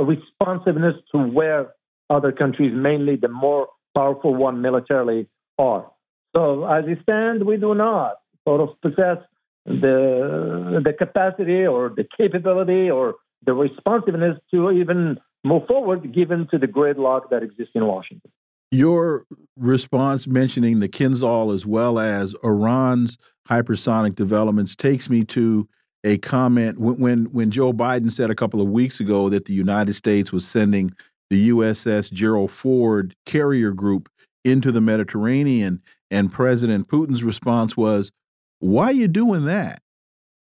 responsiveness 0.07 0.95
to 1.13 1.19
where 1.19 1.73
other 2.11 2.33
countries, 2.33 2.73
mainly 2.75 3.17
the 3.17 3.29
more 3.29 3.69
powerful 3.95 4.35
one 4.35 4.61
militarily 4.61 5.29
are. 5.59 5.91
So 6.35 6.65
as 6.65 6.85
it 6.87 6.99
stands, 7.03 7.45
we 7.45 7.57
do 7.57 7.75
not 7.75 8.17
sort 8.47 8.61
of 8.61 8.81
possess 8.81 9.19
the 9.65 10.81
the 10.85 10.93
capacity 10.93 11.67
or 11.67 11.89
the 11.89 12.07
capability 12.17 12.91
or 12.91 13.15
the 13.47 13.55
responsiveness 13.55 14.39
to 14.51 14.71
even 14.71 15.19
move 15.45 15.67
forward, 15.67 16.13
given 16.13 16.49
to 16.51 16.59
the 16.59 16.67
gridlock 16.67 17.31
that 17.31 17.43
exists 17.43 17.73
in 17.75 17.87
Washington. 17.87 18.31
Your 18.71 19.25
response 19.57 20.27
mentioning 20.27 20.81
the 20.81 20.89
Kinzhal 20.89 21.55
as 21.55 21.65
well 21.65 21.99
as 21.99 22.35
Iran's 22.43 23.19
hypersonic 23.49 24.17
developments 24.17 24.75
takes 24.75 25.09
me 25.09 25.25
to 25.27 25.69
a 26.03 26.19
comment 26.19 26.79
when 26.79 27.27
when 27.27 27.51
Joe 27.51 27.73
Biden 27.73 28.11
said 28.11 28.31
a 28.31 28.35
couple 28.35 28.61
of 28.61 28.69
weeks 28.69 29.01
ago 29.01 29.29
that 29.29 29.45
the 29.45 29.55
United 29.55 29.95
States 29.95 30.33
was 30.33 30.47
sending 30.47 30.93
the 31.31 31.51
USS 31.51 32.13
Gerald 32.13 32.51
Ford 32.51 33.15
carrier 33.27 33.73
group 33.73 34.09
into 34.45 34.71
the 34.71 34.81
Mediterranean. 34.81 35.81
And 36.11 36.33
President 36.33 36.89
Putin's 36.89 37.25
response 37.25 37.77
was, 37.77 38.13
Why 38.61 38.87
are 38.87 38.93
you 38.93 39.09
doing 39.09 39.47
that? 39.47 39.81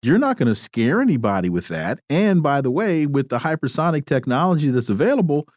You're 0.02 0.19
not 0.19 0.36
going 0.36 0.48
to 0.48 0.55
scare 0.55 1.01
anybody 1.01 1.48
with 1.48 1.69
that. 1.69 1.98
And 2.11 2.43
by 2.43 2.61
the 2.61 2.70
way, 2.70 3.06
with 3.06 3.31
the 3.31 3.39
hypersonic 3.39 4.05
technology 4.05 4.70
that's 4.70 4.90
available, 4.90 5.48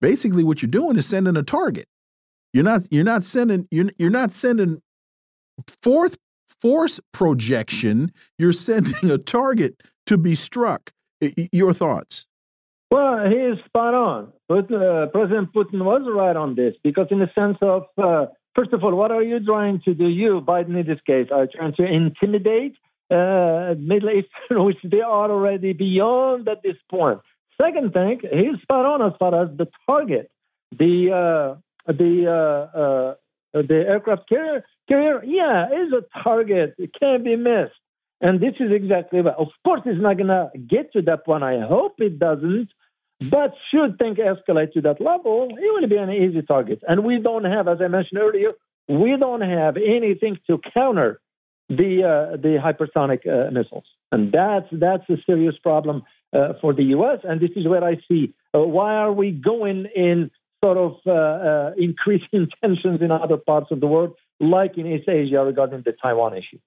basically 0.00 0.42
what 0.42 0.60
you're 0.60 0.70
doing 0.70 0.96
is 0.96 1.06
sending 1.06 1.36
a 1.36 1.42
target. 1.42 1.86
You're 2.52 2.64
not 2.64 2.82
you're 2.90 3.04
not 3.04 3.24
sending 3.24 3.66
you're 3.70 3.90
you're 3.98 4.10
not 4.10 4.34
sending 4.34 4.82
fourth 5.82 6.18
force 6.60 7.00
projection. 7.12 8.12
You're 8.38 8.52
sending 8.68 9.10
a 9.10 9.18
target 9.18 9.82
to 10.06 10.18
be 10.18 10.34
struck. 10.34 10.90
Your 11.52 11.72
thoughts? 11.72 12.26
Well, 12.92 13.24
he 13.26 13.36
is 13.36 13.58
spot 13.64 13.94
on. 13.94 14.34
But 14.48 14.70
uh, 14.70 15.06
President 15.06 15.54
Putin 15.54 15.82
was 15.82 16.02
right 16.14 16.36
on 16.36 16.56
this 16.56 16.74
because, 16.84 17.06
in 17.10 17.20
the 17.20 17.30
sense 17.34 17.56
of, 17.62 17.84
uh, 17.96 18.26
first 18.54 18.74
of 18.74 18.84
all, 18.84 18.94
what 18.94 19.10
are 19.10 19.22
you 19.22 19.42
trying 19.42 19.80
to 19.86 19.94
do? 19.94 20.08
You, 20.08 20.42
Biden, 20.46 20.78
in 20.78 20.86
this 20.86 21.00
case, 21.06 21.28
are 21.32 21.46
trying 21.46 21.72
to 21.76 21.84
intimidate 21.84 22.76
uh, 23.10 23.76
Middle 23.78 24.10
Eastern, 24.10 24.64
which 24.66 24.76
they 24.84 25.00
are 25.00 25.30
already 25.30 25.72
beyond 25.72 26.46
at 26.48 26.62
this 26.62 26.76
point. 26.90 27.20
Second 27.58 27.94
thing, 27.94 28.20
he's 28.30 28.60
spot 28.60 28.84
on 28.84 29.00
as 29.00 29.14
far 29.18 29.42
as 29.42 29.48
the 29.56 29.68
target. 29.86 30.30
The 30.78 30.94
uh, 31.22 31.60
the 31.90 32.26
uh, 32.28 32.78
uh, 32.78 33.14
the 33.54 33.84
aircraft 33.88 34.28
carrier, 34.28 34.64
carrier, 34.86 35.24
yeah, 35.24 35.68
is 35.68 35.94
a 35.94 36.02
target. 36.22 36.74
It 36.76 36.90
can't 37.00 37.24
be 37.24 37.36
missed. 37.36 37.72
And 38.20 38.38
this 38.38 38.54
is 38.60 38.70
exactly 38.70 39.22
what. 39.22 39.36
Of 39.36 39.48
course, 39.64 39.80
it's 39.86 40.00
not 40.00 40.18
going 40.18 40.28
to 40.28 40.50
get 40.58 40.92
to 40.92 41.00
that 41.02 41.24
point. 41.24 41.42
I 41.42 41.60
hope 41.66 41.94
it 41.98 42.18
doesn't. 42.18 42.68
But 43.30 43.54
should 43.70 43.98
things 43.98 44.18
escalate 44.18 44.72
to 44.72 44.80
that 44.82 45.00
level, 45.00 45.48
it 45.50 45.80
will 45.80 45.88
be 45.88 45.96
an 45.96 46.10
easy 46.10 46.42
target. 46.42 46.82
And 46.86 47.04
we 47.04 47.18
don't 47.18 47.44
have, 47.44 47.68
as 47.68 47.78
I 47.80 47.88
mentioned 47.88 48.20
earlier, 48.20 48.50
we 48.88 49.16
don't 49.18 49.42
have 49.42 49.76
anything 49.76 50.38
to 50.48 50.60
counter 50.74 51.20
the 51.68 52.02
uh, 52.04 52.36
the 52.36 52.58
hypersonic 52.58 53.26
uh, 53.26 53.50
missiles, 53.50 53.84
and 54.10 54.32
that's 54.32 54.66
that's 54.72 55.08
a 55.08 55.16
serious 55.24 55.56
problem 55.62 56.02
uh, 56.32 56.54
for 56.60 56.74
the 56.74 56.84
U.S. 56.96 57.20
And 57.24 57.40
this 57.40 57.50
is 57.56 57.66
where 57.66 57.84
I 57.84 57.96
see 58.08 58.34
uh, 58.54 58.60
why 58.60 58.94
are 58.94 59.12
we 59.12 59.30
going 59.30 59.86
in 59.94 60.30
sort 60.62 60.78
of 60.78 60.96
uh, 61.06 61.12
uh, 61.12 61.72
increasing 61.76 62.48
tensions 62.62 63.00
in 63.00 63.10
other 63.10 63.36
parts 63.36 63.70
of 63.70 63.80
the 63.80 63.86
world 63.86 64.14
like 64.40 64.76
in 64.76 64.86
East 64.86 65.08
Asia 65.08 65.44
regarding 65.44 65.82
the 65.84 65.92
Taiwan 65.92 66.36
issue. 66.36 66.58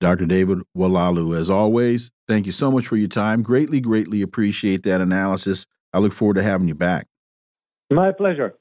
Dr. 0.00 0.26
David 0.26 0.58
Oualaalou, 0.76 1.36
as 1.38 1.50
always, 1.50 2.10
thank 2.28 2.46
you 2.46 2.52
so 2.52 2.70
much 2.70 2.86
for 2.86 2.96
your 2.96 3.08
time. 3.08 3.42
Greatly, 3.42 3.80
greatly 3.80 4.22
appreciate 4.22 4.82
that 4.82 5.00
analysis. 5.00 5.66
I 5.94 5.98
look 5.98 6.12
forward 6.12 6.34
to 6.34 6.42
having 6.42 6.66
you 6.66 6.74
back. 6.74 7.06
My 7.90 8.10
pleasure. 8.10 8.54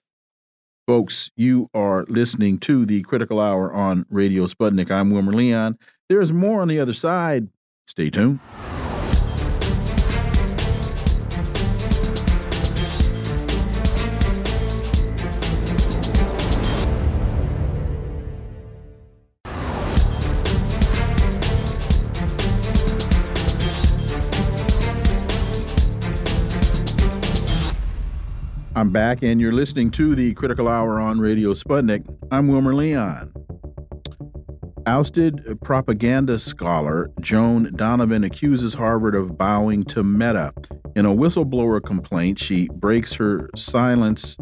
Folks, 0.85 1.31
you 1.35 1.69
are 1.73 2.05
listening 2.07 2.59
to 2.59 2.85
the 2.85 3.01
Critical 3.01 3.39
Hour 3.39 3.73
on 3.73 4.05
Radio 4.09 4.45
Sputnik. 4.45 4.91
I'm 4.91 5.09
Wilmer 5.09 5.33
Leon. 5.33 5.79
There's 6.09 6.31
more 6.31 6.61
on 6.61 6.67
the 6.67 6.79
other 6.79 6.93
side. 6.93 7.47
Stay 7.87 8.11
tuned. 8.11 8.39
I'm 28.83 28.89
back, 28.89 29.23
and 29.23 29.39
you're 29.39 29.53
listening 29.53 29.91
to 29.91 30.13
the 30.13 30.33
Critical 30.33 30.67
Hour 30.67 30.99
on 30.99 31.17
Radio 31.17 31.53
Sputnik. 31.53 32.03
I'm 32.33 32.49
Wilmer 32.49 32.75
Leon. 32.75 33.31
Ousted 34.85 35.57
propaganda 35.63 36.37
scholar 36.37 37.09
Joan 37.21 37.71
Donovan 37.77 38.25
accuses 38.25 38.73
Harvard 38.73 39.15
of 39.15 39.37
bowing 39.37 39.85
to 39.85 40.03
Meta. 40.03 40.51
In 40.97 41.05
a 41.05 41.15
whistleblower 41.15 41.81
complaint, 41.81 42.39
she 42.39 42.67
breaks 42.73 43.13
her 43.13 43.49
silence 43.55 44.35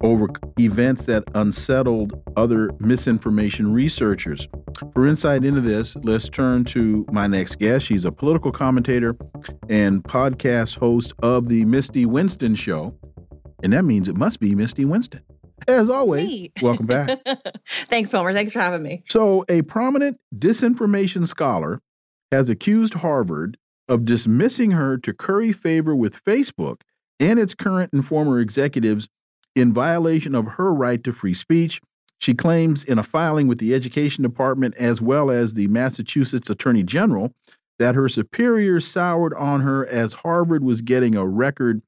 over 0.00 0.28
events 0.58 1.04
that 1.04 1.24
unsettled 1.34 2.18
other 2.38 2.70
misinformation 2.78 3.74
researchers. 3.74 4.48
For 4.94 5.06
insight 5.06 5.44
into 5.44 5.60
this, 5.60 5.96
let's 5.96 6.30
turn 6.30 6.64
to 6.64 7.04
my 7.12 7.26
next 7.26 7.58
guest. 7.58 7.84
She's 7.84 8.06
a 8.06 8.10
political 8.10 8.52
commentator 8.52 9.14
and 9.68 10.02
podcast 10.02 10.78
host 10.78 11.12
of 11.22 11.48
The 11.48 11.66
Misty 11.66 12.06
Winston 12.06 12.54
Show. 12.54 12.96
And 13.62 13.72
that 13.72 13.84
means 13.84 14.08
it 14.08 14.16
must 14.16 14.40
be 14.40 14.54
Misty 14.54 14.84
Winston. 14.84 15.22
As 15.68 15.90
always, 15.90 16.28
hey. 16.28 16.52
welcome 16.62 16.86
back. 16.86 17.20
Thanks, 17.86 18.12
Wilmer. 18.12 18.32
Thanks 18.32 18.52
for 18.52 18.60
having 18.60 18.82
me. 18.82 19.02
So, 19.08 19.44
a 19.48 19.62
prominent 19.62 20.18
disinformation 20.34 21.26
scholar 21.26 21.80
has 22.32 22.48
accused 22.48 22.94
Harvard 22.94 23.58
of 23.88 24.04
dismissing 24.04 24.70
her 24.70 24.96
to 24.98 25.12
curry 25.12 25.52
favor 25.52 25.94
with 25.94 26.24
Facebook 26.24 26.80
and 27.18 27.38
its 27.38 27.54
current 27.54 27.92
and 27.92 28.06
former 28.06 28.40
executives 28.40 29.08
in 29.54 29.74
violation 29.74 30.34
of 30.34 30.46
her 30.52 30.72
right 30.72 31.02
to 31.04 31.12
free 31.12 31.34
speech. 31.34 31.80
She 32.18 32.34
claims 32.34 32.84
in 32.84 32.98
a 32.98 33.02
filing 33.02 33.48
with 33.48 33.58
the 33.58 33.74
Education 33.74 34.22
Department 34.22 34.74
as 34.76 35.00
well 35.00 35.30
as 35.30 35.54
the 35.54 35.68
Massachusetts 35.68 36.50
Attorney 36.50 36.82
General 36.82 37.32
that 37.78 37.94
her 37.94 38.08
superiors 38.08 38.86
soured 38.86 39.34
on 39.34 39.62
her 39.62 39.86
as 39.86 40.12
Harvard 40.14 40.62
was 40.62 40.82
getting 40.82 41.16
a 41.16 41.26
record 41.26 41.82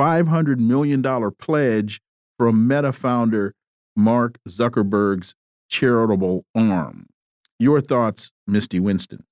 $500 0.00 0.58
million 0.58 1.02
pledge 1.38 2.00
from 2.38 2.66
Meta 2.66 2.90
founder 2.90 3.54
Mark 3.94 4.38
Zuckerberg's 4.48 5.34
charitable 5.68 6.46
arm. 6.54 7.06
Your 7.58 7.82
thoughts, 7.82 8.30
Misty 8.46 8.80
Winston? 8.80 9.24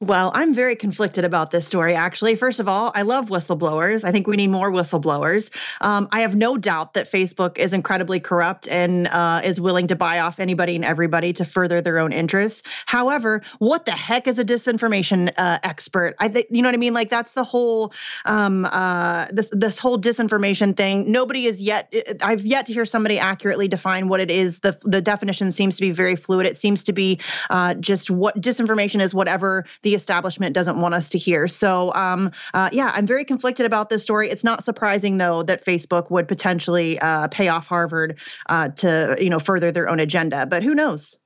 Well, 0.00 0.30
I'm 0.32 0.54
very 0.54 0.76
conflicted 0.76 1.24
about 1.24 1.50
this 1.50 1.66
story, 1.66 1.96
actually. 1.96 2.36
First 2.36 2.60
of 2.60 2.68
all, 2.68 2.92
I 2.94 3.02
love 3.02 3.30
whistleblowers. 3.30 4.04
I 4.04 4.12
think 4.12 4.28
we 4.28 4.36
need 4.36 4.46
more 4.46 4.70
whistleblowers. 4.70 5.50
Um, 5.80 6.06
I 6.12 6.20
have 6.20 6.36
no 6.36 6.56
doubt 6.56 6.94
that 6.94 7.10
Facebook 7.10 7.58
is 7.58 7.72
incredibly 7.72 8.20
corrupt 8.20 8.68
and 8.68 9.08
uh, 9.08 9.40
is 9.44 9.60
willing 9.60 9.88
to 9.88 9.96
buy 9.96 10.20
off 10.20 10.38
anybody 10.38 10.76
and 10.76 10.84
everybody 10.84 11.32
to 11.32 11.44
further 11.44 11.80
their 11.80 11.98
own 11.98 12.12
interests. 12.12 12.62
However, 12.86 13.42
what 13.58 13.86
the 13.86 13.90
heck 13.90 14.28
is 14.28 14.38
a 14.38 14.44
disinformation 14.44 15.32
uh, 15.36 15.58
expert? 15.64 16.14
I 16.20 16.28
think 16.28 16.46
you 16.50 16.62
know 16.62 16.68
what 16.68 16.76
I 16.76 16.78
mean. 16.78 16.94
Like 16.94 17.10
that's 17.10 17.32
the 17.32 17.42
whole 17.42 17.92
um, 18.24 18.66
uh, 18.70 19.26
this 19.32 19.50
this 19.50 19.80
whole 19.80 19.98
disinformation 19.98 20.76
thing. 20.76 21.10
Nobody 21.10 21.46
is 21.46 21.60
yet. 21.60 21.92
I've 22.22 22.46
yet 22.46 22.66
to 22.66 22.72
hear 22.72 22.86
somebody 22.86 23.18
accurately 23.18 23.66
define 23.66 24.06
what 24.06 24.20
it 24.20 24.30
is. 24.30 24.60
the 24.60 24.78
The 24.82 25.00
definition 25.00 25.50
seems 25.50 25.74
to 25.74 25.80
be 25.80 25.90
very 25.90 26.14
fluid. 26.14 26.46
It 26.46 26.56
seems 26.56 26.84
to 26.84 26.92
be 26.92 27.18
uh, 27.50 27.74
just 27.74 28.12
what 28.12 28.40
disinformation 28.40 29.00
is. 29.00 29.12
Whatever 29.12 29.64
the 29.82 29.87
the 29.88 29.94
establishment 29.94 30.54
doesn't 30.54 30.78
want 30.82 30.92
us 30.92 31.08
to 31.08 31.18
hear. 31.18 31.48
So, 31.48 31.94
um, 31.94 32.30
uh, 32.52 32.68
yeah, 32.72 32.92
I'm 32.94 33.06
very 33.06 33.24
conflicted 33.24 33.64
about 33.64 33.88
this 33.88 34.02
story. 34.02 34.28
It's 34.28 34.44
not 34.44 34.62
surprising 34.62 35.16
though 35.16 35.42
that 35.44 35.64
Facebook 35.64 36.10
would 36.10 36.28
potentially 36.28 36.98
uh, 36.98 37.28
pay 37.28 37.48
off 37.48 37.66
Harvard 37.66 38.18
uh, 38.50 38.68
to 38.68 39.16
you 39.18 39.30
know 39.30 39.38
further 39.38 39.72
their 39.72 39.88
own 39.88 39.98
agenda, 39.98 40.44
but 40.44 40.62
who 40.62 40.74
knows? 40.74 41.18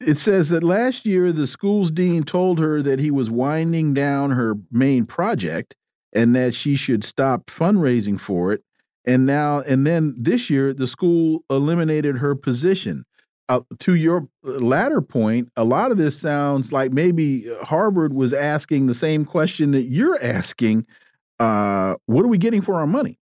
It 0.00 0.20
says 0.20 0.48
that 0.50 0.62
last 0.62 1.06
year 1.06 1.32
the 1.32 1.48
school's 1.48 1.90
dean 1.90 2.22
told 2.22 2.60
her 2.60 2.82
that 2.82 3.00
he 3.00 3.10
was 3.10 3.32
winding 3.32 3.94
down 3.94 4.30
her 4.30 4.54
main 4.70 5.04
project 5.04 5.74
and 6.12 6.36
that 6.36 6.54
she 6.54 6.76
should 6.76 7.02
stop 7.02 7.46
fundraising 7.46 8.20
for 8.20 8.52
it. 8.52 8.62
And 9.04 9.26
now, 9.26 9.60
and 9.60 9.84
then 9.84 10.14
this 10.16 10.50
year, 10.50 10.72
the 10.72 10.86
school 10.86 11.42
eliminated 11.50 12.18
her 12.18 12.36
position 12.36 13.06
uh, 13.48 13.60
to 13.78 13.94
your 13.94 14.28
latter 14.42 15.00
point, 15.00 15.50
a 15.56 15.64
lot 15.64 15.90
of 15.90 15.98
this 15.98 16.18
sounds 16.18 16.72
like 16.72 16.92
maybe 16.92 17.48
Harvard 17.62 18.12
was 18.12 18.32
asking 18.32 18.86
the 18.86 18.94
same 18.94 19.24
question 19.24 19.70
that 19.72 19.84
you're 19.84 20.22
asking. 20.22 20.86
Uh, 21.38 21.94
what 22.06 22.24
are 22.24 22.28
we 22.28 22.38
getting 22.38 22.62
for 22.62 22.74
our 22.74 22.86
money? 22.86 23.18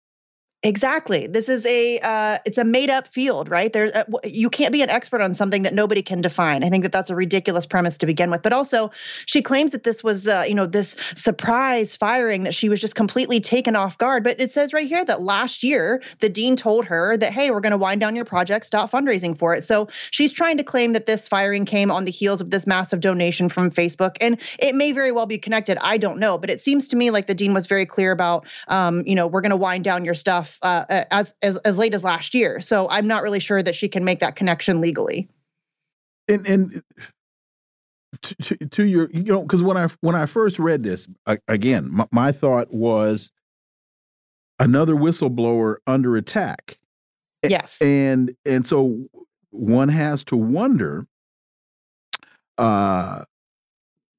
Exactly. 0.63 1.25
This 1.25 1.49
is 1.49 1.65
a 1.65 1.97
uh, 1.97 2.37
it's 2.45 2.59
a 2.59 2.63
made 2.63 2.91
up 2.91 3.07
field, 3.07 3.49
right? 3.49 3.73
There, 3.73 3.89
uh, 3.95 4.03
you 4.23 4.51
can't 4.51 4.71
be 4.71 4.83
an 4.83 4.91
expert 4.91 5.19
on 5.19 5.33
something 5.33 5.63
that 5.63 5.73
nobody 5.73 6.03
can 6.03 6.21
define. 6.21 6.63
I 6.63 6.69
think 6.69 6.83
that 6.83 6.91
that's 6.91 7.09
a 7.09 7.15
ridiculous 7.15 7.65
premise 7.65 7.97
to 7.99 8.05
begin 8.05 8.29
with. 8.29 8.43
But 8.43 8.53
also, 8.53 8.91
she 9.25 9.41
claims 9.41 9.71
that 9.71 9.81
this 9.81 10.03
was, 10.03 10.27
uh, 10.27 10.43
you 10.47 10.53
know, 10.53 10.67
this 10.67 10.95
surprise 11.15 11.95
firing 11.95 12.43
that 12.43 12.53
she 12.53 12.69
was 12.69 12.79
just 12.79 12.93
completely 12.93 13.39
taken 13.39 13.75
off 13.75 13.97
guard. 13.97 14.23
But 14.23 14.39
it 14.39 14.51
says 14.51 14.71
right 14.71 14.87
here 14.87 15.03
that 15.03 15.19
last 15.19 15.63
year 15.63 16.03
the 16.19 16.29
dean 16.29 16.55
told 16.55 16.85
her 16.85 17.17
that, 17.17 17.33
hey, 17.33 17.49
we're 17.49 17.59
going 17.59 17.71
to 17.71 17.77
wind 17.77 17.99
down 17.99 18.15
your 18.15 18.25
project, 18.25 18.67
stop 18.67 18.91
fundraising 18.91 19.35
for 19.35 19.55
it. 19.55 19.63
So 19.63 19.87
she's 20.11 20.31
trying 20.31 20.57
to 20.57 20.63
claim 20.63 20.93
that 20.93 21.07
this 21.07 21.27
firing 21.27 21.65
came 21.65 21.89
on 21.89 22.05
the 22.05 22.11
heels 22.11 22.39
of 22.39 22.51
this 22.51 22.67
massive 22.67 22.99
donation 22.99 23.49
from 23.49 23.71
Facebook, 23.71 24.17
and 24.21 24.37
it 24.59 24.75
may 24.75 24.91
very 24.91 25.11
well 25.11 25.25
be 25.25 25.39
connected. 25.39 25.79
I 25.81 25.97
don't 25.97 26.19
know, 26.19 26.37
but 26.37 26.51
it 26.51 26.61
seems 26.61 26.89
to 26.89 26.95
me 26.95 27.09
like 27.09 27.25
the 27.25 27.33
dean 27.33 27.55
was 27.55 27.65
very 27.65 27.87
clear 27.87 28.11
about, 28.11 28.45
um, 28.67 29.01
you 29.07 29.15
know, 29.15 29.25
we're 29.25 29.41
going 29.41 29.49
to 29.49 29.57
wind 29.57 29.83
down 29.83 30.05
your 30.05 30.13
stuff 30.13 30.50
uh, 30.61 30.85
as, 30.89 31.33
as 31.41 31.57
as 31.57 31.77
late 31.77 31.93
as 31.93 32.03
last 32.03 32.33
year. 32.33 32.61
So 32.61 32.87
I'm 32.89 33.07
not 33.07 33.23
really 33.23 33.39
sure 33.39 33.61
that 33.61 33.75
she 33.75 33.87
can 33.87 34.03
make 34.03 34.19
that 34.19 34.35
connection 34.35 34.81
legally. 34.81 35.29
And 36.27 36.45
and 36.47 36.83
to, 38.21 38.57
to 38.57 38.85
your 38.85 39.09
you 39.11 39.23
know 39.23 39.41
because 39.41 39.63
when 39.63 39.77
I 39.77 39.87
when 40.01 40.15
I 40.15 40.25
first 40.25 40.59
read 40.59 40.83
this 40.83 41.07
again, 41.47 41.89
my, 41.91 42.07
my 42.11 42.31
thought 42.31 42.73
was 42.73 43.31
another 44.59 44.93
whistleblower 44.93 45.77
under 45.87 46.15
attack. 46.15 46.77
Yes, 47.47 47.81
and 47.81 48.35
and 48.45 48.67
so 48.67 49.05
one 49.49 49.89
has 49.89 50.23
to 50.25 50.37
wonder. 50.37 51.07
Uh, 52.57 53.23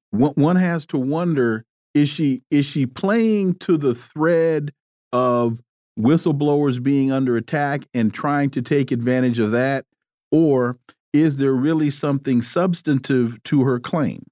one, 0.09 0.33
one 0.33 0.55
has 0.57 0.85
to 0.87 0.97
wonder 0.97 1.65
is 1.93 2.09
she 2.09 2.41
is 2.51 2.65
she 2.65 2.85
playing 2.85 3.53
to 3.55 3.77
the 3.77 3.95
thread 3.95 4.71
of 5.11 5.61
whistleblowers 5.99 6.81
being 6.81 7.11
under 7.11 7.37
attack 7.37 7.81
and 7.93 8.13
trying 8.13 8.49
to 8.51 8.61
take 8.61 8.91
advantage 8.91 9.39
of 9.39 9.51
that? 9.51 9.85
Or 10.31 10.77
is 11.13 11.37
there 11.37 11.53
really 11.53 11.89
something 11.89 12.41
substantive 12.41 13.41
to 13.43 13.63
her 13.63 13.79
claim? 13.79 14.23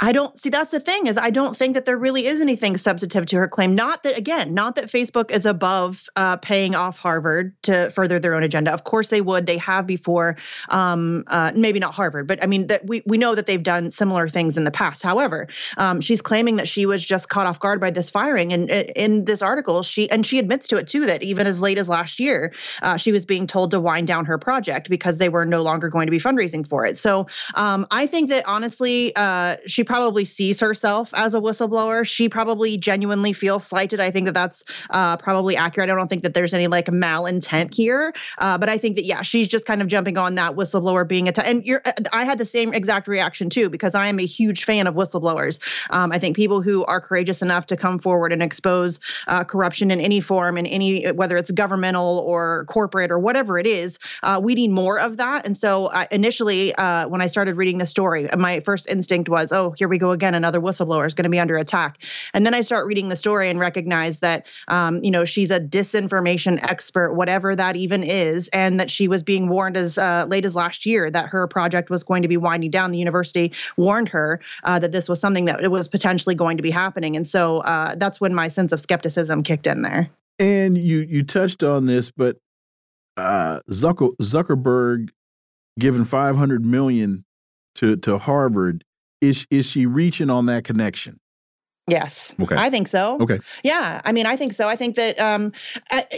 I 0.00 0.12
don't 0.12 0.38
see 0.40 0.50
that's 0.50 0.70
the 0.70 0.78
thing 0.78 1.08
is 1.08 1.18
I 1.18 1.30
don't 1.30 1.56
think 1.56 1.74
that 1.74 1.84
there 1.84 1.98
really 1.98 2.26
is 2.26 2.40
anything 2.40 2.76
substantive 2.76 3.26
to 3.26 3.36
her 3.38 3.48
claim. 3.48 3.74
Not 3.74 4.04
that 4.04 4.16
again, 4.16 4.54
not 4.54 4.76
that 4.76 4.86
Facebook 4.86 5.32
is 5.32 5.44
above 5.44 6.04
uh, 6.14 6.36
paying 6.36 6.76
off 6.76 6.98
Harvard 6.98 7.60
to 7.62 7.90
further 7.90 8.20
their 8.20 8.36
own 8.36 8.44
agenda. 8.44 8.72
Of 8.72 8.84
course 8.84 9.08
they 9.08 9.20
would. 9.20 9.46
They 9.46 9.58
have 9.58 9.86
before. 9.86 10.36
Um, 10.68 11.24
uh, 11.26 11.52
maybe 11.54 11.80
not 11.80 11.94
Harvard, 11.94 12.28
but 12.28 12.42
I 12.42 12.46
mean 12.46 12.68
that 12.68 12.86
we 12.86 13.02
we 13.06 13.18
know 13.18 13.34
that 13.34 13.46
they've 13.46 13.62
done 13.62 13.90
similar 13.90 14.28
things 14.28 14.56
in 14.56 14.64
the 14.64 14.70
past. 14.70 15.02
However, 15.02 15.48
um, 15.76 16.00
she's 16.00 16.22
claiming 16.22 16.56
that 16.56 16.68
she 16.68 16.86
was 16.86 17.04
just 17.04 17.28
caught 17.28 17.46
off 17.46 17.58
guard 17.58 17.80
by 17.80 17.90
this 17.90 18.08
firing, 18.08 18.52
and 18.52 18.70
in 18.70 19.24
this 19.24 19.42
article, 19.42 19.82
she 19.82 20.08
and 20.10 20.24
she 20.24 20.38
admits 20.38 20.68
to 20.68 20.76
it 20.76 20.86
too 20.86 21.06
that 21.06 21.24
even 21.24 21.48
as 21.48 21.60
late 21.60 21.78
as 21.78 21.88
last 21.88 22.20
year, 22.20 22.52
uh, 22.82 22.96
she 22.96 23.10
was 23.10 23.26
being 23.26 23.48
told 23.48 23.72
to 23.72 23.80
wind 23.80 24.06
down 24.06 24.26
her 24.26 24.38
project 24.38 24.88
because 24.88 25.18
they 25.18 25.28
were 25.28 25.44
no 25.44 25.62
longer 25.62 25.88
going 25.88 26.06
to 26.06 26.12
be 26.12 26.20
fundraising 26.20 26.66
for 26.66 26.86
it. 26.86 26.98
So 26.98 27.26
um, 27.56 27.84
I 27.90 28.06
think 28.06 28.28
that 28.28 28.46
honestly, 28.46 29.12
uh, 29.16 29.56
she 29.66 29.84
probably 29.88 30.24
sees 30.24 30.60
herself 30.60 31.10
as 31.14 31.34
a 31.34 31.40
whistleblower. 31.40 32.06
She 32.06 32.28
probably 32.28 32.76
genuinely 32.76 33.32
feels 33.32 33.66
slighted. 33.66 34.00
I 34.00 34.10
think 34.10 34.26
that 34.26 34.34
that's 34.34 34.62
uh, 34.90 35.16
probably 35.16 35.56
accurate. 35.56 35.90
I 35.90 35.94
don't 35.94 36.08
think 36.08 36.22
that 36.22 36.34
there's 36.34 36.52
any 36.54 36.66
like 36.66 36.86
malintent 36.86 37.74
here, 37.74 38.12
uh, 38.36 38.58
but 38.58 38.68
I 38.68 38.76
think 38.76 38.96
that 38.96 39.04
yeah, 39.04 39.22
she's 39.22 39.48
just 39.48 39.64
kind 39.64 39.80
of 39.80 39.88
jumping 39.88 40.18
on 40.18 40.34
that 40.36 40.54
whistleblower 40.54 41.08
being 41.08 41.28
a. 41.28 41.32
And 41.42 41.64
you're, 41.64 41.80
uh, 41.84 41.92
I 42.12 42.24
had 42.24 42.38
the 42.38 42.44
same 42.44 42.74
exact 42.74 43.08
reaction 43.08 43.48
too 43.48 43.70
because 43.70 43.94
I 43.94 44.08
am 44.08 44.20
a 44.20 44.26
huge 44.26 44.64
fan 44.64 44.86
of 44.86 44.94
whistleblowers. 44.94 45.58
Um, 45.90 46.12
I 46.12 46.18
think 46.18 46.36
people 46.36 46.60
who 46.60 46.84
are 46.84 47.00
courageous 47.00 47.40
enough 47.40 47.66
to 47.66 47.76
come 47.76 47.98
forward 47.98 48.32
and 48.32 48.42
expose 48.42 49.00
uh, 49.26 49.44
corruption 49.44 49.90
in 49.90 50.00
any 50.00 50.20
form, 50.20 50.58
in 50.58 50.66
any 50.66 51.10
whether 51.12 51.38
it's 51.38 51.50
governmental 51.50 52.22
or 52.26 52.66
corporate 52.66 53.10
or 53.10 53.18
whatever 53.18 53.58
it 53.58 53.66
is, 53.66 53.98
uh, 54.22 54.38
we 54.42 54.54
need 54.54 54.70
more 54.70 54.98
of 54.98 55.16
that. 55.16 55.46
And 55.46 55.56
so 55.56 55.88
I, 55.90 56.06
initially, 56.10 56.74
uh, 56.74 57.08
when 57.08 57.22
I 57.22 57.28
started 57.28 57.56
reading 57.56 57.78
the 57.78 57.86
story, 57.86 58.28
my 58.36 58.60
first 58.60 58.86
instinct 58.86 59.30
was, 59.30 59.50
oh, 59.50 59.74
here 59.78 59.88
we 59.88 59.98
go 59.98 60.10
again, 60.10 60.34
another 60.34 60.60
whistleblower 60.60 61.06
is 61.06 61.14
going 61.14 61.24
to 61.24 61.30
be 61.30 61.38
under 61.38 61.56
attack. 61.56 61.98
And 62.34 62.44
then 62.44 62.54
I 62.54 62.62
start 62.62 62.86
reading 62.86 63.08
the 63.08 63.16
story 63.16 63.48
and 63.48 63.60
recognize 63.60 64.20
that, 64.20 64.46
um, 64.68 65.02
you 65.04 65.10
know, 65.10 65.24
she's 65.24 65.50
a 65.50 65.60
disinformation 65.60 66.62
expert, 66.62 67.14
whatever 67.14 67.54
that 67.54 67.76
even 67.76 68.02
is, 68.02 68.48
and 68.48 68.80
that 68.80 68.90
she 68.90 69.08
was 69.08 69.22
being 69.22 69.48
warned 69.48 69.76
as 69.76 69.98
uh, 69.98 70.26
late 70.28 70.44
as 70.44 70.54
last 70.54 70.84
year 70.84 71.10
that 71.10 71.28
her 71.28 71.46
project 71.46 71.90
was 71.90 72.02
going 72.02 72.22
to 72.22 72.28
be 72.28 72.36
winding 72.36 72.70
down. 72.70 72.90
The 72.90 72.98
university 72.98 73.52
warned 73.76 74.08
her 74.08 74.40
uh, 74.64 74.78
that 74.80 74.92
this 74.92 75.08
was 75.08 75.20
something 75.20 75.44
that 75.44 75.62
it 75.62 75.70
was 75.70 75.88
potentially 75.88 76.34
going 76.34 76.56
to 76.56 76.62
be 76.62 76.70
happening, 76.70 77.16
and 77.16 77.26
so 77.26 77.58
uh, 77.58 77.94
that's 77.96 78.20
when 78.20 78.34
my 78.34 78.48
sense 78.48 78.72
of 78.72 78.80
skepticism 78.80 79.42
kicked 79.42 79.66
in 79.66 79.82
there. 79.82 80.10
And 80.38 80.76
you 80.78 80.98
you 80.98 81.22
touched 81.22 81.62
on 81.62 81.86
this, 81.86 82.10
but 82.10 82.38
uh, 83.16 83.60
Zucker, 83.70 84.16
Zuckerberg 84.20 85.10
given 85.78 86.04
500 86.04 86.64
million 86.64 87.24
to 87.76 87.96
to 87.96 88.18
Harvard 88.18 88.84
is 89.20 89.46
is 89.50 89.66
she 89.66 89.86
reaching 89.86 90.30
on 90.30 90.46
that 90.46 90.64
connection 90.64 91.20
Yes. 91.88 92.34
Okay. 92.40 92.54
I 92.56 92.70
think 92.70 92.88
so. 92.88 93.18
Okay. 93.20 93.38
Yeah. 93.64 94.00
I 94.04 94.12
mean, 94.12 94.26
I 94.26 94.36
think 94.36 94.52
so. 94.52 94.68
I 94.68 94.76
think 94.76 94.96
that, 94.96 95.18
um, 95.18 95.52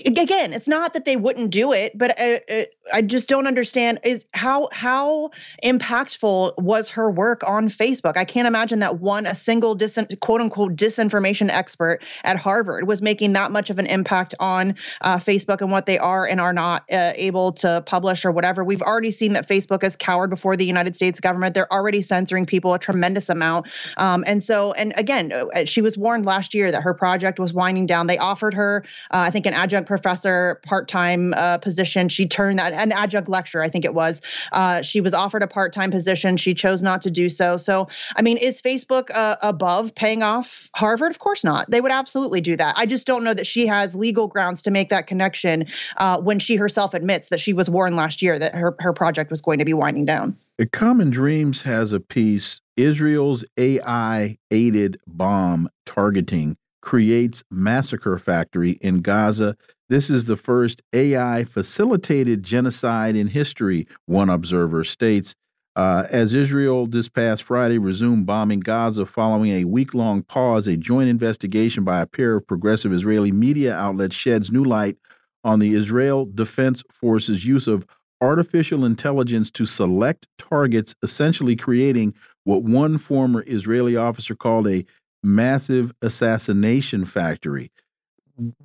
again, 0.05 0.53
it's 0.53 0.69
not 0.69 0.95
that 0.95 1.05
they 1.05 1.17
wouldn't 1.17 1.51
do 1.51 1.73
it, 1.73 1.97
but 1.97 2.21
uh, 2.21 2.39
uh, 2.51 2.65
I 2.93 3.03
just 3.03 3.29
don't 3.29 3.47
understand 3.47 4.01
is 4.05 4.27
how, 4.35 4.69
how 4.73 5.31
impactful 5.63 6.59
was 6.59 6.91
her 6.91 7.11
work 7.11 7.49
on 7.49 7.69
Facebook? 7.69 8.17
I 8.17 8.25
can't 8.25 8.49
imagine 8.49 8.81
that 8.81 8.99
one, 8.99 9.27
a 9.27 9.35
single 9.35 9.75
dis- 9.75 9.99
quote 10.21 10.41
unquote 10.41 10.75
disinformation 10.75 11.49
expert 11.49 12.01
at 12.25 12.37
Harvard 12.37 12.87
was 12.87 13.01
making 13.01 13.35
that 13.35 13.51
much 13.51 13.71
of 13.71 13.79
an 13.79 13.87
impact 13.87 14.35
on 14.41 14.75
uh, 15.03 15.19
Facebook 15.19 15.61
and 15.61 15.71
what 15.71 15.87
they 15.87 15.99
are 15.99 16.27
and 16.27 16.41
are 16.41 16.53
not 16.53 16.85
uh, 16.91 17.13
able 17.15 17.53
to 17.53 17.83
publish 17.87 18.25
or 18.25 18.33
whatever. 18.33 18.65
We've 18.65 18.83
already 18.83 19.11
seen 19.11 19.35
that 19.35 19.49
Facebook 19.49 19.83
has 19.83 19.97
cowered 19.97 20.31
before 20.31 20.57
the 20.57 20.67
United 20.67 20.97
States 20.97 21.21
government. 21.21 21.55
They're 21.55 21.73
already 21.73 22.03
censoring 22.03 22.47
people 22.47 22.75
a 22.75 22.79
tremendous 22.79 23.29
amount. 23.29 23.67
Um, 23.97 24.25
and 24.27 24.43
so, 24.43 24.73
and 24.73 24.93
again, 24.97 25.33
uh, 25.33 25.60
she 25.69 25.83
was 25.83 25.97
warned 25.97 26.27
last 26.27 26.55
year 26.55 26.71
that 26.71 26.83
her 26.83 26.95
project 26.95 27.39
was 27.39 27.53
winding 27.53 27.87
down. 27.87 28.07
They 28.07 28.19
offered 28.19 28.55
her, 28.55 28.85
uh, 29.11 29.19
I 29.19 29.31
think, 29.31 29.47
an 29.47 29.55
adjunct 29.55 29.89
professor 29.89 30.61
part 30.65 30.89
time 30.89 31.35
uh, 31.35 31.59
position. 31.59 32.09
She 32.09 32.27
turned 32.27 32.59
that, 32.59 32.73
an 32.73 32.93
adjunct 32.93 33.29
lecturer, 33.29 33.63
I 33.63 33.69
think 33.69 33.85
it 33.85 33.95
was. 33.95 34.23
Uh, 34.53 34.83
she 34.83 35.01
was 35.01 35.15
offered 35.15 35.43
a 35.43 35.47
part 35.47 35.73
time 35.73 35.91
position. 35.91 36.37
She 36.37 36.55
chose 36.55 36.83
not 36.83 37.03
to 37.03 37.11
do 37.11 37.29
so. 37.29 37.57
So, 37.57 37.89
I 38.17 38.23
mean, 38.23 38.37
is 38.37 38.61
Facebook 38.63 39.11
uh, 39.15 39.37
above 39.43 39.95
paying 39.95 40.23
off 40.23 40.71
Harvard? 40.75 41.11
Of 41.11 41.19
course 41.19 41.45
not. 41.45 41.71
They 41.71 41.81
would 41.81 41.93
absolutely 41.93 42.41
do 42.41 42.57
that. 42.57 42.75
I 42.77 42.87
just 42.87 43.07
don't 43.07 43.25
know 43.25 43.35
that 43.35 43.47
she 43.47 43.67
has 43.67 43.95
legal 43.95 44.29
grounds 44.29 44.63
to 44.63 44.71
make 44.71 44.91
that 44.91 45.07
connection 45.07 45.67
uh, 45.97 46.21
when 46.21 46.39
she 46.39 46.57
herself 46.57 46.95
admits 46.95 47.29
that 47.29 47.41
she 47.41 47.53
was 47.53 47.69
warned 47.69 47.97
last 47.97 48.23
year 48.23 48.39
that 48.39 48.55
her, 48.55 48.75
her 48.81 48.93
project 48.93 49.31
was 49.31 49.41
going 49.41 49.59
to 49.59 49.65
be 49.65 49.75
winding 49.75 50.05
down. 50.05 50.37
Common 50.67 51.09
Dreams 51.09 51.63
has 51.63 51.93
a 51.93 52.01
piece 52.01 52.61
Israel's 52.77 53.45
AI 53.57 54.37
aided 54.51 55.01
bomb 55.07 55.71
targeting 55.87 56.57
creates 56.83 57.43
massacre 57.51 58.19
factory 58.19 58.73
in 58.83 59.01
Gaza. 59.01 59.57
This 59.89 60.11
is 60.11 60.27
the 60.27 60.37
first 60.37 60.83
AI 60.93 61.45
facilitated 61.45 62.43
genocide 62.43 63.17
in 63.17 63.29
history, 63.29 63.87
one 64.07 64.29
observer 64.29 64.85
states. 64.85 65.35
Uh, 65.77 66.05
as 66.11 66.35
Israel 66.35 66.87
this 66.87 67.09
past 67.09 67.43
Friday 67.43 67.79
resumed 67.79 68.27
bombing 68.27 68.61
Gaza 68.61 69.07
following 69.07 69.53
a 69.53 69.65
week 69.65 69.95
long 69.95 70.23
pause, 70.23 70.67
a 70.67 70.77
joint 70.77 71.09
investigation 71.09 71.85
by 71.85 72.01
a 72.01 72.07
pair 72.07 72.37
of 72.37 72.47
progressive 72.47 72.93
Israeli 72.93 73.33
media 73.33 73.75
outlets 73.75 74.15
sheds 74.15 74.51
new 74.51 74.65
light 74.65 74.99
on 75.43 75.59
the 75.59 75.75
Israel 75.75 76.27
Defense 76.27 76.83
Forces 76.93 77.47
use 77.47 77.67
of 77.67 77.87
artificial 78.21 78.85
intelligence 78.85 79.51
to 79.53 79.67
select 79.67 80.27
targets, 80.39 80.95
essentially 81.03 81.57
creating 81.57 82.15
what 82.45 82.63
one 82.63 82.99
former 82.99 83.45
Israeli 83.47 83.97
officer 83.97 84.35
called 84.35 84.69
a 84.69 84.85
massive 85.23 85.93
assassination 86.03 87.05
factory. 87.05 87.71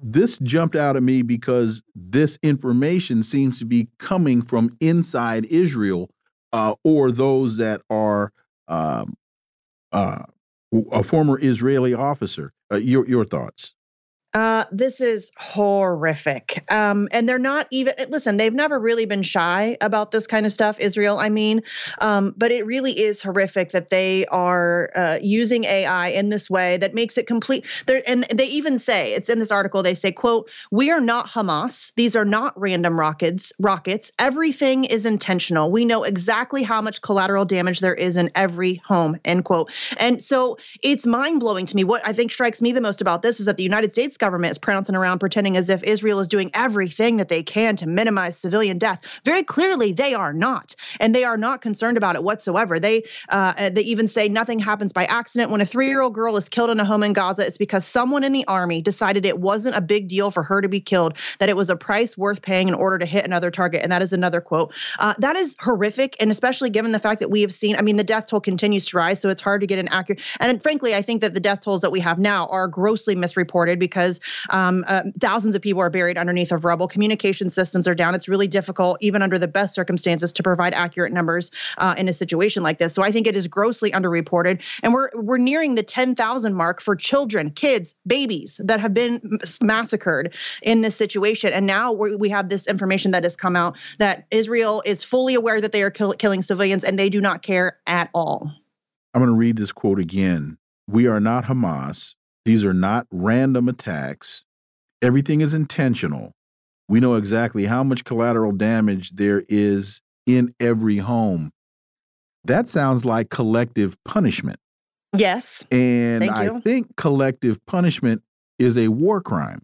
This 0.02 0.38
jumped 0.40 0.76
out 0.76 0.95
at 0.95 1.03
me 1.03 1.22
because 1.22 1.84
this 1.94 2.40
information 2.41 3.23
seems 3.23 3.60
to 3.60 3.65
be 3.65 3.90
coming 3.99 4.41
from 4.41 4.76
inside 4.80 5.45
Israel 5.45 6.10
uh, 6.53 6.76
or 6.84 7.11
those 7.11 7.57
that 7.57 7.82
are 7.90 8.32
um, 8.69 9.15
uh, 9.91 10.23
a 10.91 11.03
former 11.03 11.38
Israeli 11.41 11.94
officer. 11.94 12.53
Uh, 12.72 12.77
your, 12.77 13.07
your 13.07 13.26
thoughts? 13.26 13.75
Uh, 14.36 14.66
this 14.70 14.99
is 14.99 15.32
horrific. 15.38 16.70
Um, 16.70 17.07
and 17.14 17.28
they're 17.28 17.40
not 17.40 17.68
even, 17.72 17.94
listen, 18.10 18.36
they've 18.36 18.53
never 18.53 18.78
really 18.78 19.06
been 19.06 19.22
shy 19.22 19.78
about 19.80 20.12
this 20.12 20.28
kind 20.28 20.45
of 20.45 20.52
stuff, 20.52 20.78
Israel, 20.78 21.18
I 21.20 21.30
mean. 21.30 21.64
Um, 22.02 22.34
but 22.36 22.52
it 22.52 22.66
really 22.66 22.99
is 22.99 23.22
horrific 23.22 23.72
that 23.72 23.88
they 23.88 24.26
are 24.26 24.90
uh, 24.94 25.20
using 25.22 25.64
AI 25.64 26.10
in 26.10 26.28
this 26.28 26.49
way 26.49 26.76
that 26.78 26.94
makes 26.94 27.18
it 27.18 27.28
complete. 27.28 27.66
And 28.06 28.26
they 28.26 28.48
even 28.48 28.78
say, 28.78 29.14
it's 29.14 29.30
in 29.30 29.40
this 29.40 29.52
article, 29.52 29.82
they 29.84 29.94
say, 29.94 30.12
quote, 30.12 30.52
we 30.70 30.91
are 30.91 30.99
not 30.99 31.28
Hamas. 31.28 31.94
These 31.95 32.18
are 32.18 32.26
not 32.26 32.60
random 32.60 32.99
rockets. 32.99 33.53
Rockets. 33.57 34.12
Everything 34.20 34.84
is 34.84 35.06
intentional. 35.06 35.72
We 35.72 35.86
know 35.86 36.03
exactly 36.03 36.62
how 36.62 36.82
much 36.82 37.02
collateral 37.02 37.45
damage 37.45 37.80
there 37.80 37.95
is 37.95 38.18
in 38.18 38.30
every 38.36 38.82
home, 38.86 39.18
end 39.24 39.45
quote. 39.45 39.72
And 39.95 40.22
so 40.22 40.57
it's 40.84 41.06
mind 41.06 41.40
blowing 41.40 41.68
to 41.68 41.76
me. 41.78 41.86
What 41.86 42.06
I 42.06 42.12
think 42.12 42.34
strikes 42.34 42.62
me 42.62 42.74
the 42.74 42.82
most 42.82 42.99
about 42.99 43.22
this 43.22 43.40
is 43.40 43.45
that 43.45 43.56
the 43.56 43.64
United 43.64 43.94
States 43.94 44.18
government 44.26 44.50
is 44.50 44.58
prancing 44.58 44.96
around 44.96 45.20
pretending 45.20 45.56
as 45.56 45.70
if 45.70 45.84
Israel 45.84 46.20
is 46.20 46.28
doing 46.28 46.50
everything 46.56 47.18
that 47.18 47.30
they 47.30 47.44
can 47.44 47.76
to 47.76 47.86
minimize 47.88 48.36
civilian 48.36 48.80
death. 48.80 49.00
Very 49.24 49.44
clearly, 49.44 49.94
they 49.94 50.16
are 50.16 50.34
not, 50.34 50.76
and 51.00 51.14
they 51.14 51.24
are 51.24 51.38
not 51.38 51.62
concerned 51.62 51.96
about 51.96 52.16
it 52.16 52.24
whatsoever. 52.24 52.80
They 52.80 53.04
uh, 53.30 53.70
they 53.70 53.82
even 53.82 54.08
say 54.08 54.28
nothing 54.28 54.58
happens 54.58 54.94
by 54.94 55.06
accident. 55.06 55.52
When 55.52 55.62
a 55.62 55.66
three-year-old 55.66 56.16
girl 56.16 56.38
is 56.38 56.50
killed 56.50 56.72
in 56.72 56.80
a 56.80 56.86
home 56.86 57.04
in 57.04 57.14
Gaza, 57.14 57.46
it's 57.46 57.60
because 57.60 57.86
someone 57.86 58.24
in 58.24 58.32
the 58.32 58.46
army 58.48 58.82
decided 58.82 59.28
it 59.28 59.40
wasn't 59.40 59.76
a 59.76 59.82
big 59.82 60.08
deal 60.08 60.32
for 60.32 60.42
her 60.42 60.60
to 60.60 60.70
be 60.70 60.80
killed, 60.80 61.14
that 61.40 61.50
it 61.50 61.56
was 61.56 61.70
a 61.70 61.76
price 61.76 62.18
worth 62.18 62.42
paying 62.42 62.68
in 62.68 62.74
order 62.74 62.98
to 62.98 63.06
hit 63.06 63.26
another 63.26 63.52
target. 63.52 63.84
And 63.84 63.92
that 63.92 64.02
is 64.02 64.12
another 64.12 64.42
quote. 64.42 64.74
Uh, 64.98 65.14
that 65.20 65.36
is 65.36 65.56
horrific, 65.60 66.16
and 66.20 66.32
especially 66.32 66.72
given 66.72 66.92
the 66.94 67.04
fact 67.08 67.20
that 67.20 67.30
we 67.30 67.42
have 67.42 67.54
seen. 67.54 67.76
I 67.76 67.84
mean, 67.84 67.98
the 67.98 68.10
death 68.14 68.28
toll 68.30 68.42
continues 68.42 68.88
to 68.88 68.98
rise, 68.98 69.20
so 69.22 69.30
it's 69.30 69.42
hard 69.42 69.62
to 69.62 69.68
get 69.68 69.78
an 69.78 69.90
accurate. 69.90 70.22
And 70.40 70.64
frankly, 70.64 70.96
I 70.96 71.04
think 71.04 71.22
that 71.22 71.36
the 71.36 71.40
death 71.40 71.62
tolls 71.62 71.82
that 71.82 71.92
we 71.92 72.00
have 72.00 72.18
now 72.18 72.48
are 72.48 72.68
grossly 72.68 73.14
misreported 73.14 73.78
because 73.78 74.05
because 74.06 74.19
um, 74.49 74.84
uh, 74.88 75.03
thousands 75.19 75.56
of 75.56 75.61
people 75.61 75.82
are 75.82 75.90
buried 75.90 76.18
underneath 76.18 76.52
of 76.52 76.65
rubble. 76.65 76.88
Communication 76.88 77.49
systems 77.49 77.88
are 77.88 77.95
down. 77.95 78.15
It's 78.15 78.27
really 78.27 78.48
difficult, 78.48 78.98
even 79.02 79.22
under 79.22 79.38
the 79.38 79.48
best 79.48 79.73
circumstances, 79.73 80.32
to 80.34 80.44
provide 80.44 80.73
accurate 80.73 81.11
numbers 81.11 81.52
uh, 81.77 81.95
in 81.98 82.07
a 82.07 82.14
situation 82.14 82.64
like 82.64 82.77
this. 82.77 82.94
So 82.94 83.02
I 83.02 83.11
think 83.11 83.27
it 83.27 83.36
is 83.36 83.48
grossly 83.48 83.91
underreported, 83.91 84.61
and 84.84 84.94
we're 84.94 85.10
we're 85.15 85.38
nearing 85.38 85.76
the 85.76 85.84
10,000 85.84 86.53
mark 86.53 86.82
for 86.82 86.95
children, 86.95 87.52
kids, 87.52 87.95
babies 88.06 88.61
that 88.64 88.80
have 88.80 88.94
been 88.94 89.22
massacred 89.61 90.34
in 90.61 90.82
this 90.82 90.95
situation. 90.95 91.53
And 91.53 91.65
now 91.65 91.94
we 91.94 92.30
have 92.30 92.49
this 92.49 92.68
information 92.68 93.11
that 93.11 93.23
has 93.23 93.36
come 93.36 93.56
out 93.56 93.76
that 93.98 94.26
Israel 94.32 94.84
is 94.86 95.03
fully 95.03 95.36
aware 95.36 95.61
that 95.61 95.72
they 95.72 95.84
are 95.84 95.91
kill 95.91 96.14
killing 96.14 96.41
civilians, 96.41 96.84
and 96.84 96.99
they 96.99 97.10
do 97.10 97.22
not 97.22 97.41
care 97.41 97.80
at 97.88 98.10
all. 98.14 98.52
I'm 99.14 99.22
going 99.22 99.34
to 99.34 99.38
read 99.38 99.57
this 99.57 99.72
quote 99.72 99.99
again. 99.99 100.57
We 100.88 101.07
are 101.07 101.19
not 101.19 101.45
Hamas. 101.45 102.15
These 102.46 102.64
are 102.64 102.74
not 102.74 103.08
random 103.12 103.68
attacks. 103.68 104.44
Everything 105.02 105.42
is 105.42 105.54
intentional. 105.54 106.32
We 106.88 107.00
know 107.00 107.16
exactly 107.16 107.66
how 107.66 107.84
much 107.84 108.04
collateral 108.06 108.52
damage 108.52 109.12
there 109.12 109.44
is 109.50 110.02
in 110.28 110.54
every 110.60 110.98
home. 110.98 111.52
That 112.44 112.70
sounds 112.70 113.06
like 113.06 113.30
collective 113.30 113.98
punishment. 114.06 114.60
Yes. 115.16 115.66
And 115.72 116.24
I 116.24 116.60
think 116.60 116.96
collective 116.96 117.66
punishment 117.66 118.22
is 118.60 118.78
a 118.78 118.90
war 118.90 119.22
crime. 119.22 119.64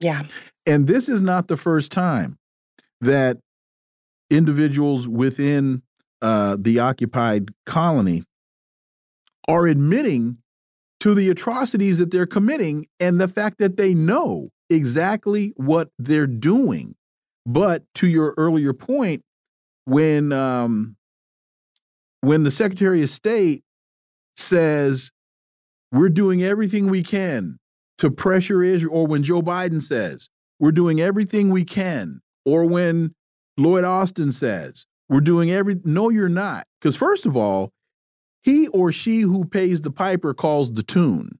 Yeah. 0.00 0.24
And 0.66 0.86
this 0.86 1.08
is 1.08 1.22
not 1.22 1.48
the 1.48 1.56
first 1.56 1.90
time 1.90 2.38
that 3.00 3.38
individuals 4.30 5.08
within 5.08 5.82
uh, 6.20 6.56
the 6.58 6.80
occupied 6.80 7.50
colony 7.64 8.24
are 9.46 9.66
admitting 9.66 10.38
to 11.00 11.14
the 11.14 11.30
atrocities 11.30 11.98
that 11.98 12.10
they're 12.10 12.26
committing 12.26 12.86
and 12.98 13.20
the 13.20 13.28
fact 13.28 13.58
that 13.58 13.76
they 13.76 13.94
know 13.94 14.48
exactly 14.70 15.52
what 15.56 15.90
they're 15.98 16.26
doing. 16.26 16.94
But 17.46 17.84
to 17.96 18.08
your 18.08 18.34
earlier 18.36 18.72
point, 18.72 19.22
when 19.84 20.32
um, 20.32 20.96
when 22.20 22.42
the 22.42 22.50
Secretary 22.50 23.02
of 23.02 23.10
State 23.10 23.62
says 24.36 25.10
we're 25.92 26.10
doing 26.10 26.42
everything 26.42 26.90
we 26.90 27.02
can 27.02 27.58
to 27.98 28.10
pressure 28.10 28.62
Israel, 28.62 28.94
or 28.94 29.06
when 29.06 29.22
Joe 29.22 29.40
Biden 29.40 29.80
says 29.80 30.28
we're 30.60 30.72
doing 30.72 31.00
everything 31.00 31.50
we 31.50 31.64
can, 31.64 32.20
or 32.44 32.66
when 32.66 33.14
Lloyd 33.56 33.84
Austin 33.84 34.30
says 34.30 34.84
we're 35.08 35.20
doing 35.20 35.50
every 35.50 35.80
no, 35.84 36.10
you're 36.10 36.28
not. 36.28 36.66
Because 36.80 36.96
first 36.96 37.24
of 37.24 37.36
all, 37.36 37.72
he 38.42 38.68
or 38.68 38.92
she 38.92 39.20
who 39.20 39.44
pays 39.44 39.82
the 39.82 39.90
piper 39.90 40.34
calls 40.34 40.72
the 40.72 40.82
tune. 40.82 41.38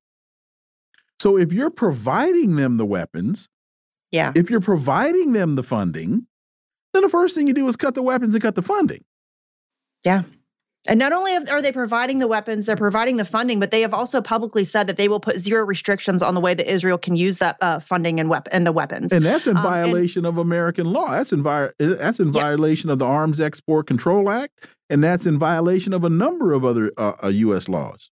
So 1.21 1.37
if 1.37 1.53
you're 1.53 1.71
providing 1.71 2.57
them 2.57 2.77
the 2.77 2.87
weapons, 2.87 3.49
yeah, 4.11 4.33
if 4.35 4.51
you're 4.51 4.61
providing 4.61 5.33
them 5.33 5.57
the 5.57 5.63
funding, 5.63 6.27
then 6.93 7.03
the 7.03 7.09
first 7.09 7.35
thing 7.35 7.47
you 7.47 7.55
do 7.55 7.69
is 7.69 7.77
cut 7.77 7.95
the 7.95 8.03
weapons 8.03 8.35
and 8.35 8.43
cut 8.43 8.55
the 8.55 8.63
funding. 8.63 9.05
Yeah. 10.05 10.23
And 10.87 10.99
not 10.99 11.13
only 11.13 11.35
are 11.35 11.61
they 11.61 11.73
providing 11.73 12.19
the 12.19 12.29
weapons, 12.29 12.67
they're 12.67 12.77
providing 12.77 13.17
the 13.17 13.25
funding, 13.25 13.61
but 13.61 13.71
they 13.71 13.83
have 13.83 13.93
also 13.93 14.23
publicly 14.23 14.65
said 14.65 14.87
that 14.87 14.97
they 14.97 15.09
will 15.09 15.21
put 15.21 15.39
zero 15.39 15.67
restrictions 15.67 16.23
on 16.23 16.35
the 16.35 16.41
way 16.41 16.55
that 16.55 16.71
Israel 16.71 16.99
can 16.99 17.17
use 17.17 17.39
that 17.39 17.57
uh, 17.61 17.81
funding 17.81 18.21
and, 18.21 18.31
wep- 18.31 18.49
and 18.53 18.67
the 18.67 18.73
weapons. 18.73 19.13
And 19.13 19.25
that's 19.25 19.47
in 19.47 19.57
um, 19.57 19.63
violation 19.63 20.25
and, 20.25 20.35
of 20.35 20.39
American 20.39 20.87
law. 20.87 21.11
That's 21.11 21.33
in, 21.33 21.43
vi 21.43 21.71
that's 21.79 22.21
in 22.21 22.33
yes. 22.33 22.43
violation 22.43 22.91
of 22.91 22.99
the 22.99 23.07
Arms 23.07 23.41
Export 23.41 23.87
Control 23.87 24.31
Act, 24.31 24.67
and 24.89 25.03
that's 25.03 25.27
in 25.27 25.39
violation 25.39 25.93
of 25.93 26.05
a 26.05 26.11
number 26.11 26.53
of 26.53 26.65
other 26.65 26.93
uh, 26.97 27.13
uh, 27.23 27.29
U.S. 27.29 27.69
laws. 27.69 28.11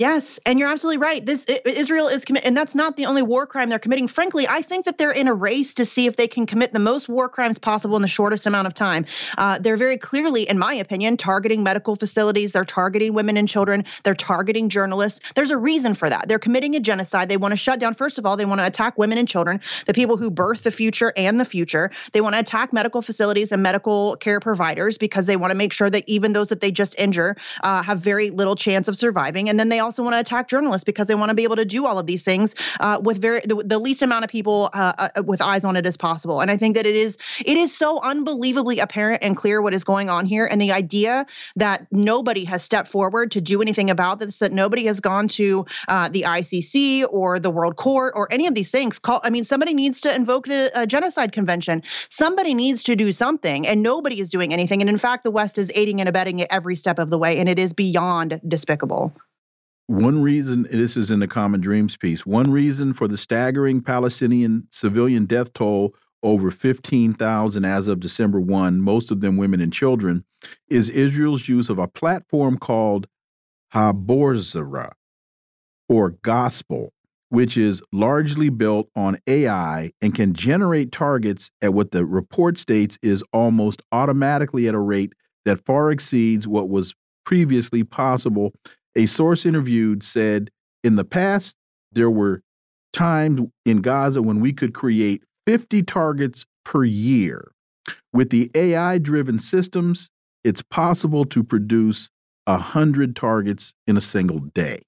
Yes, 0.00 0.40
and 0.46 0.58
you're 0.58 0.70
absolutely 0.70 0.96
right. 0.96 1.26
This 1.26 1.44
Israel 1.44 2.08
is 2.08 2.24
committing, 2.24 2.46
and 2.46 2.56
that's 2.56 2.74
not 2.74 2.96
the 2.96 3.04
only 3.04 3.20
war 3.20 3.46
crime 3.46 3.68
they're 3.68 3.78
committing. 3.78 4.08
Frankly, 4.08 4.48
I 4.48 4.62
think 4.62 4.86
that 4.86 4.96
they're 4.96 5.10
in 5.10 5.28
a 5.28 5.34
race 5.34 5.74
to 5.74 5.84
see 5.84 6.06
if 6.06 6.16
they 6.16 6.26
can 6.26 6.46
commit 6.46 6.72
the 6.72 6.78
most 6.78 7.06
war 7.06 7.28
crimes 7.28 7.58
possible 7.58 7.96
in 7.96 8.02
the 8.02 8.08
shortest 8.08 8.46
amount 8.46 8.66
of 8.66 8.72
time. 8.72 9.04
Uh, 9.36 9.58
they're 9.58 9.76
very 9.76 9.98
clearly, 9.98 10.48
in 10.48 10.58
my 10.58 10.72
opinion, 10.72 11.18
targeting 11.18 11.62
medical 11.62 11.96
facilities. 11.96 12.52
They're 12.52 12.64
targeting 12.64 13.12
women 13.12 13.36
and 13.36 13.46
children. 13.46 13.84
They're 14.02 14.14
targeting 14.14 14.70
journalists. 14.70 15.20
There's 15.34 15.50
a 15.50 15.58
reason 15.58 15.92
for 15.92 16.08
that. 16.08 16.30
They're 16.30 16.38
committing 16.38 16.76
a 16.76 16.80
genocide. 16.80 17.28
They 17.28 17.36
want 17.36 17.52
to 17.52 17.58
shut 17.58 17.78
down. 17.78 17.92
First 17.92 18.18
of 18.18 18.24
all, 18.24 18.38
they 18.38 18.46
want 18.46 18.62
to 18.62 18.66
attack 18.66 18.96
women 18.96 19.18
and 19.18 19.28
children, 19.28 19.60
the 19.84 19.92
people 19.92 20.16
who 20.16 20.30
birth 20.30 20.62
the 20.62 20.72
future 20.72 21.12
and 21.14 21.38
the 21.38 21.44
future. 21.44 21.90
They 22.12 22.22
want 22.22 22.36
to 22.36 22.40
attack 22.40 22.72
medical 22.72 23.02
facilities 23.02 23.52
and 23.52 23.62
medical 23.62 24.16
care 24.16 24.40
providers 24.40 24.96
because 24.96 25.26
they 25.26 25.36
want 25.36 25.50
to 25.50 25.58
make 25.58 25.74
sure 25.74 25.90
that 25.90 26.04
even 26.08 26.32
those 26.32 26.48
that 26.48 26.62
they 26.62 26.70
just 26.70 26.98
injure 26.98 27.36
uh, 27.62 27.82
have 27.82 28.00
very 28.00 28.30
little 28.30 28.56
chance 28.56 28.88
of 28.88 28.96
surviving. 28.96 29.50
And 29.50 29.60
then 29.60 29.68
they 29.68 29.80
also 29.80 29.89
want 29.98 30.14
to 30.14 30.20
attack 30.20 30.48
journalists 30.48 30.84
because 30.84 31.06
they 31.06 31.14
want 31.14 31.30
to 31.30 31.34
be 31.34 31.44
able 31.44 31.56
to 31.56 31.64
do 31.64 31.86
all 31.86 31.98
of 31.98 32.06
these 32.06 32.22
things 32.22 32.54
uh, 32.80 33.00
with 33.02 33.20
very 33.20 33.40
the, 33.40 33.62
the, 33.64 33.78
least 33.78 34.02
amount 34.02 34.24
of 34.24 34.30
people 34.30 34.68
uh, 34.74 35.08
uh, 35.16 35.22
with 35.22 35.40
eyes 35.40 35.64
on 35.64 35.76
it 35.76 35.86
as 35.86 35.96
possible. 35.96 36.40
And 36.40 36.50
I 36.50 36.56
think 36.56 36.76
that 36.76 36.86
it 36.86 36.94
is 36.94 37.18
it 37.44 37.56
is 37.56 37.76
so 37.76 38.00
unbelievably 38.00 38.78
apparent 38.78 39.22
and 39.22 39.36
clear 39.36 39.62
what 39.62 39.74
is 39.74 39.84
going 39.84 40.10
on 40.10 40.26
here. 40.26 40.46
And 40.46 40.60
the 40.60 40.72
idea 40.72 41.26
that 41.56 41.86
nobody 41.90 42.44
has 42.44 42.62
stepped 42.62 42.88
forward 42.88 43.32
to 43.32 43.40
do 43.40 43.62
anything 43.62 43.90
about 43.90 44.18
this, 44.18 44.38
that 44.40 44.52
nobody 44.52 44.86
has 44.86 45.00
gone 45.00 45.28
to 45.28 45.66
uh, 45.88 46.08
the 46.08 46.22
ICC 46.22 47.06
or 47.10 47.38
the 47.38 47.50
World 47.50 47.76
Court 47.76 48.12
or 48.14 48.28
any 48.30 48.46
of 48.46 48.54
these 48.54 48.70
things. 48.70 48.98
Call, 48.98 49.20
I 49.24 49.30
mean, 49.30 49.44
somebody 49.44 49.74
needs 49.74 50.02
to 50.02 50.14
invoke 50.14 50.46
the 50.46 50.70
uh, 50.74 50.86
Genocide 50.86 51.32
Convention. 51.32 51.82
Somebody 52.08 52.54
needs 52.54 52.84
to 52.84 52.96
do 52.96 53.12
something, 53.12 53.66
and 53.66 53.82
nobody 53.82 54.20
is 54.20 54.30
doing 54.30 54.52
anything. 54.52 54.80
And 54.80 54.90
in 54.90 54.98
fact, 54.98 55.24
the 55.24 55.30
West 55.30 55.58
is 55.58 55.72
aiding 55.74 56.00
and 56.00 56.08
abetting 56.08 56.40
it 56.40 56.48
every 56.50 56.76
step 56.76 56.98
of 56.98 57.10
the 57.10 57.18
way, 57.18 57.38
and 57.38 57.48
it 57.48 57.58
is 57.58 57.72
beyond 57.72 58.40
despicable 58.46 59.14
one 59.90 60.22
reason 60.22 60.68
this 60.70 60.96
is 60.96 61.10
in 61.10 61.18
the 61.18 61.26
Common 61.26 61.60
Dreams 61.60 61.96
piece. 61.96 62.24
One 62.24 62.52
reason 62.52 62.92
for 62.92 63.08
the 63.08 63.18
staggering 63.18 63.82
Palestinian 63.82 64.68
civilian 64.70 65.26
death 65.26 65.52
toll 65.52 65.96
over 66.22 66.52
15,000 66.52 67.64
as 67.64 67.88
of 67.88 67.98
December 67.98 68.40
1, 68.40 68.80
most 68.80 69.10
of 69.10 69.20
them 69.20 69.36
women 69.36 69.60
and 69.60 69.72
children, 69.72 70.24
is 70.68 70.88
Israel's 70.90 71.48
use 71.48 71.68
of 71.68 71.80
a 71.80 71.88
platform 71.88 72.56
called 72.56 73.08
Haborzah 73.74 74.92
or 75.88 76.10
Gospel, 76.22 76.92
which 77.30 77.56
is 77.56 77.82
largely 77.92 78.48
built 78.48 78.88
on 78.94 79.18
AI 79.26 79.90
and 80.00 80.14
can 80.14 80.34
generate 80.34 80.92
targets 80.92 81.50
at 81.60 81.74
what 81.74 81.90
the 81.90 82.06
report 82.06 82.60
states 82.60 82.96
is 83.02 83.24
almost 83.32 83.82
automatically 83.90 84.68
at 84.68 84.74
a 84.76 84.78
rate 84.78 85.14
that 85.44 85.64
far 85.66 85.90
exceeds 85.90 86.46
what 86.46 86.68
was 86.68 86.94
previously 87.24 87.82
possible 87.82 88.52
a 88.96 89.06
source 89.06 89.46
interviewed 89.46 90.02
said 90.02 90.50
in 90.82 90.96
the 90.96 91.04
past, 91.04 91.54
there 91.92 92.10
were 92.10 92.42
times 92.92 93.40
in 93.64 93.82
Gaza 93.82 94.22
when 94.22 94.40
we 94.40 94.52
could 94.52 94.74
create 94.74 95.22
50 95.46 95.82
targets 95.82 96.46
per 96.64 96.84
year. 96.84 97.52
With 98.12 98.30
the 98.30 98.50
AI 98.54 98.98
driven 98.98 99.38
systems, 99.38 100.10
it's 100.44 100.62
possible 100.62 101.24
to 101.26 101.42
produce 101.42 102.08
100 102.46 103.14
targets 103.14 103.74
in 103.86 103.96
a 103.96 104.00
single 104.00 104.40
day. 104.40 104.82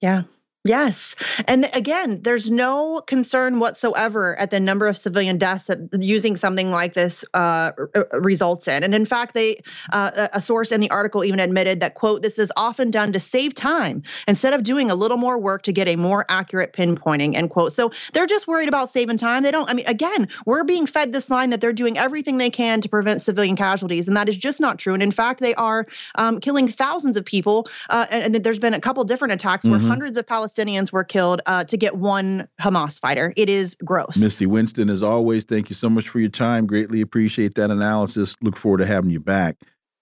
Yeah. 0.00 0.22
Yes. 0.68 1.16
And 1.46 1.66
again, 1.72 2.20
there's 2.22 2.50
no 2.50 3.00
concern 3.00 3.58
whatsoever 3.58 4.38
at 4.38 4.50
the 4.50 4.60
number 4.60 4.86
of 4.86 4.98
civilian 4.98 5.38
deaths 5.38 5.66
that 5.68 5.78
using 5.98 6.36
something 6.36 6.70
like 6.70 6.92
this 6.92 7.24
uh, 7.32 7.72
results 8.12 8.68
in. 8.68 8.82
And 8.82 8.94
in 8.94 9.06
fact, 9.06 9.32
they 9.32 9.60
uh, 9.92 10.28
a 10.34 10.40
source 10.42 10.70
in 10.70 10.82
the 10.82 10.90
article 10.90 11.24
even 11.24 11.40
admitted 11.40 11.80
that 11.80 11.94
quote 11.94 12.20
this 12.20 12.38
is 12.38 12.52
often 12.54 12.90
done 12.90 13.14
to 13.14 13.20
save 13.20 13.54
time 13.54 14.02
instead 14.26 14.52
of 14.52 14.62
doing 14.62 14.90
a 14.90 14.94
little 14.94 15.16
more 15.16 15.38
work 15.38 15.62
to 15.62 15.72
get 15.72 15.88
a 15.88 15.96
more 15.96 16.26
accurate 16.28 16.74
pinpointing 16.74 17.34
end 17.34 17.48
quote. 17.48 17.72
So 17.72 17.92
they're 18.12 18.26
just 18.26 18.46
worried 18.46 18.68
about 18.68 18.90
saving 18.90 19.16
time. 19.16 19.42
They 19.42 19.50
don't 19.50 19.70
I 19.70 19.74
mean 19.74 19.86
again, 19.86 20.28
we're 20.44 20.64
being 20.64 20.86
fed 20.86 21.14
this 21.14 21.30
line 21.30 21.50
that 21.50 21.62
they're 21.62 21.72
doing 21.72 21.96
everything 21.96 22.36
they 22.36 22.50
can 22.50 22.82
to 22.82 22.90
prevent 22.90 23.22
civilian 23.22 23.56
casualties 23.56 24.06
and 24.06 24.18
that 24.18 24.28
is 24.28 24.36
just 24.36 24.60
not 24.60 24.78
true. 24.78 24.92
And 24.92 25.02
in 25.02 25.12
fact, 25.12 25.40
they 25.40 25.54
are 25.54 25.86
um, 26.16 26.40
killing 26.40 26.68
thousands 26.68 27.16
of 27.16 27.24
people 27.24 27.66
uh, 27.88 28.06
and, 28.10 28.36
and, 28.36 28.44
there's 28.44 28.58
been 28.58 28.74
a 28.74 28.80
couple 28.80 29.02
different 29.04 29.34
attacks 29.34 29.64
mm-hmm. 29.64 29.72
where 29.72 29.80
hundreds 29.80 30.16
of 30.16 30.24
Palestinians 30.24 30.57
Palestinians 30.58 30.92
were 30.92 31.04
killed 31.04 31.42
uh, 31.46 31.64
to 31.64 31.76
get 31.76 31.96
one 31.96 32.48
Hamas 32.60 33.00
fighter. 33.00 33.32
It 33.36 33.48
is 33.48 33.76
gross. 33.76 34.16
Misty 34.16 34.46
Winston, 34.46 34.90
as 34.90 35.02
always, 35.02 35.44
thank 35.44 35.70
you 35.70 35.74
so 35.74 35.88
much 35.88 36.08
for 36.08 36.20
your 36.20 36.30
time. 36.30 36.66
Greatly 36.66 37.00
appreciate 37.00 37.54
that 37.54 37.70
analysis. 37.70 38.34
Look 38.42 38.56
forward 38.56 38.78
to 38.78 38.86
having 38.86 39.10
you 39.10 39.20
back. 39.20 39.56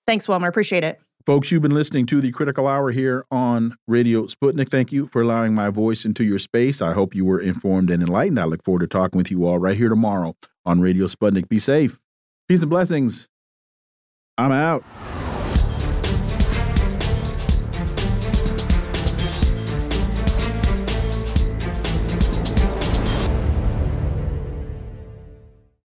Thanks, 0.06 0.28
Wilmer. 0.28 0.48
Appreciate 0.48 0.84
it. 0.84 1.00
Folks, 1.24 1.50
you've 1.50 1.62
been 1.62 1.74
listening 1.74 2.06
to 2.06 2.20
the 2.20 2.30
Critical 2.30 2.68
Hour 2.68 2.92
here 2.92 3.24
on 3.32 3.76
Radio 3.88 4.26
Sputnik. 4.26 4.70
Thank 4.70 4.92
you 4.92 5.08
for 5.08 5.22
allowing 5.22 5.54
my 5.54 5.70
voice 5.70 6.04
into 6.04 6.22
your 6.24 6.38
space. 6.38 6.80
I 6.80 6.92
hope 6.92 7.16
you 7.16 7.24
were 7.24 7.40
informed 7.40 7.90
and 7.90 8.00
enlightened. 8.00 8.38
I 8.38 8.44
look 8.44 8.62
forward 8.62 8.80
to 8.80 8.86
talking 8.86 9.18
with 9.18 9.30
you 9.32 9.44
all 9.44 9.58
right 9.58 9.76
here 9.76 9.88
tomorrow 9.88 10.36
on 10.64 10.80
Radio 10.80 11.06
Sputnik. 11.06 11.48
Be 11.48 11.58
safe. 11.58 12.00
Peace 12.48 12.60
and 12.60 12.70
blessings. 12.70 13.28
I'm 14.38 14.52
out. 14.52 14.84